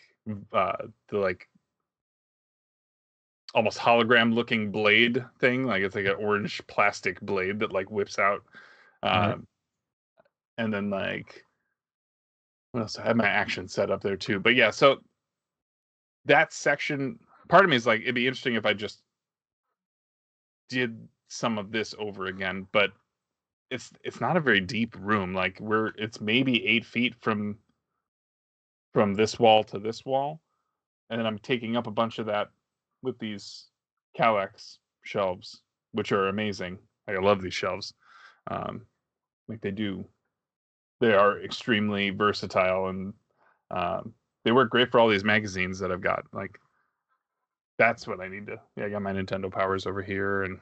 uh 0.52 0.78
the 1.10 1.18
like 1.18 1.48
almost 3.56 3.78
hologram 3.78 4.34
looking 4.34 4.72
blade 4.72 5.24
thing 5.39 5.64
like 5.64 5.82
it's 5.82 5.95
like 5.95 6.06
an 6.06 6.16
orange 6.20 6.62
plastic 6.68 7.20
blade 7.22 7.60
that 7.60 7.72
like 7.72 7.89
whips 7.89 8.20
out 8.20 8.43
um 9.04 9.48
and 10.58 10.74
then 10.74 10.89
like 10.89 11.43
what 12.72 12.82
else? 12.82 13.00
I 13.00 13.04
have 13.04 13.16
my 13.16 13.28
action 13.28 13.68
set 13.68 13.89
up 13.89 14.02
there 14.02 14.18
too. 14.18 14.39
But 14.39 14.56
yeah 14.56 14.70
so 14.70 14.98
that 16.28 16.54
section 16.54 17.18
part 17.48 17.64
of 17.64 17.70
me 17.70 17.76
is 17.76 17.88
like 17.88 18.02
it'd 18.02 18.16
be 18.16 18.28
interesting 18.28 18.56
if 18.56 18.66
i 18.66 18.74
just 18.74 19.02
did 20.70 21.08
some 21.30 21.58
of 21.58 21.72
this 21.72 21.95
over 21.98 22.28
again 22.28 22.68
but 22.72 22.91
it's 23.72 23.91
it's 24.04 24.22
not 24.22 24.38
a 24.38 24.41
very 24.41 24.60
deep 24.60 24.95
room 25.00 25.34
like 25.34 25.60
we're 25.60 25.88
it's 25.98 26.22
maybe 26.22 26.66
eight 26.66 26.86
feet 26.86 27.16
from 27.20 27.58
from 28.93 29.14
this 29.14 29.39
wall 29.39 29.64
to 29.64 29.80
this 29.80 30.06
wall 30.06 30.39
and 31.10 31.20
then 31.20 31.26
i'm 31.26 31.39
taking 31.39 31.76
up 31.76 31.88
a 31.88 31.91
bunch 31.91 32.20
of 32.20 32.26
that 32.26 32.50
with 33.02 33.18
these 33.20 33.68
Kallax 34.18 34.78
shelves 35.04 35.62
which 35.93 36.12
are 36.12 36.28
amazing 36.28 36.78
like, 37.08 37.18
i 37.18 37.20
love 37.20 37.41
these 37.41 37.54
shelves 37.54 37.93
um 38.52 38.82
like 39.48 39.62
they 39.62 39.72
do 39.72 40.06
they 41.00 41.14
are 41.14 41.41
extremely 41.41 42.10
versatile 42.10 42.88
and 42.88 43.14
um 43.72 44.14
they 44.43 44.52
work 44.52 44.70
great 44.70 44.91
for 44.91 45.00
all 45.00 45.08
these 45.08 45.24
magazines 45.24 45.80
that 45.80 45.91
i've 45.91 46.02
got 46.02 46.24
like 46.34 46.60
that's 47.78 48.06
what 48.06 48.20
i 48.20 48.28
need 48.28 48.48
to 48.48 48.60
yeah 48.76 48.86
i 48.86 48.89
got 48.89 49.02
my 49.02 49.14
nintendo 49.14 49.52
powers 49.52 49.86
over 49.86 50.02
here 50.02 50.43
and 50.43 50.60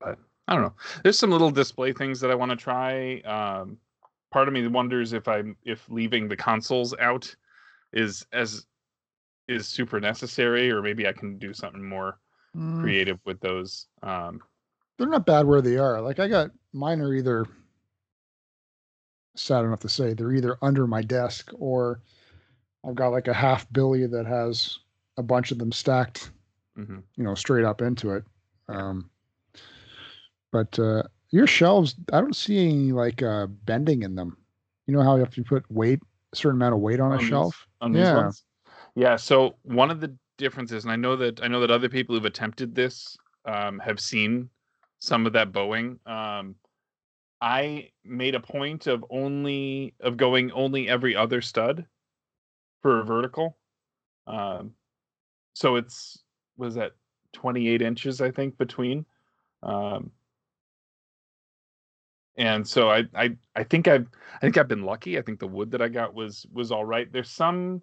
but 0.00 0.18
I 0.46 0.54
don't 0.54 0.62
know. 0.62 0.74
There's 1.02 1.18
some 1.18 1.30
little 1.30 1.50
display 1.50 1.92
things 1.92 2.20
that 2.20 2.30
I 2.30 2.34
want 2.34 2.50
to 2.50 2.56
try. 2.56 3.20
Um, 3.20 3.78
part 4.30 4.48
of 4.48 4.54
me 4.54 4.66
wonders 4.66 5.12
if 5.12 5.26
I'm 5.28 5.56
if 5.64 5.88
leaving 5.88 6.28
the 6.28 6.36
consoles 6.36 6.94
out 7.00 7.34
is 7.92 8.26
as 8.32 8.66
is 9.48 9.66
super 9.68 10.00
necessary, 10.00 10.70
or 10.70 10.80
maybe 10.82 11.06
I 11.06 11.12
can 11.12 11.38
do 11.38 11.52
something 11.52 11.82
more 11.86 12.18
Mm, 12.56 12.80
creative 12.82 13.18
with 13.24 13.40
those. 13.40 13.86
Um, 14.04 14.40
they're 14.96 15.08
not 15.08 15.26
bad 15.26 15.44
where 15.44 15.60
they 15.60 15.76
are. 15.76 16.00
Like 16.00 16.20
I 16.20 16.28
got 16.28 16.52
mine 16.72 17.00
are 17.00 17.12
either 17.12 17.46
sad 19.34 19.64
enough 19.64 19.80
to 19.80 19.88
say 19.88 20.14
they're 20.14 20.32
either 20.32 20.56
under 20.62 20.86
my 20.86 21.02
desk 21.02 21.50
or 21.58 22.00
I've 22.86 22.94
got 22.94 23.08
like 23.08 23.26
a 23.26 23.34
half 23.34 23.66
billy 23.72 24.06
that 24.06 24.26
has 24.26 24.78
a 25.16 25.22
bunch 25.24 25.50
of 25.50 25.58
them 25.58 25.72
stacked, 25.72 26.30
mhm. 26.78 27.02
you 27.16 27.24
know, 27.24 27.34
straight 27.34 27.64
up 27.64 27.82
into 27.82 28.12
it. 28.12 28.24
Um, 28.68 29.10
but 30.52 30.78
uh, 30.78 31.02
your 31.30 31.48
shelves, 31.48 31.96
I 32.12 32.20
don't 32.20 32.36
see 32.36 32.58
any 32.68 32.92
like 32.92 33.20
uh, 33.22 33.46
bending 33.64 34.02
in 34.02 34.14
them. 34.14 34.36
You 34.86 34.94
know 34.94 35.02
how 35.02 35.16
if 35.16 35.36
you 35.36 35.42
put 35.42 35.68
weight, 35.72 36.00
a 36.32 36.36
certain 36.36 36.58
amount 36.60 36.74
of 36.74 36.80
weight 36.80 37.00
on 37.00 37.10
On 37.10 37.16
a 37.16 37.20
these- 37.20 37.28
shelf. 37.28 37.66
on 37.80 37.90
these 37.92 38.02
Yeah. 38.02 38.30
Yeah. 38.94 39.16
So 39.16 39.56
one 39.62 39.90
of 39.90 40.00
the 40.00 40.16
differences, 40.38 40.84
and 40.84 40.92
I 40.92 40.96
know 40.96 41.16
that 41.16 41.42
I 41.42 41.48
know 41.48 41.60
that 41.60 41.70
other 41.70 41.88
people 41.88 42.14
who've 42.14 42.24
attempted 42.24 42.74
this 42.74 43.16
um, 43.44 43.78
have 43.80 44.00
seen 44.00 44.48
some 44.98 45.26
of 45.26 45.32
that 45.34 45.52
bowing. 45.52 45.98
Um, 46.06 46.56
I 47.40 47.90
made 48.04 48.34
a 48.34 48.40
point 48.40 48.86
of 48.86 49.04
only 49.10 49.94
of 50.00 50.16
going 50.16 50.50
only 50.52 50.88
every 50.88 51.14
other 51.16 51.40
stud 51.42 51.86
for 52.82 53.00
a 53.00 53.04
vertical. 53.04 53.56
Um, 54.26 54.72
so 55.54 55.76
it's 55.76 56.22
was 56.56 56.76
that 56.76 56.92
28 57.32 57.82
inches 57.82 58.20
I 58.20 58.30
think 58.30 58.56
between. 58.58 59.04
Um, 59.62 60.10
and 62.36 62.66
so 62.66 62.90
I, 62.90 63.04
I 63.14 63.36
I 63.54 63.64
think 63.64 63.88
I've 63.88 64.08
I 64.36 64.38
think 64.38 64.56
I've 64.56 64.68
been 64.68 64.84
lucky. 64.84 65.18
I 65.18 65.22
think 65.22 65.38
the 65.38 65.46
wood 65.46 65.70
that 65.72 65.82
I 65.82 65.88
got 65.88 66.14
was 66.14 66.46
was 66.52 66.72
all 66.72 66.84
right. 66.84 67.12
There's 67.12 67.30
some 67.30 67.82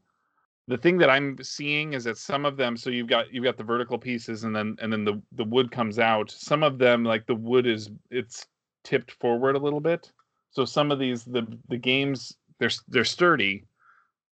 the 0.67 0.77
thing 0.77 0.97
that 0.99 1.09
I'm 1.09 1.37
seeing 1.41 1.93
is 1.93 2.03
that 2.05 2.17
some 2.17 2.45
of 2.45 2.55
them 2.57 2.77
so 2.77 2.89
you've 2.89 3.07
got 3.07 3.33
you've 3.33 3.43
got 3.43 3.57
the 3.57 3.63
vertical 3.63 3.97
pieces 3.97 4.43
and 4.43 4.55
then 4.55 4.75
and 4.81 4.91
then 4.91 5.03
the 5.05 5.21
the 5.33 5.43
wood 5.43 5.71
comes 5.71 5.99
out. 5.99 6.31
Some 6.31 6.63
of 6.63 6.77
them 6.77 7.03
like 7.03 7.25
the 7.25 7.35
wood 7.35 7.67
is 7.67 7.89
it's 8.09 8.45
tipped 8.83 9.11
forward 9.11 9.55
a 9.55 9.59
little 9.59 9.79
bit. 9.81 10.11
So 10.51 10.65
some 10.65 10.91
of 10.91 10.99
these 10.99 11.23
the 11.23 11.45
the 11.69 11.77
games 11.77 12.35
they're 12.59 12.69
they're 12.87 13.03
sturdy 13.05 13.65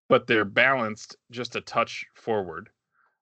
but 0.07 0.25
they're 0.27 0.45
balanced 0.45 1.15
just 1.29 1.55
a 1.55 1.61
touch 1.61 2.05
forward. 2.15 2.69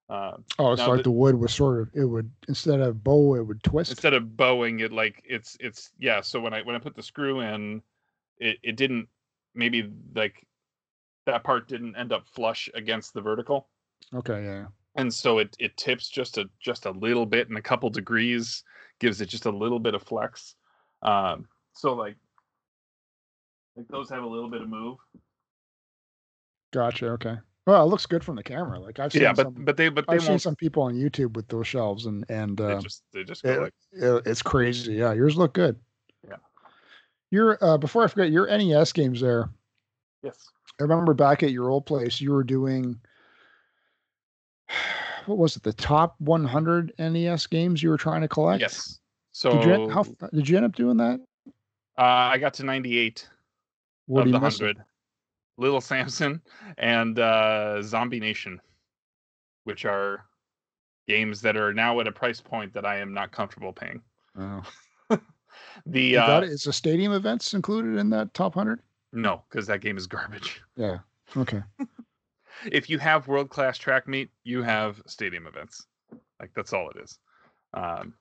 Uh, 0.10 0.38
Oh, 0.58 0.72
it's 0.72 0.82
like 0.82 0.98
the- 0.98 1.04
the 1.04 1.12
wood 1.12 1.36
was 1.36 1.54
sort 1.54 1.82
of 1.82 1.90
it 1.94 2.06
would 2.06 2.32
instead 2.48 2.80
of 2.80 3.04
bow, 3.04 3.36
it 3.36 3.42
would 3.46 3.62
twist. 3.64 3.92
instead 3.92 4.14
of 4.14 4.38
bowing 4.38 4.80
it 4.80 4.94
like 4.94 5.22
it's 5.26 5.58
it's 5.60 5.92
yeah 6.00 6.22
so 6.22 6.40
when 6.40 6.54
i 6.54 6.62
when 6.62 6.76
i 6.76 6.80
put 6.80 6.96
the 6.96 7.04
screw 7.04 7.42
in 7.42 7.82
it 8.38 8.58
it 8.64 8.78
didn't 8.78 9.10
maybe 9.54 9.92
like 10.16 10.48
that 11.28 11.44
part 11.44 11.68
didn't 11.68 11.96
end 11.96 12.12
up 12.12 12.28
flush 12.28 12.68
against 12.74 13.14
the 13.14 13.22
vertical 13.22 13.68
okay, 14.16 14.44
yeah. 14.44 14.66
and 14.96 15.14
so 15.14 15.38
it 15.38 15.56
it 15.60 15.78
tips 15.78 16.10
just 16.10 16.38
a 16.40 16.50
just 16.60 16.86
a 16.88 16.92
little 16.92 17.26
bit 17.26 17.48
and 17.50 17.58
a 17.58 17.62
couple 17.62 17.90
degrees 17.90 18.64
gives 19.00 19.22
it 19.22 19.28
just 19.28 19.46
a 19.46 19.52
little 19.52 19.80
bit 19.80 19.94
of 19.94 20.02
flex 20.02 20.56
um 21.04 21.46
so 21.74 21.94
like 21.94 22.16
like 23.76 23.88
those 23.90 24.10
have 24.10 24.24
a 24.24 24.28
little 24.28 24.50
bit 24.50 24.62
of 24.62 24.68
move 24.70 24.98
Gotcha. 26.74 27.08
Okay. 27.12 27.36
Well, 27.66 27.82
it 27.84 27.88
looks 27.90 28.06
good 28.06 28.24
from 28.26 28.36
the 28.36 28.44
camera. 28.44 28.78
Like 28.80 29.00
I've 29.00 29.12
seen 29.14 29.22
Yeah, 29.22 29.32
but 29.34 29.44
some, 29.44 29.54
but 29.66 29.78
they 29.78 29.88
but 29.90 30.06
they 30.08 30.16
I've 30.16 30.22
seen 30.22 30.32
won't. 30.32 30.42
some 30.42 30.56
people 30.56 30.84
on 30.84 30.96
YouTube 30.96 31.34
with 31.34 31.48
those 31.48 31.66
shelves, 31.66 32.06
and 32.06 32.26
and 32.30 32.58
They 32.58 32.74
uh, 32.74 32.82
just 32.82 33.04
they 33.14 33.24
just 33.24 33.42
go 33.44 33.52
it- 33.54 33.62
like 33.62 33.74
it- 33.94 34.24
it's 34.28 34.42
crazy. 34.42 34.94
Yeah, 34.96 35.14
yours 35.14 35.38
look 35.38 35.54
good. 35.54 35.78
Yeah. 36.28 36.36
Your 37.32 37.58
uh, 37.64 37.78
before 37.78 38.04
I 38.04 38.08
forget, 38.08 38.32
your 38.32 38.48
NES 38.48 38.92
games 38.92 39.22
there. 39.22 39.50
yes. 40.24 40.50
I 40.80 40.84
remember 40.84 41.14
back 41.14 41.44
at 41.44 41.52
your 41.52 41.70
old 41.70 41.86
place, 41.86 42.22
you 42.22 42.32
were 42.32 42.44
doing 42.44 43.00
what 45.26 45.38
was 45.38 45.56
it? 45.56 45.64
The 45.64 45.74
top 45.74 46.16
100 46.20 46.94
NES 47.00 47.48
games 47.48 47.82
you 47.84 47.90
were 47.90 47.98
trying 47.98 48.22
to 48.22 48.28
collect. 48.28 48.62
Yes. 48.62 49.00
So 49.32 49.52
Did 49.52 49.64
you 49.66 49.74
end- 49.74 49.92
how 49.92 50.04
did 50.34 50.50
you 50.50 50.58
end 50.58 50.66
up 50.66 50.76
doing 50.76 50.98
that? 50.98 51.20
uh, 51.98 52.02
I 52.02 52.38
got 52.38 52.54
to 52.56 52.64
98 52.64 53.28
What 54.06 54.22
of 54.22 54.28
the 54.28 54.34
100. 54.34 54.84
Little 55.58 55.82
Samson 55.82 56.42
and 56.78 57.18
uh, 57.18 57.82
Zombie 57.82 58.20
Nation, 58.20 58.62
which 59.64 59.86
are 59.86 60.26
games 61.08 61.42
that 61.42 61.58
are 61.58 61.74
now 61.74 62.00
at 62.00 62.08
a 62.08 62.12
price 62.12 62.42
point 62.42 62.74
that 62.74 62.86
I 62.86 63.00
am 63.00 63.14
not 63.14 63.32
comfortable 63.32 63.74
paying. 63.74 64.02
Oh. 64.38 64.64
The 65.88 66.18
uh? 66.18 66.42
Is 66.42 66.64
the 66.64 66.74
stadium 66.74 67.14
events 67.14 67.54
included 67.54 67.98
in 67.98 68.10
that 68.12 68.34
top 68.34 68.56
100? 68.56 68.82
No, 69.18 69.44
because 69.50 69.68
that 69.68 69.82
game 69.82 69.98
is 69.98 70.08
garbage. 70.08 70.62
Yeah. 70.78 71.00
Okay. 71.36 71.62
If 72.72 72.90
you 72.90 73.00
have 73.00 73.28
world 73.28 73.50
class 73.50 73.78
track 73.78 74.08
meet, 74.08 74.30
you 74.44 74.62
have 74.64 75.02
stadium 75.08 75.46
events. 75.48 75.86
Like 76.40 76.52
that's 76.56 76.72
all 76.72 76.90
it 76.92 76.98
is. 77.04 77.18
Um, 77.74 78.14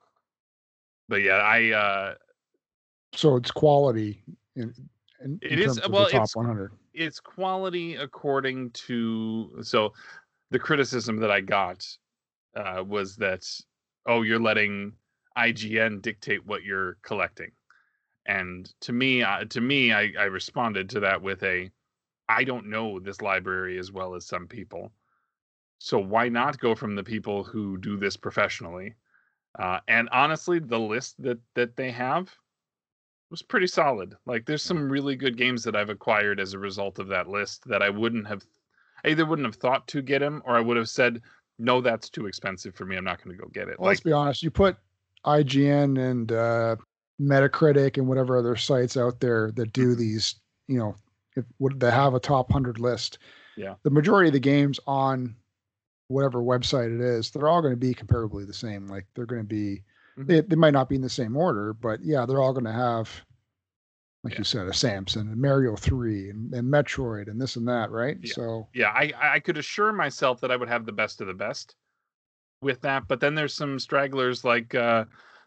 but 1.08 1.16
yeah, 1.22 1.34
I 1.36 1.70
uh, 1.72 2.14
So 3.14 3.36
it's 3.36 3.50
quality 3.50 4.22
in, 4.56 4.74
in, 5.22 5.38
It 5.42 5.52
in 5.52 5.58
is- 5.70 5.80
well, 5.88 6.04
top 6.06 6.14
it's- 6.14 6.34
100. 6.36 6.72
it's 6.94 7.20
quality 7.20 7.96
according 7.96 8.70
to 8.72 9.62
so 9.62 9.92
the 10.50 10.58
criticism 10.58 11.18
that 11.18 11.30
I 11.30 11.40
got 11.42 11.86
uh, 12.56 12.82
was 12.86 13.16
that 13.16 13.44
oh 14.06 14.22
you're 14.22 14.40
letting 14.40 14.92
IGN 15.36 16.00
dictate 16.02 16.44
what 16.46 16.62
you're 16.64 16.96
collecting, 17.02 17.52
and 18.26 18.72
to 18.80 18.92
me 18.92 19.22
uh, 19.22 19.44
to 19.44 19.60
me 19.60 19.92
I, 19.92 20.12
I 20.18 20.24
responded 20.24 20.90
to 20.90 21.00
that 21.00 21.22
with 21.22 21.42
a 21.42 21.70
I 22.28 22.44
don't 22.44 22.66
know 22.66 22.98
this 22.98 23.22
library 23.22 23.78
as 23.78 23.92
well 23.92 24.14
as 24.14 24.26
some 24.26 24.46
people, 24.46 24.92
so 25.78 25.98
why 25.98 26.28
not 26.28 26.58
go 26.58 26.74
from 26.74 26.94
the 26.94 27.04
people 27.04 27.44
who 27.44 27.76
do 27.78 27.96
this 27.96 28.16
professionally? 28.16 28.94
Uh, 29.58 29.80
and 29.88 30.08
honestly, 30.10 30.58
the 30.58 30.78
list 30.78 31.22
that 31.22 31.38
that 31.54 31.76
they 31.76 31.90
have 31.90 32.34
was 33.30 33.42
pretty 33.42 33.66
solid. 33.66 34.16
Like 34.26 34.46
there's 34.46 34.62
some 34.62 34.90
really 34.90 35.16
good 35.16 35.36
games 35.36 35.64
that 35.64 35.76
I've 35.76 35.90
acquired 35.90 36.40
as 36.40 36.52
a 36.52 36.58
result 36.58 36.98
of 36.98 37.08
that 37.08 37.28
list 37.28 37.64
that 37.68 37.82
I 37.82 37.90
wouldn't 37.90 38.26
have 38.26 38.44
I 39.04 39.10
either 39.10 39.26
wouldn't 39.26 39.46
have 39.46 39.56
thought 39.56 39.86
to 39.88 40.02
get 40.02 40.22
him 40.22 40.42
or 40.44 40.56
I 40.56 40.60
would 40.60 40.76
have 40.76 40.88
said, 40.88 41.22
no, 41.58 41.80
that's 41.80 42.10
too 42.10 42.26
expensive 42.26 42.74
for 42.74 42.84
me. 42.84 42.96
I'm 42.96 43.04
not 43.04 43.22
going 43.22 43.36
to 43.36 43.42
go 43.42 43.48
get 43.48 43.68
it. 43.68 43.78
Well, 43.78 43.88
let's 43.88 44.00
be 44.00 44.12
honest. 44.12 44.42
You 44.42 44.50
put 44.50 44.76
IGN 45.24 45.98
and 45.98 46.32
uh, 46.32 46.76
Metacritic 47.20 47.96
and 47.96 48.06
whatever 48.06 48.36
other 48.36 48.56
sites 48.56 48.96
out 48.96 49.20
there 49.20 49.50
that 49.52 49.72
do 49.72 49.90
Mm-hmm. 49.90 50.00
these, 50.00 50.34
you 50.68 50.78
know, 50.78 50.94
if 51.36 51.44
would 51.58 51.80
they 51.80 51.90
have 51.90 52.14
a 52.14 52.20
top 52.20 52.50
hundred 52.52 52.78
list? 52.78 53.18
Yeah. 53.56 53.74
The 53.84 53.90
majority 53.90 54.28
of 54.28 54.34
the 54.34 54.40
games 54.40 54.78
on 54.86 55.36
whatever 56.08 56.40
website 56.40 56.94
it 56.94 57.00
is, 57.00 57.30
they're 57.30 57.48
all 57.48 57.62
going 57.62 57.72
to 57.72 57.76
be 57.76 57.94
comparably 57.94 58.46
the 58.46 58.54
same. 58.54 58.86
Like 58.86 59.06
they're 59.14 59.26
going 59.26 59.42
to 59.42 59.48
be, 59.48 59.82
Mhm. 60.18 60.26
they, 60.26 60.40
they 60.42 60.56
might 60.56 60.72
not 60.72 60.88
be 60.88 60.96
in 60.96 61.02
the 61.02 61.08
same 61.08 61.36
order, 61.36 61.72
but 61.72 62.00
yeah, 62.02 62.24
they're 62.26 62.40
all 62.40 62.52
going 62.52 62.64
to 62.64 62.72
have, 62.72 63.10
like 64.24 64.34
Yeah. 64.34 64.38
you 64.40 64.44
said, 64.44 64.66
a 64.66 64.74
Samson 64.74 65.28
and 65.28 65.40
Mario 65.40 65.76
Three 65.76 66.30
and, 66.30 66.52
and 66.54 66.72
Metroid 66.72 67.28
and 67.28 67.40
this 67.40 67.56
and 67.56 67.66
that, 67.68 67.90
right? 67.90 68.18
Yeah. 68.22 68.32
So 68.34 68.68
yeah, 68.74 68.90
I 68.90 69.12
I 69.20 69.40
could 69.40 69.56
assure 69.58 69.92
myself 69.92 70.40
that 70.40 70.50
I 70.50 70.56
would 70.56 70.68
have 70.68 70.84
the 70.86 70.92
best 70.92 71.20
of 71.20 71.26
the 71.26 71.34
best 71.34 71.74
with 72.62 72.80
that, 72.82 73.06
but 73.08 73.20
then 73.20 73.34
there's 73.34 73.54
some 73.54 73.78
stragglers 73.78 74.44
like 74.44 74.74
uh 74.74 75.04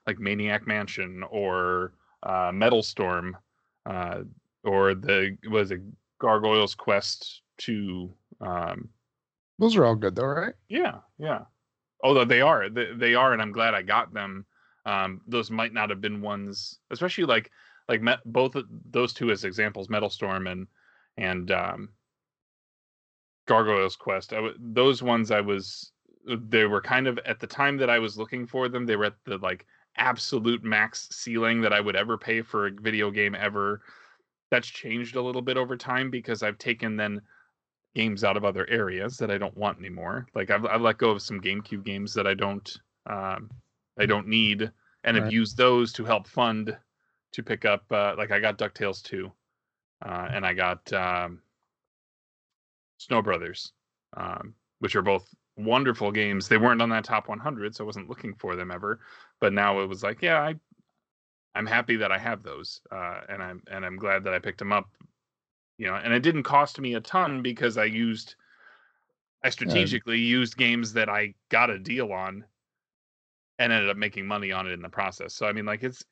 like 0.10 0.20
Maniac 0.20 0.68
Mansion 0.68 1.24
or 1.30 1.94
uh 2.24 2.52
Metal 2.54 2.84
Storm 2.84 3.38
uh 3.86 4.22
or 4.64 4.94
the 4.96 5.38
was 5.50 5.72
it 5.72 5.82
Gargoyles 6.20 6.76
Quest 6.76 7.42
to 7.60 8.14
um 8.42 8.90
those 9.60 9.76
are 9.76 9.86
all 9.86 9.96
good 9.96 10.16
though, 10.16 10.26
right? 10.26 10.54
Yeah, 10.70 11.00
yeah. 11.18 11.42
Although 12.02 12.26
they 12.26 12.40
are, 12.42 12.70
they, 12.70 12.94
they 12.96 13.14
are, 13.14 13.34
and 13.34 13.42
I'm 13.42 13.52
glad 13.52 13.74
I 13.74 13.82
got 13.82 14.14
them. 14.14 14.46
Um, 14.86 15.22
those 15.28 15.52
might 15.52 15.74
not 15.74 15.90
have 15.90 16.00
been 16.00 16.22
ones, 16.22 16.80
especially 16.90 17.26
like 17.26 17.52
like 17.90 18.02
met, 18.02 18.20
both 18.26 18.56
of 18.56 18.66
those 18.90 19.14
two 19.14 19.32
as 19.32 19.44
examples, 19.44 19.90
Metal 19.90 20.10
Storm 20.10 20.48
and 20.48 20.68
and 21.18 21.52
um, 21.52 21.90
Gargoyles 23.48 23.98
Quest. 23.98 24.32
I 24.32 24.38
w- 24.38 24.56
those 24.58 25.04
ones 25.04 25.30
I 25.30 25.42
was, 25.42 25.92
they 26.26 26.66
were 26.66 26.82
kind 26.82 27.08
of 27.08 27.20
at 27.26 27.40
the 27.40 27.48
time 27.48 27.78
that 27.78 27.90
I 27.90 28.00
was 28.00 28.18
looking 28.18 28.48
for 28.48 28.70
them. 28.70 28.86
They 28.86 28.96
were 28.96 29.06
at 29.06 29.16
the 29.26 29.38
like 29.40 29.66
absolute 29.98 30.64
max 30.64 31.08
ceiling 31.12 31.62
that 31.62 31.74
I 31.74 31.80
would 31.80 31.96
ever 31.96 32.18
pay 32.18 32.42
for 32.42 32.68
a 32.68 32.72
video 32.72 33.12
game 33.12 33.36
ever. 33.36 33.82
That's 34.52 34.68
changed 34.68 35.16
a 35.16 35.22
little 35.22 35.42
bit 35.42 35.58
over 35.58 35.78
time 35.78 36.10
because 36.10 36.42
I've 36.42 36.58
taken 36.58 36.96
then 36.96 37.22
games 37.96 38.24
out 38.24 38.38
of 38.38 38.46
other 38.46 38.68
areas 38.70 39.18
that 39.18 39.32
I 39.32 39.38
don't 39.38 39.58
want 39.58 39.80
anymore. 39.80 40.28
Like 40.36 40.52
I've 40.52 40.66
I've 40.66 40.82
let 40.82 40.98
go 40.98 41.12
of 41.12 41.22
some 41.22 41.42
GameCube 41.42 41.84
games 41.84 42.14
that 42.14 42.28
I 42.28 42.34
don't 42.34 42.78
um 43.08 43.50
I 44.00 44.06
don't 44.06 44.28
need 44.28 44.72
and 45.04 45.18
have 45.18 45.32
used 45.32 45.58
those 45.58 45.92
to 45.94 46.06
help 46.06 46.28
fund 46.28 46.76
to 47.32 47.44
pick 47.44 47.66
up 47.66 47.84
uh 47.92 48.16
like 48.18 48.32
I 48.32 48.40
got 48.40 48.58
DuckTales 48.58 49.02
2 49.04 49.32
uh 50.06 50.28
and 50.32 50.46
I 50.46 50.54
got 50.54 50.92
um 50.94 51.42
Snow 52.98 53.22
Brothers 53.22 53.74
um 54.16 54.54
which 54.80 54.96
are 54.96 55.02
both 55.02 55.28
wonderful 55.60 56.12
games. 56.12 56.48
They 56.48 56.58
weren't 56.58 56.82
on 56.82 56.90
that 56.90 57.04
top 57.04 57.28
100 57.28 57.76
so 57.76 57.84
I 57.84 57.88
wasn't 57.88 58.10
looking 58.10 58.34
for 58.36 58.56
them 58.56 58.72
ever, 58.72 59.00
but 59.40 59.54
now 59.54 59.82
it 59.82 59.88
was 59.88 60.04
like 60.04 60.22
yeah, 60.22 60.40
I 60.42 60.56
I'm 61.56 61.66
happy 61.66 61.98
that 61.98 62.12
I 62.12 62.18
have 62.18 62.44
those 62.44 62.82
uh 62.92 63.22
and 63.30 63.44
I'm 63.44 63.62
and 63.72 63.86
I'm 63.86 63.98
glad 63.98 64.24
that 64.24 64.34
I 64.34 64.40
picked 64.40 64.60
them 64.60 64.72
up 64.72 64.90
you 65.80 65.88
know 65.88 65.96
and 65.96 66.14
it 66.14 66.22
didn't 66.22 66.44
cost 66.44 66.80
me 66.80 66.94
a 66.94 67.02
ton 67.02 67.42
because 67.42 67.78
i 67.78 67.86
used 67.86 68.36
i 69.44 69.50
strategically 69.50 70.20
used 70.20 70.58
games 70.58 70.94
that 70.94 71.10
i 71.10 71.34
got 71.48 71.72
a 71.72 71.80
deal 71.80 72.12
on 72.12 72.44
and 73.58 73.74
ended 73.74 73.90
up 73.90 73.98
making 73.98 74.28
money 74.28 74.52
on 74.52 74.68
it 74.68 74.74
in 74.74 74.82
the 74.82 74.90
process 74.90 75.34
so 75.34 75.48
i 75.48 75.54
mean 75.54 75.66
like 75.66 75.82
it's 75.82 76.04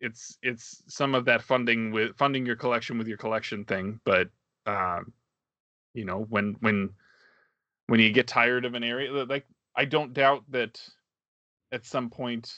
it's 0.00 0.38
it's 0.42 0.84
some 0.86 1.14
of 1.14 1.24
that 1.24 1.42
funding 1.42 1.90
with 1.90 2.14
funding 2.16 2.46
your 2.46 2.54
collection 2.54 2.98
with 2.98 3.08
your 3.08 3.16
collection 3.16 3.64
thing 3.64 3.98
but 4.04 4.28
um 4.66 5.12
you 5.94 6.04
know 6.04 6.26
when 6.28 6.54
when 6.60 6.90
when 7.86 8.00
you 8.00 8.12
get 8.12 8.26
tired 8.26 8.64
of 8.64 8.74
an 8.74 8.84
area 8.84 9.10
like 9.24 9.46
i 9.76 9.84
don't 9.84 10.14
doubt 10.14 10.42
that 10.48 10.80
at 11.72 11.84
some 11.84 12.10
point 12.10 12.52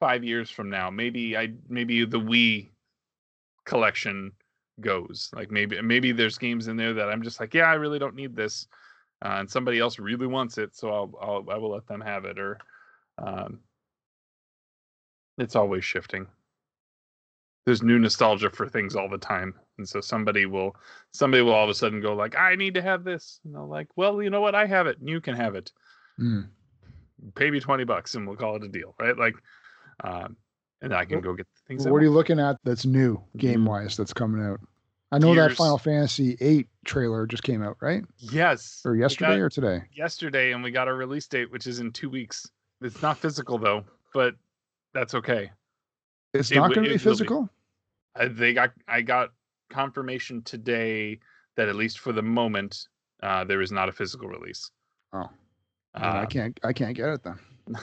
five 0.00 0.24
years 0.24 0.50
from 0.50 0.70
now 0.70 0.90
maybe 0.90 1.36
i 1.36 1.52
maybe 1.68 2.04
the 2.04 2.20
wii 2.20 2.70
collection 3.64 4.32
goes. 4.80 5.30
Like 5.34 5.50
maybe 5.50 5.80
maybe 5.82 6.12
there's 6.12 6.38
games 6.38 6.68
in 6.68 6.76
there 6.76 6.94
that 6.94 7.08
I'm 7.08 7.22
just 7.22 7.40
like, 7.40 7.54
yeah, 7.54 7.64
I 7.64 7.74
really 7.74 7.98
don't 7.98 8.14
need 8.14 8.34
this, 8.36 8.66
uh, 9.24 9.36
and 9.38 9.50
somebody 9.50 9.78
else 9.78 9.98
really 9.98 10.26
wants 10.26 10.58
it, 10.58 10.74
so 10.74 10.90
I'll, 10.90 11.12
I'll 11.20 11.50
I 11.50 11.56
will 11.56 11.70
let 11.70 11.86
them 11.86 12.00
have 12.00 12.24
it. 12.24 12.38
Or, 12.38 12.58
um, 13.18 13.60
it's 15.38 15.56
always 15.56 15.84
shifting. 15.84 16.26
There's 17.66 17.82
new 17.82 17.98
nostalgia 17.98 18.50
for 18.50 18.68
things 18.68 18.94
all 18.94 19.08
the 19.08 19.18
time, 19.18 19.54
and 19.78 19.88
so 19.88 20.00
somebody 20.00 20.46
will 20.46 20.76
somebody 21.10 21.42
will 21.42 21.52
all 21.52 21.64
of 21.64 21.70
a 21.70 21.74
sudden 21.74 22.00
go 22.00 22.14
like, 22.14 22.36
I 22.36 22.54
need 22.54 22.74
to 22.74 22.82
have 22.82 23.04
this, 23.04 23.40
and 23.44 23.54
they'll 23.54 23.68
like, 23.68 23.88
well, 23.96 24.22
you 24.22 24.30
know 24.30 24.40
what, 24.40 24.54
I 24.54 24.66
have 24.66 24.86
it, 24.86 24.98
and 24.98 25.08
you 25.08 25.20
can 25.20 25.34
have 25.36 25.54
it. 25.54 25.72
Mm. 26.20 26.48
Pay 27.34 27.50
me 27.50 27.60
twenty 27.60 27.84
bucks, 27.84 28.14
and 28.14 28.26
we'll 28.26 28.36
call 28.36 28.56
it 28.56 28.62
a 28.64 28.68
deal, 28.68 28.94
right? 29.00 29.16
Like, 29.16 29.34
um, 30.02 30.36
and 30.82 30.92
I 30.94 31.04
can 31.04 31.16
What- 31.18 31.24
go 31.24 31.34
get 31.34 31.46
the 31.54 31.60
things. 31.68 31.86
What 31.88 31.96
are 31.98 32.02
you 32.04 32.10
looking 32.10 32.38
at 32.38 32.58
that's 32.64 32.84
new 32.84 33.22
game 33.36 33.64
wise 33.64 33.96
that's 33.96 34.12
coming 34.12 34.44
out? 34.44 34.60
I 35.12 35.18
know 35.18 35.34
that 35.36 35.52
Final 35.52 35.78
Fantasy 35.78 36.34
VIII 36.36 36.68
trailer 36.84 37.24
just 37.26 37.44
came 37.44 37.62
out, 37.62 37.76
right? 37.80 38.02
Yes. 38.18 38.82
Or 38.84 38.96
yesterday 38.96 39.36
got- 39.36 39.40
or 39.42 39.48
today? 39.48 39.82
yesterday 39.94 40.52
and 40.52 40.62
we 40.62 40.72
got 40.72 40.88
a 40.88 40.92
release 40.92 41.26
date 41.28 41.52
which 41.52 41.68
is 41.68 41.78
in 41.78 41.92
two 41.92 42.10
weeks 42.10 42.50
it's 42.80 43.00
not 43.00 43.16
physical 43.18 43.56
though 43.56 43.84
but 44.12 44.34
that's 44.92 45.14
okay 45.14 45.52
It's 46.32 46.50
It 46.50 46.56
not 46.56 46.70
wi- 46.70 46.74
going 46.74 46.84
to 46.84 46.88
be 46.90 46.94
it 46.96 47.04
will 47.04 47.12
be. 47.12 47.16
physical. 47.16 47.48
I, 48.16 48.26
they 48.26 48.54
got 48.54 48.72
i 48.88 49.02
got 49.02 49.30
confirmation 49.74 50.42
today 50.42 51.18
that 51.56 51.68
at 51.68 51.74
least 51.74 51.98
for 51.98 52.12
the 52.12 52.22
moment 52.22 52.88
uh, 53.22 53.42
there 53.44 53.60
is 53.60 53.72
not 53.72 53.88
a 53.88 53.92
physical 53.92 54.28
release 54.28 54.70
Oh, 55.12 55.28
then 55.94 56.02
I 56.02 56.22
Um, 56.22 56.26
can't. 56.26 56.60
I 56.64 56.72
can't 56.72 56.96
get 56.96 57.08
it 57.08 57.22
then. 57.22 57.38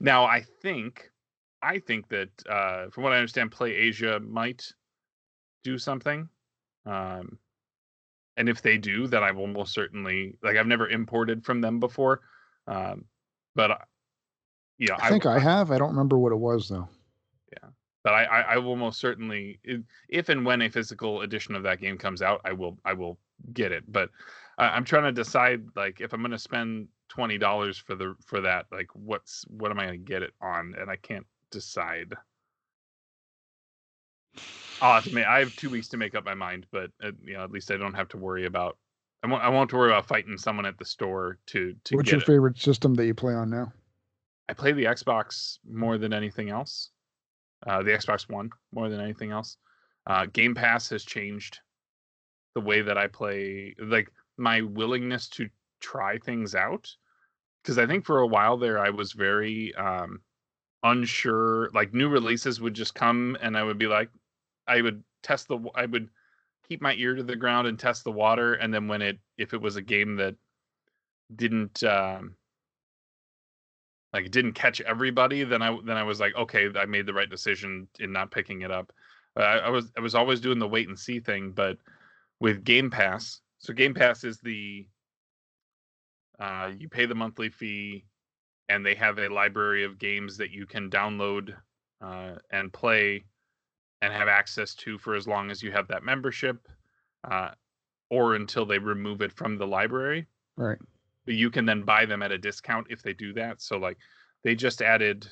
now 0.00 0.24
i 0.24 0.40
think 0.62 1.10
i 1.62 1.78
think 1.80 2.08
that 2.08 2.28
uh, 2.48 2.88
from 2.90 3.02
what 3.02 3.12
i 3.12 3.16
understand 3.16 3.50
Play-Asia 3.50 4.20
might 4.20 4.62
do 5.64 5.78
something 5.78 6.28
um, 6.86 7.38
and 8.36 8.48
if 8.48 8.62
they 8.62 8.78
do 8.78 9.06
then 9.08 9.22
i 9.24 9.32
will 9.32 9.48
most 9.48 9.72
certainly 9.74 10.36
like 10.44 10.56
i've 10.56 10.68
never 10.74 10.88
imported 10.88 11.44
from 11.44 11.60
them 11.60 11.80
before 11.80 12.20
um, 12.68 13.04
but 13.56 13.70
uh, 13.72 13.78
yeah 14.78 14.96
I 15.00 15.08
think 15.10 15.26
I, 15.26 15.38
have. 15.40 15.70
I 15.72 15.78
don't 15.78 15.90
remember 15.90 16.18
what 16.18 16.32
it 16.32 16.38
was 16.38 16.68
though. 16.68 16.88
But 18.04 18.12
I, 18.12 18.24
I, 18.24 18.40
I 18.40 18.58
will 18.58 18.76
most 18.76 19.00
certainly, 19.00 19.58
if 20.08 20.28
and 20.28 20.44
when 20.44 20.62
a 20.62 20.68
physical 20.68 21.22
edition 21.22 21.54
of 21.56 21.62
that 21.64 21.80
game 21.80 21.96
comes 21.98 22.22
out, 22.22 22.42
I 22.44 22.52
will, 22.52 22.78
I 22.84 22.92
will 22.92 23.18
get 23.52 23.72
it. 23.72 23.90
But 23.90 24.10
I 24.58 24.68
I'm 24.68 24.84
trying 24.84 25.04
to 25.04 25.12
decide 25.12 25.64
like 25.74 26.00
if 26.00 26.12
I'm 26.12 26.20
going 26.20 26.30
to 26.30 26.38
spend 26.38 26.88
twenty 27.08 27.38
dollars 27.38 27.78
for 27.78 27.94
the 27.94 28.14
for 28.24 28.42
that, 28.42 28.66
like 28.70 28.88
what's 28.92 29.44
what 29.48 29.70
am 29.70 29.80
I 29.80 29.86
going 29.86 30.04
to 30.04 30.06
get 30.06 30.22
it 30.22 30.34
on, 30.40 30.74
and 30.78 30.90
I 30.90 30.96
can't 30.96 31.26
decide. 31.50 32.14
I'll 34.80 34.94
have 34.94 35.04
to 35.04 35.14
make, 35.14 35.24
I 35.24 35.38
have 35.38 35.56
two 35.56 35.70
weeks 35.70 35.88
to 35.88 35.96
make 35.96 36.14
up 36.14 36.24
my 36.26 36.34
mind, 36.34 36.66
but 36.70 36.90
uh, 37.02 37.12
you 37.24 37.34
know, 37.34 37.44
at 37.44 37.50
least 37.50 37.70
I 37.70 37.78
don't 37.78 37.94
have 37.94 38.08
to 38.08 38.18
worry 38.18 38.44
about. 38.44 38.76
I 39.22 39.28
won't. 39.28 39.42
I 39.42 39.48
won't 39.48 39.62
have 39.62 39.68
to 39.70 39.76
worry 39.76 39.90
about 39.90 40.06
fighting 40.06 40.36
someone 40.36 40.66
at 40.66 40.76
the 40.76 40.84
store 40.84 41.38
to 41.46 41.74
to 41.84 41.96
What's 41.96 42.12
your 42.12 42.20
it. 42.20 42.26
favorite 42.26 42.58
system 42.58 42.92
that 42.94 43.06
you 43.06 43.14
play 43.14 43.32
on 43.32 43.48
now? 43.48 43.72
I 44.46 44.52
play 44.52 44.72
the 44.72 44.84
Xbox 44.84 45.58
more 45.66 45.96
than 45.96 46.12
anything 46.12 46.50
else. 46.50 46.90
Uh, 47.66 47.82
the 47.82 47.90
Xbox 47.90 48.28
One 48.28 48.50
more 48.72 48.88
than 48.88 49.00
anything 49.00 49.30
else. 49.30 49.56
Uh, 50.06 50.26
Game 50.26 50.54
Pass 50.54 50.90
has 50.90 51.04
changed 51.04 51.60
the 52.54 52.60
way 52.60 52.82
that 52.82 52.98
I 52.98 53.06
play, 53.06 53.74
like 53.78 54.10
my 54.36 54.60
willingness 54.60 55.28
to 55.30 55.48
try 55.80 56.18
things 56.18 56.54
out. 56.54 56.90
Because 57.62 57.78
I 57.78 57.86
think 57.86 58.04
for 58.04 58.20
a 58.20 58.26
while 58.26 58.58
there, 58.58 58.78
I 58.78 58.90
was 58.90 59.12
very 59.12 59.74
um, 59.76 60.20
unsure. 60.82 61.70
Like 61.72 61.94
new 61.94 62.08
releases 62.08 62.60
would 62.60 62.74
just 62.74 62.94
come, 62.94 63.36
and 63.40 63.56
I 63.56 63.62
would 63.62 63.78
be 63.78 63.86
like, 63.86 64.10
I 64.68 64.82
would 64.82 65.02
test 65.22 65.48
the, 65.48 65.58
I 65.74 65.86
would 65.86 66.10
keep 66.68 66.82
my 66.82 66.94
ear 66.94 67.14
to 67.14 67.22
the 67.22 67.36
ground 67.36 67.66
and 67.66 67.78
test 67.78 68.04
the 68.04 68.12
water, 68.12 68.54
and 68.54 68.72
then 68.72 68.88
when 68.88 69.00
it, 69.00 69.18
if 69.38 69.54
it 69.54 69.62
was 69.62 69.76
a 69.76 69.82
game 69.82 70.16
that 70.16 70.34
didn't. 71.34 71.82
Um, 71.82 72.36
like 74.14 74.30
didn't 74.30 74.52
catch 74.52 74.80
everybody, 74.80 75.42
then 75.42 75.60
I 75.60 75.76
then 75.84 75.96
I 75.96 76.04
was 76.04 76.20
like, 76.20 76.34
okay, 76.36 76.68
I 76.76 76.86
made 76.86 77.04
the 77.04 77.12
right 77.12 77.28
decision 77.28 77.88
in 77.98 78.12
not 78.12 78.30
picking 78.30 78.62
it 78.62 78.70
up. 78.70 78.92
I, 79.36 79.58
I 79.58 79.68
was 79.68 79.90
I 79.96 80.00
was 80.00 80.14
always 80.14 80.40
doing 80.40 80.60
the 80.60 80.68
wait 80.68 80.88
and 80.88 80.98
see 80.98 81.18
thing, 81.18 81.50
but 81.50 81.76
with 82.40 82.64
Game 82.64 82.90
Pass, 82.90 83.40
so 83.58 83.74
Game 83.74 83.92
Pass 83.92 84.22
is 84.22 84.38
the 84.38 84.86
uh, 86.38 86.70
you 86.78 86.88
pay 86.88 87.06
the 87.06 87.14
monthly 87.14 87.48
fee, 87.48 88.04
and 88.68 88.86
they 88.86 88.94
have 88.94 89.18
a 89.18 89.28
library 89.28 89.82
of 89.82 89.98
games 89.98 90.36
that 90.36 90.52
you 90.52 90.64
can 90.64 90.88
download 90.88 91.52
uh, 92.00 92.36
and 92.52 92.72
play 92.72 93.24
and 94.00 94.12
have 94.12 94.28
access 94.28 94.74
to 94.76 94.96
for 94.96 95.16
as 95.16 95.26
long 95.26 95.50
as 95.50 95.60
you 95.60 95.72
have 95.72 95.88
that 95.88 96.04
membership, 96.04 96.68
uh, 97.28 97.50
or 98.10 98.36
until 98.36 98.64
they 98.64 98.78
remove 98.78 99.22
it 99.22 99.32
from 99.32 99.58
the 99.58 99.66
library 99.66 100.28
Right. 100.56 100.78
But 101.24 101.34
you 101.34 101.50
can 101.50 101.64
then 101.66 101.82
buy 101.82 102.06
them 102.06 102.22
at 102.22 102.32
a 102.32 102.38
discount 102.38 102.88
if 102.90 103.02
they 103.02 103.12
do 103.12 103.32
that. 103.34 103.60
So 103.60 103.78
like 103.78 103.98
they 104.42 104.54
just 104.54 104.82
added 104.82 105.26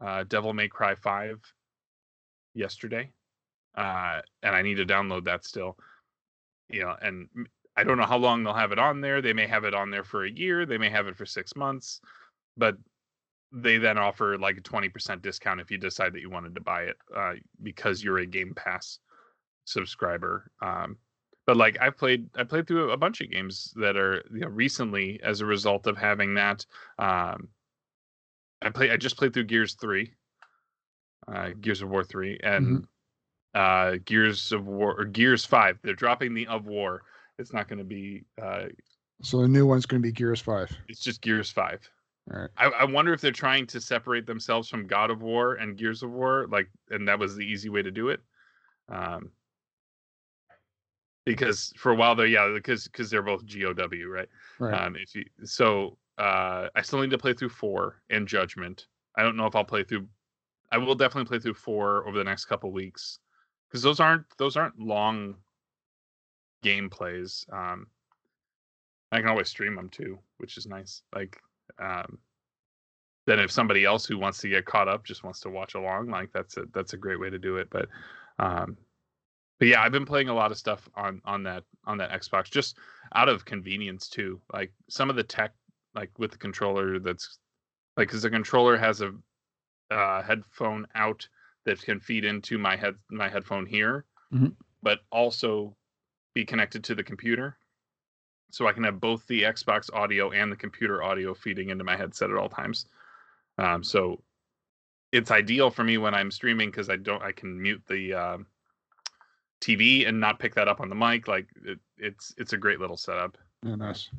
uh 0.00 0.24
Devil 0.24 0.52
May 0.52 0.68
Cry 0.68 0.94
5 0.94 1.40
yesterday. 2.54 3.10
Uh 3.74 4.20
and 4.42 4.54
I 4.54 4.62
need 4.62 4.76
to 4.76 4.86
download 4.86 5.24
that 5.24 5.44
still. 5.44 5.76
You 6.68 6.82
know, 6.82 6.96
and 7.00 7.28
I 7.76 7.84
don't 7.84 7.98
know 7.98 8.06
how 8.06 8.16
long 8.16 8.42
they'll 8.42 8.54
have 8.54 8.72
it 8.72 8.78
on 8.78 9.00
there. 9.00 9.20
They 9.20 9.32
may 9.32 9.46
have 9.46 9.64
it 9.64 9.74
on 9.74 9.90
there 9.90 10.04
for 10.04 10.24
a 10.24 10.30
year, 10.30 10.66
they 10.66 10.78
may 10.78 10.90
have 10.90 11.06
it 11.06 11.16
for 11.16 11.26
6 11.26 11.56
months, 11.56 12.00
but 12.56 12.76
they 13.52 13.78
then 13.78 13.98
offer 13.98 14.36
like 14.36 14.58
a 14.58 14.62
20% 14.62 15.22
discount 15.22 15.60
if 15.60 15.70
you 15.70 15.78
decide 15.78 16.12
that 16.12 16.20
you 16.20 16.30
wanted 16.30 16.56
to 16.56 16.60
buy 16.60 16.82
it 16.82 16.96
uh 17.16 17.34
because 17.62 18.02
you're 18.02 18.18
a 18.18 18.26
Game 18.26 18.52
Pass 18.54 18.98
subscriber. 19.64 20.50
Um 20.60 20.96
but 21.46 21.56
like 21.56 21.76
I 21.80 21.90
played 21.90 22.28
I 22.36 22.44
played 22.44 22.66
through 22.66 22.90
a 22.90 22.96
bunch 22.96 23.20
of 23.20 23.30
games 23.30 23.72
that 23.76 23.96
are 23.96 24.24
you 24.32 24.40
know 24.40 24.48
recently 24.48 25.20
as 25.22 25.40
a 25.40 25.46
result 25.46 25.86
of 25.86 25.96
having 25.96 26.34
that. 26.34 26.64
Um, 26.98 27.48
I 28.62 28.70
play 28.70 28.90
I 28.90 28.96
just 28.96 29.16
played 29.16 29.34
through 29.34 29.44
Gears 29.44 29.74
three, 29.74 30.12
uh, 31.28 31.50
Gears 31.60 31.82
of 31.82 31.90
War 31.90 32.04
three, 32.04 32.38
and 32.42 32.86
uh, 33.54 33.96
Gears 34.04 34.52
of 34.52 34.66
War 34.66 34.98
or 34.98 35.04
Gears 35.04 35.44
five. 35.44 35.78
They're 35.82 35.94
dropping 35.94 36.34
the 36.34 36.46
of 36.46 36.66
War. 36.66 37.02
It's 37.38 37.52
not 37.52 37.68
going 37.68 37.78
to 37.78 37.84
be. 37.84 38.24
Uh, 38.40 38.66
So 39.22 39.42
the 39.42 39.48
new 39.48 39.66
one's 39.66 39.86
going 39.86 40.02
to 40.02 40.06
be 40.06 40.12
Gears 40.12 40.40
Five. 40.40 40.70
it's 40.88 41.00
just 41.00 41.20
Gears 41.20 41.50
five. 41.50 41.80
All 42.32 42.40
right. 42.40 42.50
I, 42.56 42.66
I 42.66 42.84
wonder 42.84 43.12
if 43.12 43.20
they're 43.20 43.32
trying 43.32 43.66
to 43.66 43.80
separate 43.80 44.26
themselves 44.26 44.68
from 44.68 44.86
God 44.86 45.10
of 45.10 45.20
War 45.20 45.54
and 45.54 45.76
Gears 45.76 46.02
of 46.02 46.10
War, 46.10 46.46
like, 46.50 46.70
and 46.90 47.06
that 47.06 47.18
was 47.18 47.36
the 47.36 47.44
easy 47.44 47.68
way 47.68 47.82
to 47.82 47.90
do 47.90 48.08
it. 48.08 48.20
Um, 48.88 49.30
because 51.24 51.72
for 51.76 51.92
a 51.92 51.94
while 51.94 52.14
there, 52.14 52.26
yeah, 52.26 52.50
because 52.52 52.84
because 52.84 53.10
they're 53.10 53.22
both 53.22 53.44
GOW, 53.46 54.06
right? 54.06 54.28
Right. 54.58 54.74
Um, 54.74 54.96
if 54.96 55.14
you 55.14 55.24
so, 55.44 55.96
uh, 56.18 56.68
I 56.74 56.82
still 56.82 57.00
need 57.00 57.10
to 57.10 57.18
play 57.18 57.32
through 57.32 57.50
four 57.50 58.02
and 58.10 58.28
Judgment. 58.28 58.86
I 59.16 59.22
don't 59.22 59.36
know 59.36 59.46
if 59.46 59.54
I'll 59.54 59.64
play 59.64 59.84
through. 59.84 60.06
I 60.72 60.78
will 60.78 60.94
definitely 60.94 61.28
play 61.28 61.38
through 61.38 61.54
four 61.54 62.06
over 62.06 62.18
the 62.18 62.24
next 62.24 62.46
couple 62.46 62.72
weeks 62.72 63.20
because 63.68 63.82
those 63.82 64.00
aren't 64.00 64.24
those 64.38 64.56
aren't 64.56 64.78
long 64.78 65.36
gameplays. 66.64 67.50
Um, 67.52 67.86
I 69.12 69.20
can 69.20 69.28
always 69.28 69.48
stream 69.48 69.76
them 69.76 69.88
too, 69.88 70.18
which 70.38 70.56
is 70.56 70.66
nice. 70.66 71.02
Like, 71.14 71.40
um, 71.78 72.18
then 73.26 73.38
if 73.38 73.50
somebody 73.50 73.84
else 73.84 74.04
who 74.04 74.18
wants 74.18 74.40
to 74.40 74.48
get 74.48 74.66
caught 74.66 74.88
up 74.88 75.04
just 75.04 75.24
wants 75.24 75.40
to 75.40 75.50
watch 75.50 75.74
along, 75.74 76.08
like 76.08 76.32
that's 76.32 76.56
a 76.56 76.64
that's 76.72 76.92
a 76.92 76.98
great 76.98 77.20
way 77.20 77.30
to 77.30 77.38
do 77.38 77.56
it. 77.56 77.68
But, 77.70 77.88
um, 78.38 78.76
but 79.58 79.68
yeah, 79.68 79.80
I've 79.82 79.92
been 79.92 80.04
playing 80.06 80.28
a 80.28 80.34
lot 80.34 80.50
of 80.50 80.58
stuff 80.58 80.88
on 80.94 81.20
on 81.24 81.42
that 81.44 81.64
on 81.84 81.98
that 81.98 82.10
Xbox 82.10 82.50
just 82.50 82.78
out 83.14 83.28
of 83.28 83.44
convenience 83.44 84.08
too. 84.08 84.40
Like 84.52 84.72
some 84.88 85.10
of 85.10 85.16
the 85.16 85.22
tech, 85.22 85.52
like 85.94 86.10
with 86.18 86.30
the 86.32 86.38
controller, 86.38 86.98
that's 86.98 87.38
like 87.96 88.08
because 88.08 88.22
the 88.22 88.30
controller 88.30 88.76
has 88.76 89.00
a 89.00 89.12
uh, 89.90 90.22
headphone 90.22 90.86
out 90.94 91.28
that 91.64 91.80
can 91.82 92.00
feed 92.00 92.24
into 92.24 92.58
my 92.58 92.76
head 92.76 92.96
my 93.10 93.28
headphone 93.28 93.66
here, 93.66 94.04
Mhm. 94.32 94.54
but 94.82 95.00
also 95.10 95.76
be 96.34 96.44
connected 96.44 96.82
to 96.84 96.94
the 96.94 97.04
computer. 97.04 97.56
So 98.50 98.66
I 98.66 98.72
can 98.72 98.84
have 98.84 99.00
both 99.00 99.26
the 99.26 99.42
Xbox 99.42 99.92
audio 99.92 100.30
and 100.30 100.50
the 100.50 100.56
computer 100.56 101.02
audio 101.02 101.34
feeding 101.34 101.70
into 101.70 101.84
my 101.84 101.96
headset 101.96 102.30
at 102.30 102.36
all 102.36 102.48
times. 102.48 102.86
Um, 103.58 103.82
so 103.84 104.22
it's 105.12 105.30
ideal 105.30 105.70
for 105.70 105.84
me 105.84 105.98
when 105.98 106.14
I'm 106.14 106.30
streaming 106.30 106.70
because 106.70 106.88
I 106.90 106.96
don't 106.96 107.22
I 107.22 107.32
can 107.32 107.60
mute 107.60 107.82
the 107.86 108.14
um, 108.14 108.46
TV 109.64 110.06
and 110.06 110.20
not 110.20 110.38
pick 110.38 110.54
that 110.54 110.68
up 110.68 110.80
on 110.80 110.88
the 110.88 110.94
mic. 110.94 111.26
Like 111.28 111.48
it, 111.64 111.78
it's 111.98 112.34
it's 112.36 112.52
a 112.52 112.56
great 112.56 112.80
little 112.80 112.96
setup, 112.96 113.38
Yeah, 113.62 113.76
nice. 113.76 114.10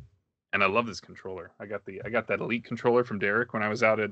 and 0.54 0.64
I 0.64 0.68
love 0.68 0.88
this 0.88 1.00
controller. 1.00 1.52
I 1.60 1.66
got 1.66 1.86
the 1.86 2.02
I 2.04 2.10
got 2.10 2.28
that 2.28 2.39
Elite 2.39 2.66
controller 2.66 3.04
from 3.04 3.20
Derek 3.20 3.54
when 3.54 3.64
I 3.64 3.70
was 3.70 3.84
out 3.84 4.00
at 4.00 4.12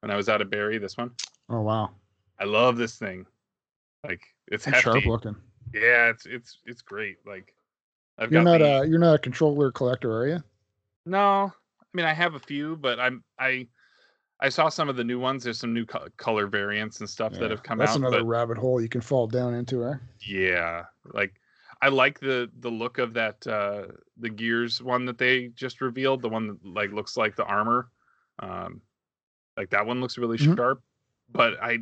when 0.00 0.10
I 0.10 0.16
was 0.16 0.28
out 0.28 0.40
at 0.40 0.50
Barrie. 0.50 0.78
This 0.78 0.96
one, 0.96 1.10
Oh 1.48 1.60
wow. 1.62 1.90
I 2.38 2.44
love 2.44 2.76
this 2.76 2.96
thing. 2.96 3.26
Like 4.04 4.22
it's 4.46 4.66
It's 4.66 4.78
sharp 4.78 5.04
looking. 5.04 5.36
Yeah, 5.74 6.08
it's 6.10 6.26
it's 6.26 6.58
it's 6.64 6.82
great. 6.82 7.16
Like 7.26 7.52
I've 8.18 8.30
You're 8.32 8.44
got 8.44 8.52
not 8.52 8.58
the, 8.58 8.80
a 8.82 8.86
you're 8.86 8.98
not 9.00 9.14
a 9.14 9.18
controller 9.18 9.72
collector, 9.72 10.12
are 10.16 10.26
you? 10.28 10.42
No, 11.04 11.52
I 11.80 11.84
mean 11.92 12.06
I 12.06 12.12
have 12.12 12.34
a 12.34 12.38
few, 12.40 12.76
but 12.76 13.00
I'm 13.00 13.24
I 13.38 13.66
I 14.40 14.48
saw 14.48 14.68
some 14.68 14.88
of 14.88 14.96
the 14.96 15.04
new 15.04 15.18
ones. 15.18 15.44
There's 15.44 15.58
some 15.58 15.74
new 15.74 15.84
co- 15.84 16.06
color 16.16 16.46
variants 16.46 17.00
and 17.00 17.10
stuff 17.10 17.32
that 17.40 17.50
have 17.50 17.62
come 17.62 17.78
That's 17.78 17.90
out. 17.96 18.00
That's 18.00 18.12
another 18.12 18.24
rabbit 18.24 18.56
hole 18.58 18.80
you 18.80 18.88
can 18.88 19.00
fall 19.00 19.26
down 19.26 19.54
into, 19.54 19.84
eh? 19.84 19.94
yeah, 20.26 20.84
like 21.12 21.34
I 21.80 21.88
like 21.88 22.18
the 22.20 22.50
the 22.60 22.70
look 22.70 22.98
of 22.98 23.14
that 23.14 23.46
uh 23.46 23.86
the 24.16 24.30
Gears 24.30 24.82
one 24.82 25.04
that 25.06 25.18
they 25.18 25.48
just 25.48 25.80
revealed. 25.80 26.22
The 26.22 26.28
one 26.28 26.46
that 26.48 26.64
like 26.64 26.92
looks 26.92 27.16
like 27.16 27.36
the 27.36 27.44
armor. 27.44 27.90
Um, 28.40 28.80
like 29.56 29.70
that 29.70 29.86
one 29.86 30.00
looks 30.00 30.18
really 30.18 30.38
Mhm. 30.38 30.56
sharp. 30.56 30.82
But 31.30 31.62
I 31.62 31.78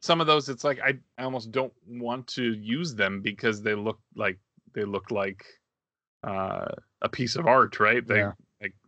some 0.00 0.20
of 0.20 0.26
those 0.26 0.48
it's 0.48 0.64
like 0.64 0.80
I, 0.80 0.94
I 1.18 1.24
almost 1.24 1.50
don't 1.50 1.72
want 1.86 2.26
to 2.28 2.54
use 2.54 2.94
them 2.94 3.20
because 3.20 3.62
they 3.62 3.74
look 3.74 4.00
like 4.16 4.38
they 4.74 4.84
look 4.84 5.10
like 5.10 5.44
uh 6.22 6.68
a 7.02 7.08
piece 7.08 7.36
of 7.36 7.46
art, 7.46 7.80
right? 7.80 8.06
They 8.06 8.20
Yeah. 8.20 8.32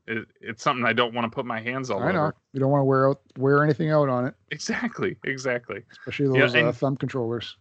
It, 0.06 0.26
it's 0.40 0.62
something 0.62 0.84
I 0.84 0.92
don't 0.92 1.14
want 1.14 1.30
to 1.30 1.34
put 1.34 1.46
my 1.46 1.60
hands 1.60 1.90
all 1.90 2.02
I 2.02 2.12
know. 2.12 2.32
You 2.52 2.60
don't 2.60 2.70
want 2.70 2.80
to 2.80 2.84
wear 2.84 3.10
out 3.10 3.20
wear 3.38 3.62
anything 3.62 3.90
out 3.90 4.08
on 4.08 4.26
it, 4.26 4.34
Exactly, 4.50 5.16
exactly. 5.24 5.82
especially 5.92 6.26
Yeah, 6.38 6.46
those 6.46 6.54
uh, 6.54 6.72
thumb 6.72 6.96
controllers. 6.96 7.56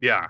Yeah. 0.00 0.28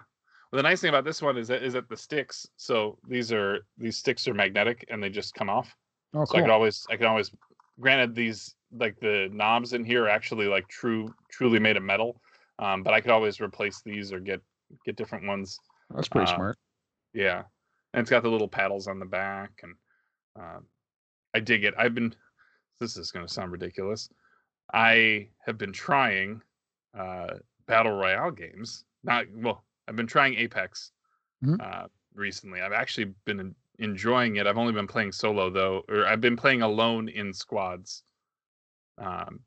Well, 0.51 0.59
the 0.59 0.63
nice 0.63 0.81
thing 0.81 0.89
about 0.89 1.05
this 1.05 1.23
one 1.23 1.37
is 1.37 1.49
that 1.49 1.63
is 1.63 1.75
that 1.75 1.89
the 1.89 1.97
sticks. 1.97 2.47
So 2.57 2.99
these 3.09 3.33
are 3.33 3.61
these 3.79 3.97
sticks 3.97 4.27
are 4.29 4.35
magnetic 4.35 4.85
and 4.89 5.03
they 5.03 5.11
just 5.11 5.35
come 5.35 5.51
off. 5.51 5.75
Oh, 6.15 6.19
cool. 6.19 6.27
So 6.27 6.39
I 6.39 6.41
could 6.43 6.51
always 6.51 6.87
I 6.91 6.97
can 6.97 7.07
always. 7.07 7.31
Granted, 7.79 8.15
these 8.15 8.55
like 8.73 8.99
the 9.01 9.29
knobs 9.33 9.73
in 9.73 9.85
here 9.85 10.05
are 10.05 10.09
actually 10.09 10.47
like 10.47 10.69
true 10.69 11.13
truly 11.31 11.59
made 11.59 11.77
of 11.77 11.83
metal, 11.83 12.21
um, 12.59 12.83
but 12.83 12.93
I 12.93 13.01
could 13.01 13.11
always 13.11 13.41
replace 13.41 13.81
these 13.85 14.13
or 14.13 14.21
get 14.21 14.41
get 14.85 14.97
different 14.97 15.27
ones. 15.27 15.59
That's 15.95 16.09
pretty 16.09 16.31
uh, 16.31 16.37
smart. 16.37 16.59
Yeah, 17.15 17.43
and 17.95 18.03
it's 18.03 18.11
got 18.11 18.23
the 18.23 18.29
little 18.29 18.49
paddles 18.49 18.87
on 18.87 18.99
the 18.99 19.07
back, 19.07 19.51
and 19.63 19.75
um, 20.37 20.67
I 21.35 21.41
dig 21.41 21.65
it. 21.65 21.75
I've 21.79 21.95
been. 21.95 22.15
This 22.81 22.97
is 22.97 23.11
going 23.11 23.27
to 23.27 23.33
sound 23.33 23.53
ridiculous. 23.53 24.09
I 24.73 25.29
have 25.45 25.59
been 25.59 25.73
trying 25.73 26.41
uh, 26.99 27.35
battle 27.67 27.93
royale 27.93 28.31
games. 28.31 28.85
Not 29.05 29.27
well. 29.35 29.65
I've 29.89 29.97
been 29.97 30.07
trying 30.07 30.35
Apex 30.35 30.93
Mhm. 31.45 31.61
uh, 31.61 31.89
recently. 32.15 32.61
I've 32.61 32.73
actually 32.73 33.07
been 33.25 33.41
en- 33.41 33.55
enjoying 33.79 34.37
it. 34.37 34.47
I've 34.47 34.59
only 34.59 34.73
been 34.73 34.87
playing 34.87 35.13
solo 35.13 35.51
though, 35.51 35.85
or 35.89 36.07
I've 36.07 36.21
been 36.21 36.37
playing 36.37 36.63
alone 36.63 37.09
in 37.09 37.33
squads, 37.33 38.05
um, 38.99 39.41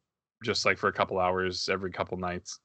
just 0.43 0.65
like 0.65 0.77
for 0.77 0.89
a 0.89 0.93
couple 0.93 1.19
hours 1.19 1.69
every 1.69 1.91
couple 1.91 2.18
nights. 2.18 2.60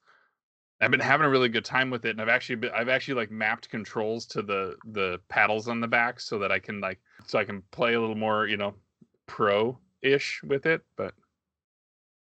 I've 0.80 0.90
been 0.90 1.00
having 1.00 1.26
a 1.26 1.30
really 1.30 1.48
good 1.48 1.64
time 1.64 1.90
with 1.90 2.04
it, 2.04 2.10
and 2.10 2.20
I've 2.20 2.28
actually 2.28 2.56
been, 2.56 2.70
I've 2.72 2.88
actually 2.88 3.14
like 3.14 3.30
mapped 3.30 3.68
controls 3.68 4.26
to 4.26 4.42
the 4.42 4.76
the 4.84 5.20
paddles 5.28 5.66
on 5.68 5.80
the 5.80 5.88
back 5.88 6.20
so 6.20 6.38
that 6.38 6.52
I 6.52 6.58
can 6.58 6.80
like 6.80 7.00
so 7.26 7.38
I 7.38 7.44
can 7.44 7.62
play 7.70 7.94
a 7.94 8.00
little 8.00 8.14
more 8.16 8.46
you 8.46 8.56
know 8.56 8.74
pro 9.28 9.78
ish 10.02 10.40
with 10.42 10.66
it. 10.66 10.82
But 10.96 11.14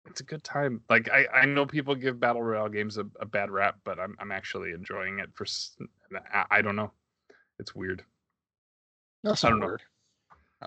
it's 0.07 0.21
a 0.21 0.25
good 0.25 0.45
time. 0.45 0.83
Like 0.91 1.09
I 1.11 1.27
I 1.33 1.47
know 1.47 1.65
people 1.65 1.95
give 1.95 2.21
battle 2.21 2.43
royale 2.43 2.69
games 2.69 2.99
a, 2.99 3.07
a 3.21 3.25
bad 3.25 3.51
rap, 3.51 3.77
but 3.85 3.99
I'm 3.99 4.15
I'm 4.21 4.33
actually 4.33 4.73
enjoying 4.73 5.21
it. 5.21 5.31
For 5.33 5.47
I, 6.35 6.45
I 6.51 6.63
don't 6.63 6.77
know, 6.77 6.93
it's 7.59 7.75
weird. 7.75 8.05
That's 9.23 9.43
not 9.43 9.59
weird. 9.59 9.83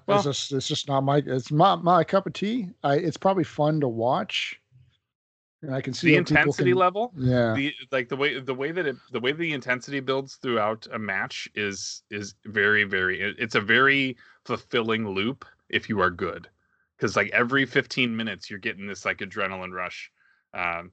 Well, 0.08 0.18
it's 0.18 0.26
just 0.26 0.52
it's 0.52 0.68
just 0.68 0.88
not 0.88 1.02
my 1.02 1.18
it's 1.24 1.52
not 1.52 1.84
my 1.84 2.04
cup 2.04 2.26
of 2.26 2.34
tea. 2.34 2.70
I 2.84 2.96
it's 2.96 3.18
probably 3.18 3.44
fun 3.44 3.80
to 3.82 3.88
watch 3.88 4.60
and 5.64 5.74
I 5.74 5.82
can 5.82 5.94
see 5.94 6.08
the 6.08 6.16
intensity 6.18 6.72
can, 6.72 6.78
level. 6.78 7.14
Yeah, 7.18 7.54
the 7.54 7.74
like 7.92 8.10
the 8.10 8.16
way 8.16 8.40
the 8.40 8.54
way 8.54 8.72
that 8.72 8.86
it 8.86 8.98
the 9.12 9.20
way 9.20 9.32
the 9.32 9.54
intensity 9.54 10.02
builds 10.02 10.36
throughout 10.36 10.86
a 10.92 11.00
match 11.00 11.48
is 11.56 12.04
is 12.12 12.36
very 12.46 12.84
very 12.84 13.22
it's 13.22 13.56
a 13.56 13.62
very 13.62 14.18
fulfilling 14.46 15.08
loop 15.08 15.46
if 15.74 15.90
you 15.90 16.00
are 16.00 16.10
good 16.10 16.48
because 16.98 17.16
like 17.16 17.30
every 17.32 17.66
15 17.66 18.16
minutes 18.16 18.50
you're 18.50 18.60
getting 18.60 18.88
this 18.88 19.06
like 19.06 19.18
adrenaline 19.20 19.72
rush 19.72 20.12
um, 20.54 20.92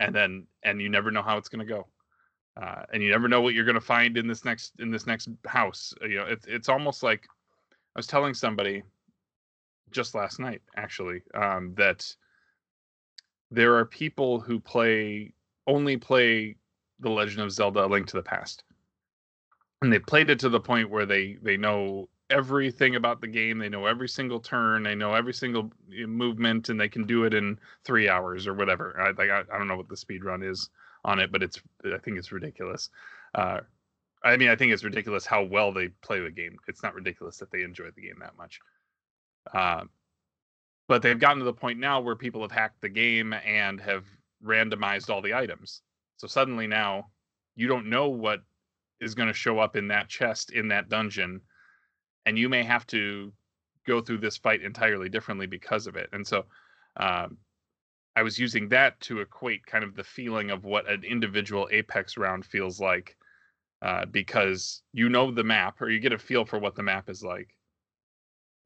and 0.00 0.14
then 0.14 0.46
and 0.62 0.80
you 0.80 0.88
never 0.88 1.10
know 1.10 1.22
how 1.22 1.36
it's 1.36 1.48
going 1.48 1.66
to 1.66 1.72
go 1.72 1.86
uh, 2.60 2.82
and 2.92 3.02
you 3.02 3.10
never 3.10 3.28
know 3.28 3.40
what 3.40 3.54
you're 3.54 3.64
going 3.64 3.74
to 3.74 3.80
find 3.80 4.16
in 4.16 4.26
this 4.26 4.44
next 4.44 4.72
in 4.78 4.90
this 4.90 5.06
next 5.06 5.28
house 5.46 5.94
you 6.02 6.16
know 6.16 6.26
it's 6.26 6.46
it's 6.46 6.68
almost 6.68 7.02
like 7.02 7.26
i 7.96 7.98
was 7.98 8.06
telling 8.06 8.34
somebody 8.34 8.82
just 9.90 10.14
last 10.14 10.38
night 10.38 10.62
actually 10.76 11.22
um, 11.34 11.74
that 11.76 12.14
there 13.50 13.76
are 13.76 13.84
people 13.84 14.40
who 14.40 14.58
play 14.58 15.32
only 15.66 15.96
play 15.96 16.56
the 17.00 17.10
Legend 17.10 17.42
of 17.42 17.52
Zelda: 17.52 17.86
Link 17.86 18.06
to 18.08 18.16
the 18.16 18.22
Past, 18.22 18.64
and 19.82 19.92
they 19.92 19.98
played 19.98 20.30
it 20.30 20.38
to 20.40 20.48
the 20.48 20.60
point 20.60 20.90
where 20.90 21.06
they 21.06 21.36
they 21.42 21.56
know 21.56 22.08
everything 22.32 22.96
about 22.96 23.20
the 23.20 23.28
game. 23.28 23.58
They 23.58 23.68
know 23.68 23.86
every 23.86 24.08
single 24.08 24.40
turn. 24.40 24.82
They 24.82 24.94
know 24.94 25.14
every 25.14 25.34
single 25.34 25.70
eh, 25.96 26.06
movement, 26.06 26.68
and 26.68 26.80
they 26.80 26.88
can 26.88 27.06
do 27.06 27.24
it 27.24 27.34
in 27.34 27.58
three 27.84 28.08
hours 28.08 28.46
or 28.46 28.54
whatever. 28.54 28.98
I 29.00 29.10
like 29.10 29.30
I, 29.30 29.40
I 29.52 29.58
don't 29.58 29.68
know 29.68 29.76
what 29.76 29.88
the 29.88 29.96
speed 29.96 30.24
run 30.24 30.42
is 30.42 30.70
on 31.04 31.18
it, 31.18 31.30
but 31.30 31.42
it's 31.42 31.60
I 31.84 31.98
think 31.98 32.18
it's 32.18 32.32
ridiculous. 32.32 32.90
Uh, 33.34 33.60
I 34.24 34.36
mean, 34.36 34.48
I 34.48 34.56
think 34.56 34.72
it's 34.72 34.84
ridiculous 34.84 35.26
how 35.26 35.42
well 35.42 35.72
they 35.72 35.88
play 35.88 36.20
the 36.20 36.30
game. 36.30 36.56
It's 36.68 36.82
not 36.82 36.94
ridiculous 36.94 37.38
that 37.38 37.50
they 37.50 37.62
enjoy 37.62 37.90
the 37.94 38.02
game 38.02 38.18
that 38.20 38.36
much. 38.36 38.60
Uh, 39.52 39.84
but 40.88 41.02
they've 41.02 41.18
gotten 41.18 41.38
to 41.38 41.44
the 41.44 41.52
point 41.52 41.78
now 41.78 42.00
where 42.00 42.16
people 42.16 42.42
have 42.42 42.52
hacked 42.52 42.80
the 42.80 42.88
game 42.88 43.32
and 43.32 43.80
have 43.80 44.04
randomized 44.44 45.10
all 45.10 45.22
the 45.22 45.34
items. 45.34 45.82
So 46.16 46.26
suddenly 46.26 46.66
now 46.66 47.06
you 47.56 47.66
don't 47.66 47.86
know 47.86 48.08
what 48.08 48.42
is 49.00 49.14
going 49.14 49.28
to 49.28 49.34
show 49.34 49.58
up 49.58 49.74
in 49.74 49.88
that 49.88 50.08
chest 50.08 50.52
in 50.52 50.68
that 50.68 50.88
dungeon 50.88 51.40
and 52.26 52.38
you 52.38 52.48
may 52.48 52.62
have 52.62 52.86
to 52.88 53.32
go 53.86 54.00
through 54.00 54.18
this 54.18 54.36
fight 54.36 54.62
entirely 54.62 55.08
differently 55.08 55.46
because 55.46 55.86
of 55.86 55.96
it. 55.96 56.08
And 56.12 56.26
so 56.26 56.44
um, 56.96 57.36
I 58.14 58.22
was 58.22 58.38
using 58.38 58.68
that 58.68 59.00
to 59.00 59.20
equate 59.20 59.66
kind 59.66 59.84
of 59.84 59.94
the 59.96 60.04
feeling 60.04 60.50
of 60.50 60.64
what 60.64 60.88
an 60.88 61.02
individual 61.04 61.68
Apex 61.72 62.16
round 62.16 62.44
feels 62.44 62.80
like 62.80 63.16
uh, 63.80 64.04
because 64.06 64.82
you 64.92 65.08
know 65.08 65.30
the 65.30 65.42
map 65.42 65.80
or 65.80 65.90
you 65.90 65.98
get 65.98 66.12
a 66.12 66.18
feel 66.18 66.44
for 66.44 66.58
what 66.58 66.76
the 66.76 66.82
map 66.82 67.10
is 67.10 67.22
like. 67.22 67.56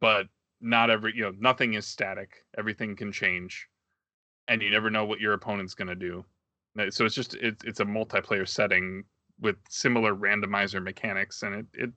But 0.01 0.27
not 0.61 0.91
every 0.91 1.15
you 1.15 1.23
know 1.23 1.33
nothing 1.39 1.75
is 1.75 1.87
static 1.87 2.45
everything 2.57 2.97
can 2.97 3.13
change 3.13 3.69
and 4.49 4.63
you 4.63 4.71
never 4.71 4.91
know 4.91 5.05
what 5.05 5.21
your 5.21 5.35
opponent's 5.35 5.75
going 5.75 5.89
to 5.89 5.95
do 5.95 6.25
so 6.91 7.05
it's 7.05 7.15
just 7.15 7.35
it, 7.35 7.57
it's 7.65 7.81
a 7.81 7.85
multiplayer 7.85 8.47
setting 8.47 9.05
with 9.41 9.57
similar 9.69 10.15
randomizer 10.15 10.83
mechanics 10.83 11.43
and 11.43 11.55
it 11.55 11.67
it 11.75 11.91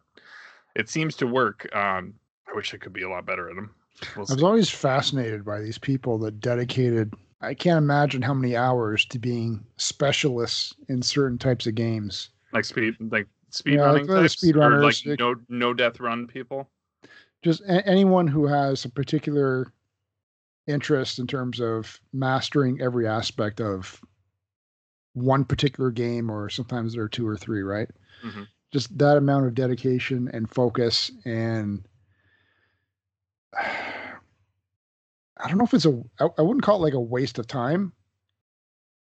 it 0.79 0.89
seems 0.89 1.15
to 1.17 1.27
work. 1.27 1.67
Um 1.75 2.13
i 2.51 2.55
wish 2.55 2.73
i 2.73 2.77
could 2.77 2.93
be 2.93 3.03
a 3.03 3.09
lot 3.09 3.25
better 3.25 3.49
at 3.49 3.55
them 3.55 3.69
we'll 4.15 4.25
i 4.29 4.33
was 4.33 4.43
always 4.43 4.69
fascinated 4.69 5.45
by 5.45 5.59
these 5.59 5.77
people 5.77 6.17
that 6.17 6.39
dedicated 6.39 7.13
i 7.41 7.53
can't 7.53 7.77
imagine 7.77 8.21
how 8.21 8.33
many 8.33 8.55
hours 8.55 9.05
to 9.05 9.19
being 9.19 9.63
specialists 9.77 10.73
in 10.87 11.01
certain 11.01 11.37
types 11.37 11.67
of 11.67 11.75
games. 11.75 12.29
Like 12.51 12.65
speed 12.65 12.95
like 13.11 13.27
speed 13.49 13.75
yeah, 13.75 13.81
running 13.81 14.07
like 14.07 14.29
speed 14.31 14.55
runners 14.55 15.03
like 15.05 15.19
no 15.19 15.35
no 15.47 15.73
death 15.73 15.99
run 15.99 16.27
people? 16.27 16.69
Just 17.43 17.61
a- 17.61 17.87
anyone 17.87 18.27
who 18.27 18.47
has 18.47 18.83
a 18.85 18.89
particular 18.89 19.71
interest 20.67 21.19
in 21.19 21.27
terms 21.27 21.59
of 21.59 21.99
mastering 22.13 22.81
every 22.81 23.07
aspect 23.07 23.61
of 23.61 24.01
one 25.13 25.45
particular 25.45 25.91
game 25.91 26.29
or 26.29 26.49
sometimes 26.49 26.93
there 26.93 27.03
are 27.03 27.09
two 27.09 27.27
or 27.27 27.37
three 27.37 27.61
right? 27.61 27.89
Mm-hmm. 28.25 28.43
Just 28.71 28.95
that 28.97 29.17
amount 29.17 29.45
of 29.45 29.53
dedication 29.55 30.29
and 30.33 30.49
focus 30.49 31.11
and 31.25 31.85
i 33.57 35.47
don't 35.47 35.57
know 35.57 35.63
if 35.63 35.73
it's 35.73 35.85
a 35.85 36.01
I, 36.19 36.27
I 36.37 36.41
wouldn't 36.41 36.63
call 36.63 36.77
it 36.77 36.83
like 36.83 36.93
a 36.93 36.99
waste 36.99 37.39
of 37.39 37.47
time 37.47 37.93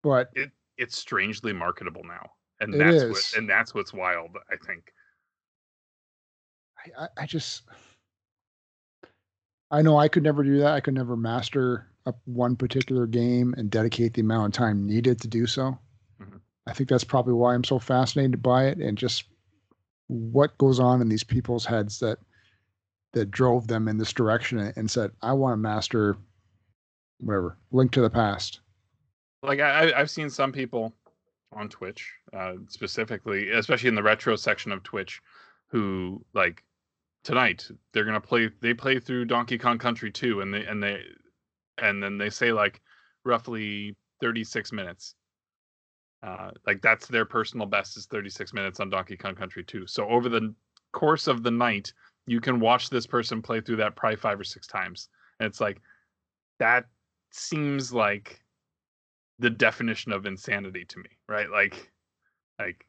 but 0.02 0.30
it 0.34 0.50
it's 0.78 0.96
strangely 0.96 1.52
marketable 1.52 2.02
now 2.04 2.30
and 2.60 2.72
that's 2.80 3.04
what 3.04 3.32
and 3.36 3.48
that's 3.48 3.74
what's 3.74 3.92
wild 3.92 4.30
i 4.50 4.56
think 4.66 4.92
I, 6.98 7.08
I 7.16 7.26
just 7.26 7.62
I 9.70 9.82
know 9.82 9.96
I 9.96 10.08
could 10.08 10.22
never 10.22 10.44
do 10.44 10.58
that. 10.58 10.72
I 10.72 10.80
could 10.80 10.94
never 10.94 11.16
master 11.16 11.88
a, 12.04 12.12
one 12.26 12.56
particular 12.56 13.06
game 13.06 13.54
and 13.56 13.70
dedicate 13.70 14.14
the 14.14 14.20
amount 14.20 14.54
of 14.54 14.58
time 14.58 14.86
needed 14.86 15.20
to 15.22 15.28
do 15.28 15.46
so. 15.46 15.78
Mm-hmm. 16.20 16.36
I 16.66 16.72
think 16.74 16.90
that's 16.90 17.04
probably 17.04 17.32
why 17.32 17.54
I'm 17.54 17.64
so 17.64 17.78
fascinated 17.78 18.42
by 18.42 18.66
it 18.66 18.78
and 18.78 18.98
just 18.98 19.24
what 20.08 20.56
goes 20.58 20.80
on 20.80 21.00
in 21.00 21.08
these 21.08 21.24
people's 21.24 21.64
heads 21.64 21.98
that 22.00 22.18
that 23.12 23.30
drove 23.30 23.66
them 23.68 23.88
in 23.88 23.98
this 23.98 24.12
direction 24.12 24.58
and 24.76 24.90
said, 24.90 25.10
"I 25.20 25.32
want 25.32 25.52
to 25.52 25.56
master 25.58 26.16
whatever 27.20 27.58
Link 27.70 27.92
to 27.92 28.00
the 28.00 28.10
Past." 28.10 28.60
Like 29.42 29.60
I, 29.60 29.92
I've 29.92 30.10
seen 30.10 30.30
some 30.30 30.52
people 30.52 30.94
on 31.52 31.68
Twitch, 31.68 32.10
uh, 32.32 32.54
specifically, 32.68 33.50
especially 33.50 33.88
in 33.88 33.94
the 33.94 34.02
retro 34.02 34.36
section 34.36 34.72
of 34.72 34.82
Twitch, 34.82 35.20
who 35.68 36.24
like 36.32 36.62
tonight 37.24 37.68
they're 37.92 38.04
gonna 38.04 38.20
play 38.20 38.50
they 38.60 38.74
play 38.74 38.98
through 38.98 39.24
donkey 39.24 39.58
kong 39.58 39.78
country 39.78 40.10
2 40.10 40.40
and 40.40 40.52
they 40.52 40.64
and 40.64 40.82
they 40.82 41.00
and 41.78 42.02
then 42.02 42.18
they 42.18 42.30
say 42.30 42.52
like 42.52 42.80
roughly 43.24 43.96
36 44.20 44.72
minutes 44.72 45.14
uh 46.22 46.50
like 46.66 46.80
that's 46.82 47.06
their 47.06 47.24
personal 47.24 47.66
best 47.66 47.96
is 47.96 48.06
36 48.06 48.52
minutes 48.52 48.80
on 48.80 48.90
donkey 48.90 49.16
kong 49.16 49.34
country 49.34 49.64
2 49.64 49.86
so 49.86 50.08
over 50.08 50.28
the 50.28 50.54
course 50.92 51.26
of 51.26 51.42
the 51.42 51.50
night 51.50 51.92
you 52.26 52.40
can 52.40 52.60
watch 52.60 52.90
this 52.90 53.06
person 53.06 53.42
play 53.42 53.60
through 53.60 53.76
that 53.76 53.96
probably 53.96 54.16
five 54.16 54.38
or 54.38 54.44
six 54.44 54.66
times 54.66 55.08
and 55.40 55.46
it's 55.46 55.60
like 55.60 55.80
that 56.58 56.84
seems 57.30 57.92
like 57.92 58.40
the 59.38 59.50
definition 59.50 60.12
of 60.12 60.26
insanity 60.26 60.84
to 60.84 60.98
me 60.98 61.10
right 61.28 61.50
like 61.50 61.90
like 62.58 62.86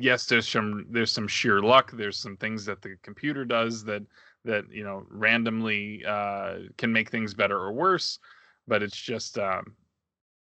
yes, 0.00 0.26
there's 0.26 0.48
some 0.48 0.86
there's 0.90 1.12
some 1.12 1.28
sheer 1.28 1.60
luck. 1.60 1.92
There's 1.92 2.18
some 2.18 2.36
things 2.36 2.64
that 2.64 2.82
the 2.82 2.96
computer 3.02 3.44
does 3.44 3.84
that 3.84 4.02
that 4.44 4.64
you 4.70 4.82
know 4.82 5.04
randomly 5.10 6.02
uh, 6.04 6.54
can 6.78 6.92
make 6.92 7.10
things 7.10 7.34
better 7.34 7.58
or 7.58 7.72
worse. 7.72 8.18
But 8.66 8.82
it's 8.82 8.96
just 8.96 9.38
um, 9.38 9.76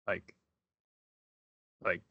like 0.06 0.34
like 1.84 2.02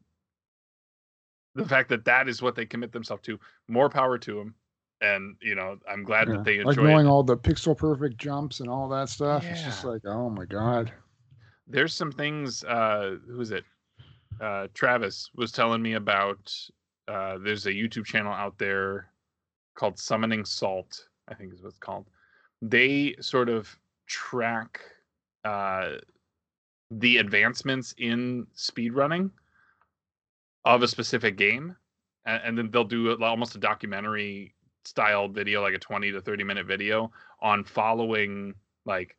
the 1.55 1.65
fact 1.65 1.89
that 1.89 2.05
that 2.05 2.29
is 2.29 2.41
what 2.41 2.55
they 2.55 2.65
commit 2.65 2.91
themselves 2.91 3.23
to. 3.23 3.39
More 3.67 3.89
power 3.89 4.17
to 4.17 4.35
them. 4.35 4.55
And 5.01 5.35
you 5.41 5.55
know, 5.55 5.77
I'm 5.89 6.03
glad 6.03 6.27
yeah. 6.27 6.35
that 6.35 6.45
they 6.45 6.57
enjoy 6.57 6.69
like 6.69 6.77
knowing 6.77 7.05
it. 7.07 7.09
all 7.09 7.23
the 7.23 7.37
pixel 7.37 7.77
perfect 7.77 8.17
jumps 8.17 8.61
and 8.61 8.69
all 8.69 8.87
that 8.89 9.09
stuff. 9.09 9.43
Yeah. 9.43 9.51
It's 9.51 9.63
just 9.63 9.83
like, 9.83 10.01
oh 10.05 10.29
my 10.29 10.45
god. 10.45 10.91
There's 11.67 11.93
some 11.93 12.11
things. 12.11 12.63
Uh, 12.63 13.17
who 13.27 13.41
is 13.41 13.51
it? 13.51 13.65
Uh, 14.39 14.67
Travis 14.73 15.29
was 15.35 15.51
telling 15.51 15.81
me 15.81 15.93
about 15.93 16.53
uh, 17.07 17.37
there's 17.39 17.65
a 17.65 17.71
YouTube 17.71 18.05
channel 18.05 18.33
out 18.33 18.57
there 18.57 19.11
called 19.75 19.99
Summoning 19.99 20.45
Salt, 20.45 21.07
I 21.27 21.33
think 21.33 21.53
is 21.53 21.61
what 21.61 21.69
it's 21.69 21.77
called. 21.77 22.07
They 22.61 23.15
sort 23.19 23.49
of 23.49 23.77
track 24.07 24.79
uh, 25.45 25.95
the 26.91 27.17
advancements 27.17 27.93
in 27.97 28.47
speedrunning 28.55 29.29
of 30.75 30.83
a 30.83 30.87
specific 30.87 31.37
game, 31.37 31.75
and, 32.25 32.41
and 32.43 32.57
then 32.57 32.69
they'll 32.71 32.83
do 32.83 33.11
almost 33.23 33.55
a 33.55 33.59
documentary 33.59 34.53
style 34.85 35.27
video, 35.27 35.61
like 35.61 35.73
a 35.73 35.79
20 35.79 36.11
to 36.11 36.21
30 36.21 36.43
minute 36.43 36.65
video 36.65 37.11
on 37.41 37.63
following 37.63 38.53
like 38.85 39.15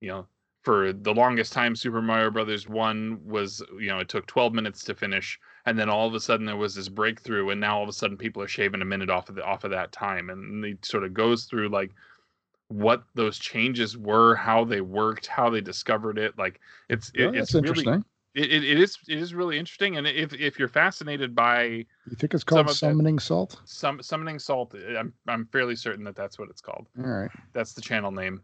you 0.00 0.08
know 0.08 0.26
for 0.62 0.92
the 0.92 1.12
longest 1.12 1.52
time 1.52 1.74
super 1.74 2.00
mario 2.00 2.30
brothers 2.30 2.68
1 2.68 3.20
was 3.24 3.62
you 3.80 3.88
know 3.88 3.98
it 3.98 4.08
took 4.08 4.26
12 4.26 4.52
minutes 4.52 4.84
to 4.84 4.94
finish 4.94 5.40
and 5.66 5.78
then 5.78 5.88
all 5.88 6.06
of 6.06 6.14
a 6.14 6.20
sudden 6.20 6.46
there 6.46 6.56
was 6.56 6.74
this 6.74 6.88
breakthrough 6.88 7.50
and 7.50 7.60
now 7.60 7.78
all 7.78 7.82
of 7.82 7.88
a 7.88 7.92
sudden 7.92 8.16
people 8.16 8.42
are 8.42 8.48
shaving 8.48 8.82
a 8.82 8.84
minute 8.84 9.10
off 9.10 9.28
of 9.28 9.34
the 9.34 9.44
off 9.44 9.64
of 9.64 9.70
that 9.70 9.90
time 9.90 10.30
and 10.30 10.64
it 10.64 10.84
sort 10.84 11.04
of 11.04 11.14
goes 11.14 11.44
through 11.44 11.68
like 11.68 11.90
what 12.68 13.02
those 13.14 13.38
changes 13.38 13.98
were 13.98 14.34
how 14.34 14.64
they 14.64 14.80
worked 14.80 15.26
how 15.26 15.50
they 15.50 15.60
discovered 15.60 16.16
it 16.18 16.38
like 16.38 16.60
it's 16.88 17.10
it, 17.14 17.26
oh, 17.26 17.32
it's 17.32 17.54
really 17.54 18.02
it, 18.34 18.50
it, 18.50 18.64
it 18.64 18.78
is 18.80 18.98
it 19.08 19.18
is 19.18 19.34
really 19.34 19.58
interesting, 19.58 19.96
and 19.96 20.06
if 20.06 20.32
if 20.34 20.58
you're 20.58 20.68
fascinated 20.68 21.34
by 21.34 21.64
You 21.64 22.16
think 22.16 22.34
it's 22.34 22.44
called 22.44 22.70
summoning 22.70 23.18
salt? 23.18 23.60
some 23.64 24.02
summoning 24.02 24.38
salt, 24.38 24.74
I'm 24.74 25.12
I'm 25.28 25.46
fairly 25.46 25.76
certain 25.76 26.04
that 26.04 26.16
that's 26.16 26.38
what 26.38 26.48
it's 26.50 26.60
called. 26.60 26.86
All 26.98 27.04
right. 27.04 27.30
That's 27.52 27.74
the 27.74 27.82
channel 27.82 28.10
name. 28.10 28.42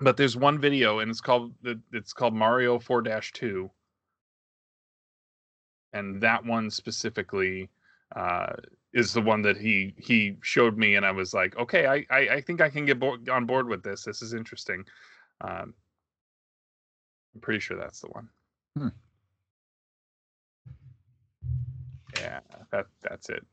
But 0.00 0.16
there's 0.18 0.36
one 0.36 0.58
video, 0.58 0.98
and 0.98 1.10
it's 1.10 1.20
called 1.22 1.54
it- 1.64 1.78
it's 1.92 2.12
called 2.12 2.34
Mario 2.34 2.78
4 2.78 3.02
2 3.02 3.70
and 5.92 6.20
that 6.20 6.44
one 6.44 6.70
specifically 6.70 7.70
uh, 8.14 8.52
is 8.92 9.12
the 9.12 9.20
one 9.22 9.42
that 9.42 9.56
he 9.56 9.94
he 9.98 10.36
showed 10.42 10.76
me, 10.76 10.94
and 10.96 11.04
I 11.06 11.10
was 11.10 11.32
like, 11.32 11.56
okay, 11.56 11.86
I 11.86 12.04
I, 12.10 12.28
I 12.34 12.40
think 12.40 12.60
I 12.60 12.68
can 12.68 12.84
get 12.84 13.00
bo- 13.00 13.18
on 13.30 13.46
board 13.46 13.66
with 13.68 13.82
this. 13.82 14.04
This 14.04 14.20
is 14.22 14.34
interesting. 14.34 14.84
Um, 15.40 15.74
I'm 17.34 17.40
pretty 17.40 17.60
sure 17.60 17.76
that's 17.78 18.00
the 18.00 18.08
one. 18.08 18.28
Hmm. 18.78 18.88
Yeah, 22.16 22.40
that 22.70 22.86
that's 23.02 23.28
it. 23.28 23.44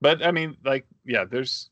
But 0.00 0.24
I 0.24 0.30
mean, 0.30 0.56
like, 0.64 0.86
yeah, 1.04 1.24
there's, 1.24 1.70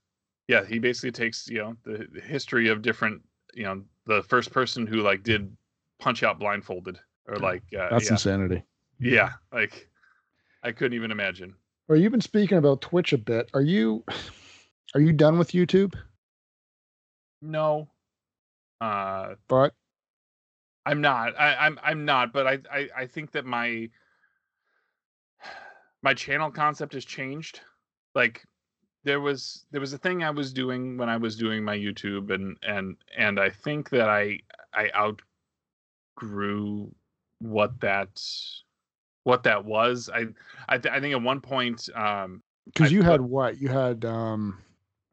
yeah, 0.49 0.65
he 0.65 0.79
basically 0.79 1.13
takes 1.13 1.49
you 1.49 1.59
know 1.59 1.77
the, 1.85 2.07
the 2.13 2.21
history 2.21 2.69
of 2.69 2.83
different, 2.83 3.23
you 3.55 3.65
know, 3.65 3.83
the 4.07 4.23
first 4.23 4.51
person 4.53 4.87
who 4.87 4.97
like 4.97 5.23
did 5.23 5.55
punch 5.99 6.23
out 6.23 6.39
blindfolded 6.39 6.99
or 7.27 7.37
like, 7.37 7.63
uh, 7.79 7.89
That's 7.91 8.07
yeah, 8.07 8.13
insanity. 8.13 8.63
yeah, 9.01 9.33
like, 9.53 9.89
I 10.63 10.73
couldn't 10.73 10.95
even 10.95 11.11
imagine. 11.11 11.55
Well, 11.89 11.99
you've 11.99 12.13
been 12.13 12.21
speaking 12.21 12.59
about 12.59 12.83
Twitch 12.83 13.13
a 13.13 13.19
bit. 13.19 13.51
Are 13.55 13.63
you 13.63 14.05
are 14.95 15.01
you 15.01 15.13
done 15.13 15.39
with 15.39 15.53
YouTube? 15.53 15.95
No, 17.41 17.89
uh, 18.81 19.35
But 19.49 19.73
I'm 20.85 21.01
not. 21.01 21.39
I, 21.39 21.55
I'm 21.55 21.79
I'm 21.83 22.05
not. 22.05 22.33
But 22.33 22.47
I, 22.47 22.59
I 22.73 22.89
I 22.97 23.07
think 23.07 23.33
that 23.33 23.45
my 23.45 23.89
my 26.03 26.15
channel 26.15 26.51
concept 26.51 26.95
has 26.95 27.05
changed. 27.05 27.61
Like 28.15 28.45
there 29.05 29.21
was 29.21 29.65
there 29.71 29.81
was 29.81 29.93
a 29.93 29.99
thing 29.99 30.23
I 30.23 30.31
was 30.31 30.53
doing 30.53 30.97
when 30.97 31.09
I 31.09 31.17
was 31.17 31.37
doing 31.37 31.65
my 31.65 31.77
YouTube, 31.77 32.33
and 32.33 32.57
and 32.63 32.97
and 33.17 33.39
I 33.41 33.51
think 33.51 33.91
that 33.91 34.09
I 34.09 34.41
I 34.75 34.91
outgrew 36.17 36.93
what 37.41 37.81
that 37.81 38.21
what 39.25 39.43
that 39.45 39.65
was. 39.65 40.11
I 40.13 40.27
I, 40.69 40.79
th- 40.79 40.95
I 40.95 41.01
think 41.01 41.15
at 41.15 41.23
one 41.23 41.41
point 41.41 41.89
um 41.95 42.43
because 42.67 42.93
you 42.93 43.03
had 43.03 43.21
what? 43.21 43.61
You 43.61 43.69
had 43.69 44.05
um 44.05 44.59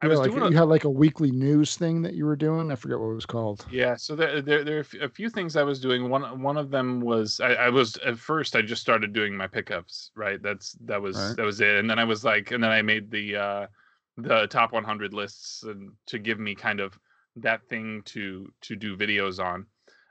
I 0.02 0.08
was 0.08 0.18
like, 0.18 0.30
doing 0.30 0.42
a- 0.42 0.50
you 0.50 0.56
had 0.56 0.68
like 0.68 0.84
a 0.84 0.90
weekly 0.90 1.30
news 1.30 1.76
thing 1.76 2.02
that 2.02 2.14
you 2.14 2.26
were 2.26 2.36
doing. 2.36 2.70
I 2.70 2.74
forget 2.74 2.98
what 2.98 3.10
it 3.10 3.14
was 3.14 3.26
called. 3.26 3.64
Yeah, 3.70 3.96
so 3.96 4.14
there, 4.14 4.42
there, 4.42 4.62
there 4.62 4.78
are 4.78 5.04
a 5.04 5.08
few 5.08 5.30
things 5.30 5.56
I 5.56 5.62
was 5.62 5.80
doing. 5.80 6.10
One, 6.10 6.42
one 6.42 6.58
of 6.58 6.70
them 6.70 7.00
was 7.00 7.40
I, 7.40 7.54
I 7.54 7.68
was 7.70 7.96
at 7.98 8.18
first 8.18 8.54
I 8.56 8.62
just 8.62 8.82
started 8.82 9.12
doing 9.14 9.34
my 9.34 9.46
pickups. 9.46 10.10
Right, 10.14 10.42
that's 10.42 10.72
that 10.84 11.00
was 11.00 11.16
Right. 11.16 11.36
that 11.36 11.44
was 11.46 11.60
it. 11.60 11.76
And 11.76 11.88
then 11.88 11.98
I 11.98 12.04
was 12.04 12.24
like, 12.24 12.50
and 12.50 12.62
then 12.62 12.70
I 12.70 12.82
made 12.82 13.10
the 13.10 13.36
uh, 13.36 13.66
the 14.18 14.46
top 14.48 14.72
100 14.72 15.14
lists 15.14 15.62
and 15.62 15.92
to 16.06 16.18
give 16.18 16.38
me 16.38 16.54
kind 16.54 16.80
of 16.80 16.98
that 17.36 17.66
thing 17.68 18.02
to 18.06 18.52
to 18.62 18.76
do 18.76 18.96
videos 18.96 19.42
on. 19.42 19.66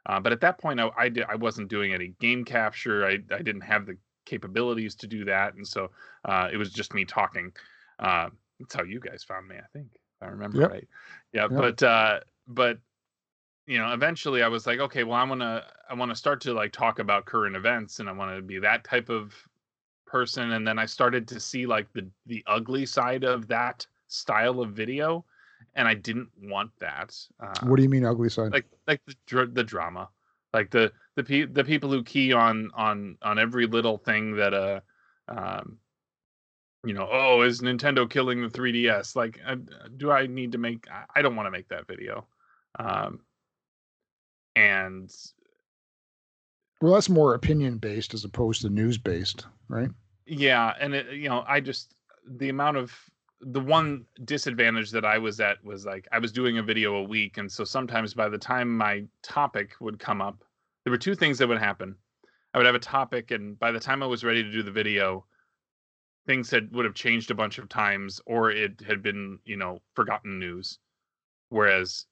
Uh, 0.07 0.20
but 0.20 0.32
at 0.32 0.41
that 0.41 0.57
point, 0.60 0.80
I, 0.80 0.90
I 0.98 1.10
did 1.10 1.26
I 1.30 1.36
wasn't 1.36 1.68
doing 1.70 1.94
any 1.94 2.14
game 2.20 2.44
capture. 2.44 3.06
I 3.06 3.20
I 3.32 3.41
didn't 3.44 3.62
have 3.62 3.86
the 3.86 3.98
capabilities 4.26 4.95
to 4.95 5.07
do 5.07 5.26
that, 5.26 5.53
and 5.53 5.68
so 5.68 5.91
uh, 6.26 6.49
it 6.52 6.57
was 6.57 6.72
just 6.74 6.94
me 6.95 7.06
talking. 7.06 7.52
Uh, 7.99 8.30
that's 8.60 8.76
how 8.76 8.84
you 8.84 8.99
guys 8.99 9.23
found 9.23 9.48
me, 9.48 9.56
I 9.57 9.68
think, 9.73 9.88
if 9.94 10.27
I 10.27 10.27
remember 10.27 10.60
Yep. 10.60 10.72
right. 10.72 10.88
Yeah, 11.34 11.48
Yep. 11.49 11.60
but 11.60 11.84
uh, 11.84 12.19
but 12.48 12.80
you 13.68 13.77
know, 13.80 13.94
eventually 13.94 14.44
I 14.44 14.48
was 14.48 14.68
like, 14.68 14.80
okay, 14.80 15.03
well, 15.03 15.18
I 15.18 15.23
want 15.23 15.41
to 15.41 15.64
I 15.90 15.94
want 15.95 16.11
to 16.11 16.15
start 16.15 16.41
to 16.41 16.53
like 16.53 16.72
talk 16.72 16.99
about 16.99 17.26
current 17.26 17.56
events, 17.56 17.99
and 17.99 18.07
I 18.07 18.11
want 18.11 18.36
to 18.36 18.41
be 18.41 18.60
that 18.60 18.84
type 18.84 19.10
of 19.10 19.34
person. 20.06 20.52
And 20.52 20.68
then 20.68 20.77
I 20.77 20.86
started 20.86 21.27
to 21.30 21.40
see 21.40 21.65
like 21.65 21.91
the 21.94 22.07
the 22.27 22.44
ugly 22.48 22.86
side 22.86 23.23
of 23.23 23.48
that 23.48 23.86
style 24.07 24.61
of 24.61 24.72
video, 24.72 25.26
and 25.73 25.88
I 25.88 25.95
didn't 25.95 26.30
want 26.41 26.72
that. 26.80 27.18
Uh, 27.40 27.65
What 27.65 27.77
do 27.77 27.84
you 27.84 27.90
mean 27.90 28.06
ugly 28.06 28.30
side? 28.30 28.52
like 28.53 28.65
like 28.88 29.02
the 29.07 29.15
dr- 29.26 29.53
the 29.56 29.64
drama, 29.64 30.10
like 30.53 30.69
the 30.69 30.91
the 31.15 31.23
pe- 31.23 31.45
the 31.45 31.64
people 31.64 31.90
who 31.90 32.03
key 32.03 32.34
on 32.34 32.69
on 32.76 33.18
on 33.23 33.40
every 33.40 33.65
little 33.65 33.98
thing 33.98 34.36
that 34.36 34.53
uh 34.53 34.80
um 35.27 35.80
you 36.86 36.94
know 36.94 37.07
oh 37.12 37.41
is 37.41 37.62
Nintendo 37.62 38.10
killing 38.10 38.41
the 38.41 38.49
3DS 38.49 39.16
like 39.16 39.40
uh, 39.45 39.56
do 39.98 40.12
I 40.12 40.28
need 40.28 40.52
to 40.53 40.57
make 40.57 40.88
I- 40.90 41.06
I 41.16 41.22
don't 41.22 41.36
want 41.36 41.48
to 41.48 41.52
make 41.52 41.68
that 41.70 41.88
video 41.88 42.26
um 42.80 43.20
and 44.56 45.14
well, 46.82 46.94
that's 46.94 47.10
more 47.10 47.34
opinion 47.34 47.78
based 47.78 48.14
as 48.14 48.26
opposed 48.26 48.62
to 48.62 48.70
news 48.70 48.98
based, 48.98 49.48
right? 49.70 49.90
yeah 50.28 50.74
and 50.80 50.94
it, 50.95 51.14
you 51.14 51.30
know 51.30 51.44
I 51.48 51.60
just 51.60 51.94
the 52.28 52.49
amount 52.49 52.78
of 52.78 52.94
the 53.41 53.60
one 53.60 54.06
disadvantage 54.24 54.90
that 54.91 55.06
I 55.06 55.18
was 55.20 55.40
at 55.40 55.64
was 55.64 55.86
like 55.86 56.07
I 56.12 56.18
was 56.20 56.32
doing 56.32 56.57
a 56.57 56.64
video 56.64 56.95
a 56.95 57.03
week 57.03 57.38
and 57.38 57.52
so 57.52 57.64
sometimes 57.64 58.14
by 58.16 58.28
the 58.30 58.38
time 58.38 58.76
my 58.76 59.03
topic 59.22 59.76
would 59.80 59.99
come 59.99 60.22
up 60.22 60.44
there 60.84 60.91
were 60.91 60.98
two 60.98 61.14
things 61.16 61.38
that 61.38 61.48
would 61.48 61.60
happen 61.60 61.95
I 62.53 62.57
would 62.57 62.66
have 62.66 62.76
a 62.76 62.80
topic 62.80 63.32
and 63.32 63.60
by 63.60 63.72
the 63.72 63.80
time 63.80 64.02
I 64.02 64.07
was 64.07 64.24
ready 64.24 64.41
to 64.41 64.52
do 64.52 64.64
the 64.64 64.72
video 64.72 65.26
things 66.27 66.49
had 66.49 66.72
would 66.73 66.85
have 66.85 66.93
changed 66.95 67.31
a 67.31 67.35
bunch 67.35 67.57
of 67.57 67.69
times 67.69 68.22
or 68.26 68.52
it 68.52 68.81
had 68.88 69.02
been 69.02 69.39
you 69.45 69.57
know 69.57 69.80
forgotten 69.95 70.39
news. 70.39 70.80
Whereas 71.49 72.06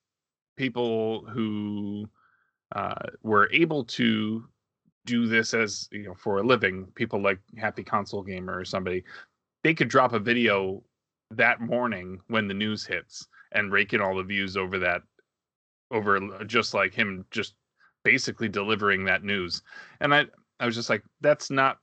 people 0.57 1.25
who 1.25 2.07
uh, 2.75 3.07
were 3.23 3.49
able 3.51 3.83
to 3.85 4.45
do 5.05 5.27
this 5.27 5.53
as 5.53 5.89
you 5.91 6.03
know 6.03 6.13
for 6.13 6.37
a 6.37 6.43
living 6.43 6.87
people 6.95 7.21
like 7.21 7.39
happy 7.57 7.83
console 7.83 8.23
gamer 8.23 8.57
or 8.57 8.63
somebody 8.63 9.03
they 9.63 9.73
could 9.73 9.89
drop 9.89 10.13
a 10.13 10.19
video 10.19 10.81
that 11.31 11.59
morning 11.59 12.19
when 12.27 12.47
the 12.47 12.53
news 12.53 12.85
hits 12.85 13.27
and 13.51 13.71
rake 13.71 13.93
in 13.93 13.99
all 14.01 14.15
the 14.15 14.23
views 14.23 14.55
over 14.55 14.79
that 14.79 15.01
over 15.91 16.19
just 16.45 16.73
like 16.73 16.93
him 16.93 17.25
just 17.31 17.55
basically 18.03 18.49
delivering 18.49 19.05
that 19.05 19.23
news. 19.23 19.61
And 19.99 20.13
i 20.13 20.25
i 20.59 20.65
was 20.65 20.75
just 20.75 20.89
like 20.89 21.03
that's 21.21 21.49
not 21.49 21.77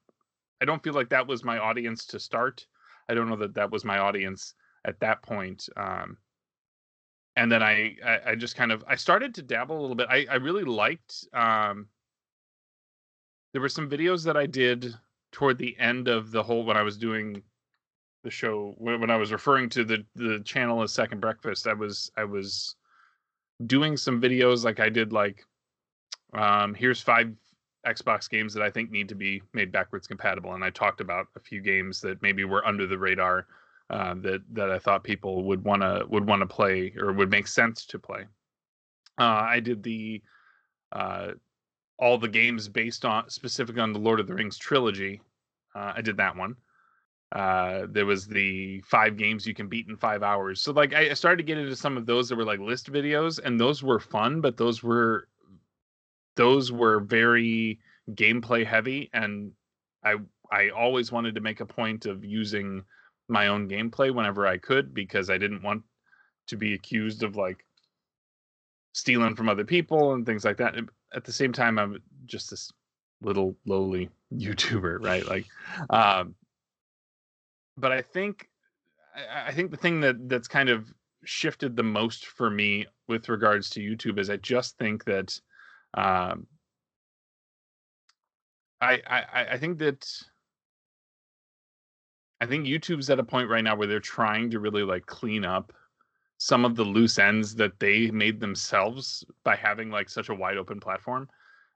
i 0.60 0.64
don't 0.64 0.82
feel 0.82 0.94
like 0.94 1.08
that 1.08 1.26
was 1.26 1.44
my 1.44 1.58
audience 1.58 2.06
to 2.06 2.20
start. 2.20 2.66
I 3.08 3.14
don't 3.14 3.28
know 3.28 3.36
that 3.36 3.54
that 3.54 3.70
was 3.70 3.84
my 3.84 3.98
audience 3.98 4.54
at 4.84 5.00
that 5.00 5.22
point 5.22 5.68
um 5.76 6.16
and 7.36 7.50
then 7.50 7.62
I, 7.62 7.96
I 8.04 8.20
i 8.28 8.34
just 8.34 8.56
kind 8.56 8.72
of 8.72 8.84
i 8.86 8.96
started 8.96 9.34
to 9.34 9.42
dabble 9.42 9.78
a 9.78 9.80
little 9.80 9.96
bit. 9.96 10.08
I 10.10 10.26
i 10.30 10.36
really 10.36 10.64
liked 10.64 11.26
um 11.32 11.88
there 13.52 13.62
were 13.62 13.68
some 13.68 13.90
videos 13.90 14.24
that 14.24 14.36
i 14.36 14.46
did 14.46 14.94
toward 15.32 15.58
the 15.58 15.76
end 15.78 16.08
of 16.08 16.30
the 16.30 16.42
whole 16.42 16.64
when 16.64 16.76
i 16.76 16.82
was 16.82 16.96
doing 16.96 17.42
the 18.24 18.30
show 18.30 18.74
when, 18.78 19.00
when 19.00 19.10
i 19.10 19.16
was 19.16 19.32
referring 19.32 19.68
to 19.70 19.84
the 19.84 20.04
the 20.14 20.40
channel 20.44 20.82
as 20.82 20.92
second 20.92 21.20
breakfast 21.20 21.66
i 21.66 21.72
was 21.72 22.10
i 22.16 22.24
was 22.24 22.76
doing 23.66 23.96
some 23.96 24.20
videos 24.20 24.64
like 24.64 24.80
i 24.80 24.88
did 24.88 25.12
like 25.12 25.44
um 26.34 26.74
here's 26.74 27.00
five 27.00 27.32
xbox 27.86 28.28
games 28.28 28.52
that 28.52 28.62
i 28.62 28.70
think 28.70 28.90
need 28.90 29.08
to 29.08 29.14
be 29.14 29.42
made 29.54 29.72
backwards 29.72 30.06
compatible 30.06 30.54
and 30.54 30.62
i 30.62 30.70
talked 30.70 31.00
about 31.00 31.26
a 31.36 31.40
few 31.40 31.60
games 31.60 32.00
that 32.00 32.20
maybe 32.22 32.44
were 32.44 32.66
under 32.66 32.86
the 32.86 32.98
radar 32.98 33.46
uh, 33.90 34.14
that 34.14 34.40
that 34.52 34.70
i 34.70 34.78
thought 34.78 35.02
people 35.02 35.42
would 35.44 35.64
want 35.64 35.82
to 35.82 36.04
would 36.08 36.26
want 36.26 36.40
to 36.40 36.46
play 36.46 36.92
or 36.98 37.12
would 37.12 37.30
make 37.30 37.46
sense 37.46 37.84
to 37.84 37.98
play. 37.98 38.24
Uh 39.18 39.44
i 39.48 39.60
did 39.60 39.82
the 39.82 40.22
uh 40.92 41.32
all 41.98 42.16
the 42.16 42.28
games 42.28 42.68
based 42.68 43.04
on 43.04 43.28
specifically 43.28 43.82
on 43.82 43.92
the 43.92 43.98
lord 43.98 44.20
of 44.20 44.26
the 44.26 44.34
rings 44.34 44.56
trilogy. 44.56 45.20
Uh, 45.74 45.92
i 45.96 46.00
did 46.00 46.16
that 46.16 46.36
one. 46.36 46.54
Uh 47.32 47.86
there 47.88 48.06
was 48.06 48.26
the 48.26 48.80
five 48.82 49.16
games 49.16 49.46
you 49.46 49.54
can 49.54 49.68
beat 49.68 49.88
in 49.88 49.96
five 49.96 50.22
hours. 50.22 50.60
So 50.60 50.72
like 50.72 50.94
I 50.94 51.14
started 51.14 51.38
to 51.38 51.42
get 51.42 51.58
into 51.58 51.74
some 51.76 51.96
of 51.96 52.06
those 52.06 52.28
that 52.28 52.36
were 52.36 52.44
like 52.44 52.60
list 52.60 52.92
videos 52.92 53.40
and 53.42 53.58
those 53.58 53.82
were 53.82 53.98
fun 53.98 54.40
but 54.40 54.56
those 54.56 54.82
were 54.84 55.26
those 56.36 56.72
were 56.72 57.00
very 57.00 57.78
gameplay 58.12 58.64
heavy 58.64 59.10
and 59.12 59.52
i 60.04 60.14
i 60.50 60.68
always 60.70 61.12
wanted 61.12 61.34
to 61.34 61.40
make 61.40 61.60
a 61.60 61.66
point 61.66 62.06
of 62.06 62.24
using 62.24 62.82
my 63.28 63.48
own 63.48 63.68
gameplay 63.68 64.12
whenever 64.12 64.46
i 64.46 64.56
could 64.56 64.92
because 64.92 65.30
i 65.30 65.38
didn't 65.38 65.62
want 65.62 65.82
to 66.46 66.56
be 66.56 66.74
accused 66.74 67.22
of 67.22 67.36
like 67.36 67.64
stealing 68.92 69.36
from 69.36 69.48
other 69.48 69.64
people 69.64 70.14
and 70.14 70.26
things 70.26 70.44
like 70.44 70.56
that 70.56 70.74
at 71.14 71.24
the 71.24 71.32
same 71.32 71.52
time 71.52 71.78
i'm 71.78 72.02
just 72.26 72.50
this 72.50 72.72
little 73.22 73.56
lowly 73.66 74.08
youtuber 74.34 75.02
right? 75.02 75.26
Like 75.26 75.46
um 75.90 76.34
but 77.76 77.92
I 77.92 78.02
think 78.02 78.48
I, 79.14 79.48
I 79.48 79.52
think 79.52 79.70
the 79.70 79.76
thing 79.76 80.00
that 80.00 80.28
that's 80.28 80.48
kind 80.48 80.68
of 80.68 80.92
shifted 81.24 81.76
the 81.76 81.82
most 81.82 82.26
for 82.26 82.50
me 82.50 82.86
with 83.08 83.28
regards 83.28 83.70
to 83.70 83.80
YouTube 83.80 84.18
is 84.18 84.30
I 84.30 84.36
just 84.36 84.78
think 84.78 85.04
that 85.04 85.38
um, 85.94 86.46
I, 88.80 89.00
I 89.06 89.46
I 89.52 89.58
think 89.58 89.78
that 89.78 90.06
I 92.40 92.46
think 92.46 92.66
YouTube's 92.66 93.10
at 93.10 93.18
a 93.18 93.24
point 93.24 93.50
right 93.50 93.62
now 93.62 93.76
where 93.76 93.86
they're 93.86 94.00
trying 94.00 94.50
to 94.50 94.60
really 94.60 94.82
like 94.82 95.06
clean 95.06 95.44
up 95.44 95.72
some 96.38 96.64
of 96.64 96.74
the 96.74 96.84
loose 96.84 97.18
ends 97.18 97.54
that 97.56 97.78
they 97.78 98.10
made 98.10 98.40
themselves 98.40 99.24
by 99.44 99.54
having 99.54 99.90
like 99.90 100.08
such 100.08 100.30
a 100.30 100.34
wide 100.34 100.56
open 100.56 100.80
platform. 100.80 101.28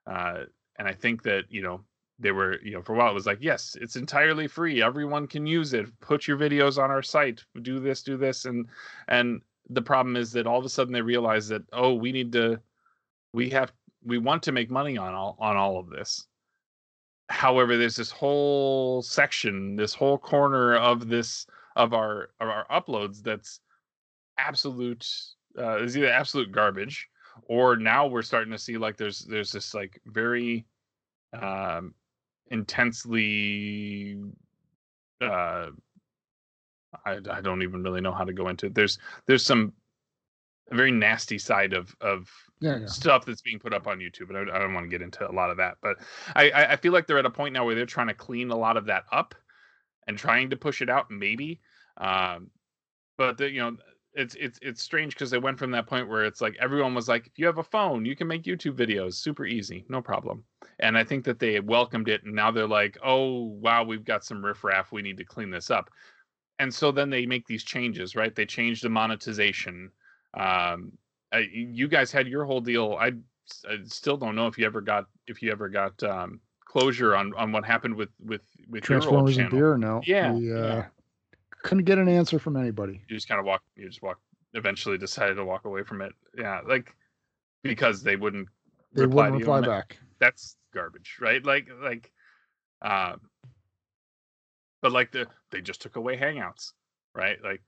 Uh, 0.06 0.44
and 0.78 0.88
I 0.88 0.94
think 0.94 1.22
that 1.24 1.44
you 1.50 1.62
know 1.62 1.84
they 2.18 2.32
were 2.32 2.60
you 2.62 2.72
know 2.72 2.82
for 2.82 2.94
a 2.94 2.96
while 2.96 3.10
it 3.10 3.14
was 3.14 3.26
like 3.26 3.38
yes 3.40 3.76
it's 3.80 3.96
entirely 3.96 4.46
free. 4.46 4.82
Everyone 4.82 5.26
can 5.26 5.46
use 5.46 5.74
it. 5.74 5.86
Put 6.00 6.26
your 6.26 6.38
videos 6.38 6.82
on 6.82 6.90
our 6.90 7.02
site. 7.02 7.44
Do 7.60 7.78
this 7.78 8.02
do 8.02 8.16
this. 8.16 8.46
And 8.46 8.66
and 9.08 9.42
the 9.68 9.82
problem 9.82 10.16
is 10.16 10.32
that 10.32 10.46
all 10.46 10.58
of 10.58 10.64
a 10.64 10.70
sudden 10.70 10.92
they 10.92 11.02
realize 11.02 11.48
that 11.48 11.62
oh 11.72 11.94
we 11.94 12.12
need 12.12 12.32
to 12.32 12.60
we 13.34 13.50
have 13.50 13.72
we 14.04 14.18
want 14.18 14.42
to 14.42 14.52
make 14.52 14.70
money 14.70 14.96
on 14.96 15.14
all 15.14 15.36
on 15.38 15.56
all 15.56 15.78
of 15.78 15.88
this 15.90 16.26
however 17.28 17.76
there's 17.76 17.96
this 17.96 18.10
whole 18.10 19.02
section 19.02 19.76
this 19.76 19.94
whole 19.94 20.18
corner 20.18 20.76
of 20.76 21.08
this 21.08 21.46
of 21.76 21.92
our 21.94 22.30
of 22.40 22.48
our 22.48 22.66
uploads 22.70 23.22
that's 23.22 23.60
absolute 24.38 25.06
uh 25.58 25.78
is 25.82 25.96
either 25.96 26.10
absolute 26.10 26.52
garbage 26.52 27.08
or 27.46 27.76
now 27.76 28.06
we're 28.06 28.22
starting 28.22 28.52
to 28.52 28.58
see 28.58 28.76
like 28.76 28.96
there's 28.96 29.20
there's 29.20 29.52
this 29.52 29.74
like 29.74 30.00
very 30.06 30.66
um 31.40 31.94
intensely 32.50 34.18
uh 35.20 35.68
I, 37.04 37.18
I 37.30 37.40
don't 37.40 37.62
even 37.62 37.82
really 37.82 38.00
know 38.00 38.12
how 38.12 38.24
to 38.24 38.32
go 38.32 38.48
into 38.48 38.66
it. 38.66 38.74
There's 38.74 38.98
there's 39.26 39.44
some 39.44 39.72
very 40.74 40.92
nasty 40.92 41.38
side 41.38 41.72
of 41.72 41.94
of 42.00 42.30
Yeah, 42.60 42.78
yeah. 42.78 42.86
stuff 42.86 43.24
that's 43.24 43.42
being 43.42 43.58
put 43.58 43.74
up 43.74 43.86
on 43.86 43.98
YouTube, 43.98 44.28
and 44.30 44.50
I, 44.50 44.56
I 44.56 44.58
don't 44.58 44.74
want 44.74 44.84
to 44.84 44.90
get 44.90 45.02
into 45.02 45.28
a 45.28 45.32
lot 45.32 45.50
of 45.50 45.56
that. 45.58 45.76
But 45.82 45.98
I, 46.34 46.50
I 46.50 46.72
I 46.72 46.76
feel 46.76 46.92
like 46.92 47.06
they're 47.06 47.18
at 47.18 47.26
a 47.26 47.30
point 47.30 47.52
now 47.52 47.64
where 47.64 47.74
they're 47.74 47.86
trying 47.86 48.08
to 48.08 48.14
clean 48.14 48.50
a 48.50 48.56
lot 48.56 48.76
of 48.76 48.86
that 48.86 49.04
up 49.12 49.34
and 50.06 50.18
trying 50.18 50.50
to 50.50 50.56
push 50.56 50.82
it 50.82 50.90
out, 50.90 51.10
maybe. 51.10 51.60
Um, 51.96 52.50
but 53.16 53.38
the, 53.38 53.50
you 53.50 53.60
know, 53.60 53.76
it's 54.14 54.34
it's 54.36 54.58
it's 54.62 54.82
strange 54.82 55.14
because 55.14 55.30
they 55.30 55.38
went 55.38 55.58
from 55.58 55.72
that 55.72 55.86
point 55.86 56.08
where 56.08 56.24
it's 56.24 56.40
like 56.40 56.56
everyone 56.60 56.94
was 56.94 57.08
like, 57.08 57.26
if 57.26 57.38
you 57.38 57.46
have 57.46 57.58
a 57.58 57.64
phone, 57.64 58.04
you 58.04 58.16
can 58.16 58.28
make 58.28 58.44
YouTube 58.44 58.76
videos, 58.76 59.14
super 59.14 59.44
easy, 59.46 59.84
no 59.88 60.00
problem. 60.02 60.44
And 60.78 60.96
I 60.98 61.04
think 61.04 61.24
that 61.24 61.38
they 61.38 61.60
welcomed 61.60 62.08
it, 62.08 62.24
and 62.24 62.34
now 62.34 62.50
they're 62.50 62.66
like, 62.68 62.98
oh 63.04 63.44
wow, 63.60 63.84
we've 63.84 64.04
got 64.04 64.24
some 64.24 64.44
riffraff, 64.44 64.92
we 64.92 65.02
need 65.02 65.18
to 65.18 65.24
clean 65.24 65.50
this 65.50 65.70
up. 65.70 65.90
And 66.58 66.72
so 66.72 66.92
then 66.92 67.10
they 67.10 67.26
make 67.26 67.46
these 67.46 67.64
changes, 67.64 68.14
right? 68.16 68.34
They 68.34 68.46
change 68.46 68.80
the 68.80 68.88
monetization. 68.88 69.90
Um, 70.36 70.92
I, 71.32 71.48
you 71.50 71.88
guys 71.88 72.12
had 72.12 72.28
your 72.28 72.44
whole 72.44 72.60
deal. 72.60 72.96
I, 73.00 73.12
I 73.68 73.78
still 73.84 74.16
don't 74.16 74.36
know 74.36 74.46
if 74.46 74.58
you 74.58 74.66
ever 74.66 74.80
got 74.80 75.06
if 75.26 75.42
you 75.42 75.50
ever 75.52 75.68
got 75.68 76.02
um, 76.02 76.40
closure 76.64 77.14
on 77.14 77.32
on 77.34 77.52
what 77.52 77.64
happened 77.64 77.94
with 77.94 78.10
with 78.20 78.42
with 78.68 78.88
your 78.88 79.00
Transformers 79.00 79.38
and 79.38 79.50
beer. 79.50 79.76
No, 79.76 80.00
Yeah, 80.04 80.32
we, 80.32 80.52
uh, 80.52 80.56
yeah. 80.66 80.86
couldn't 81.62 81.84
get 81.84 81.98
an 81.98 82.08
answer 82.08 82.38
from 82.38 82.56
anybody. 82.56 83.02
You 83.08 83.16
just 83.16 83.28
kind 83.28 83.40
of 83.40 83.46
walk. 83.46 83.62
You 83.76 83.88
just 83.88 84.02
walk. 84.02 84.20
Eventually, 84.54 84.96
decided 84.98 85.34
to 85.34 85.44
walk 85.44 85.64
away 85.64 85.82
from 85.82 86.00
it. 86.00 86.12
Yeah, 86.38 86.60
like 86.66 86.94
because 87.62 88.02
they 88.02 88.16
wouldn't 88.16 88.48
They 88.92 89.02
reply 89.02 89.30
wouldn't 89.30 89.40
reply 89.40 89.60
back. 89.62 89.98
That's 90.20 90.56
garbage, 90.72 91.16
right? 91.20 91.44
Like 91.44 91.68
like, 91.82 92.12
um, 92.82 93.20
but 94.80 94.92
like 94.92 95.10
the 95.10 95.26
they 95.50 95.60
just 95.60 95.82
took 95.82 95.96
away 95.96 96.16
Hangouts, 96.16 96.72
right? 97.14 97.38
Like, 97.42 97.62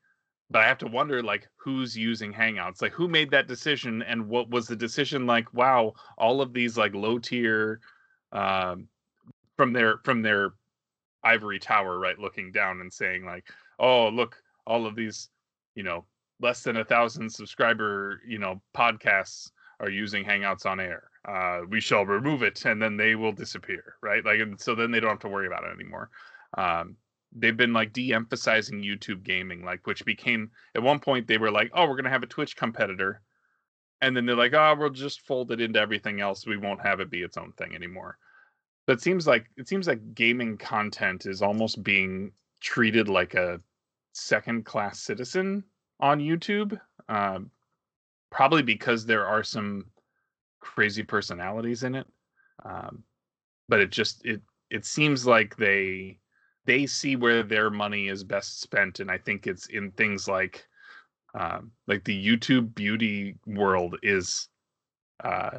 but 0.50 0.62
I 0.62 0.68
have 0.68 0.78
to 0.78 0.86
wonder 0.86 1.22
like 1.22 1.48
who's 1.56 1.96
using 1.96 2.32
Hangouts, 2.32 2.80
like 2.80 2.92
who 2.92 3.08
made 3.08 3.30
that 3.30 3.48
decision, 3.48 4.02
and 4.02 4.28
what 4.28 4.48
was 4.50 4.66
the 4.66 4.76
decision 4.76 5.26
like? 5.26 5.52
Wow, 5.52 5.94
all 6.18 6.40
of 6.40 6.52
these 6.52 6.76
like 6.76 6.94
low 6.94 7.18
tier, 7.18 7.80
um, 8.32 8.88
from 9.56 9.72
their 9.72 9.98
from 10.04 10.22
their 10.22 10.52
ivory 11.24 11.58
tower, 11.58 11.98
right, 11.98 12.18
looking 12.18 12.52
down 12.52 12.80
and 12.80 12.92
saying 12.92 13.24
like, 13.24 13.44
oh 13.78 14.08
look, 14.08 14.40
all 14.66 14.86
of 14.86 14.94
these, 14.94 15.28
you 15.74 15.82
know, 15.82 16.04
less 16.40 16.62
than 16.62 16.76
a 16.76 16.84
thousand 16.84 17.30
subscriber, 17.30 18.20
you 18.26 18.38
know, 18.38 18.60
podcasts 18.76 19.50
are 19.80 19.90
using 19.90 20.24
Hangouts 20.24 20.66
on 20.66 20.80
air. 20.80 21.10
Uh, 21.26 21.62
we 21.68 21.80
shall 21.80 22.06
remove 22.06 22.42
it, 22.42 22.64
and 22.64 22.80
then 22.80 22.96
they 22.96 23.16
will 23.16 23.32
disappear, 23.32 23.96
right? 24.00 24.24
Like, 24.24 24.38
and 24.40 24.60
so 24.60 24.76
then 24.76 24.92
they 24.92 25.00
don't 25.00 25.10
have 25.10 25.18
to 25.20 25.28
worry 25.28 25.48
about 25.48 25.64
it 25.64 25.74
anymore. 25.74 26.08
Um, 26.56 26.96
they've 27.38 27.56
been 27.56 27.72
like 27.72 27.92
de-emphasizing 27.92 28.82
YouTube 28.82 29.22
gaming, 29.22 29.64
like 29.64 29.86
which 29.86 30.04
became 30.04 30.50
at 30.74 30.82
one 30.82 30.98
point 31.00 31.26
they 31.26 31.38
were 31.38 31.50
like, 31.50 31.70
oh, 31.74 31.88
we're 31.88 31.96
gonna 31.96 32.10
have 32.10 32.22
a 32.22 32.26
Twitch 32.26 32.56
competitor, 32.56 33.22
and 34.00 34.16
then 34.16 34.26
they're 34.26 34.36
like, 34.36 34.54
oh, 34.54 34.74
we'll 34.78 34.90
just 34.90 35.20
fold 35.20 35.52
it 35.52 35.60
into 35.60 35.80
everything 35.80 36.20
else. 36.20 36.46
We 36.46 36.56
won't 36.56 36.82
have 36.82 37.00
it 37.00 37.10
be 37.10 37.22
its 37.22 37.36
own 37.36 37.52
thing 37.52 37.74
anymore. 37.74 38.18
But 38.86 38.94
it 38.94 39.02
seems 39.02 39.26
like 39.26 39.46
it 39.56 39.68
seems 39.68 39.86
like 39.86 40.14
gaming 40.14 40.56
content 40.56 41.26
is 41.26 41.42
almost 41.42 41.82
being 41.82 42.32
treated 42.60 43.08
like 43.08 43.34
a 43.34 43.60
second-class 44.12 45.00
citizen 45.00 45.64
on 46.00 46.20
YouTube. 46.20 46.80
Um, 47.08 47.50
probably 48.30 48.62
because 48.62 49.06
there 49.06 49.26
are 49.26 49.42
some 49.42 49.86
crazy 50.60 51.02
personalities 51.02 51.84
in 51.84 51.94
it. 51.94 52.06
Um, 52.64 53.04
but 53.68 53.80
it 53.80 53.90
just 53.90 54.24
it 54.24 54.42
it 54.70 54.84
seems 54.84 55.26
like 55.26 55.56
they 55.56 56.18
they 56.66 56.86
see 56.86 57.16
where 57.16 57.42
their 57.42 57.70
money 57.70 58.08
is 58.08 58.24
best 58.24 58.60
spent, 58.60 59.00
and 59.00 59.10
I 59.10 59.18
think 59.18 59.46
it's 59.46 59.66
in 59.66 59.90
things 59.92 60.28
like 60.28 60.66
um, 61.34 61.72
like 61.86 62.04
the 62.04 62.26
YouTube 62.26 62.74
beauty 62.74 63.36
world 63.46 63.96
is 64.02 64.48
uh, 65.22 65.58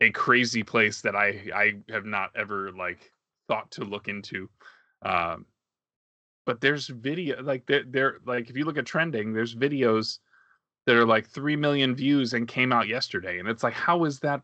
a 0.00 0.10
crazy 0.10 0.62
place 0.62 1.00
that 1.02 1.16
I 1.16 1.42
I 1.54 1.74
have 1.90 2.04
not 2.04 2.30
ever 2.36 2.70
like 2.72 3.10
thought 3.48 3.70
to 3.72 3.84
look 3.84 4.08
into. 4.08 4.48
Um, 5.02 5.46
but 6.44 6.60
there's 6.60 6.86
video 6.86 7.42
like 7.42 7.66
there 7.66 7.84
there 7.88 8.18
like 8.24 8.50
if 8.50 8.56
you 8.56 8.64
look 8.64 8.78
at 8.78 8.86
trending, 8.86 9.32
there's 9.32 9.54
videos 9.54 10.18
that 10.86 10.96
are 10.96 11.06
like 11.06 11.28
3 11.28 11.56
million 11.56 11.94
views 11.94 12.32
and 12.32 12.48
came 12.48 12.72
out 12.72 12.88
yesterday 12.88 13.38
and 13.38 13.48
it's 13.48 13.62
like 13.62 13.74
how 13.74 14.04
is 14.04 14.20
that 14.20 14.40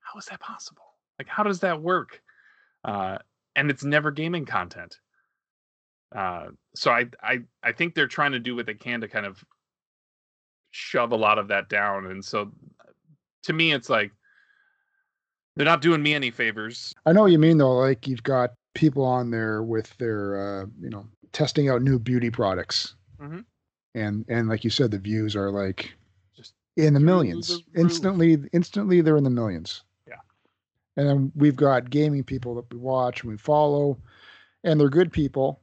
how 0.00 0.18
is 0.18 0.24
that 0.26 0.40
possible 0.40 0.84
like 1.18 1.28
how 1.28 1.42
does 1.42 1.60
that 1.60 1.82
work 1.82 2.22
uh 2.84 3.18
and 3.56 3.70
it's 3.70 3.84
never 3.84 4.10
gaming 4.10 4.46
content 4.46 4.96
uh 6.14 6.46
so 6.74 6.90
i 6.90 7.06
i 7.22 7.38
i 7.62 7.70
think 7.72 7.94
they're 7.94 8.06
trying 8.08 8.32
to 8.32 8.38
do 8.40 8.56
what 8.56 8.66
they 8.66 8.74
can 8.74 9.00
to 9.00 9.08
kind 9.08 9.26
of 9.26 9.44
shove 10.72 11.12
a 11.12 11.16
lot 11.16 11.38
of 11.38 11.48
that 11.48 11.68
down 11.68 12.06
and 12.06 12.24
so 12.24 12.50
to 13.42 13.52
me 13.52 13.72
it's 13.72 13.88
like 13.88 14.10
they're 15.56 15.64
not 15.66 15.82
doing 15.82 16.02
me 16.02 16.14
any 16.14 16.30
favors 16.30 16.94
I 17.06 17.12
know 17.12 17.22
what 17.22 17.32
you 17.32 17.38
mean 17.38 17.58
though. 17.58 17.76
Like 17.76 18.06
you've 18.06 18.22
got 18.22 18.50
people 18.74 19.04
on 19.04 19.30
there 19.30 19.62
with 19.64 19.96
their, 19.98 20.62
uh, 20.62 20.66
you 20.80 20.90
know, 20.90 21.04
testing 21.32 21.68
out 21.68 21.82
new 21.82 21.98
beauty 21.98 22.30
products, 22.30 22.94
Mhm. 23.20 23.44
and 23.96 24.24
and 24.28 24.48
like 24.48 24.62
you 24.62 24.70
said, 24.70 24.92
the 24.92 24.98
views 24.98 25.34
are 25.34 25.50
like 25.50 25.92
Just 26.36 26.54
in 26.76 26.94
the 26.94 27.00
millions. 27.00 27.48
the 27.48 27.80
instantly, 27.80 28.38
instantly 28.52 29.00
they're 29.00 29.16
in 29.16 29.24
the 29.24 29.28
millions. 29.30 29.82
Yeah. 30.06 30.20
And 30.96 31.08
then 31.08 31.32
we've 31.34 31.56
got 31.56 31.90
gaming 31.90 32.22
people 32.22 32.54
that 32.54 32.72
we 32.72 32.78
watch 32.78 33.22
and 33.22 33.30
we 33.32 33.36
follow, 33.36 33.98
and 34.62 34.78
they're 34.80 34.88
good 34.88 35.12
people, 35.12 35.60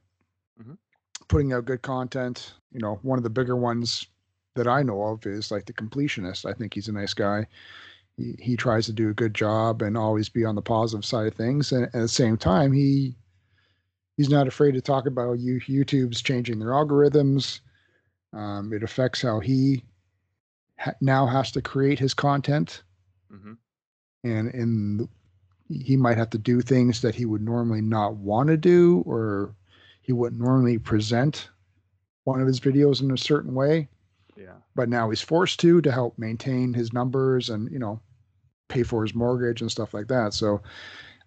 Mhm. 0.58 0.78
putting 1.28 1.52
out 1.52 1.64
good 1.64 1.82
content. 1.82 2.54
You 2.72 2.80
know, 2.80 2.98
one 3.02 3.18
of 3.18 3.22
the 3.24 3.30
bigger 3.30 3.56
ones 3.56 4.06
that 4.54 4.68
I 4.68 4.82
know 4.82 5.02
of 5.02 5.26
is 5.26 5.50
like 5.50 5.66
the 5.66 5.72
completionist. 5.72 6.44
I 6.48 6.52
think 6.54 6.74
he's 6.74 6.88
a 6.88 6.92
nice 6.92 7.14
guy. 7.14 7.46
He, 8.16 8.36
he 8.40 8.56
tries 8.56 8.86
to 8.86 8.92
do 8.92 9.10
a 9.10 9.14
good 9.14 9.34
job 9.34 9.82
and 9.82 9.96
always 9.96 10.28
be 10.28 10.44
on 10.44 10.54
the 10.56 10.62
positive 10.62 11.04
side 11.04 11.26
of 11.28 11.34
things. 11.34 11.72
And 11.72 11.84
at 11.84 11.92
the 11.92 12.08
same 12.08 12.36
time, 12.36 12.72
he 12.72 13.16
he's 14.16 14.30
not 14.30 14.48
afraid 14.48 14.72
to 14.72 14.80
talk 14.80 15.06
about 15.06 15.38
you 15.38 15.60
YouTube's 15.60 16.22
changing 16.22 16.58
their 16.58 16.68
algorithms. 16.70 17.60
Um, 18.32 18.72
it 18.72 18.82
affects 18.82 19.22
how 19.22 19.40
he 19.40 19.84
ha- 20.78 20.94
now 21.00 21.26
has 21.26 21.50
to 21.52 21.62
create 21.62 21.98
his 21.98 22.14
content, 22.14 22.82
hmm 23.30 23.54
and 24.24 24.48
in 24.54 25.08
he 25.68 25.96
might 25.96 26.16
have 26.18 26.30
to 26.30 26.38
do 26.38 26.60
things 26.62 27.02
that 27.02 27.14
he 27.16 27.26
would 27.26 27.42
normally 27.42 27.82
not 27.82 28.16
want 28.16 28.48
to 28.48 28.56
do, 28.56 29.02
or 29.06 29.54
he 30.08 30.14
wouldn't 30.14 30.40
normally 30.40 30.78
present 30.78 31.50
one 32.24 32.40
of 32.40 32.46
his 32.46 32.60
videos 32.60 33.02
in 33.02 33.10
a 33.10 33.18
certain 33.18 33.54
way. 33.54 33.86
Yeah. 34.38 34.54
But 34.74 34.88
now 34.88 35.10
he's 35.10 35.20
forced 35.20 35.60
to 35.60 35.82
to 35.82 35.92
help 35.92 36.18
maintain 36.18 36.72
his 36.72 36.94
numbers 36.94 37.50
and 37.50 37.70
you 37.70 37.78
know 37.78 38.00
pay 38.70 38.84
for 38.84 39.02
his 39.02 39.14
mortgage 39.14 39.60
and 39.60 39.70
stuff 39.70 39.92
like 39.92 40.08
that. 40.08 40.32
So 40.32 40.62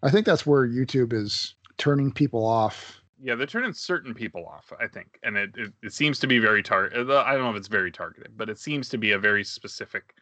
i 0.02 0.10
think 0.10 0.26
that's 0.26 0.48
where 0.48 0.68
youtube 0.68 1.14
is 1.14 1.54
turning 1.78 2.12
people 2.12 2.44
off. 2.44 3.00
Yeah 3.22 3.36
they're 3.36 3.46
turning 3.46 3.72
certain 3.72 4.16
people 4.16 4.48
off 4.48 4.74
i 4.80 4.88
think. 4.88 5.20
And 5.22 5.38
it 5.38 5.52
it, 5.56 5.74
it 5.84 5.94
seems 5.94 6.18
to 6.18 6.26
be 6.26 6.40
very 6.40 6.64
targeted 6.64 7.12
i 7.12 7.34
don't 7.34 7.44
know 7.44 7.52
if 7.52 7.58
it's 7.58 7.68
very 7.68 7.92
targeted 7.92 8.36
but 8.36 8.50
it 8.50 8.58
seems 8.58 8.90
to 8.90 8.98
be 8.98 9.12
a 9.12 9.20
very 9.20 9.44
specific 9.44 10.16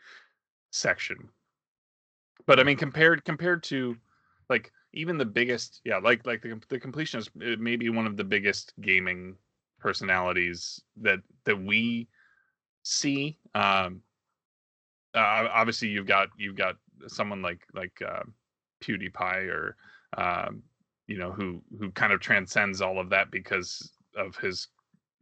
section. 0.71 1.29
But 2.45 2.59
i 2.59 2.63
mean 2.63 2.75
compared 2.75 3.23
compared 3.23 3.63
to 3.71 3.95
like 4.49 4.73
even 4.93 5.17
the 5.17 5.25
biggest 5.25 5.81
yeah 5.83 5.97
like 5.97 6.25
like 6.25 6.41
the, 6.41 6.59
the 6.69 6.79
completionist 6.79 7.29
may 7.59 7.75
be 7.75 7.89
one 7.89 8.07
of 8.07 8.17
the 8.17 8.23
biggest 8.23 8.73
gaming 8.81 9.35
personalities 9.79 10.81
that 10.97 11.19
that 11.45 11.61
we 11.61 12.07
see 12.83 13.37
um 13.55 14.01
uh, 15.15 15.47
obviously 15.51 15.87
you've 15.87 16.05
got 16.05 16.29
you've 16.37 16.55
got 16.55 16.75
someone 17.07 17.41
like 17.41 17.61
like 17.73 18.01
uh, 18.05 18.23
pewdiepie 18.81 19.47
or 19.47 19.75
um 20.17 20.61
you 21.07 21.17
know 21.17 21.31
who 21.31 21.61
who 21.79 21.91
kind 21.91 22.13
of 22.13 22.19
transcends 22.19 22.81
all 22.81 22.99
of 22.99 23.09
that 23.09 23.31
because 23.31 23.91
of 24.15 24.35
his 24.37 24.67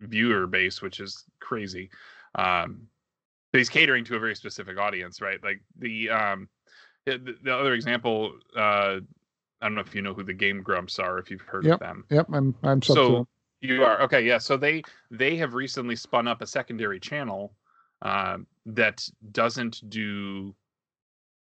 viewer 0.02 0.48
base 0.48 0.82
which 0.82 1.00
is 1.00 1.24
crazy. 1.40 1.90
Um 2.36 2.88
but 3.52 3.60
he's 3.60 3.70
catering 3.70 4.04
to 4.06 4.16
a 4.16 4.20
very 4.20 4.36
specific 4.36 4.78
audience 4.78 5.22
right? 5.22 5.42
Like 5.44 5.62
the 5.78 6.10
um 6.10 6.50
the, 7.06 7.36
the 7.42 7.56
other 7.56 7.74
example 7.74 8.34
uh 8.56 9.00
I 9.62 9.66
don't 9.66 9.76
know 9.76 9.82
if 9.82 9.96
you 9.96 10.02
know 10.02 10.14
who 10.14 10.24
the 10.24 10.34
Game 10.34 10.62
Grumps 10.62 11.00
are, 11.00 11.18
if 11.18 11.32
you've 11.32 11.42
heard 11.42 11.66
Yep. 11.66 11.74
of 11.76 11.80
them. 11.80 12.06
Yep, 12.10 12.28
I'm 12.32 12.56
I'm 12.64 12.82
So 12.82 13.28
you 13.62 13.84
are 13.84 14.02
okay, 14.04 14.22
yeah. 14.26 14.38
So 14.38 14.56
they 14.58 14.84
they 15.10 15.36
have 15.38 15.54
recently 15.54 15.96
spun 15.96 16.28
up 16.28 16.42
a 16.42 16.48
secondary 16.48 17.00
channel 17.00 17.54
uh, 18.02 18.38
that 18.68 19.08
doesn't 19.32 19.90
do 19.90 20.56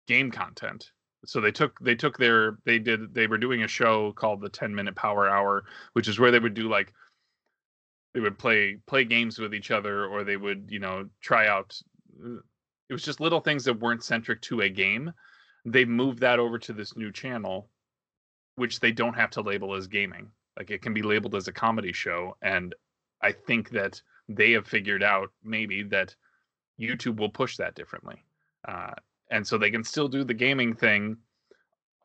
game 0.07 0.29
content. 0.31 0.91
So 1.25 1.41
they 1.41 1.51
took 1.51 1.79
they 1.79 1.95
took 1.95 2.17
their 2.17 2.59
they 2.65 2.77
did 2.77 3.13
they 3.13 3.25
were 3.25 3.39
doing 3.39 3.63
a 3.63 3.67
show 3.67 4.11
called 4.13 4.41
the 4.41 4.49
10 4.49 4.73
minute 4.75 4.95
power 4.95 5.27
hour, 5.27 5.65
which 5.93 6.07
is 6.07 6.19
where 6.19 6.29
they 6.29 6.39
would 6.39 6.53
do 6.53 6.69
like 6.69 6.93
they 8.13 8.19
would 8.19 8.37
play 8.37 8.77
play 8.85 9.03
games 9.03 9.39
with 9.39 9.55
each 9.55 9.71
other 9.71 10.05
or 10.05 10.23
they 10.23 10.37
would, 10.37 10.67
you 10.69 10.79
know, 10.79 11.09
try 11.21 11.47
out 11.47 11.75
uh, 12.23 12.37
it 12.87 12.93
was 12.93 13.03
just 13.03 13.19
little 13.19 13.39
things 13.41 13.65
that 13.65 13.79
weren't 13.79 14.03
centric 14.03 14.41
to 14.43 14.61
a 14.61 14.69
game. 14.69 15.11
They 15.65 15.85
moved 15.85 16.19
that 16.19 16.37
over 16.37 16.59
to 16.59 16.73
this 16.73 16.95
new 16.95 17.11
channel 17.11 17.67
which 18.55 18.79
they 18.79 18.91
don't 18.91 19.15
have 19.15 19.29
to 19.31 19.41
label 19.41 19.75
as 19.75 19.87
gaming. 19.87 20.29
Like 20.57 20.71
it 20.71 20.81
can 20.81 20.93
be 20.93 21.01
labeled 21.01 21.35
as 21.35 21.47
a 21.47 21.53
comedy 21.53 21.93
show. 21.93 22.37
And 22.41 22.73
I 23.21 23.31
think 23.31 23.69
that 23.71 24.01
they 24.29 24.51
have 24.51 24.67
figured 24.67 25.03
out 25.03 25.31
maybe 25.43 25.83
that 25.83 26.15
YouTube 26.79 27.17
will 27.17 27.29
push 27.29 27.57
that 27.57 27.75
differently. 27.75 28.23
Uh, 28.67 28.93
and 29.31 29.45
so 29.45 29.57
they 29.57 29.71
can 29.71 29.83
still 29.83 30.07
do 30.07 30.23
the 30.23 30.33
gaming 30.33 30.73
thing 30.73 31.17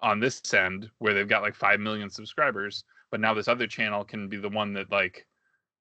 on 0.02 0.20
this 0.20 0.54
end 0.54 0.90
where 0.98 1.14
they've 1.14 1.28
got 1.28 1.42
like 1.42 1.54
5 1.54 1.80
million 1.80 2.10
subscribers, 2.10 2.84
but 3.10 3.20
now 3.20 3.34
this 3.34 3.48
other 3.48 3.66
channel 3.66 4.04
can 4.04 4.28
be 4.28 4.36
the 4.36 4.48
one 4.48 4.72
that 4.74 4.90
like 4.90 5.26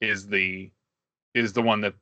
is 0.01 0.27
the 0.27 0.71
is 1.33 1.53
the 1.53 1.61
one 1.61 1.81
that 1.81 1.93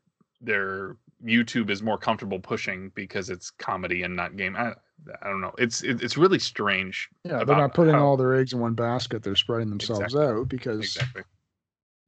their 0.41 0.95
YouTube 1.23 1.69
is 1.69 1.84
more 1.84 1.98
comfortable 1.98 2.39
pushing 2.39 2.91
because 2.95 3.30
it's 3.30 3.52
comedy 3.52 4.03
and 4.03 4.15
not 4.15 4.38
game. 4.38 4.56
I, 4.56 4.73
I 5.22 5.30
don't 5.30 5.41
know. 5.41 5.53
It's 5.57 5.84
it, 5.84 6.02
it's 6.02 6.18
really 6.18 6.40
strange. 6.40 7.07
Yeah, 7.24 7.44
they're 7.44 7.56
not 7.56 7.74
putting 7.74 7.94
how- 7.94 8.03
all 8.06 8.18
their 8.18 8.36
eggs 8.36 8.52
in 8.53 8.60
one 8.60 8.74
basket. 8.74 9.24
They're 9.24 9.36
spreading 9.36 9.69
themselves 9.69 10.02
Exactly. 10.14 10.26
out 10.41 10.49
because 10.49 10.80
Exactly. 10.80 11.24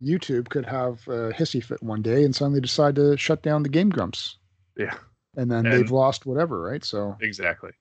YouTube 0.02 0.50
could 0.50 0.66
have 0.66 1.06
a 1.08 1.32
hissy 1.32 1.64
fit 1.64 1.82
one 1.84 2.02
day 2.02 2.24
and 2.24 2.36
suddenly 2.36 2.62
decide 2.62 2.96
to 2.96 3.16
shut 3.18 3.42
down 3.44 3.64
the 3.64 3.70
Game 3.70 3.90
Grumps, 3.90 4.38
Yeah. 4.78 4.98
and 5.36 5.52
then 5.52 5.66
And- 5.66 5.74
they've 5.74 5.92
lost 5.92 6.26
whatever, 6.26 6.62
right? 6.62 6.84
So, 6.84 7.16
Exactly. 7.22 7.72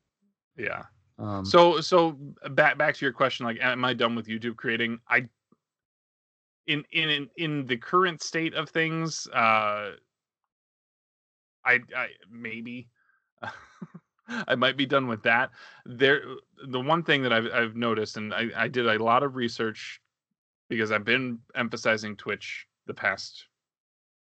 Yeah. 0.56 0.84
um, 1.18 1.44
So 1.44 1.80
so 1.80 2.12
back 2.50 2.76
back 2.78 2.94
to 2.96 3.04
your 3.04 3.12
question, 3.12 3.46
like, 3.46 3.58
am 3.60 3.84
I 3.84 3.94
done 3.94 4.14
with 4.14 4.26
YouTube 4.26 4.56
creating? 4.56 5.00
I 5.08 5.28
in 6.66 6.84
in 6.92 7.08
in, 7.08 7.30
in 7.36 7.66
the 7.66 7.76
current 7.78 8.22
state 8.22 8.54
of 8.54 8.68
things, 8.68 9.26
uh, 9.28 9.96
I 11.64 11.80
I 11.96 12.08
maybe. 12.30 12.88
I 14.28 14.54
might 14.54 14.76
be 14.76 14.86
done 14.86 15.08
with 15.08 15.22
that. 15.22 15.50
There, 15.86 16.22
the 16.66 16.80
one 16.80 17.02
thing 17.02 17.22
that 17.22 17.32
I've 17.32 17.48
I've 17.52 17.76
noticed, 17.76 18.16
and 18.16 18.34
I, 18.34 18.48
I 18.56 18.68
did 18.68 18.86
a 18.86 19.02
lot 19.02 19.22
of 19.22 19.36
research 19.36 20.00
because 20.68 20.92
I've 20.92 21.04
been 21.04 21.38
emphasizing 21.54 22.16
Twitch 22.16 22.66
the 22.86 22.94
past 22.94 23.46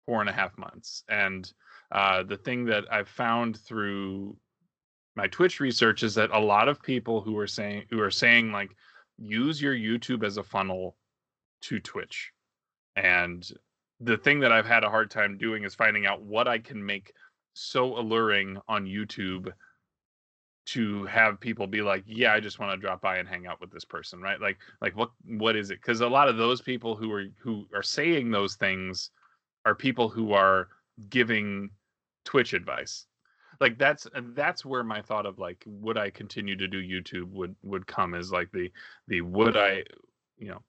four 0.06 0.20
and 0.20 0.28
a 0.28 0.32
half 0.32 0.56
months, 0.58 1.04
and 1.08 1.50
uh, 1.90 2.22
the 2.22 2.36
thing 2.36 2.66
that 2.66 2.84
I've 2.92 3.08
found 3.08 3.56
through 3.58 4.36
my 5.16 5.26
Twitch 5.26 5.58
research 5.58 6.02
is 6.02 6.14
that 6.14 6.30
a 6.32 6.38
lot 6.38 6.68
of 6.68 6.82
people 6.82 7.20
who 7.20 7.36
are 7.38 7.46
saying 7.46 7.84
who 7.90 8.00
are 8.00 8.10
saying 8.10 8.52
like 8.52 8.70
use 9.18 9.60
your 9.60 9.74
YouTube 9.74 10.24
as 10.24 10.36
a 10.36 10.42
funnel 10.42 10.96
to 11.62 11.80
Twitch. 11.80 12.32
And 12.94 13.48
the 14.00 14.16
thing 14.16 14.40
that 14.40 14.52
I've 14.52 14.66
had 14.66 14.84
a 14.84 14.90
hard 14.90 15.10
time 15.10 15.38
doing 15.38 15.64
is 15.64 15.74
finding 15.74 16.06
out 16.06 16.22
what 16.22 16.46
I 16.46 16.58
can 16.58 16.84
make 16.84 17.12
so 17.54 17.98
alluring 17.98 18.58
on 18.68 18.86
YouTube 18.86 19.52
to 20.72 21.04
have 21.06 21.40
people 21.40 21.66
be 21.66 21.82
like, 21.82 22.04
yeah, 22.06 22.32
I 22.32 22.40
just 22.40 22.58
want 22.58 22.72
to 22.72 22.76
drop 22.76 23.00
by 23.00 23.18
and 23.18 23.28
hang 23.28 23.46
out 23.46 23.60
with 23.60 23.70
this 23.70 23.84
person, 23.84 24.20
right? 24.20 24.40
Like 24.40 24.58
like 24.80 24.96
what 24.96 25.10
what 25.24 25.56
is 25.56 25.70
it? 25.70 25.82
Cuz 25.82 26.00
a 26.00 26.08
lot 26.08 26.28
of 26.28 26.36
those 26.36 26.60
people 26.60 26.96
who 26.96 27.12
are 27.12 27.26
who 27.38 27.66
are 27.74 27.82
saying 27.82 28.30
those 28.30 28.56
things 28.56 29.10
are 29.64 29.74
people 29.74 30.08
who 30.08 30.32
are 30.32 30.68
giving 31.08 31.70
Twitch 32.24 32.52
advice 32.52 33.06
like 33.60 33.78
that's 33.78 34.06
that's 34.34 34.64
where 34.64 34.84
my 34.84 35.02
thought 35.02 35.26
of 35.26 35.38
like 35.38 35.62
would 35.66 35.98
i 35.98 36.10
continue 36.10 36.56
to 36.56 36.68
do 36.68 36.80
youtube 36.80 37.30
would 37.32 37.54
would 37.62 37.86
come 37.86 38.14
is 38.14 38.30
like 38.30 38.50
the 38.52 38.70
the 39.08 39.20
would 39.20 39.56
i 39.56 39.82
you 40.36 40.48
know 40.48 40.62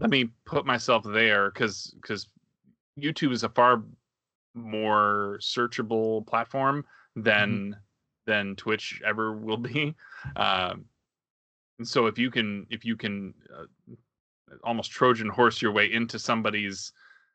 let 0.00 0.10
me 0.10 0.30
put 0.44 0.66
myself 0.66 1.04
there 1.04 1.50
because 1.50 1.94
because 2.00 2.28
youtube 2.98 3.32
is 3.32 3.44
a 3.44 3.48
far 3.48 3.82
more 4.54 5.38
searchable 5.40 6.26
platform 6.26 6.82
mm-hmm. 7.16 7.22
than 7.22 7.76
than 8.28 8.54
twitch 8.54 9.02
ever 9.04 9.32
will 9.32 9.56
be 9.56 9.94
um 10.36 10.84
so 11.82 12.06
if 12.06 12.18
you 12.18 12.30
can 12.30 12.66
if 12.70 12.84
you 12.84 12.96
can 12.96 13.34
uh, 13.56 13.64
almost 14.62 14.90
trojan 14.90 15.28
horse 15.28 15.60
your 15.60 15.72
way 15.72 15.92
into 15.92 16.18
somebody's 16.18 16.92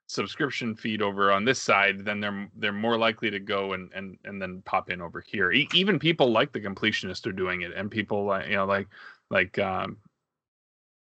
subscription 0.08 0.76
feed 0.76 1.02
over 1.02 1.32
on 1.32 1.46
this 1.46 1.62
side, 1.62 2.06
then 2.06 2.20
they're 2.20 2.50
they're 2.58 2.72
more 2.72 2.98
likely 2.98 3.30
to 3.30 3.40
go 3.40 3.74
and 3.74 3.92
and 3.94 4.18
and 4.26 4.42
then 4.42 4.62
pop 4.66 4.90
in 4.90 5.02
over 5.02 5.24
here. 5.26 5.52
E- 5.52 5.70
even 5.74 6.00
people 6.00 6.32
like 6.32 6.52
the 6.52 6.60
completionist 6.60 7.26
are 7.28 7.32
doing 7.32 7.62
it, 7.62 7.72
and 7.76 7.90
people 7.90 8.26
like 8.26 8.48
you 8.48 8.56
know 8.56 8.66
like 8.66 8.88
like 9.30 9.58
um, 9.60 9.98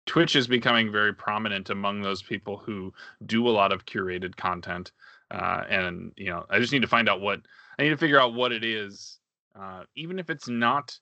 Twitch 0.06 0.36
is 0.36 0.48
becoming 0.48 0.92
very 0.92 1.14
prominent 1.14 1.70
among 1.70 2.02
those 2.02 2.22
people 2.22 2.58
who 2.58 2.94
do 3.26 3.48
a 3.48 3.52
lot 3.52 3.72
of 3.72 3.86
curated 3.86 4.36
content. 4.36 4.92
Uh, 5.32 5.64
and 5.70 6.12
you 6.18 6.30
know, 6.30 6.46
I 6.50 6.60
just 6.60 6.74
need 6.74 6.82
to 6.82 6.88
find 6.88 7.08
out 7.08 7.22
what 7.22 7.42
I 7.78 7.84
need 7.84 7.90
to 7.90 7.98
figure 7.98 8.20
out 8.20 8.34
what 8.34 8.52
it 8.52 8.64
is, 8.64 9.19
uh, 9.58 9.84
even 9.96 10.20
if 10.20 10.30
it's 10.30 10.48
not, 10.48 10.98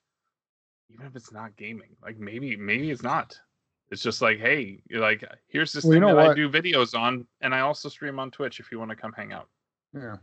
even 0.90 1.06
if 1.06 1.16
it's 1.16 1.32
not 1.32 1.56
gaming. 1.56 1.96
Like 2.02 2.18
maybe 2.18 2.56
maybe 2.56 2.90
it's 2.90 3.02
not. 3.02 3.38
It's 3.90 4.02
just 4.02 4.20
like, 4.20 4.38
hey, 4.38 4.82
like 4.90 5.24
here's 5.48 5.72
this 5.72 5.84
Well, 5.84 5.94
you 5.94 6.00
thing 6.00 6.08
know 6.08 6.16
that 6.16 6.30
I 6.30 6.34
do 6.34 6.48
videos 6.50 6.98
on, 6.98 7.26
and 7.40 7.54
I 7.54 7.60
also 7.60 7.88
stream 7.88 8.18
on 8.18 8.30
Twitch 8.30 8.60
if 8.60 8.70
you 8.70 8.78
want 8.78 8.90
to 8.90 8.96
come 8.96 9.12
hang 9.12 9.32
out. 9.32 9.48
Yeah. 9.94 10.16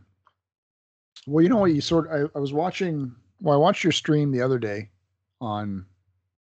Well, 1.26 1.42
you 1.42 1.48
know 1.48 1.56
what? 1.56 1.72
You 1.74 1.80
sort 1.80 2.08
I, 2.10 2.24
I 2.36 2.40
was 2.40 2.52
watching. 2.52 3.14
Well, 3.40 3.54
I 3.54 3.58
watched 3.58 3.82
your 3.84 3.92
stream 3.92 4.30
the 4.30 4.40
other 4.40 4.58
day 4.58 4.90
on 5.40 5.84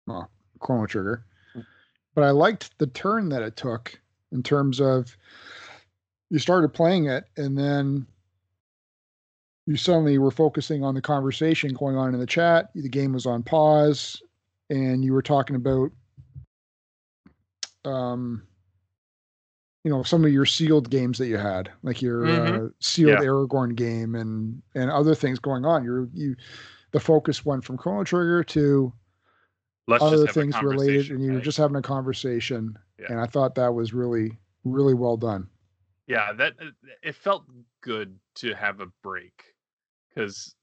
well, 0.07 0.29
Chrono 0.59 0.85
Trigger, 0.85 1.25
Mm. 1.55 1.65
but 2.15 2.23
I 2.23 2.31
liked 2.31 2.77
the 2.79 2.87
turn 2.87 3.29
that 3.29 3.43
it 3.43 3.55
took 3.55 3.99
in 4.31 4.41
terms 4.41 4.81
of 4.81 5.15
you 6.29 6.39
started 6.39 6.73
playing 6.73 7.05
it 7.05 7.25
and 7.37 7.55
then 7.57 8.07
you 9.65 9.77
suddenly 9.77 10.17
were 10.17 10.31
focusing 10.31 10.83
on 10.83 10.93
the 10.93 11.01
conversation 11.01 11.73
going 11.73 11.95
on 11.95 12.13
in 12.13 12.19
the 12.19 12.25
chat. 12.25 12.69
The 12.75 12.89
game 12.89 13.13
was 13.13 13.25
on 13.25 13.43
pause, 13.43 14.21
and 14.69 15.03
you 15.03 15.13
were 15.13 15.21
talking 15.21 15.55
about 15.55 15.91
um 17.85 18.43
you 19.83 19.91
know 19.91 20.03
some 20.03 20.23
of 20.23 20.31
your 20.31 20.45
sealed 20.45 20.89
games 20.89 21.17
that 21.17 21.27
you 21.27 21.37
had 21.37 21.69
like 21.81 22.01
your 22.01 22.23
Mhm. 22.23 22.67
uh, 22.67 22.69
sealed 22.79 23.19
Yeah. 23.19 23.25
aragorn 23.25 23.75
game 23.75 24.15
and 24.15 24.61
and 24.75 24.89
other 24.89 25.13
things 25.13 25.39
going 25.39 25.65
on 25.65 25.83
you're 25.83 26.07
you 26.13 26.35
the 26.91 26.99
focus 26.99 27.43
went 27.45 27.63
from 27.63 27.77
chrono 27.77 28.03
trigger 28.03 28.43
to 28.43 28.93
Let's 29.87 30.01
other 30.01 30.15
just 30.25 30.27
have 30.27 30.37
a 30.37 30.39
things 30.41 30.61
related 30.61 31.11
and 31.11 31.21
you 31.23 31.33
were 31.33 31.41
just 31.41 31.57
having 31.57 31.75
a 31.75 31.81
conversation 31.81 32.77
Yeah. 32.97 33.07
and 33.09 33.19
i 33.19 33.25
thought 33.25 33.55
that 33.55 33.73
was 33.73 33.93
really 33.93 34.37
really 34.63 34.93
well 34.93 35.17
done 35.17 35.49
yeah 36.07 36.31
that 36.31 36.53
uh, 36.61 36.69
it 37.01 37.15
felt 37.15 37.45
good 37.81 38.17
to 38.35 38.53
have 38.53 38.79
a 38.79 38.87
break 39.03 39.52
because 40.13 40.55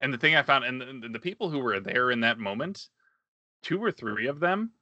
and 0.00 0.12
the 0.12 0.18
thing 0.18 0.34
i 0.36 0.42
found 0.42 0.64
and 0.64 1.02
the, 1.02 1.08
the 1.08 1.18
people 1.18 1.50
who 1.50 1.58
were 1.58 1.80
there 1.80 2.10
in 2.10 2.20
that 2.20 2.38
moment 2.38 2.88
two 3.62 3.82
or 3.82 3.90
three 3.92 4.26
of 4.26 4.40
them 4.40 4.72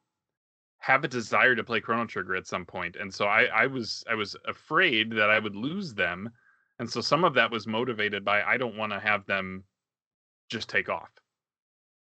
have 0.81 1.03
a 1.05 1.09
desire 1.09 1.57
to 1.57 1.65
play 1.65 1.81
chrono 1.81 2.07
trigger 2.07 2.37
at 2.37 2.47
some 2.47 2.65
point 2.65 2.97
and 2.97 3.13
so 3.13 3.27
i 3.27 3.45
i 3.47 3.67
was 3.67 4.05
i 4.09 4.15
was 4.15 4.37
afraid 4.47 5.11
that 5.11 5.31
i 5.31 5.39
would 5.39 5.57
lose 5.57 5.95
them 5.95 6.31
and 6.79 6.89
so 6.89 7.01
some 7.01 7.25
of 7.25 7.35
that 7.35 7.51
was 7.51 7.67
motivated 7.67 8.25
by 8.25 8.43
i 8.43 8.57
don't 8.57 8.77
want 8.77 8.93
to 8.93 9.01
have 9.01 9.27
them 9.27 9.65
just 10.49 10.69
take 10.69 10.89
off 10.89 11.11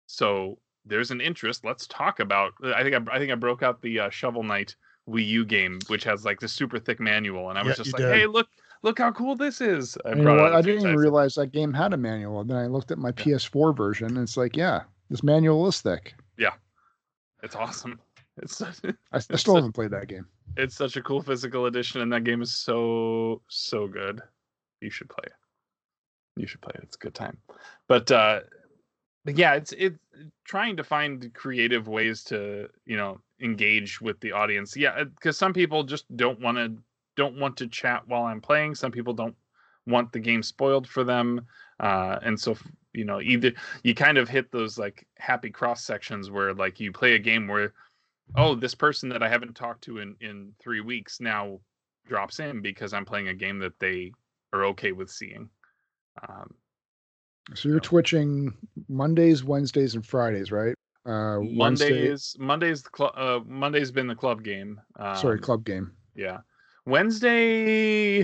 so 0.07 0.57
there's 0.85 1.11
an 1.11 1.21
interest 1.21 1.63
let's 1.63 1.88
talk 1.88 2.19
about 2.19 2.51
i 2.75 2.84
think 2.84 2.95
i, 2.95 3.15
I 3.15 3.19
think 3.19 3.31
i 3.31 3.35
broke 3.35 3.63
out 3.63 3.81
the 3.81 3.99
uh, 4.01 4.09
shovel 4.09 4.43
knight 4.43 4.75
wii 5.07 5.25
u 5.27 5.45
game 5.45 5.80
which 5.88 6.03
has 6.05 6.25
like 6.25 6.39
this 6.39 6.53
super 6.53 6.80
thick 6.80 6.99
manual 6.99 7.49
and 7.49 7.59
i 7.59 7.63
was 7.63 7.77
Yeah, 7.77 7.84
just 7.84 7.93
like 7.93 8.01
did. 8.03 8.13
hey 8.19 8.25
look 8.25 8.47
look 8.84 8.99
how 8.99 9.11
cool 9.11 9.35
this 9.35 9.61
is. 9.61 9.97
I 10.05 10.10
you 10.10 10.22
know 10.23 10.35
what? 10.35 10.53
i 10.53 10.61
didn't 10.61 10.81
even 10.84 10.95
realize 10.95 11.35
that 11.35 11.47
game 11.51 11.73
had 11.73 11.93
a 11.93 11.97
manual. 11.97 12.41
And 12.41 12.49
then 12.49 12.57
i 12.57 12.68
looked 12.68 12.91
at 12.91 12.97
my 12.97 13.10
Yeah. 13.10 13.35
ps4 13.38 13.76
version 13.76 14.07
and 14.07 14.19
it's 14.19 14.38
like 14.38 14.55
yeah 14.55 14.84
this 15.10 15.23
manual 15.23 15.68
is 15.68 15.81
thick 15.81 16.14
Yeah, 16.38 16.53
it's 17.41 17.55
awesome. 17.55 17.99
It's 18.41 18.61
i, 18.61 18.72
I 19.11 19.19
still 19.19 19.55
haven't 19.55 19.73
played 19.73 19.91
that 19.91 20.07
game. 20.07 20.26
it's 20.57 20.76
such 20.76 20.97
a 20.97 21.01
cool 21.01 21.22
physical 21.22 21.65
edition 21.65 22.01
and 22.01 22.11
that 22.14 22.23
game 22.23 22.41
is 22.41 22.53
so 22.53 23.41
so 23.47 23.88
good. 23.88 24.22
You 24.81 24.89
should 24.89 25.10
play 25.10 25.23
it. 25.26 25.34
You 26.41 26.47
should 26.47 26.61
play 26.61 26.73
it. 26.76 26.81
It's 26.84 26.95
a 26.95 26.99
good 26.99 27.14
time. 27.15 27.38
But 27.88 28.11
uh 28.11 28.41
but 29.26 29.38
yeah 29.38 29.53
it's 29.53 29.72
it 29.73 29.95
trying 30.45 30.76
to 30.77 30.84
find 30.84 31.34
creative 31.34 31.88
ways 31.88 32.23
to 32.26 32.68
you 32.85 32.97
know 32.97 33.19
engage 33.41 34.01
with 34.01 34.19
the 34.19 34.31
audience. 34.31 34.76
Yeah 34.76 35.03
because 35.03 35.38
some 35.38 35.53
people 35.53 35.84
just 35.84 36.05
don't 36.18 36.39
want 36.41 36.57
to 36.57 36.73
don't 37.15 37.40
want 37.40 37.57
to 37.57 37.68
chat 37.68 38.07
while 38.07 38.23
i'm 38.23 38.41
playing 38.41 38.76
some 38.76 38.91
people 38.91 39.14
don't 39.14 39.35
want 39.85 40.11
the 40.11 40.19
game 40.19 40.41
spoiled 40.41 40.88
for 40.88 41.03
them 41.03 41.45
uh 41.80 42.18
and 42.22 42.40
so 42.40 42.56
you 42.94 43.03
know 43.06 43.19
either 43.22 43.52
you 43.84 43.94
kind 43.94 44.18
of 44.18 44.30
hit 44.30 44.52
those 44.52 44.77
like 44.77 45.06
happy 45.18 45.49
cross 45.49 45.84
sections 45.84 46.31
where 46.31 46.53
like 46.53 46.80
you 46.80 46.91
play 46.91 47.15
a 47.15 47.19
game 47.19 47.48
where 47.48 47.73
oh, 48.35 48.56
this 48.56 48.76
person 48.76 49.10
that 49.10 49.23
I 49.23 49.30
haven't 49.30 49.56
talked 49.56 49.84
to 49.85 49.99
in 49.99 50.15
in 50.22 50.53
three 50.60 50.81
weeks 50.81 51.19
now 51.19 51.60
drops 52.07 52.40
in 52.40 52.61
because 52.61 52.94
I'm 52.94 53.06
playing 53.06 53.30
a 53.30 53.34
game 53.34 53.60
that 53.60 53.80
they 53.80 54.11
are 54.53 54.65
okay 54.65 54.91
with 54.91 55.10
seeing. 55.10 55.49
Um, 56.27 56.53
So 57.56 57.69
you're 57.69 57.80
twitching 57.80 58.53
Mondays, 58.88 59.44
Wednesdays, 59.44 59.95
and 59.95 60.06
Fridays, 60.06 60.52
right? 60.52 60.76
Uh, 61.06 61.40
Monday 61.40 61.57
Wednesday- 61.57 62.07
is 62.07 62.35
Monday's 62.40 62.84
the 62.84 62.90
cl- 62.95 63.14
uh, 63.15 63.40
Monday's 63.45 63.91
been 63.91 64.07
the 64.07 64.15
club 64.15 64.44
game. 64.44 64.80
Um, 64.95 65.15
sorry, 65.18 65.40
club 65.40 65.65
game. 65.65 65.91
Yeah. 66.15 66.40
Wednesday, 66.85 68.23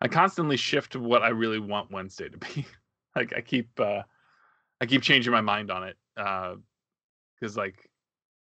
I 0.00 0.08
constantly 0.08 0.56
shift 0.56 0.96
what 0.96 1.22
I 1.22 1.28
really 1.28 1.58
want 1.58 1.90
Wednesday 1.90 2.28
to 2.28 2.38
be. 2.38 2.66
like 3.16 3.32
I 3.36 3.40
keep, 3.40 3.78
uh, 3.78 4.02
I 4.80 4.86
keep 4.86 5.02
changing 5.02 5.32
my 5.32 5.40
mind 5.40 5.70
on 5.70 5.84
it. 5.84 5.96
Uh, 6.16 6.54
because 7.38 7.56
like 7.56 7.90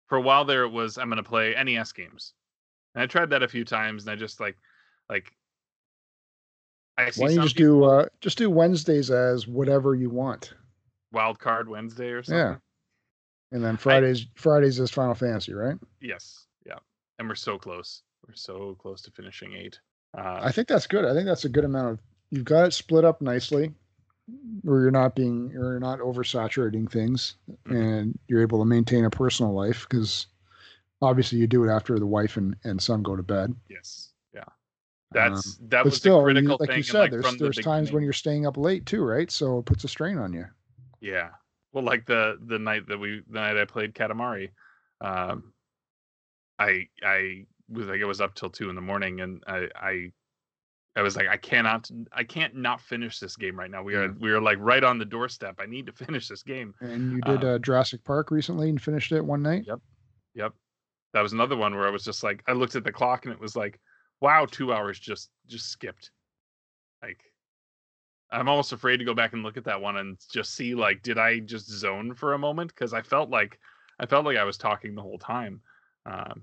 for 0.09 0.17
a 0.19 0.21
while 0.23 0.45
there, 0.45 0.63
it 0.63 0.71
was 0.71 0.99
I'm 0.99 1.09
gonna 1.09 1.23
play 1.23 1.55
NES 1.63 1.93
games, 1.93 2.35
and 2.95 3.03
I 3.03 3.07
tried 3.07 3.31
that 3.31 3.43
a 3.43 3.49
few 3.49 3.65
times, 3.65 4.05
and 4.05 4.13
I 4.13 4.17
just 4.17 4.39
like, 4.39 4.57
like, 5.11 5.33
I 6.97 7.11
see 7.11 7.21
Why 7.23 7.27
don't 7.29 7.37
you 7.37 7.43
just 7.43 7.57
people- 7.57 7.81
do 7.81 7.85
uh, 7.85 8.07
just 8.21 8.39
do 8.39 8.49
Wednesdays 8.49 9.11
as 9.11 9.49
whatever 9.49 9.97
you 9.97 10.09
want, 10.11 10.55
Wild 11.13 11.41
Card 11.41 11.69
Wednesday 11.69 12.11
or 12.11 12.23
something. 12.23 12.39
Yeah. 12.39 12.57
and 13.51 13.65
then 13.65 13.77
Fridays 13.77 14.27
Fridays 14.37 14.79
is 14.79 14.93
Final 14.93 15.15
Fantasy, 15.15 15.53
right? 15.53 15.77
Yes. 16.01 16.47
Yeah. 16.65 16.79
And 17.19 17.29
we're 17.29 17.35
so 17.35 17.59
close. 17.59 18.03
We're 18.27 18.35
so 18.35 18.75
close 18.81 19.03
to 19.03 19.11
finishing 19.11 19.55
eight. 19.55 19.79
Uh, 20.17 20.41
I 20.43 20.53
think 20.53 20.69
that's 20.69 20.87
good. 20.87 21.05
I 21.05 21.13
think 21.15 21.27
that's 21.27 21.45
a 21.45 21.49
good 21.49 21.65
amount 21.65 21.89
of. 21.93 21.99
You've 22.31 22.45
got 22.45 22.67
it 22.67 22.73
split 22.73 23.05
up 23.05 23.21
nicely, 23.23 23.73
where 24.63 24.81
you're 24.83 24.91
not 24.91 25.15
being 25.15 25.51
you're 25.53 25.79
not 25.79 26.01
oversaturating 26.01 26.91
things, 26.91 27.37
Mhm. 27.49 27.77
and 27.77 28.19
you're 28.27 28.43
able 28.43 28.59
to 28.59 28.65
maintain 28.65 29.05
a 29.05 29.11
personal 29.11 29.53
life 29.53 29.87
because 29.89 30.27
obviously 31.03 31.39
you 31.39 31.47
do 31.47 31.63
it 31.65 31.71
after 31.71 31.99
the 31.99 32.07
wife 32.07 32.37
and, 32.37 32.57
and 32.65 32.83
son 32.83 33.03
go 33.03 33.15
to 33.15 33.23
bed. 33.23 33.55
yes. 33.69 34.13
Yeah. 34.35 34.45
That's 35.13 35.57
that 35.57 35.63
Um, 35.63 35.69
But 35.71 35.85
was 35.85 35.97
still, 35.97 36.19
the 36.19 36.25
critical 36.25 36.57
like 36.59 36.69
thing. 36.71 36.77
you 36.79 36.83
said, 36.83 36.99
like, 36.99 37.11
there's 37.13 37.27
from 37.27 37.39
the 37.39 37.45
there's 37.45 37.59
times 37.59 37.93
when 37.93 38.03
you're 38.03 38.13
staying 38.13 38.47
up 38.47 38.57
late 38.57 38.87
too, 38.87 39.05
right? 39.05 39.31
So 39.31 39.59
it 39.61 39.67
puts 39.67 39.85
a 39.85 39.89
strain 39.89 40.19
on 40.19 40.33
you. 40.33 40.47
Yeah. 41.01 41.31
Well, 41.73 41.85
like 41.85 42.07
the 42.07 42.39
the 42.45 42.59
night 42.59 42.89
that 42.89 42.99
we 42.99 43.23
the 43.29 43.39
night 43.39 43.57
I 43.57 43.67
played 43.67 43.95
Katamari, 43.95 44.51
um, 45.01 45.53
I 46.59 46.89
I 47.05 47.47
was 47.69 47.87
like 47.87 48.01
it 48.01 48.05
was 48.05 48.21
up 48.21 48.35
till 48.35 48.51
two 48.51 48.69
in 48.71 48.75
the 48.77 48.81
morning, 48.83 49.21
and 49.21 49.43
I 49.47 49.69
I 49.75 50.13
I 50.97 51.03
was 51.03 51.17
like 51.17 51.29
I 51.29 51.37
cannot 51.37 51.91
I 52.13 52.25
can't 52.25 52.55
not 52.57 52.81
finish 52.81 53.19
this 53.19 53.37
game 53.37 53.59
right 53.59 53.71
now. 53.71 53.83
We 53.83 53.95
are 53.95 54.13
we 54.19 54.31
are 54.31 54.41
like 54.41 54.59
right 54.61 54.83
on 54.83 54.99
the 54.99 55.05
doorstep. 55.05 55.57
I 55.59 55.67
need 55.67 55.87
to 55.87 55.93
finish 56.05 56.29
this 56.29 56.43
game. 56.43 56.75
And 56.81 57.13
you 57.13 57.21
did 57.23 57.45
Uh, 57.45 57.49
uh, 57.55 57.59
Jurassic 57.59 58.03
Park 58.05 58.31
recently 58.31 58.69
and 58.71 58.81
finished 58.81 59.13
it 59.13 59.21
one 59.23 59.43
night. 59.43 59.65
Yep. 59.67 59.81
Yep. 60.35 60.53
That 61.13 61.23
was 61.23 61.33
another 61.33 61.57
one 61.57 61.75
where 61.75 61.87
I 61.87 61.91
was 61.91 62.05
just 62.05 62.23
like 62.23 62.43
I 62.47 62.53
looked 62.53 62.77
at 62.77 62.85
the 62.85 62.93
clock 62.93 63.27
and 63.27 63.35
it 63.35 63.41
was 63.41 63.57
like, 63.57 63.79
wow, 64.21 64.47
two 64.51 64.73
hours 64.73 64.99
just 64.99 65.31
just 65.47 65.71
skipped. 65.71 66.11
Like 67.03 67.21
I'm 68.31 68.49
almost 68.49 68.73
afraid 68.73 68.97
to 68.99 69.05
go 69.05 69.15
back 69.15 69.35
and 69.35 69.43
look 69.43 69.57
at 69.57 69.65
that 69.65 69.81
one 69.81 69.99
and 69.99 70.19
just 70.33 70.55
see 70.55 70.75
like 70.75 71.03
did 71.03 71.19
I 71.19 71.41
just 71.41 71.71
zone 71.71 72.15
for 72.15 72.33
a 72.35 72.39
moment 72.39 72.75
because 72.75 72.93
I 72.93 73.03
felt 73.03 73.31
like 73.31 73.59
I 74.01 74.07
felt 74.07 74.25
like 74.25 74.37
I 74.37 74.45
was 74.45 74.57
talking 74.59 74.95
the 74.95 75.03
whole 75.03 75.19
time. 75.19 75.61
Um 76.07 76.43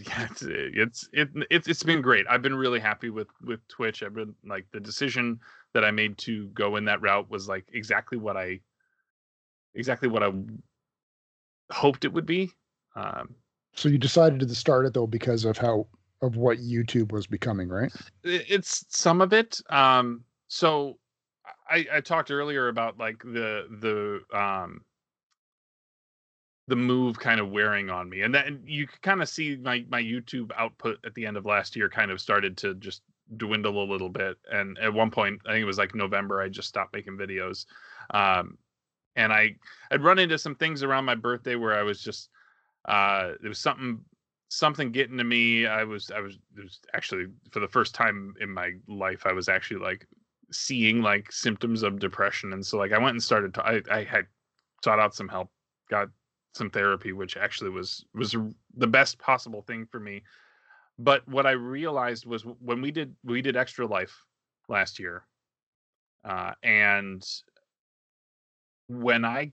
yeah, 0.06 0.26
it's 0.30 0.42
it's 0.42 1.08
it, 1.12 1.28
it's 1.50 1.68
it's 1.68 1.82
been 1.82 2.02
great. 2.02 2.26
I've 2.28 2.42
been 2.42 2.54
really 2.54 2.80
happy 2.80 3.10
with 3.10 3.28
with 3.42 3.66
Twitch. 3.68 4.02
I've 4.02 4.14
been 4.14 4.34
like 4.44 4.66
the 4.72 4.80
decision 4.80 5.40
that 5.74 5.84
I 5.84 5.90
made 5.90 6.18
to 6.18 6.48
go 6.48 6.76
in 6.76 6.84
that 6.86 7.00
route 7.02 7.30
was 7.30 7.48
like 7.48 7.66
exactly 7.72 8.18
what 8.18 8.36
I 8.36 8.60
exactly 9.74 10.08
what 10.08 10.22
I 10.22 10.32
hoped 11.70 12.04
it 12.04 12.12
would 12.12 12.26
be. 12.26 12.50
Um, 12.94 13.34
So 13.74 13.88
you 13.88 13.98
decided 13.98 14.40
to 14.40 14.54
start 14.54 14.86
it 14.86 14.94
though 14.94 15.06
because 15.06 15.44
of 15.44 15.56
how 15.56 15.86
of 16.20 16.36
what 16.36 16.58
YouTube 16.58 17.10
was 17.12 17.26
becoming, 17.26 17.68
right? 17.68 17.92
it's 18.22 18.84
some 18.88 19.20
of 19.20 19.32
it. 19.32 19.60
Um, 19.70 20.24
so 20.48 20.98
I, 21.68 21.86
I 21.92 22.00
talked 22.00 22.30
earlier 22.30 22.68
about 22.68 22.98
like 22.98 23.22
the 23.22 23.66
the 23.80 24.38
um 24.38 24.82
the 26.68 26.76
move 26.76 27.18
kind 27.18 27.40
of 27.40 27.50
wearing 27.50 27.90
on 27.90 28.08
me, 28.08 28.22
and 28.22 28.34
then 28.34 28.62
you 28.66 28.86
could 28.86 29.02
kind 29.02 29.22
of 29.22 29.28
see 29.28 29.56
my 29.56 29.84
my 29.88 30.02
YouTube 30.02 30.50
output 30.56 30.98
at 31.04 31.14
the 31.14 31.26
end 31.26 31.36
of 31.36 31.46
last 31.46 31.76
year 31.76 31.88
kind 31.88 32.10
of 32.10 32.20
started 32.20 32.56
to 32.58 32.74
just 32.74 33.02
dwindle 33.36 33.82
a 33.82 33.90
little 33.90 34.08
bit. 34.08 34.36
And 34.50 34.78
at 34.78 34.92
one 34.92 35.10
point, 35.10 35.40
I 35.46 35.52
think 35.52 35.62
it 35.62 35.66
was 35.66 35.78
like 35.78 35.94
November, 35.94 36.40
I 36.40 36.48
just 36.48 36.68
stopped 36.68 36.94
making 36.94 37.16
videos. 37.16 37.66
Um, 38.10 38.58
and 39.16 39.32
I 39.32 39.56
I'd 39.90 40.02
run 40.02 40.18
into 40.18 40.38
some 40.38 40.54
things 40.54 40.82
around 40.82 41.04
my 41.04 41.14
birthday 41.14 41.56
where 41.56 41.74
I 41.74 41.82
was 41.82 42.02
just 42.02 42.30
uh 42.88 43.32
there 43.40 43.48
was 43.48 43.58
something 43.58 44.00
something 44.48 44.92
getting 44.92 45.16
to 45.16 45.24
me 45.24 45.66
i 45.66 45.84
was 45.84 46.10
i 46.10 46.20
was 46.20 46.38
was 46.56 46.80
actually 46.94 47.24
for 47.50 47.60
the 47.60 47.68
first 47.68 47.94
time 47.94 48.34
in 48.40 48.50
my 48.50 48.72
life 48.88 49.24
i 49.24 49.32
was 49.32 49.48
actually 49.48 49.80
like 49.80 50.06
seeing 50.50 51.00
like 51.00 51.32
symptoms 51.32 51.82
of 51.82 51.98
depression 51.98 52.52
and 52.52 52.64
so 52.64 52.76
like 52.76 52.92
i 52.92 52.98
went 52.98 53.12
and 53.12 53.22
started 53.22 53.54
to, 53.54 53.64
i 53.64 53.80
i 53.90 54.02
had 54.02 54.26
sought 54.84 54.98
out 54.98 55.14
some 55.14 55.28
help 55.28 55.48
got 55.88 56.08
some 56.54 56.70
therapy 56.70 57.12
which 57.12 57.36
actually 57.36 57.70
was 57.70 58.04
was 58.14 58.36
the 58.76 58.86
best 58.86 59.18
possible 59.18 59.62
thing 59.62 59.86
for 59.86 60.00
me. 60.00 60.22
But 60.98 61.26
what 61.26 61.46
i 61.46 61.52
realized 61.52 62.26
was 62.26 62.44
when 62.60 62.80
we 62.80 62.90
did 62.90 63.14
we 63.24 63.42
did 63.42 63.56
extra 63.56 63.86
life 63.86 64.22
last 64.68 64.98
year 64.98 65.26
uh 66.24 66.52
and 66.62 67.24
when 68.88 69.24
i 69.24 69.50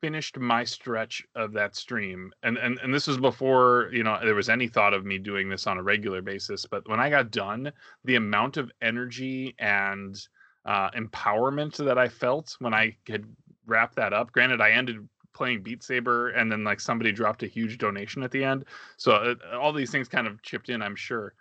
finished 0.00 0.38
my 0.38 0.64
stretch 0.64 1.24
of 1.34 1.52
that 1.52 1.74
stream 1.74 2.32
and, 2.42 2.56
and 2.56 2.78
and 2.82 2.94
this 2.94 3.06
was 3.06 3.18
before 3.18 3.90
you 3.92 4.02
know 4.02 4.18
there 4.22 4.34
was 4.34 4.48
any 4.48 4.68
thought 4.68 4.94
of 4.94 5.04
me 5.04 5.18
doing 5.18 5.48
this 5.48 5.66
on 5.66 5.76
a 5.76 5.82
regular 5.82 6.22
basis 6.22 6.64
but 6.66 6.88
when 6.88 7.00
i 7.00 7.10
got 7.10 7.30
done 7.30 7.70
the 8.04 8.14
amount 8.14 8.56
of 8.56 8.70
energy 8.80 9.54
and 9.58 10.28
uh, 10.66 10.90
empowerment 10.92 11.76
that 11.76 11.98
i 11.98 12.08
felt 12.08 12.54
when 12.60 12.74
i 12.74 12.96
had 13.08 13.24
wrapped 13.66 13.96
that 13.96 14.12
up 14.12 14.30
granted 14.32 14.60
i 14.60 14.70
ended 14.70 15.08
playing 15.38 15.62
beat 15.62 15.82
saber 15.84 16.30
and 16.30 16.50
then 16.50 16.64
like 16.64 16.80
somebody 16.80 17.12
dropped 17.12 17.44
a 17.44 17.46
huge 17.46 17.78
donation 17.78 18.24
at 18.24 18.32
the 18.32 18.42
end 18.44 18.64
so 18.96 19.12
uh, 19.12 19.34
all 19.56 19.72
these 19.72 19.92
things 19.92 20.08
kind 20.08 20.26
of 20.26 20.42
chipped 20.42 20.68
in 20.68 20.82
i'm 20.82 20.96
sure 20.96 21.32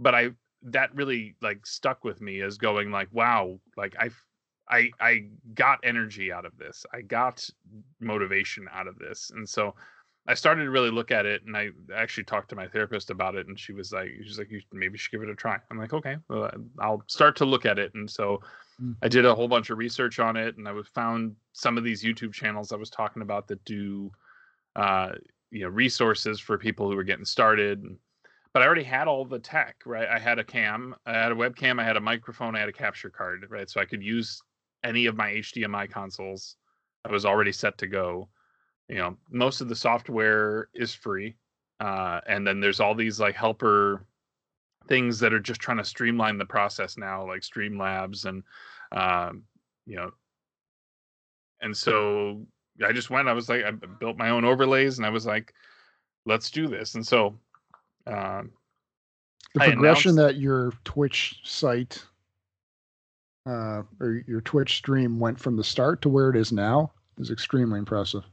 but 0.00 0.14
i 0.14 0.28
that 0.62 0.92
really 0.94 1.36
like 1.40 1.64
stuck 1.64 2.02
with 2.02 2.20
me 2.20 2.42
as 2.42 2.58
going 2.58 2.90
like 2.90 3.08
wow 3.12 3.58
like 3.76 3.94
i 4.00 4.10
I 4.68 4.90
I 4.98 5.26
got 5.54 5.80
energy 5.84 6.32
out 6.32 6.46
of 6.46 6.56
this. 6.56 6.86
I 6.92 7.02
got 7.02 7.46
motivation 8.00 8.66
out 8.72 8.86
of 8.86 8.98
this. 8.98 9.30
And 9.34 9.46
so 9.46 9.74
I 10.26 10.34
started 10.34 10.64
to 10.64 10.70
really 10.70 10.90
look 10.90 11.10
at 11.10 11.26
it 11.26 11.42
and 11.46 11.56
I 11.56 11.70
actually 11.94 12.24
talked 12.24 12.48
to 12.50 12.56
my 12.56 12.66
therapist 12.66 13.10
about 13.10 13.34
it 13.34 13.46
and 13.46 13.58
she 13.58 13.72
was 13.72 13.92
like 13.92 14.10
she's 14.22 14.38
like 14.38 14.50
you 14.50 14.60
maybe 14.72 14.92
you 14.92 14.98
should 14.98 15.12
give 15.12 15.22
it 15.22 15.28
a 15.28 15.34
try. 15.34 15.58
I'm 15.70 15.78
like 15.78 15.92
okay, 15.92 16.16
well, 16.28 16.50
I'll 16.78 17.02
start 17.08 17.36
to 17.36 17.44
look 17.44 17.66
at 17.66 17.78
it 17.78 17.92
and 17.94 18.10
so 18.10 18.40
Mm. 18.82 18.96
I 19.02 19.08
did 19.08 19.24
a 19.24 19.32
whole 19.32 19.46
bunch 19.46 19.70
of 19.70 19.78
research 19.78 20.18
on 20.18 20.36
it 20.36 20.56
and 20.56 20.66
I 20.66 20.72
was 20.72 20.88
found 20.88 21.36
some 21.52 21.78
of 21.78 21.84
these 21.84 22.02
YouTube 22.02 22.32
channels 22.32 22.72
I 22.72 22.76
was 22.76 22.90
talking 22.90 23.22
about 23.22 23.46
that 23.48 23.64
do 23.64 24.10
uh 24.74 25.12
you 25.50 25.62
know 25.62 25.68
resources 25.68 26.40
for 26.40 26.58
people 26.58 26.90
who 26.90 26.98
are 26.98 27.04
getting 27.04 27.24
started 27.24 27.84
but 28.52 28.62
I 28.62 28.66
already 28.66 28.84
had 28.84 29.08
all 29.08 29.24
the 29.24 29.40
tech, 29.40 29.76
right? 29.84 30.08
I 30.08 30.18
had 30.18 30.38
a 30.38 30.44
cam, 30.44 30.94
I 31.06 31.12
had 31.12 31.32
a 31.32 31.34
webcam, 31.34 31.80
I 31.80 31.84
had 31.84 31.96
a 31.96 32.00
microphone, 32.00 32.54
I 32.54 32.60
had 32.60 32.68
a 32.68 32.72
capture 32.72 33.10
card, 33.10 33.44
right? 33.50 33.68
So 33.68 33.80
I 33.80 33.84
could 33.84 34.00
use 34.00 34.40
any 34.84 35.06
of 35.06 35.16
my 35.16 35.32
HDMI 35.32 35.90
consoles. 35.90 36.54
I 37.04 37.10
was 37.10 37.26
already 37.26 37.50
set 37.50 37.76
to 37.78 37.88
go. 37.88 38.28
You 38.88 38.96
know, 38.96 39.16
most 39.30 39.60
of 39.60 39.68
the 39.68 39.76
software 39.76 40.68
is 40.74 40.94
free. 40.94 41.36
Uh, 41.80 42.20
and 42.26 42.46
then 42.46 42.60
there's 42.60 42.80
all 42.80 42.94
these 42.94 43.18
like 43.18 43.34
helper 43.34 44.06
things 44.86 45.18
that 45.18 45.32
are 45.32 45.40
just 45.40 45.60
trying 45.60 45.78
to 45.78 45.84
streamline 45.84 46.38
the 46.38 46.44
process 46.44 46.96
now, 46.96 47.26
like 47.26 47.40
Streamlabs 47.40 48.26
and 48.26 48.42
um, 48.92 49.42
you 49.86 49.96
know, 49.96 50.10
and 51.60 51.76
so 51.76 52.46
I 52.86 52.92
just 52.92 53.10
went, 53.10 53.28
I 53.28 53.32
was 53.32 53.48
like, 53.48 53.64
i 53.64 53.70
built 53.70 54.16
my 54.16 54.30
own 54.30 54.44
overlays 54.44 54.98
and 54.98 55.06
I 55.06 55.10
was 55.10 55.26
like, 55.26 55.52
let's 56.26 56.50
do 56.50 56.68
this. 56.68 56.94
And 56.94 57.06
so 57.06 57.38
um 58.06 58.50
The 59.54 59.60
progression 59.60 60.12
announced- 60.12 60.34
that 60.36 60.40
your 60.40 60.72
Twitch 60.84 61.40
site 61.44 62.04
uh, 63.46 63.82
or 64.00 64.22
your 64.26 64.40
Twitch 64.40 64.76
stream 64.76 65.18
went 65.18 65.38
from 65.38 65.56
the 65.56 65.64
start 65.64 66.00
to 66.02 66.08
where 66.08 66.30
it 66.30 66.36
is 66.36 66.52
now 66.52 66.92
is 67.18 67.30
extremely 67.30 67.78
impressive. 67.78 68.24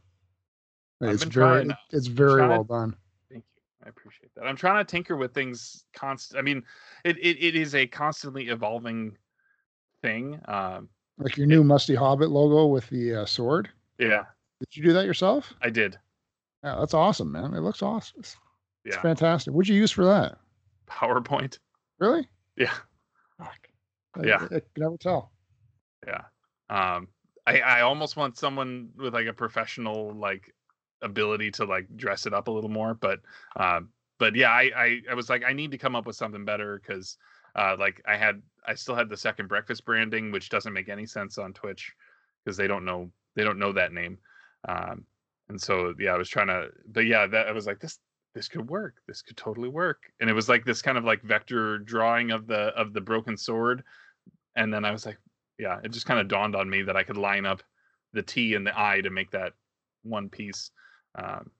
It's 1.01 1.23
very, 1.23 1.65
trying. 1.65 1.77
it's 1.91 2.07
very 2.07 2.47
well 2.47 2.63
done. 2.63 2.95
Thank 3.31 3.43
you. 3.55 3.61
I 3.85 3.89
appreciate 3.89 4.33
that. 4.35 4.45
I'm 4.45 4.55
trying 4.55 4.83
to 4.85 4.89
tinker 4.89 5.17
with 5.17 5.33
things 5.33 5.83
constant. 5.93 6.37
I 6.39 6.41
mean, 6.41 6.63
it, 7.03 7.17
it, 7.17 7.37
it 7.43 7.55
is 7.55 7.73
a 7.75 7.87
constantly 7.87 8.49
evolving 8.49 9.17
thing. 10.01 10.39
Um, 10.45 10.89
Like 11.17 11.37
your 11.37 11.47
new 11.47 11.63
Musty 11.63 11.95
Hobbit 11.95 12.29
logo 12.29 12.67
with 12.67 12.87
the 12.89 13.15
uh, 13.21 13.25
sword. 13.25 13.69
yeah, 13.97 14.25
Did 14.59 14.77
you 14.77 14.83
do 14.83 14.93
that 14.93 15.05
yourself? 15.05 15.53
I 15.61 15.69
did. 15.69 15.97
Yeah, 16.63 16.75
that's 16.79 16.93
awesome, 16.93 17.31
man. 17.31 17.53
It 17.55 17.61
looks 17.61 17.81
awesome. 17.81 18.19
It's, 18.19 18.37
it's 18.85 18.97
fantastic. 18.97 19.53
What'd 19.53 19.69
you 19.69 19.75
use 19.75 19.91
for 19.91 20.05
that? 20.05 20.37
PowerPoint. 20.87 21.57
Really? 21.99 22.27
Yeah. 22.55 22.73
Fuck. 23.37 23.67
I, 24.15 24.21
Yeah. 24.25 24.43
I, 24.43 24.47
can 24.47 24.61
never 24.77 24.97
tell. 24.97 25.31
Yeah. 26.05 26.21
Um, 26.69 27.07
I, 27.47 27.59
I 27.61 27.81
almost 27.81 28.15
want 28.17 28.37
someone 28.37 28.89
with 28.95 29.13
like 29.13 29.27
a 29.27 29.33
professional 29.33 30.13
like 30.13 30.53
ability 31.01 31.51
to 31.51 31.65
like 31.65 31.87
dress 31.95 32.25
it 32.25 32.33
up 32.33 32.47
a 32.47 32.51
little 32.51 32.69
more. 32.69 32.93
But 32.93 33.19
uh, 33.55 33.81
but 34.19 34.35
yeah, 34.35 34.51
I, 34.51 34.71
I 34.75 34.99
I 35.11 35.13
was 35.13 35.29
like 35.29 35.43
I 35.45 35.53
need 35.53 35.71
to 35.71 35.77
come 35.77 35.95
up 35.95 36.05
with 36.05 36.15
something 36.15 36.45
better 36.45 36.81
because 36.85 37.17
uh, 37.55 37.75
like 37.79 38.01
I 38.07 38.15
had 38.15 38.41
I 38.65 38.75
still 38.75 38.95
had 38.95 39.09
the 39.09 39.17
second 39.17 39.47
breakfast 39.47 39.85
branding, 39.85 40.31
which 40.31 40.49
doesn't 40.49 40.73
make 40.73 40.89
any 40.89 41.05
sense 41.05 41.37
on 41.37 41.53
Twitch 41.53 41.91
because 42.43 42.57
they 42.57 42.67
don't 42.67 42.85
know 42.85 43.11
they 43.35 43.43
don't 43.43 43.59
know 43.59 43.71
that 43.73 43.93
name. 43.93 44.17
Um, 44.67 45.05
and 45.49 45.59
so 45.59 45.93
yeah, 45.99 46.13
I 46.13 46.17
was 46.17 46.29
trying 46.29 46.47
to, 46.47 46.69
but 46.87 47.05
yeah, 47.05 47.27
that 47.27 47.47
I 47.47 47.51
was 47.51 47.67
like 47.67 47.79
this 47.79 47.99
this 48.33 48.47
could 48.47 48.69
work. 48.69 48.95
This 49.07 49.21
could 49.21 49.37
totally 49.37 49.69
work. 49.69 50.11
And 50.19 50.29
it 50.29 50.33
was 50.33 50.47
like 50.47 50.63
this 50.63 50.81
kind 50.81 50.97
of 50.97 51.03
like 51.03 51.21
vector 51.21 51.79
drawing 51.79 52.31
of 52.31 52.47
the 52.47 52.67
of 52.77 52.93
the 52.93 53.01
broken 53.01 53.35
sword. 53.35 53.83
And 54.55 54.73
then 54.73 54.85
I 54.85 54.91
was 54.91 55.05
like, 55.05 55.17
yeah, 55.57 55.79
it 55.83 55.91
just 55.91 56.05
kind 56.05 56.19
of 56.19 56.27
dawned 56.27 56.55
on 56.55 56.69
me 56.69 56.81
that 56.83 56.95
I 56.95 57.03
could 57.03 57.17
line 57.17 57.45
up 57.45 57.61
the 58.13 58.21
T 58.21 58.55
and 58.55 58.65
the 58.65 58.79
I 58.79 59.01
to 59.01 59.09
make 59.09 59.31
that 59.31 59.53
one 60.03 60.29
piece. 60.29 60.71
Um, 61.15 61.51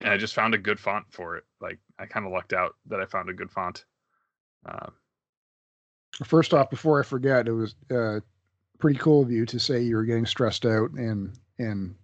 and 0.00 0.10
I 0.12 0.16
just 0.16 0.34
found 0.34 0.54
a 0.54 0.58
good 0.58 0.80
font 0.80 1.06
for 1.10 1.36
it. 1.36 1.44
Like 1.60 1.78
I 1.98 2.06
kind 2.06 2.26
of 2.26 2.32
lucked 2.32 2.52
out 2.52 2.74
that 2.86 3.00
I 3.00 3.04
found 3.06 3.28
a 3.28 3.34
good 3.34 3.50
font. 3.50 3.84
Uh, 4.66 4.88
First 6.24 6.52
off, 6.52 6.68
before 6.70 7.00
I 7.00 7.02
forget, 7.02 7.48
it 7.48 7.52
was 7.52 7.74
uh, 7.90 8.20
pretty 8.78 8.98
cool 8.98 9.22
of 9.22 9.30
you 9.30 9.46
to 9.46 9.58
say 9.58 9.80
you 9.80 9.96
were 9.96 10.04
getting 10.04 10.26
stressed 10.26 10.66
out 10.66 10.90
and 10.92 11.38
and 11.58 11.94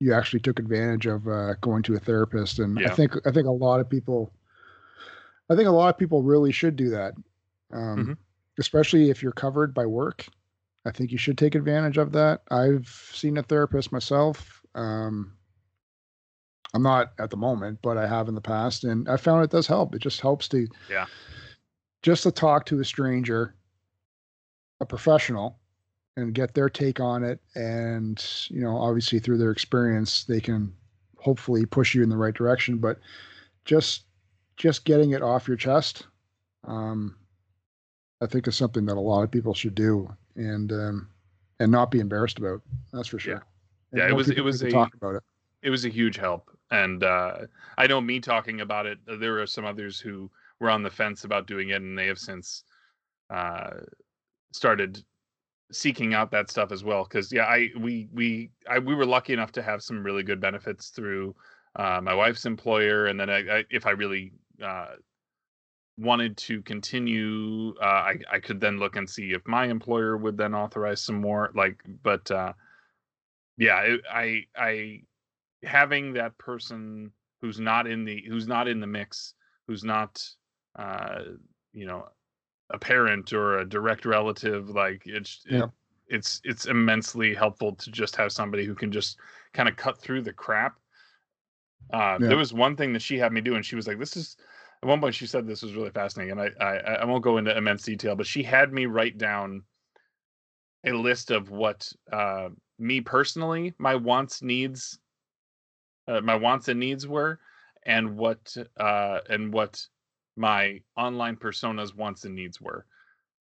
you 0.00 0.12
actually 0.14 0.40
took 0.40 0.58
advantage 0.58 1.06
of 1.06 1.28
uh, 1.28 1.54
going 1.60 1.82
to 1.84 1.94
a 1.94 1.98
therapist. 2.00 2.58
And 2.58 2.78
Yeah. 2.80 2.90
I 2.90 2.94
think 2.94 3.14
I 3.26 3.30
think 3.30 3.46
a 3.46 3.50
lot 3.52 3.80
of 3.80 3.88
people, 3.88 4.32
I 5.50 5.56
think 5.56 5.68
a 5.68 5.72
lot 5.72 5.88
of 5.94 5.98
people 5.98 6.22
really 6.22 6.52
should 6.52 6.76
do 6.76 6.90
that, 6.90 7.14
um, 7.72 8.06
Mhm. 8.06 8.16
especially 8.58 9.10
if 9.10 9.22
you're 9.22 9.32
covered 9.32 9.72
by 9.72 9.86
work. 9.86 10.26
I 10.84 10.90
think 10.90 11.12
you 11.12 11.18
should 11.18 11.36
take 11.38 11.54
advantage 11.54 11.98
of 11.98 12.12
that. 12.12 12.42
I've 12.50 12.88
seen 13.12 13.36
a 13.36 13.42
therapist 13.42 13.92
myself. 13.92 14.64
Um, 14.74 15.36
I'm 16.74 16.82
not 16.82 17.12
at 17.18 17.30
the 17.30 17.36
moment, 17.36 17.80
but 17.82 17.96
I 17.98 18.06
have 18.06 18.28
in 18.28 18.34
the 18.34 18.40
past, 18.40 18.84
and 18.84 19.08
I 19.08 19.16
found 19.16 19.44
it 19.44 19.50
does 19.50 19.66
help. 19.66 19.94
It 19.94 20.00
just 20.02 20.20
helps 20.20 20.48
to, 20.48 20.68
Yeah. 20.88 21.06
just 22.02 22.22
to 22.22 22.30
talk 22.30 22.66
to 22.66 22.80
a 22.80 22.84
stranger, 22.84 23.54
a 24.80 24.86
professional, 24.86 25.58
and 26.16 26.34
get 26.34 26.54
their 26.54 26.68
take 26.68 27.00
on 27.00 27.24
it. 27.24 27.40
And 27.54 28.24
you 28.48 28.60
know, 28.60 28.76
obviously 28.76 29.18
through 29.18 29.38
their 29.38 29.50
experience, 29.50 30.24
they 30.24 30.40
can 30.40 30.72
hopefully 31.18 31.66
push 31.66 31.94
you 31.94 32.02
in 32.02 32.08
the 32.08 32.16
right 32.16 32.34
direction. 32.34 32.78
But 32.78 32.98
just, 33.64 34.04
just 34.56 34.84
getting 34.84 35.10
it 35.10 35.22
off 35.22 35.48
your 35.48 35.56
chest, 35.56 36.06
um, 36.64 37.16
I 38.20 38.26
think 38.26 38.46
is 38.46 38.56
something 38.56 38.86
that 38.86 38.96
a 38.96 39.00
lot 39.00 39.22
of 39.22 39.30
people 39.30 39.54
should 39.54 39.74
do, 39.74 40.14
and 40.36 40.70
um, 40.72 41.08
and 41.58 41.70
not 41.72 41.90
be 41.90 42.00
embarrassed 42.00 42.38
about. 42.38 42.62
That's 42.92 43.08
for 43.08 43.18
sure. 43.18 43.42
And 43.92 43.98
Yeah, 43.98 44.08
it 44.08 44.12
was- 44.14 44.30
it 44.30 44.40
was 44.42 44.62
a- 44.62 44.70
talk 44.70 44.94
about 44.94 45.16
it. 45.16 45.22
it 45.62 45.70
was 45.70 45.84
a 45.84 45.88
huge 45.88 46.16
help 46.16 46.50
and 46.70 47.02
uh, 47.04 47.38
i 47.78 47.86
know 47.86 48.00
me 48.00 48.20
talking 48.20 48.60
about 48.60 48.86
it 48.86 48.98
uh, 49.08 49.16
there 49.16 49.40
are 49.40 49.46
some 49.46 49.64
others 49.64 49.98
who 49.98 50.30
were 50.60 50.70
on 50.70 50.82
the 50.82 50.90
fence 50.90 51.24
about 51.24 51.46
doing 51.46 51.70
it 51.70 51.82
and 51.82 51.98
they 51.98 52.06
have 52.06 52.18
since 52.18 52.64
uh, 53.30 53.70
started 54.52 55.02
seeking 55.72 56.14
out 56.14 56.30
that 56.30 56.50
stuff 56.50 56.72
as 56.72 56.82
well 56.82 57.04
because 57.04 57.32
yeah 57.32 57.44
i 57.44 57.68
we 57.78 58.08
we 58.12 58.50
I, 58.68 58.78
we 58.78 58.94
were 58.94 59.06
lucky 59.06 59.32
enough 59.32 59.52
to 59.52 59.62
have 59.62 59.82
some 59.82 60.02
really 60.02 60.22
good 60.22 60.40
benefits 60.40 60.88
through 60.88 61.34
uh, 61.76 62.00
my 62.02 62.12
wife's 62.12 62.44
employer 62.44 63.06
and 63.06 63.18
then 63.18 63.30
I, 63.30 63.58
I, 63.58 63.64
if 63.70 63.86
i 63.86 63.90
really 63.90 64.32
uh, 64.62 64.96
wanted 65.96 66.36
to 66.38 66.62
continue 66.62 67.74
uh, 67.80 67.84
I, 67.84 68.16
I 68.32 68.38
could 68.40 68.60
then 68.60 68.78
look 68.78 68.96
and 68.96 69.08
see 69.08 69.32
if 69.32 69.46
my 69.46 69.66
employer 69.66 70.16
would 70.16 70.36
then 70.36 70.54
authorize 70.54 71.02
some 71.02 71.20
more 71.20 71.52
like 71.54 71.80
but 72.02 72.28
uh, 72.30 72.52
yeah 73.56 73.96
i 74.12 74.42
i 74.56 75.02
having 75.62 76.12
that 76.14 76.36
person 76.38 77.12
who's 77.40 77.60
not 77.60 77.86
in 77.86 78.04
the 78.04 78.22
who's 78.28 78.46
not 78.46 78.68
in 78.68 78.80
the 78.80 78.86
mix 78.86 79.34
who's 79.66 79.84
not 79.84 80.22
uh 80.78 81.20
you 81.72 81.86
know 81.86 82.06
a 82.70 82.78
parent 82.78 83.32
or 83.32 83.58
a 83.58 83.68
direct 83.68 84.04
relative 84.04 84.70
like 84.70 85.02
it's 85.06 85.42
it- 85.46 85.70
it's 86.12 86.40
it's 86.44 86.66
immensely 86.66 87.34
helpful 87.34 87.72
to 87.76 87.90
just 87.90 88.16
have 88.16 88.32
somebody 88.32 88.64
who 88.64 88.74
can 88.74 88.90
just 88.90 89.16
kind 89.52 89.68
of 89.68 89.76
cut 89.76 89.96
through 89.96 90.20
the 90.22 90.32
crap 90.32 90.78
uh 91.92 92.18
Yeah. 92.20 92.28
there 92.28 92.36
was 92.36 92.52
one 92.52 92.76
thing 92.76 92.92
that 92.92 93.02
she 93.02 93.16
had 93.18 93.32
me 93.32 93.40
do 93.40 93.54
and 93.54 93.64
she 93.64 93.76
was 93.76 93.86
like 93.86 93.98
this 93.98 94.16
is 94.16 94.36
at 94.82 94.88
one 94.88 95.00
point 95.00 95.14
she 95.14 95.26
said 95.26 95.46
this 95.46 95.62
was 95.62 95.74
really 95.74 95.90
fascinating 95.90 96.32
and 96.32 96.40
I, 96.40 96.64
I 96.64 96.76
i 96.94 97.04
won't 97.04 97.22
go 97.22 97.36
into 97.38 97.56
immense 97.56 97.82
detail 97.84 98.16
but 98.16 98.26
she 98.26 98.42
had 98.42 98.72
me 98.72 98.86
write 98.86 99.18
down 99.18 99.62
a 100.84 100.92
list 100.92 101.30
of 101.30 101.50
what 101.50 101.92
uh 102.12 102.48
me 102.78 103.00
personally 103.00 103.74
my 103.78 103.94
wants 103.94 104.42
needs 104.42 104.98
uh, 106.10 106.20
my 106.20 106.34
wants 106.34 106.68
and 106.68 106.80
needs 106.80 107.06
were 107.06 107.40
and 107.86 108.16
what 108.16 108.56
uh 108.78 109.20
and 109.30 109.52
what 109.52 109.86
my 110.36 110.80
online 110.96 111.36
personas 111.36 111.94
wants 111.94 112.24
and 112.24 112.34
needs 112.34 112.60
were 112.60 112.86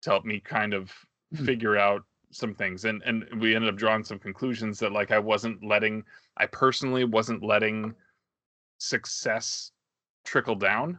to 0.02 0.10
help 0.10 0.24
me 0.24 0.40
kind 0.40 0.74
of 0.74 0.92
Hmm. 1.36 1.44
figure 1.44 1.76
out 1.76 2.04
some 2.30 2.54
things 2.54 2.84
and 2.84 3.02
and 3.02 3.24
we 3.40 3.54
ended 3.54 3.70
up 3.70 3.76
drawing 3.76 4.04
some 4.04 4.18
conclusions 4.18 4.78
that 4.78 4.92
like 4.92 5.10
I 5.10 5.18
wasn't 5.18 5.64
letting 5.64 6.04
I 6.36 6.46
personally 6.46 7.04
wasn't 7.04 7.42
letting 7.42 7.94
success 8.78 9.72
trickle 10.24 10.54
down 10.56 10.98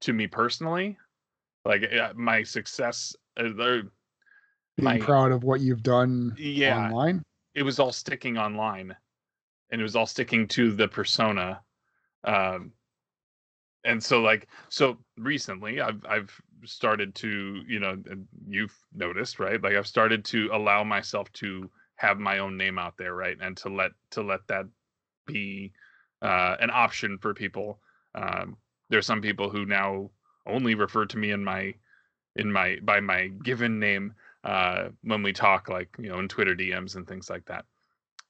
to 0.00 0.12
me 0.12 0.26
personally 0.26 0.98
like 1.64 1.82
my 2.16 2.42
success 2.42 3.16
uh, 3.36 3.48
Being 3.54 3.88
my- 4.78 4.98
proud 4.98 5.32
of 5.32 5.44
what 5.44 5.60
you've 5.60 5.82
done 5.82 6.34
yeah 6.36 6.86
online. 6.86 7.22
it 7.54 7.62
was 7.62 7.78
all 7.78 7.92
sticking 7.92 8.38
online 8.38 8.96
and 9.72 9.80
it 9.80 9.84
was 9.84 9.96
all 9.96 10.06
sticking 10.06 10.48
to 10.48 10.72
the 10.72 10.88
persona 10.88 11.60
um 12.24 12.72
and 13.84 14.02
so 14.02 14.20
like 14.20 14.48
so 14.68 14.98
recently 15.18 15.80
i've 15.80 16.04
i've 16.08 16.40
started 16.64 17.14
to 17.16 17.62
you 17.66 17.80
know 17.80 18.00
you've 18.48 18.76
noticed 18.94 19.40
right 19.40 19.62
like 19.62 19.74
i've 19.74 19.86
started 19.86 20.24
to 20.24 20.48
allow 20.52 20.84
myself 20.84 21.32
to 21.32 21.68
have 21.96 22.18
my 22.20 22.38
own 22.38 22.56
name 22.56 22.78
out 22.78 22.96
there 22.96 23.14
right 23.14 23.38
and 23.40 23.56
to 23.56 23.68
let 23.68 23.90
to 24.10 24.22
let 24.22 24.46
that 24.46 24.66
be 25.26 25.72
uh 26.22 26.56
an 26.60 26.70
option 26.72 27.18
for 27.18 27.34
people 27.34 27.80
um 28.14 28.56
there's 28.90 29.06
some 29.06 29.22
people 29.22 29.50
who 29.50 29.66
now 29.66 30.10
only 30.46 30.74
refer 30.74 31.06
to 31.06 31.18
me 31.18 31.32
in 31.32 31.42
my 31.42 31.74
in 32.36 32.52
my 32.52 32.78
by 32.82 33.00
my 33.00 33.28
given 33.28 33.80
name 33.80 34.14
uh, 34.44 34.88
when 35.02 35.22
we 35.22 35.32
talk, 35.32 35.68
like 35.68 35.94
you 35.98 36.08
know, 36.08 36.18
in 36.18 36.28
Twitter 36.28 36.54
DMs 36.54 36.96
and 36.96 37.06
things 37.06 37.30
like 37.30 37.44
that. 37.46 37.64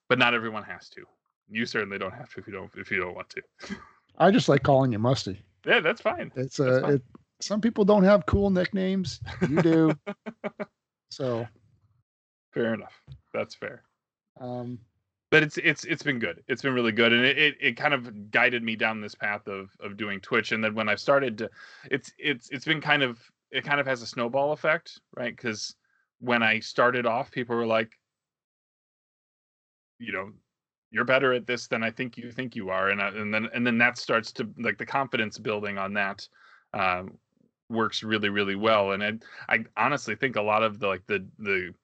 But 0.09 0.19
not 0.19 0.35
everyone 0.35 0.65
has 0.65 0.89
to. 0.91 1.07
You 1.53 1.67
certainly 1.67 1.99
don't 1.99 2.15
have 2.15 2.33
to 2.35 2.41
if 2.41 2.47
you 2.47 2.53
don't 2.53 2.71
if 2.77 2.91
you 2.91 2.99
don't 2.99 3.15
want 3.15 3.29
to. 3.31 3.43
I 4.19 4.31
just 4.31 4.49
like 4.49 4.63
calling 4.63 4.93
you 4.93 4.99
Musty. 4.99 5.41
yeah, 5.67 5.81
that's 5.81 6.01
fine. 6.01 6.33
It's 6.35 6.57
That's 6.57 6.61
uh, 6.61 6.81
fine. 6.83 6.95
it, 6.95 7.03
some 7.41 7.61
people 7.61 7.85
don't 7.85 8.05
have 8.05 8.25
cool 8.27 8.51
nicknames. 8.51 9.21
You 9.49 9.63
do. 9.63 9.95
so, 11.11 11.47
Fair 12.53 12.75
enough. 12.75 13.01
That's 13.35 13.55
fair. 13.55 13.83
um, 14.41 14.79
But 15.31 15.43
it's 15.43 15.59
it's 15.59 15.85
it's 15.85 16.03
been 16.03 16.19
good. 16.19 16.43
It's 16.49 16.63
been 16.63 16.75
really 16.75 16.93
good, 16.93 17.13
and 17.13 17.25
it, 17.25 17.39
it, 17.39 17.55
it 17.61 17.77
kind 17.77 17.95
of 17.95 18.31
guided 18.31 18.63
me 18.63 18.77
down 18.77 19.01
this 19.01 19.15
path 19.15 19.47
of 19.49 19.71
of 19.81 19.97
doing 19.97 20.21
Twitch. 20.21 20.53
And 20.53 20.63
then 20.63 20.75
when 20.75 20.89
I 20.89 20.95
started 20.95 21.39
to, 21.39 21.51
it's 21.91 22.13
it's 22.19 22.49
it's 22.51 22.65
been 22.65 22.81
kind 22.81 23.03
of 23.03 23.19
it 23.51 23.65
kind 23.65 23.81
of 23.81 23.87
has 23.87 24.03
a 24.03 24.07
snowball 24.07 24.53
effect, 24.53 25.01
right? 25.17 25.35
Because 25.35 25.75
when 26.21 26.43
I 26.43 26.61
started 26.61 27.05
off, 27.07 27.31
people 27.31 27.57
were 27.57 27.67
like, 27.67 27.99
you 29.99 30.13
know, 30.13 30.31
you're 30.93 31.05
better 31.07 31.35
at 31.35 31.47
this 31.49 31.69
than 31.69 31.85
I 31.85 31.91
think 31.93 32.19
you 32.19 32.33
think 32.33 32.57
you 32.57 32.71
are, 32.71 32.91
and 32.91 33.03
I, 33.03 33.09
and 33.11 33.35
then 33.35 33.49
and 33.55 33.67
then 33.67 33.79
that 33.79 33.99
starts 33.99 34.33
to 34.35 34.53
like 34.59 34.79
the 34.79 34.87
confidence 34.87 35.39
building 35.39 35.79
on 35.79 35.95
that 35.95 36.29
um, 36.75 37.19
works 37.71 38.03
really 38.05 38.31
really 38.31 38.57
well. 38.57 38.93
And 38.93 39.05
I 39.05 39.19
I 39.49 39.67
honestly 39.77 40.17
think 40.17 40.37
a 40.37 40.43
lot 40.43 40.63
of 40.65 40.81
the 40.81 40.89
like 40.89 41.07
the 41.07 41.29
the 41.39 41.75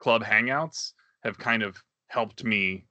club 0.00 0.24
hangouts 0.24 0.94
have 1.22 1.38
kind 1.38 1.62
of 1.62 1.84
helped 2.08 2.44
me 2.44 2.86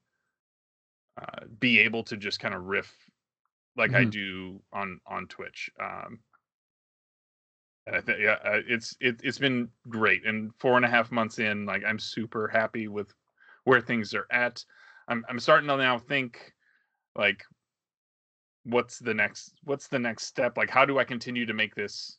uh, 1.18 1.46
be 1.60 1.80
able 1.80 2.04
to 2.04 2.18
just 2.18 2.40
kind 2.40 2.54
of 2.54 2.64
riff 2.64 3.10
like 3.78 3.96
I 3.96 4.06
Mhm. 4.06 4.06
do 4.06 4.64
on 4.74 5.00
on 5.08 5.28
Twitch. 5.28 5.70
Um, 5.80 6.22
and 7.86 7.96
I 7.96 8.02
think 8.02 8.20
yeah, 8.20 8.38
uh, 8.44 8.62
it's 8.68 8.96
it, 9.00 9.22
it's 9.24 9.38
been 9.38 9.70
great. 9.90 10.26
And 10.26 10.54
four 10.56 10.76
and 10.76 10.86
a 10.86 10.90
half 10.90 11.12
months 11.12 11.40
in, 11.40 11.66
like 11.66 11.84
I'm 11.84 12.00
super 12.00 12.48
happy 12.48 12.88
with 12.88 13.14
where 13.66 13.82
things 13.82 14.14
are 14.14 14.28
at. 14.32 14.64
I'm 15.08 15.26
I'm 15.30 15.40
starting 15.40 15.68
to 15.70 15.78
now 15.78 15.98
think 15.98 16.54
like 17.16 17.44
what's 18.64 19.00
the 19.00 19.14
next 19.14 19.54
what's 19.64 19.88
the 19.88 20.00
next 20.00 20.26
step? 20.26 20.58
Like 20.58 20.70
how 20.70 20.86
do 20.86 21.00
I 21.00 21.04
continue 21.04 21.46
to 21.46 21.54
make 21.54 21.76
this 21.76 22.18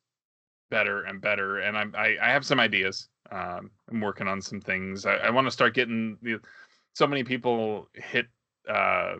better 0.70 1.02
and 1.02 1.20
better? 1.20 1.58
And 1.58 1.76
I'm 1.76 1.94
I, 1.96 2.16
I 2.22 2.30
have 2.30 2.46
some 2.46 2.60
ideas. 2.60 3.08
Um, 3.30 3.70
I'm 3.90 4.00
working 4.00 4.28
on 4.28 4.40
some 4.40 4.60
things. 4.60 5.04
I, 5.04 5.14
I 5.16 5.30
want 5.30 5.46
to 5.46 5.50
start 5.50 5.74
getting 5.74 6.16
the 6.22 6.38
so 6.94 7.06
many 7.06 7.24
people 7.24 7.88
hit 7.94 8.26
uh 8.68 9.16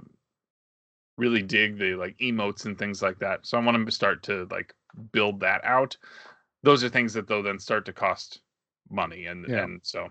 really 1.19 1.43
dig 1.43 1.79
the 1.79 1.95
like 1.95 2.17
emotes 2.19 2.67
and 2.67 2.79
things 2.79 3.03
like 3.03 3.19
that. 3.19 3.47
So 3.47 3.59
I 3.59 3.65
want 3.65 3.85
to 3.85 3.93
start 3.93 4.23
to 4.25 4.47
like 4.51 4.75
build 5.13 5.41
that 5.41 5.65
out. 5.65 5.97
Those 6.63 6.85
are 6.85 6.89
things 6.89 7.15
that 7.15 7.27
though 7.27 7.43
then 7.43 7.59
start 7.59 7.85
to 7.87 7.93
cost 7.93 8.41
money 8.91 9.27
and 9.27 9.47
Yeah. 9.49 9.65
and 9.65 9.81
so 9.83 10.09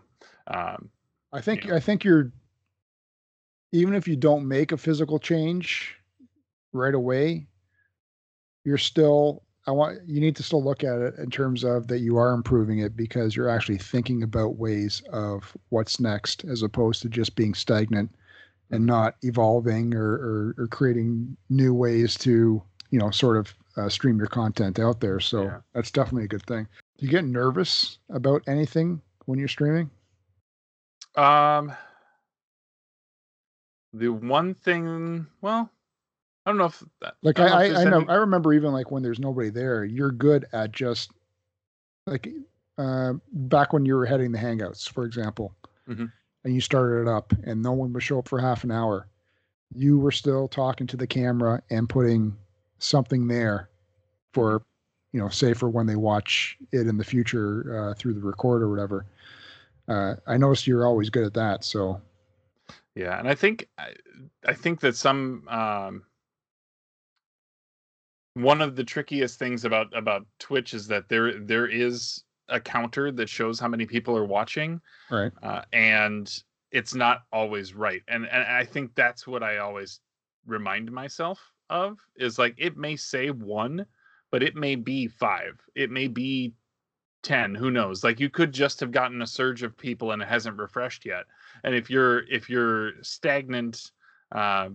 um 0.47 0.89
I 1.31 1.41
think 1.41 1.65
Yeah. 1.65 1.75
I 1.75 1.79
think 1.79 2.03
you're 2.03 2.31
even 3.75 3.93
if 3.93 4.07
you 4.07 4.15
don't 4.15 4.47
make 4.47 4.71
a 4.71 4.77
physical 4.77 5.19
change 5.19 5.97
right 6.71 6.95
away, 6.95 7.47
you're 8.63 8.77
still 8.77 9.43
I 9.67 9.71
want 9.71 9.97
you 10.07 10.21
need 10.21 10.35
to 10.35 10.43
still 10.43 10.63
look 10.63 10.83
at 10.83 10.99
it 10.99 11.15
in 11.17 11.29
terms 11.29 11.63
of 11.63 11.87
that 11.87 11.99
you 11.99 12.17
are 12.17 12.33
improving 12.33 12.79
it 12.79 12.95
because 12.95 13.35
you're 13.35 13.49
actually 13.49 13.79
thinking 13.79 14.23
about 14.23 14.57
ways 14.57 15.01
of 15.11 15.57
what's 15.69 15.99
next 15.99 16.45
as 16.45 16.61
opposed 16.61 17.01
to 17.01 17.09
just 17.09 17.35
being 17.35 17.53
stagnant 17.53 18.13
and 18.71 18.85
not 18.85 19.15
evolving 19.23 19.93
or, 19.93 20.13
or, 20.13 20.55
or 20.57 20.67
creating 20.67 21.35
new 21.49 21.73
ways 21.73 22.15
to 22.15 22.61
you 22.91 22.99
know 22.99 23.11
sort 23.11 23.37
of 23.37 23.53
uh, 23.77 23.89
stream 23.89 24.17
your 24.17 24.27
content 24.27 24.79
out 24.79 25.01
there. 25.01 25.19
So 25.19 25.43
yeah. 25.43 25.57
that's 25.73 25.91
definitely 25.91 26.25
a 26.25 26.29
good 26.29 26.45
thing. 26.45 26.67
Do 26.97 27.05
you 27.05 27.11
get 27.11 27.25
nervous 27.25 27.97
about 28.09 28.41
anything 28.47 29.01
when 29.25 29.37
you're 29.37 29.49
streaming? 29.49 29.89
Um, 31.15 31.73
the 33.95 34.09
one 34.09 34.53
thing, 34.55 35.25
well, 35.41 35.69
I 36.45 36.51
don't 36.51 36.57
know 36.57 36.65
if 36.65 36.83
that, 37.01 37.15
like 37.23 37.39
I 37.39 37.47
I, 37.47 37.81
I, 37.81 37.83
know 37.85 38.01
any... 38.01 38.09
I 38.09 38.15
remember 38.15 38.53
even 38.53 38.71
like 38.71 38.91
when 38.91 39.01
there's 39.01 39.19
nobody 39.19 39.49
there, 39.49 39.83
you're 39.83 40.11
good 40.11 40.45
at 40.53 40.71
just 40.71 41.11
like 42.05 42.29
uh, 42.77 43.13
back 43.31 43.73
when 43.73 43.85
you 43.85 43.95
were 43.95 44.05
heading 44.05 44.31
the 44.31 44.37
Hangouts, 44.37 44.87
for 44.89 45.05
example, 45.05 45.55
mm-hmm. 45.89 46.05
and 46.43 46.53
you 46.53 46.61
started 46.61 47.01
it 47.01 47.07
up, 47.07 47.33
and 47.45 47.61
no 47.61 47.71
one 47.71 47.93
would 47.93 48.03
show 48.03 48.19
up 48.19 48.27
for 48.27 48.39
half 48.39 48.63
an 48.63 48.71
hour. 48.71 49.07
You 49.73 49.97
were 49.97 50.11
still 50.11 50.47
talking 50.47 50.87
to 50.87 50.97
the 50.97 51.07
camera 51.07 51.63
and 51.69 51.89
putting 51.89 52.35
something 52.77 53.27
there 53.27 53.69
for 54.33 54.61
you 55.13 55.19
know 55.19 55.29
say 55.29 55.53
for 55.53 55.69
when 55.69 55.87
they 55.87 55.95
watch 55.95 56.57
it 56.71 56.87
in 56.87 56.97
the 56.97 57.03
future 57.03 57.89
uh, 57.89 57.93
through 57.95 58.13
the 58.13 58.21
record 58.21 58.61
or 58.61 58.69
whatever. 58.69 59.05
Uh, 59.87 60.15
I 60.27 60.37
noticed 60.37 60.67
you're 60.67 60.85
always 60.85 61.09
good 61.09 61.25
at 61.25 61.33
that, 61.35 61.63
so 61.63 62.01
yeah, 62.95 63.19
and 63.19 63.27
I 63.27 63.35
think 63.35 63.67
I, 63.77 63.93
I 64.45 64.53
think 64.53 64.79
that 64.79 64.95
some 64.95 65.47
um, 65.49 66.03
one 68.35 68.61
of 68.61 68.75
the 68.75 68.83
trickiest 68.83 69.37
things 69.37 69.65
about 69.65 69.95
about 69.95 70.25
Twitch 70.39 70.73
is 70.73 70.87
that 70.87 71.09
there 71.09 71.37
there 71.39 71.67
is 71.67 72.23
a 72.47 72.59
counter 72.59 73.11
that 73.11 73.27
shows 73.27 73.59
how 73.59 73.67
many 73.67 73.85
people 73.85 74.15
are 74.17 74.25
watching, 74.25 74.79
right? 75.11 75.31
Uh, 75.43 75.61
and 75.73 76.41
it's 76.71 76.95
not 76.95 77.23
always 77.33 77.73
right, 77.73 78.01
and 78.07 78.25
and 78.27 78.43
I 78.43 78.63
think 78.63 78.95
that's 78.95 79.27
what 79.27 79.43
I 79.43 79.57
always 79.57 79.99
remind 80.45 80.91
myself 80.91 81.39
of 81.69 81.97
is 82.15 82.39
like 82.39 82.55
it 82.57 82.77
may 82.77 82.95
say 82.95 83.29
one, 83.29 83.85
but 84.31 84.43
it 84.43 84.55
may 84.55 84.75
be 84.75 85.07
five, 85.07 85.59
it 85.75 85.91
may 85.91 86.07
be 86.07 86.53
ten, 87.23 87.55
who 87.55 87.71
knows? 87.71 88.03
Like 88.03 88.19
you 88.19 88.29
could 88.29 88.53
just 88.53 88.79
have 88.79 88.91
gotten 88.91 89.21
a 89.21 89.27
surge 89.27 89.63
of 89.63 89.77
people 89.77 90.11
and 90.11 90.21
it 90.21 90.27
hasn't 90.27 90.57
refreshed 90.57 91.05
yet, 91.05 91.25
and 91.63 91.75
if 91.75 91.89
you're 91.89 92.27
if 92.29 92.49
you're 92.49 92.91
stagnant, 93.01 93.91
uh, 94.33 94.69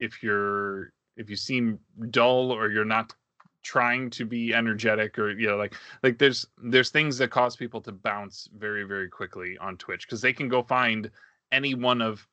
if 0.00 0.22
you're 0.22 0.92
if 1.16 1.30
you 1.30 1.36
seem 1.36 1.78
dull 2.10 2.50
or 2.50 2.70
you're 2.70 2.84
not 2.84 3.14
trying 3.62 4.10
to 4.10 4.26
be 4.26 4.52
energetic 4.52 5.18
or 5.18 5.30
you 5.30 5.46
know 5.46 5.56
like 5.56 5.74
like 6.02 6.18
there's 6.18 6.46
there's 6.64 6.90
things 6.90 7.16
that 7.16 7.30
cause 7.30 7.56
people 7.56 7.80
to 7.80 7.92
bounce 7.92 8.48
very 8.56 8.84
very 8.84 9.08
quickly 9.08 9.56
on 9.58 9.76
Twitch 9.76 10.06
because 10.06 10.20
they 10.20 10.32
can 10.32 10.48
go 10.48 10.62
find 10.62 11.10
any 11.50 11.74
one 11.74 12.02
of 12.02 12.26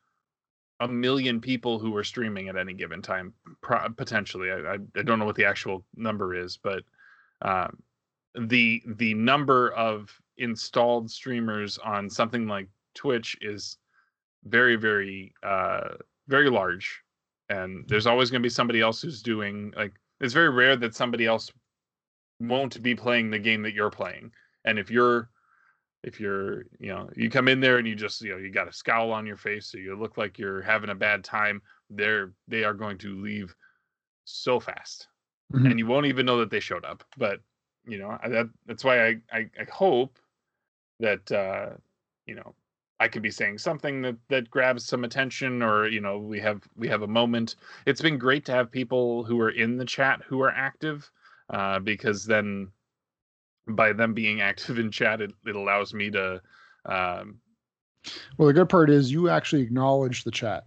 a 0.81 0.88
million 0.88 1.39
people 1.39 1.79
who 1.79 1.95
are 1.95 2.03
streaming 2.03 2.49
at 2.49 2.57
any 2.57 2.73
given 2.73 3.01
time 3.01 3.33
potentially. 3.95 4.51
I, 4.51 4.57
I, 4.57 4.77
I 4.95 5.03
don't 5.03 5.19
know 5.19 5.25
what 5.25 5.35
the 5.35 5.45
actual 5.45 5.85
number 5.95 6.35
is 6.35 6.57
but 6.57 6.83
um, 7.43 7.81
the 8.35 8.83
the 8.85 9.13
number 9.13 9.71
of 9.71 10.11
installed 10.38 11.09
streamers 11.09 11.77
on 11.77 12.09
something 12.09 12.47
like 12.47 12.67
Twitch 12.95 13.38
is 13.41 13.77
very 14.45 14.76
very 14.76 15.34
uh 15.43 15.89
very 16.27 16.49
large 16.49 17.01
and 17.49 17.88
there's 17.88 18.07
always 18.07 18.31
going 18.31 18.41
to 18.41 18.45
be 18.45 18.49
somebody 18.49 18.81
else 18.81 19.01
who's 19.01 19.22
doing 19.22 19.73
like 19.76 19.93
it's 20.19 20.34
very 20.34 20.49
rare 20.49 20.76
that 20.76 20.95
somebody 20.95 21.26
else 21.26 21.51
won't 22.39 22.81
be 22.81 22.95
playing 22.95 23.30
the 23.30 23.39
game 23.39 23.61
that 23.61 23.73
you're 23.73 23.91
playing 23.91 24.31
and 24.65 24.80
if 24.80 24.89
you're 24.89 25.30
if 26.03 26.19
you're 26.19 26.63
you 26.80 26.88
know 26.88 27.09
you 27.15 27.30
come 27.30 27.47
in 27.47 27.59
there 27.59 27.77
and 27.77 27.88
you 27.88 27.95
just 27.95 28.22
you 28.22 28.31
know 28.31 28.38
you 28.38 28.49
got 28.49 28.68
a 28.68 28.73
scowl 28.73 29.11
on 29.11 29.26
your 29.26 29.38
face 29.38 29.68
so 29.68 29.77
you 29.77 29.95
look 29.95 30.18
like 30.18 30.39
you're 30.39 30.61
having 30.61 30.89
a 30.89 30.95
bad 30.95 31.23
time 31.23 31.61
they're 31.89 32.34
they 32.47 32.63
are 32.63 32.73
going 32.73 32.97
to 32.97 33.22
leave 33.22 33.53
so 34.26 34.59
fast 34.59 35.07
mm-hmm. 35.53 35.68
and 35.68 35.77
you 35.77 35.85
won't 35.85 36.07
even 36.07 36.26
know 36.26 36.39
that 36.39 36.49
they 36.49 36.59
showed 36.59 36.85
up 36.85 37.03
but 37.18 37.41
you 37.85 37.99
know 37.99 38.18
that 38.27 38.49
that's 38.65 38.84
why 38.84 39.07
I, 39.07 39.15
I 39.31 39.49
i 39.59 39.63
hope 39.72 40.18
that 40.99 41.31
uh 41.31 41.76
you 42.26 42.35
know 42.35 42.55
I 43.02 43.07
could 43.07 43.23
be 43.23 43.32
saying 43.32 43.57
something 43.57 44.03
that 44.03 44.15
that 44.30 44.52
grabs 44.52 44.86
some 44.86 45.03
attention 45.03 45.64
or 45.64 45.88
you 45.88 45.99
know 45.99 46.19
we 46.19 46.40
have 46.40 46.61
we 46.78 46.88
have 46.88 47.02
a 47.02 47.07
moment. 47.07 47.56
It's 47.88 47.99
been 47.99 48.19
great 48.19 48.45
to 48.45 48.52
have 48.52 48.72
people 48.72 49.23
who 49.23 49.41
are 49.41 49.49
in 49.49 49.78
the 49.78 49.86
chat 49.86 50.22
who 50.28 50.40
are 50.41 50.52
active 50.52 51.10
uh, 51.49 51.80
because 51.80 52.26
then 52.26 52.68
by 53.68 53.91
them 53.91 54.14
being 54.14 54.41
active 54.52 54.78
in 54.78 54.91
chat 54.91 55.19
it, 55.19 55.32
it 55.48 55.56
allows 55.56 55.95
me 55.95 56.11
to 56.11 56.40
um, 56.86 57.40
well 58.38 58.48
the 58.48 58.53
good 58.53 58.69
part 58.69 58.91
is 58.91 59.11
you 59.11 59.30
actually 59.30 59.64
acknowledge 59.64 60.23
the 60.23 60.32
chat 60.32 60.64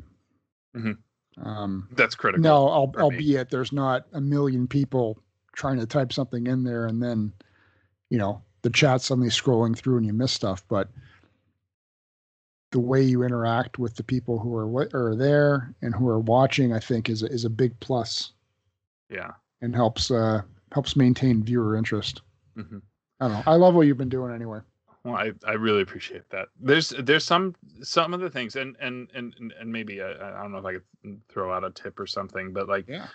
mm-hmm. 0.77 1.47
um, 1.47 1.89
that's 1.93 2.15
critical 2.16 2.43
no 2.43 2.69
albeit 2.69 3.48
there's 3.48 3.73
not 3.73 4.06
a 4.12 4.20
million 4.20 4.66
people 4.66 5.19
trying 5.55 5.78
to 5.78 5.86
type 5.86 6.12
something 6.12 6.47
in 6.47 6.65
there 6.65 6.86
and 6.86 7.02
then 7.02 7.32
you 8.11 8.19
know 8.19 8.43
the 8.62 8.70
chat 8.70 9.01
suddenly 9.01 9.31
scrolling 9.31 9.77
through 9.77 9.97
and 9.97 10.06
you 10.06 10.12
miss 10.12 10.32
stuff 10.32 10.65
but 10.69 10.89
the 12.74 12.80
way 12.80 13.01
you 13.01 13.22
interact 13.22 13.78
with 13.78 13.94
the 13.94 14.02
people 14.02 14.36
who 14.36 14.56
are 14.56 14.88
are 14.92 15.14
there 15.14 15.72
and 15.80 15.94
who 15.94 16.09
are 16.09 16.18
watching, 16.18 16.72
I 16.72 16.80
think, 16.80 17.09
is 17.09 17.22
a, 17.22 17.26
is 17.26 17.44
a 17.44 17.51
big 17.51 17.78
plus. 17.78 18.32
Yeah, 19.09 19.30
and 19.60 19.72
helps 19.76 20.10
uh, 20.10 20.42
helps 20.72 20.96
maintain 20.96 21.44
viewer 21.44 21.76
interest. 21.76 22.22
Mm-hmm. 22.59 22.78
I 23.20 23.28
don't 23.28 23.36
know. 23.36 23.42
I 23.46 23.55
love 23.55 23.74
what 23.74 23.86
you've 23.86 23.96
been 23.96 24.09
doing 24.09 24.34
anyway. 24.34 24.59
Well, 25.05 25.14
I, 25.14 25.30
I 25.46 25.52
really 25.52 25.82
appreciate 25.82 26.28
that. 26.30 26.48
There's 26.60 26.88
there's 26.98 27.22
some 27.22 27.55
some 27.80 28.12
of 28.12 28.18
the 28.18 28.28
things, 28.28 28.56
and 28.56 28.74
and 28.80 29.09
and 29.14 29.55
and 29.60 29.70
maybe 29.70 30.02
I, 30.02 30.10
uh, 30.10 30.34
I 30.36 30.42
don't 30.42 30.51
know 30.51 30.59
if 30.59 30.64
I 30.64 30.72
could 30.72 31.20
throw 31.28 31.55
out 31.55 31.62
a 31.62 31.70
tip 31.70 32.01
or 32.01 32.09
something, 32.09 32.52
but 32.52 32.68
like 32.68 32.88
yeah. 32.88 33.06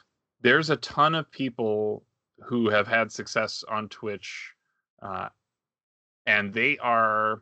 there's 0.42 0.70
a 0.70 0.78
ton 0.78 1.16
of 1.16 1.30
people 1.32 2.06
who 2.46 2.70
have 2.70 2.88
had 2.88 3.12
success 3.12 3.66
on 3.68 3.90
Twitch, 3.90 4.54
uh, 5.02 5.28
and 6.26 6.54
they 6.54 6.78
are 6.78 7.42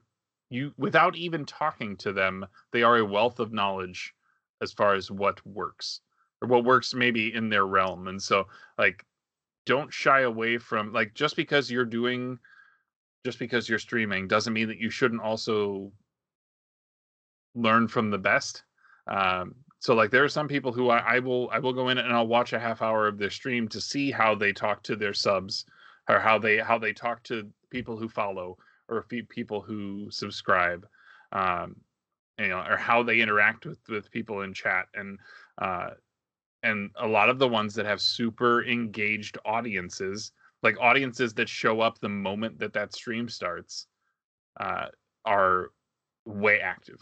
you 0.50 0.74
without 0.78 1.16
even 1.16 1.46
talking 1.46 1.96
to 1.98 2.14
them 2.14 2.46
they 2.72 2.84
are 2.84 2.98
a 2.98 3.06
wealth 3.06 3.40
of 3.40 3.52
knowledge 3.52 4.14
as 4.62 4.72
far 4.72 4.94
as 4.94 5.12
what 5.12 5.46
works 5.46 6.02
or 6.42 6.48
what 6.48 6.64
works 6.64 6.94
maybe 6.94 7.34
in 7.34 7.50
their 7.50 7.66
realm 7.66 8.08
and 8.08 8.22
so 8.22 8.48
like 8.78 9.06
don't 9.66 9.94
shy 9.94 10.22
away 10.22 10.58
from 10.58 10.94
like 10.94 11.14
just 11.14 11.36
because 11.36 11.70
you're 11.70 11.86
doing 11.86 12.40
just 13.26 13.40
because 13.40 13.68
you're 13.68 13.80
streaming 13.80 14.28
doesn't 14.28 14.54
mean 14.54 14.68
that 14.68 14.80
you 14.80 14.90
shouldn't 14.90 15.22
also 15.22 15.92
learn 17.56 17.88
from 17.88 18.10
the 18.10 18.18
best 18.18 18.64
um 19.08 19.54
so 19.80 19.94
like 19.94 20.12
there 20.12 20.24
are 20.24 20.30
some 20.30 20.48
people 20.48 20.72
who 20.72 20.90
I, 20.90 21.16
I 21.16 21.20
will 21.20 21.50
i 21.52 21.60
will 21.60 21.74
go 21.74 21.90
in 21.90 21.98
and 21.98 22.14
i'll 22.14 22.28
watch 22.28 22.54
a 22.54 22.60
half 22.60 22.82
hour 22.82 23.08
of 23.08 23.18
their 23.18 23.30
stream 23.30 23.68
to 23.70 23.82
see 23.82 24.12
how 24.12 24.34
they 24.34 24.54
talk 24.54 24.84
to 24.84 24.96
their 24.96 25.14
subs 25.14 25.66
or 26.08 26.20
how 26.20 26.40
they 26.40 26.58
how 26.58 26.78
they 26.78 26.94
talk 26.94 27.24
to 27.24 27.50
people 27.70 27.98
who 27.98 28.08
follow 28.08 28.58
or 28.90 29.04
people 29.04 29.62
who 29.62 30.08
subscribe 30.10 30.88
um, 31.32 31.76
you 32.40 32.48
know 32.48 32.60
or 32.60 32.78
how 32.78 33.04
they 33.04 33.20
interact 33.20 33.66
with 33.66 33.80
with 33.90 34.12
people 34.12 34.42
in 34.42 34.54
chat 34.54 34.86
and 34.94 35.20
uh, 35.62 35.90
and 36.64 36.90
a 36.98 37.08
lot 37.08 37.30
of 37.30 37.40
the 37.40 37.48
ones 37.48 37.74
that 37.76 37.86
have 37.86 38.02
super 38.02 38.64
engaged 38.66 39.38
audiences 39.46 40.32
like 40.64 40.80
audiences 40.80 41.34
that 41.34 41.50
show 41.50 41.82
up 41.82 42.00
the 42.00 42.10
moment 42.10 42.58
that 42.60 42.74
that 42.74 42.94
stream 42.94 43.30
starts 43.30 43.88
uh, 44.60 44.88
are 45.26 45.70
way 46.26 46.60
active 46.60 47.00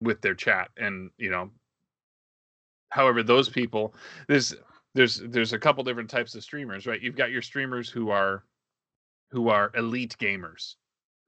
with 0.00 0.20
their 0.20 0.34
chat 0.34 0.68
and 0.76 1.10
you 1.16 1.30
know 1.30 1.50
however 2.90 3.22
those 3.22 3.48
people 3.48 3.94
there's 4.28 4.54
there's 4.94 5.18
there's 5.26 5.52
a 5.52 5.58
couple 5.58 5.84
different 5.84 6.10
types 6.10 6.34
of 6.34 6.42
streamers 6.42 6.86
right? 6.86 7.02
You've 7.02 7.16
got 7.16 7.30
your 7.30 7.42
streamers 7.42 7.88
who 7.88 8.10
are 8.10 8.44
who 9.30 9.48
are 9.48 9.72
elite 9.74 10.16
gamers 10.18 10.76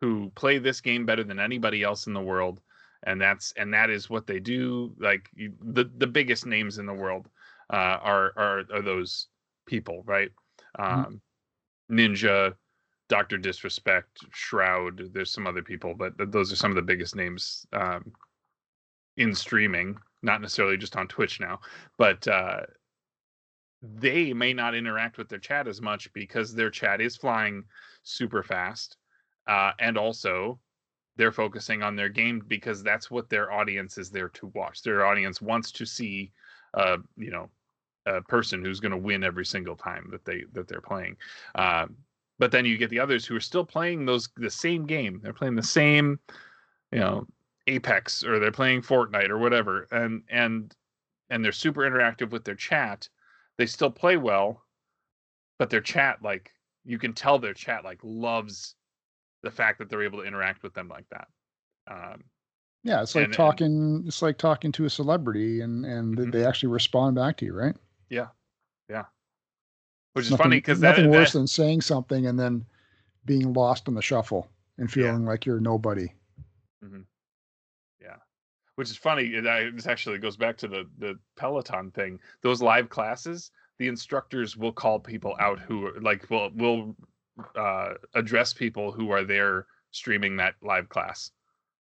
who 0.01 0.31
play 0.35 0.59
this 0.59 0.81
game 0.81 1.05
better 1.05 1.25
than 1.25 1.41
anybody 1.41 1.83
else 1.83 2.07
in 2.07 2.15
the 2.15 2.21
world 2.21 2.61
and 3.05 3.21
that's 3.21 3.53
and 3.57 3.73
that 3.73 3.91
is 3.91 4.11
what 4.11 4.27
they 4.27 4.41
do 4.41 4.93
like 4.99 5.29
the 5.37 5.91
the 5.99 6.07
biggest 6.07 6.47
names 6.47 6.79
in 6.79 6.87
the 6.87 6.93
world 6.93 7.29
uh, 7.73 7.99
are 8.03 8.33
are 8.37 8.63
are 8.73 8.83
those 8.83 9.29
people 9.67 10.03
right 10.07 10.31
mm-hmm. 10.79 11.01
um, 11.01 11.21
ninja 11.91 12.55
dr 13.09 13.39
disrespect 13.39 14.19
shroud 14.33 15.11
there's 15.13 15.31
some 15.31 15.47
other 15.47 15.63
people 15.63 15.95
but 15.95 16.13
those 16.33 16.53
are 16.53 16.57
some 16.57 16.71
of 16.71 16.77
the 16.77 16.83
biggest 16.83 17.15
names 17.15 17.67
um, 17.73 18.13
in 19.17 19.35
streaming 19.35 19.97
not 20.23 20.41
necessarily 20.41 20.77
just 20.77 20.97
on 20.97 21.07
twitch 21.07 21.41
now 21.41 21.59
but 21.97 22.27
uh, 22.29 22.61
they 23.83 24.33
may 24.33 24.53
not 24.53 24.75
interact 24.75 25.19
with 25.19 25.29
their 25.29 25.39
chat 25.39 25.69
as 25.69 25.81
much 25.81 26.13
because 26.13 26.55
their 26.55 26.71
chat 26.71 27.01
is 27.01 27.17
flying 27.17 27.63
super 28.03 28.43
fast 28.43 28.97
uh, 29.47 29.73
and 29.79 29.97
also 29.97 30.59
they're 31.17 31.33
focusing 31.33 31.83
on 31.83 31.97
their 31.97 32.09
game 32.09 32.43
because 32.47 32.83
that's 32.83 33.11
what 33.11 33.29
their 33.29 33.53
audience 33.53 33.99
is 33.99 34.11
there 34.11 34.29
to 34.29 34.47
watch. 34.55 34.83
Their 34.83 35.05
audience 35.05 35.43
wants 35.43 35.73
to 35.73 35.85
see, 35.85 36.31
uh, 36.75 36.99
you 37.17 37.31
know, 37.31 37.51
a 38.07 38.23
person 38.23 38.65
who's 38.65 38.81
going 38.81 38.93
to 38.93 38.97
win 38.97 39.25
every 39.25 39.45
single 39.45 39.77
time 39.77 40.09
that 40.13 40.25
they 40.25 40.45
that 40.53 40.69
they're 40.69 40.81
playing. 40.81 41.17
Um, 41.57 41.97
but 42.39 42.53
then 42.53 42.65
you 42.65 42.79
get 42.79 42.89
the 42.91 43.01
others 43.01 43.27
who 43.27 43.35
are 43.35 43.41
still 43.41 43.65
playing 43.65 44.07
those 44.07 44.29
the 44.37 44.49
same 44.49 44.87
game. 44.87 45.21
They're 45.23 45.33
playing 45.33 45.57
the 45.57 45.63
same, 45.63 46.21
you 46.93 47.01
know, 47.01 47.27
Apex 47.67 48.25
or 48.25 48.39
they're 48.39 48.53
playing 48.53 48.83
Fortnite 48.83 49.29
or 49.29 49.39
whatever, 49.39 49.89
and 49.91 50.23
and 50.31 50.75
and 51.31 51.45
they're 51.45 51.53
super 51.53 51.83
interactive 51.83 52.31
with 52.31 52.45
their 52.45 52.55
chat. 52.55 53.09
They 53.59 53.67
still 53.67 53.91
play 53.91 54.17
well, 54.17 54.63
but 55.59 55.69
their 55.69 55.81
chat 55.81 56.23
like 56.23 56.53
you 56.85 56.99
can 56.99 57.13
tell 57.13 57.39
their 57.39 57.53
chat 57.55 57.85
like 57.85 57.99
loves 58.03 58.77
the 59.43 59.51
fact 59.51 59.79
that 59.79 59.89
they're 59.91 60.03
able 60.03 60.21
to 60.21 60.25
interact 60.25 60.63
with 60.63 60.75
them 60.75 60.89
like 60.89 61.07
that. 61.11 61.29
Um, 61.91 62.25
yeah, 62.85 63.03
it's 63.03 63.15
like 63.15 63.25
and- 63.25 63.33
and- 63.33 63.37
talking. 63.37 64.05
It's 64.07 64.23
like 64.23 64.39
talking 64.39 64.71
to 64.73 64.85
a 64.85 64.91
celebrity, 64.91 65.61
and 65.61 65.85
and 65.85 66.17
Mhm. 66.17 66.33
they 66.33 66.47
actually 66.47 66.71
respond 66.71 67.17
back 67.17 67.37
to 67.39 67.45
you, 67.45 67.53
right? 67.55 67.77
yeah, 68.11 68.29
yeah. 68.89 69.05
Which 70.15 70.25
is 70.27 70.31
Nothing- 70.31 70.45
funny 70.45 70.57
because 70.57 70.81
that, 70.81 70.91
nothing 70.97 71.11
worse 71.11 71.33
that- 71.33 71.41
than 71.41 71.47
saying 71.47 71.83
something 71.83 72.27
and 72.27 72.39
then 72.39 72.65
being 73.27 73.53
lost 73.53 73.87
in 73.89 73.95
the 73.95 74.01
shuffle 74.03 74.49
and 74.79 74.89
Yeah. 74.89 74.95
feeling 74.95 75.25
like 75.27 75.45
you're 75.45 75.61
nobody. 75.61 76.09
Which 78.79 78.91
is 78.91 78.97
funny. 78.97 79.37
I, 79.37 79.71
this 79.75 79.89
actually 79.89 80.19
goes 80.19 80.37
back 80.37 80.57
to 80.59 80.69
the 80.69 80.89
the 80.99 81.19
Peloton 81.37 81.91
thing. 81.91 82.21
Those 82.45 82.63
live 82.63 82.89
classes, 82.89 83.51
the 83.81 83.89
instructors 83.89 84.57
will 84.57 84.71
call 84.71 85.01
people 85.01 85.35
out 85.41 85.59
who 85.59 85.91
like 86.01 86.31
will 86.31 86.53
will 86.55 86.95
uh, 87.57 87.95
address 88.15 88.53
people 88.53 88.93
who 88.93 89.11
are 89.11 89.25
there 89.25 89.67
streaming 89.91 90.37
that 90.37 90.55
live 90.63 90.89
class. 90.89 91.33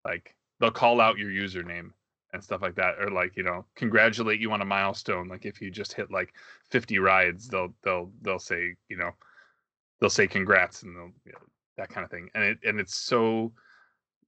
Like 0.05 0.35
they'll 0.59 0.73
call 0.73 1.01
out 1.01 1.19
your 1.19 1.31
username 1.31 1.91
and 2.33 2.43
stuff 2.43 2.63
like 2.63 2.75
that, 2.75 2.97
or 2.99 3.13
like 3.13 3.37
you 3.37 3.45
know 3.45 3.65
congratulate 3.77 4.41
you 4.41 4.51
on 4.51 4.61
a 4.61 4.65
milestone. 4.65 5.29
Like 5.29 5.47
if 5.47 5.61
you 5.63 5.71
just 5.71 5.93
hit 5.93 6.11
like 6.11 6.35
50 6.71 6.99
rides, 6.99 7.47
they'll 7.47 7.73
they'll 7.85 8.11
they'll 8.23 8.41
say 8.41 8.75
you 8.89 8.97
know 8.97 9.13
they'll 10.01 10.11
say 10.11 10.27
congrats 10.27 10.83
and 10.83 10.97
they'll 10.97 11.13
you 11.25 11.31
know, 11.31 11.47
that 11.77 11.91
kind 11.91 12.05
of 12.05 12.11
thing. 12.11 12.29
And 12.35 12.43
it 12.43 12.59
and 12.65 12.81
it's 12.81 12.97
so 12.97 13.53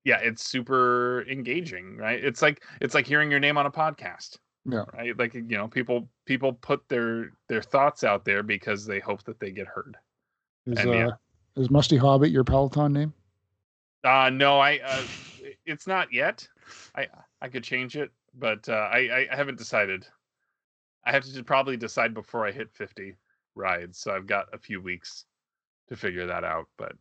yeah 0.05 0.19
it's 0.21 0.45
super 0.45 1.25
engaging 1.29 1.97
right 1.97 2.23
it's 2.25 2.41
like 2.43 2.63
it's 2.81 2.95
like 2.95 3.07
hearing 3.07 3.31
your 3.31 3.41
name 3.41 3.59
on 3.59 3.67
a 3.67 3.71
podcast 3.71 4.39
Yeah. 4.65 4.85
right 4.95 5.17
like 5.19 5.35
you 5.35 5.43
know 5.43 5.69
people 5.69 6.09
people 6.27 6.53
put 6.55 6.89
their 6.89 7.33
their 7.49 7.63
thoughts 7.63 8.05
out 8.05 8.25
there 8.25 8.43
because 8.43 8.87
they 8.87 8.99
hope 9.01 9.23
that 9.25 9.39
they 9.41 9.51
get 9.51 9.67
heard 9.67 9.97
Is 10.67 10.79
And, 10.79 10.91
yeah. 10.95 11.09
uh, 11.09 11.13
is 11.57 11.71
Musty 11.71 11.97
Hobbit 11.97 12.31
your 12.31 12.45
Peloton 12.45 12.93
name? 12.93 13.13
uh 14.05 14.31
no 14.31 14.59
i 14.59 14.79
uh 14.79 15.03
it's 15.67 15.87
not 15.87 16.11
yet 16.13 16.49
i 16.95 17.07
i 17.43 17.49
could 17.49 17.63
change 17.63 17.97
it 17.97 18.11
but 18.39 18.67
uh 18.69 18.89
i 18.91 18.99
i 19.13 19.29
I 19.31 19.37
haven't 19.37 19.59
decided 19.59 20.07
i 21.05 21.13
have 21.13 21.25
to 21.25 21.43
probably 21.45 21.77
decide 21.77 22.15
before 22.15 22.47
i 22.47 22.51
hit 22.53 22.73
50 22.73 23.17
rides 23.55 23.99
so 23.99 24.15
i've 24.15 24.27
got 24.27 24.47
a 24.55 24.59
few 24.59 24.81
weeks 24.81 25.27
to 25.89 25.97
figure 25.97 26.27
that 26.29 26.45
out 26.45 26.67
but 26.79 26.93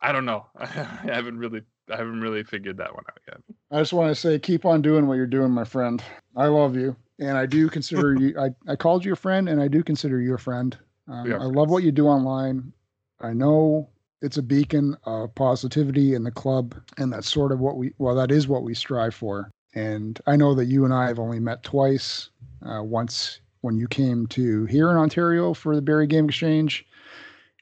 i 0.00 0.10
don't 0.12 0.24
know 0.24 0.46
i 0.56 0.66
haven't 1.04 1.36
really 1.36 1.60
i 1.90 1.96
haven't 1.96 2.20
really 2.20 2.42
figured 2.42 2.76
that 2.76 2.94
one 2.94 3.04
out 3.08 3.20
yet 3.26 3.40
I 3.70 3.80
just 3.80 3.92
want 3.92 4.10
to 4.10 4.14
say, 4.14 4.38
keep 4.38 4.64
on 4.64 4.80
doing 4.80 5.06
what 5.06 5.14
you're 5.14 5.26
doing, 5.26 5.50
my 5.50 5.64
friend. 5.64 6.02
I 6.36 6.46
love 6.46 6.74
you, 6.74 6.96
and 7.18 7.36
I 7.36 7.44
do 7.44 7.68
consider 7.68 8.14
you. 8.18 8.38
I, 8.38 8.50
I 8.70 8.76
called 8.76 9.04
you 9.04 9.12
a 9.12 9.16
friend, 9.16 9.48
and 9.48 9.60
I 9.60 9.68
do 9.68 9.82
consider 9.82 10.20
you 10.20 10.34
a 10.34 10.38
friend. 10.38 10.76
Um, 11.06 11.32
I 11.32 11.44
love 11.44 11.70
what 11.70 11.82
you 11.82 11.92
do 11.92 12.06
online. 12.06 12.72
I 13.20 13.32
know 13.32 13.88
it's 14.22 14.38
a 14.38 14.42
beacon 14.42 14.96
of 15.04 15.34
positivity 15.34 16.14
in 16.14 16.24
the 16.24 16.30
club, 16.30 16.74
and 16.96 17.12
that's 17.12 17.30
sort 17.30 17.52
of 17.52 17.60
what 17.60 17.76
we. 17.76 17.92
Well, 17.98 18.14
that 18.14 18.30
is 18.30 18.48
what 18.48 18.62
we 18.62 18.74
strive 18.74 19.14
for. 19.14 19.50
And 19.74 20.18
I 20.26 20.36
know 20.36 20.54
that 20.54 20.64
you 20.64 20.86
and 20.86 20.94
I 20.94 21.08
have 21.08 21.18
only 21.18 21.40
met 21.40 21.62
twice. 21.62 22.30
Uh, 22.64 22.82
once 22.82 23.40
when 23.60 23.76
you 23.76 23.86
came 23.86 24.26
to 24.28 24.64
here 24.64 24.90
in 24.90 24.96
Ontario 24.96 25.52
for 25.52 25.76
the 25.76 25.82
Barrie 25.82 26.06
Game 26.06 26.28
Exchange, 26.28 26.86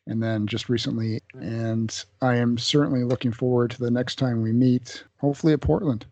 and 0.07 0.23
then 0.23 0.47
just 0.47 0.69
recently. 0.69 1.21
And 1.35 2.05
I 2.23 2.37
am 2.37 2.59
certainly 2.59 3.05
looking 3.05 3.33
forward 3.33 3.71
to 3.73 3.79
the 3.79 3.91
next 3.91 4.17
time 4.17 4.43
we 4.43 4.53
meet, 4.53 5.05
hopefully 5.19 5.53
at 5.53 5.61
Portland. 5.61 6.07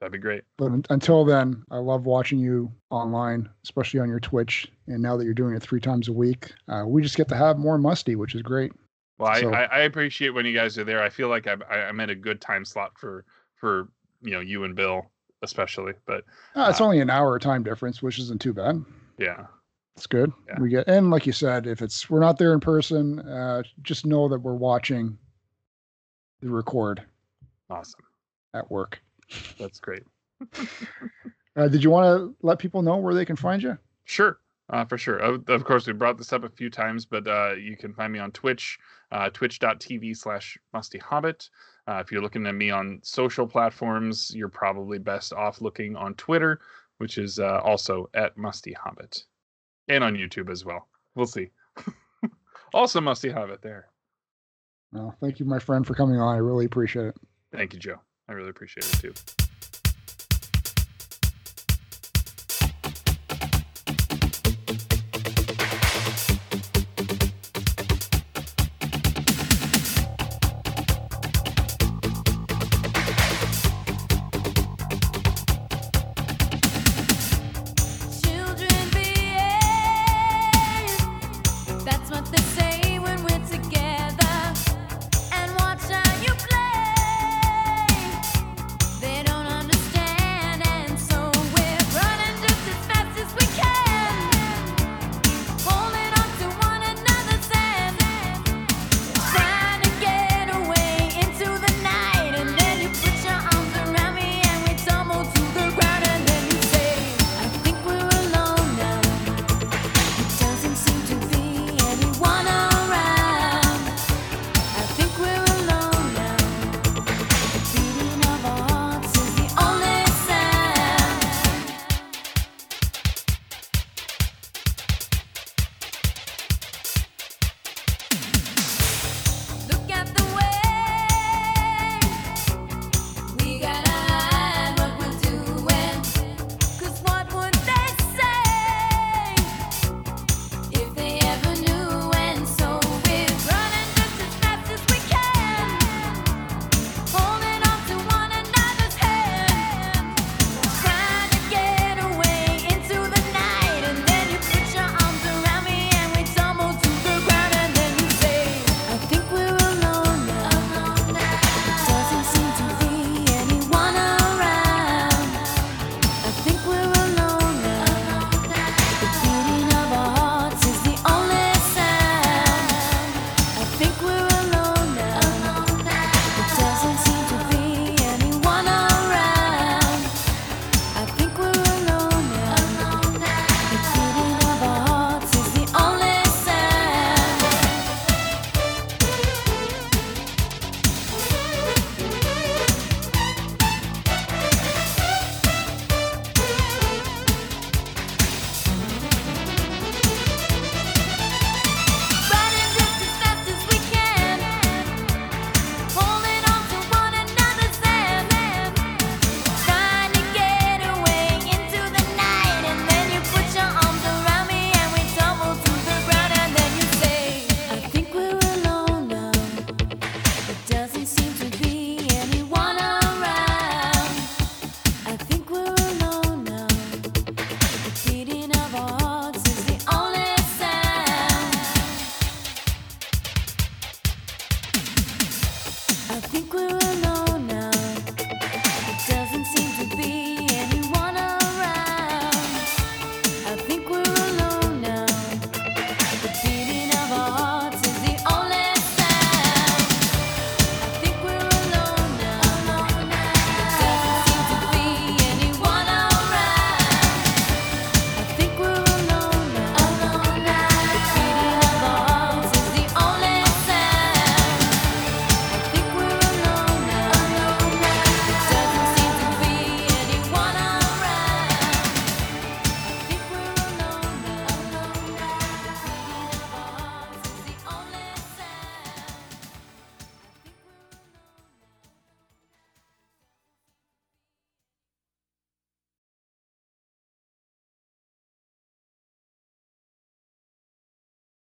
that'd 0.00 0.12
be 0.12 0.18
great 0.18 0.44
But 0.56 0.72
until 0.90 1.24
then, 1.24 1.62
I 1.70 1.76
love 1.78 2.06
watching 2.06 2.38
you 2.38 2.72
online, 2.90 3.48
especially 3.64 4.00
on 4.00 4.08
your 4.08 4.20
Twitch. 4.20 4.70
And 4.86 5.02
now 5.02 5.16
that 5.16 5.24
you're 5.24 5.34
doing 5.34 5.54
it 5.54 5.62
three 5.62 5.80
times 5.80 6.08
a 6.08 6.12
week, 6.12 6.52
uh, 6.68 6.84
we 6.86 7.02
just 7.02 7.16
get 7.16 7.28
to 7.28 7.36
have 7.36 7.58
more 7.58 7.78
Musty, 7.78 8.16
which 8.16 8.34
is 8.34 8.42
great. 8.42 8.72
Well, 9.18 9.34
So- 9.34 9.52
I, 9.52 9.64
I, 9.64 9.78
appreciate 9.80 10.30
when 10.30 10.46
you 10.46 10.54
guys 10.54 10.78
are 10.78 10.84
there. 10.84 11.02
I 11.02 11.10
feel 11.10 11.28
like 11.28 11.46
I'm, 11.46 11.62
I'm 11.70 12.00
in 12.00 12.08
a 12.10 12.14
good 12.14 12.40
time 12.40 12.64
slot 12.64 12.92
for 12.96 13.24
for 13.56 13.88
you 14.22 14.30
know 14.30 14.40
you 14.40 14.64
and 14.64 14.74
Bill 14.74 15.10
especially. 15.42 15.92
But 16.06 16.24
Uh, 16.56 16.68
it's 16.70 16.80
Uh, 16.80 16.84
only 16.84 17.00
an 17.00 17.10
hour 17.10 17.38
time 17.38 17.62
difference, 17.62 18.02
which 18.02 18.18
isn't 18.18 18.40
too 18.40 18.54
bad. 18.54 18.82
yeah, 19.18 19.46
It's 20.00 20.06
good. 20.06 20.32
Yeah. 20.48 20.58
We 20.58 20.70
get 20.70 20.88
and 20.88 21.10
like 21.10 21.26
you 21.26 21.32
said, 21.32 21.66
if 21.66 21.82
it's 21.82 22.08
we're 22.08 22.20
not 22.20 22.38
there 22.38 22.54
in 22.54 22.60
person, 22.60 23.18
uh, 23.18 23.62
just 23.82 24.06
know 24.06 24.28
that 24.28 24.38
we're 24.40 24.54
watching 24.54 25.18
the 26.40 26.48
record 26.48 27.02
awesome. 27.68 28.00
at 28.54 28.70
work. 28.70 29.02
That's 29.58 29.78
great. 29.78 30.04
Uh, 31.56 31.66
did 31.66 31.82
you 31.82 31.90
want 31.90 32.06
to 32.06 32.34
let 32.46 32.60
people 32.60 32.80
know 32.80 32.96
where 32.96 33.12
they 33.12 33.24
can 33.24 33.34
find 33.34 33.60
you? 33.60 33.76
Sure. 34.04 34.38
Uh, 34.70 34.84
for 34.84 34.96
sure. 34.96 35.18
Of, 35.18 35.48
of 35.50 35.64
course, 35.64 35.84
we 35.84 35.92
brought 35.92 36.16
this 36.16 36.32
up 36.32 36.44
a 36.44 36.48
few 36.48 36.70
times, 36.70 37.04
but 37.04 37.26
uh, 37.26 37.54
you 37.54 37.76
can 37.76 37.92
find 37.92 38.12
me 38.12 38.20
on 38.20 38.30
Twitch, 38.30 38.78
uh, 39.10 39.30
twitch.tv 39.30 40.16
slash 40.16 40.56
musty 40.72 40.98
hobbit. 40.98 41.50
Uh, 41.88 41.96
if 41.96 42.12
you're 42.12 42.22
looking 42.22 42.46
at 42.46 42.54
me 42.54 42.70
on 42.70 43.00
social 43.02 43.48
platforms, 43.48 44.32
you're 44.32 44.48
probably 44.48 44.98
best 44.98 45.32
off 45.32 45.60
looking 45.60 45.96
on 45.96 46.14
Twitter, 46.14 46.60
which 46.98 47.18
is 47.18 47.40
uh, 47.40 47.60
also 47.64 48.08
at 48.14 48.38
musty 48.38 48.72
hobbit, 48.72 49.24
and 49.88 50.04
on 50.04 50.14
YouTube 50.14 50.50
as 50.50 50.64
well. 50.64 50.88
We'll 51.14 51.26
see. 51.26 51.50
also, 52.74 53.00
musty 53.00 53.30
hobbit 53.30 53.62
there. 53.62 53.88
Well, 54.92 55.14
thank 55.20 55.38
you, 55.40 55.46
my 55.46 55.58
friend, 55.58 55.86
for 55.86 55.94
coming 55.94 56.20
on. 56.20 56.34
I 56.34 56.38
really 56.38 56.64
appreciate 56.64 57.06
it. 57.06 57.16
Thank 57.52 57.72
you, 57.72 57.78
Joe. 57.78 58.00
I 58.28 58.32
really 58.32 58.50
appreciate 58.50 58.86
it 58.86 59.00
too. 59.00 59.46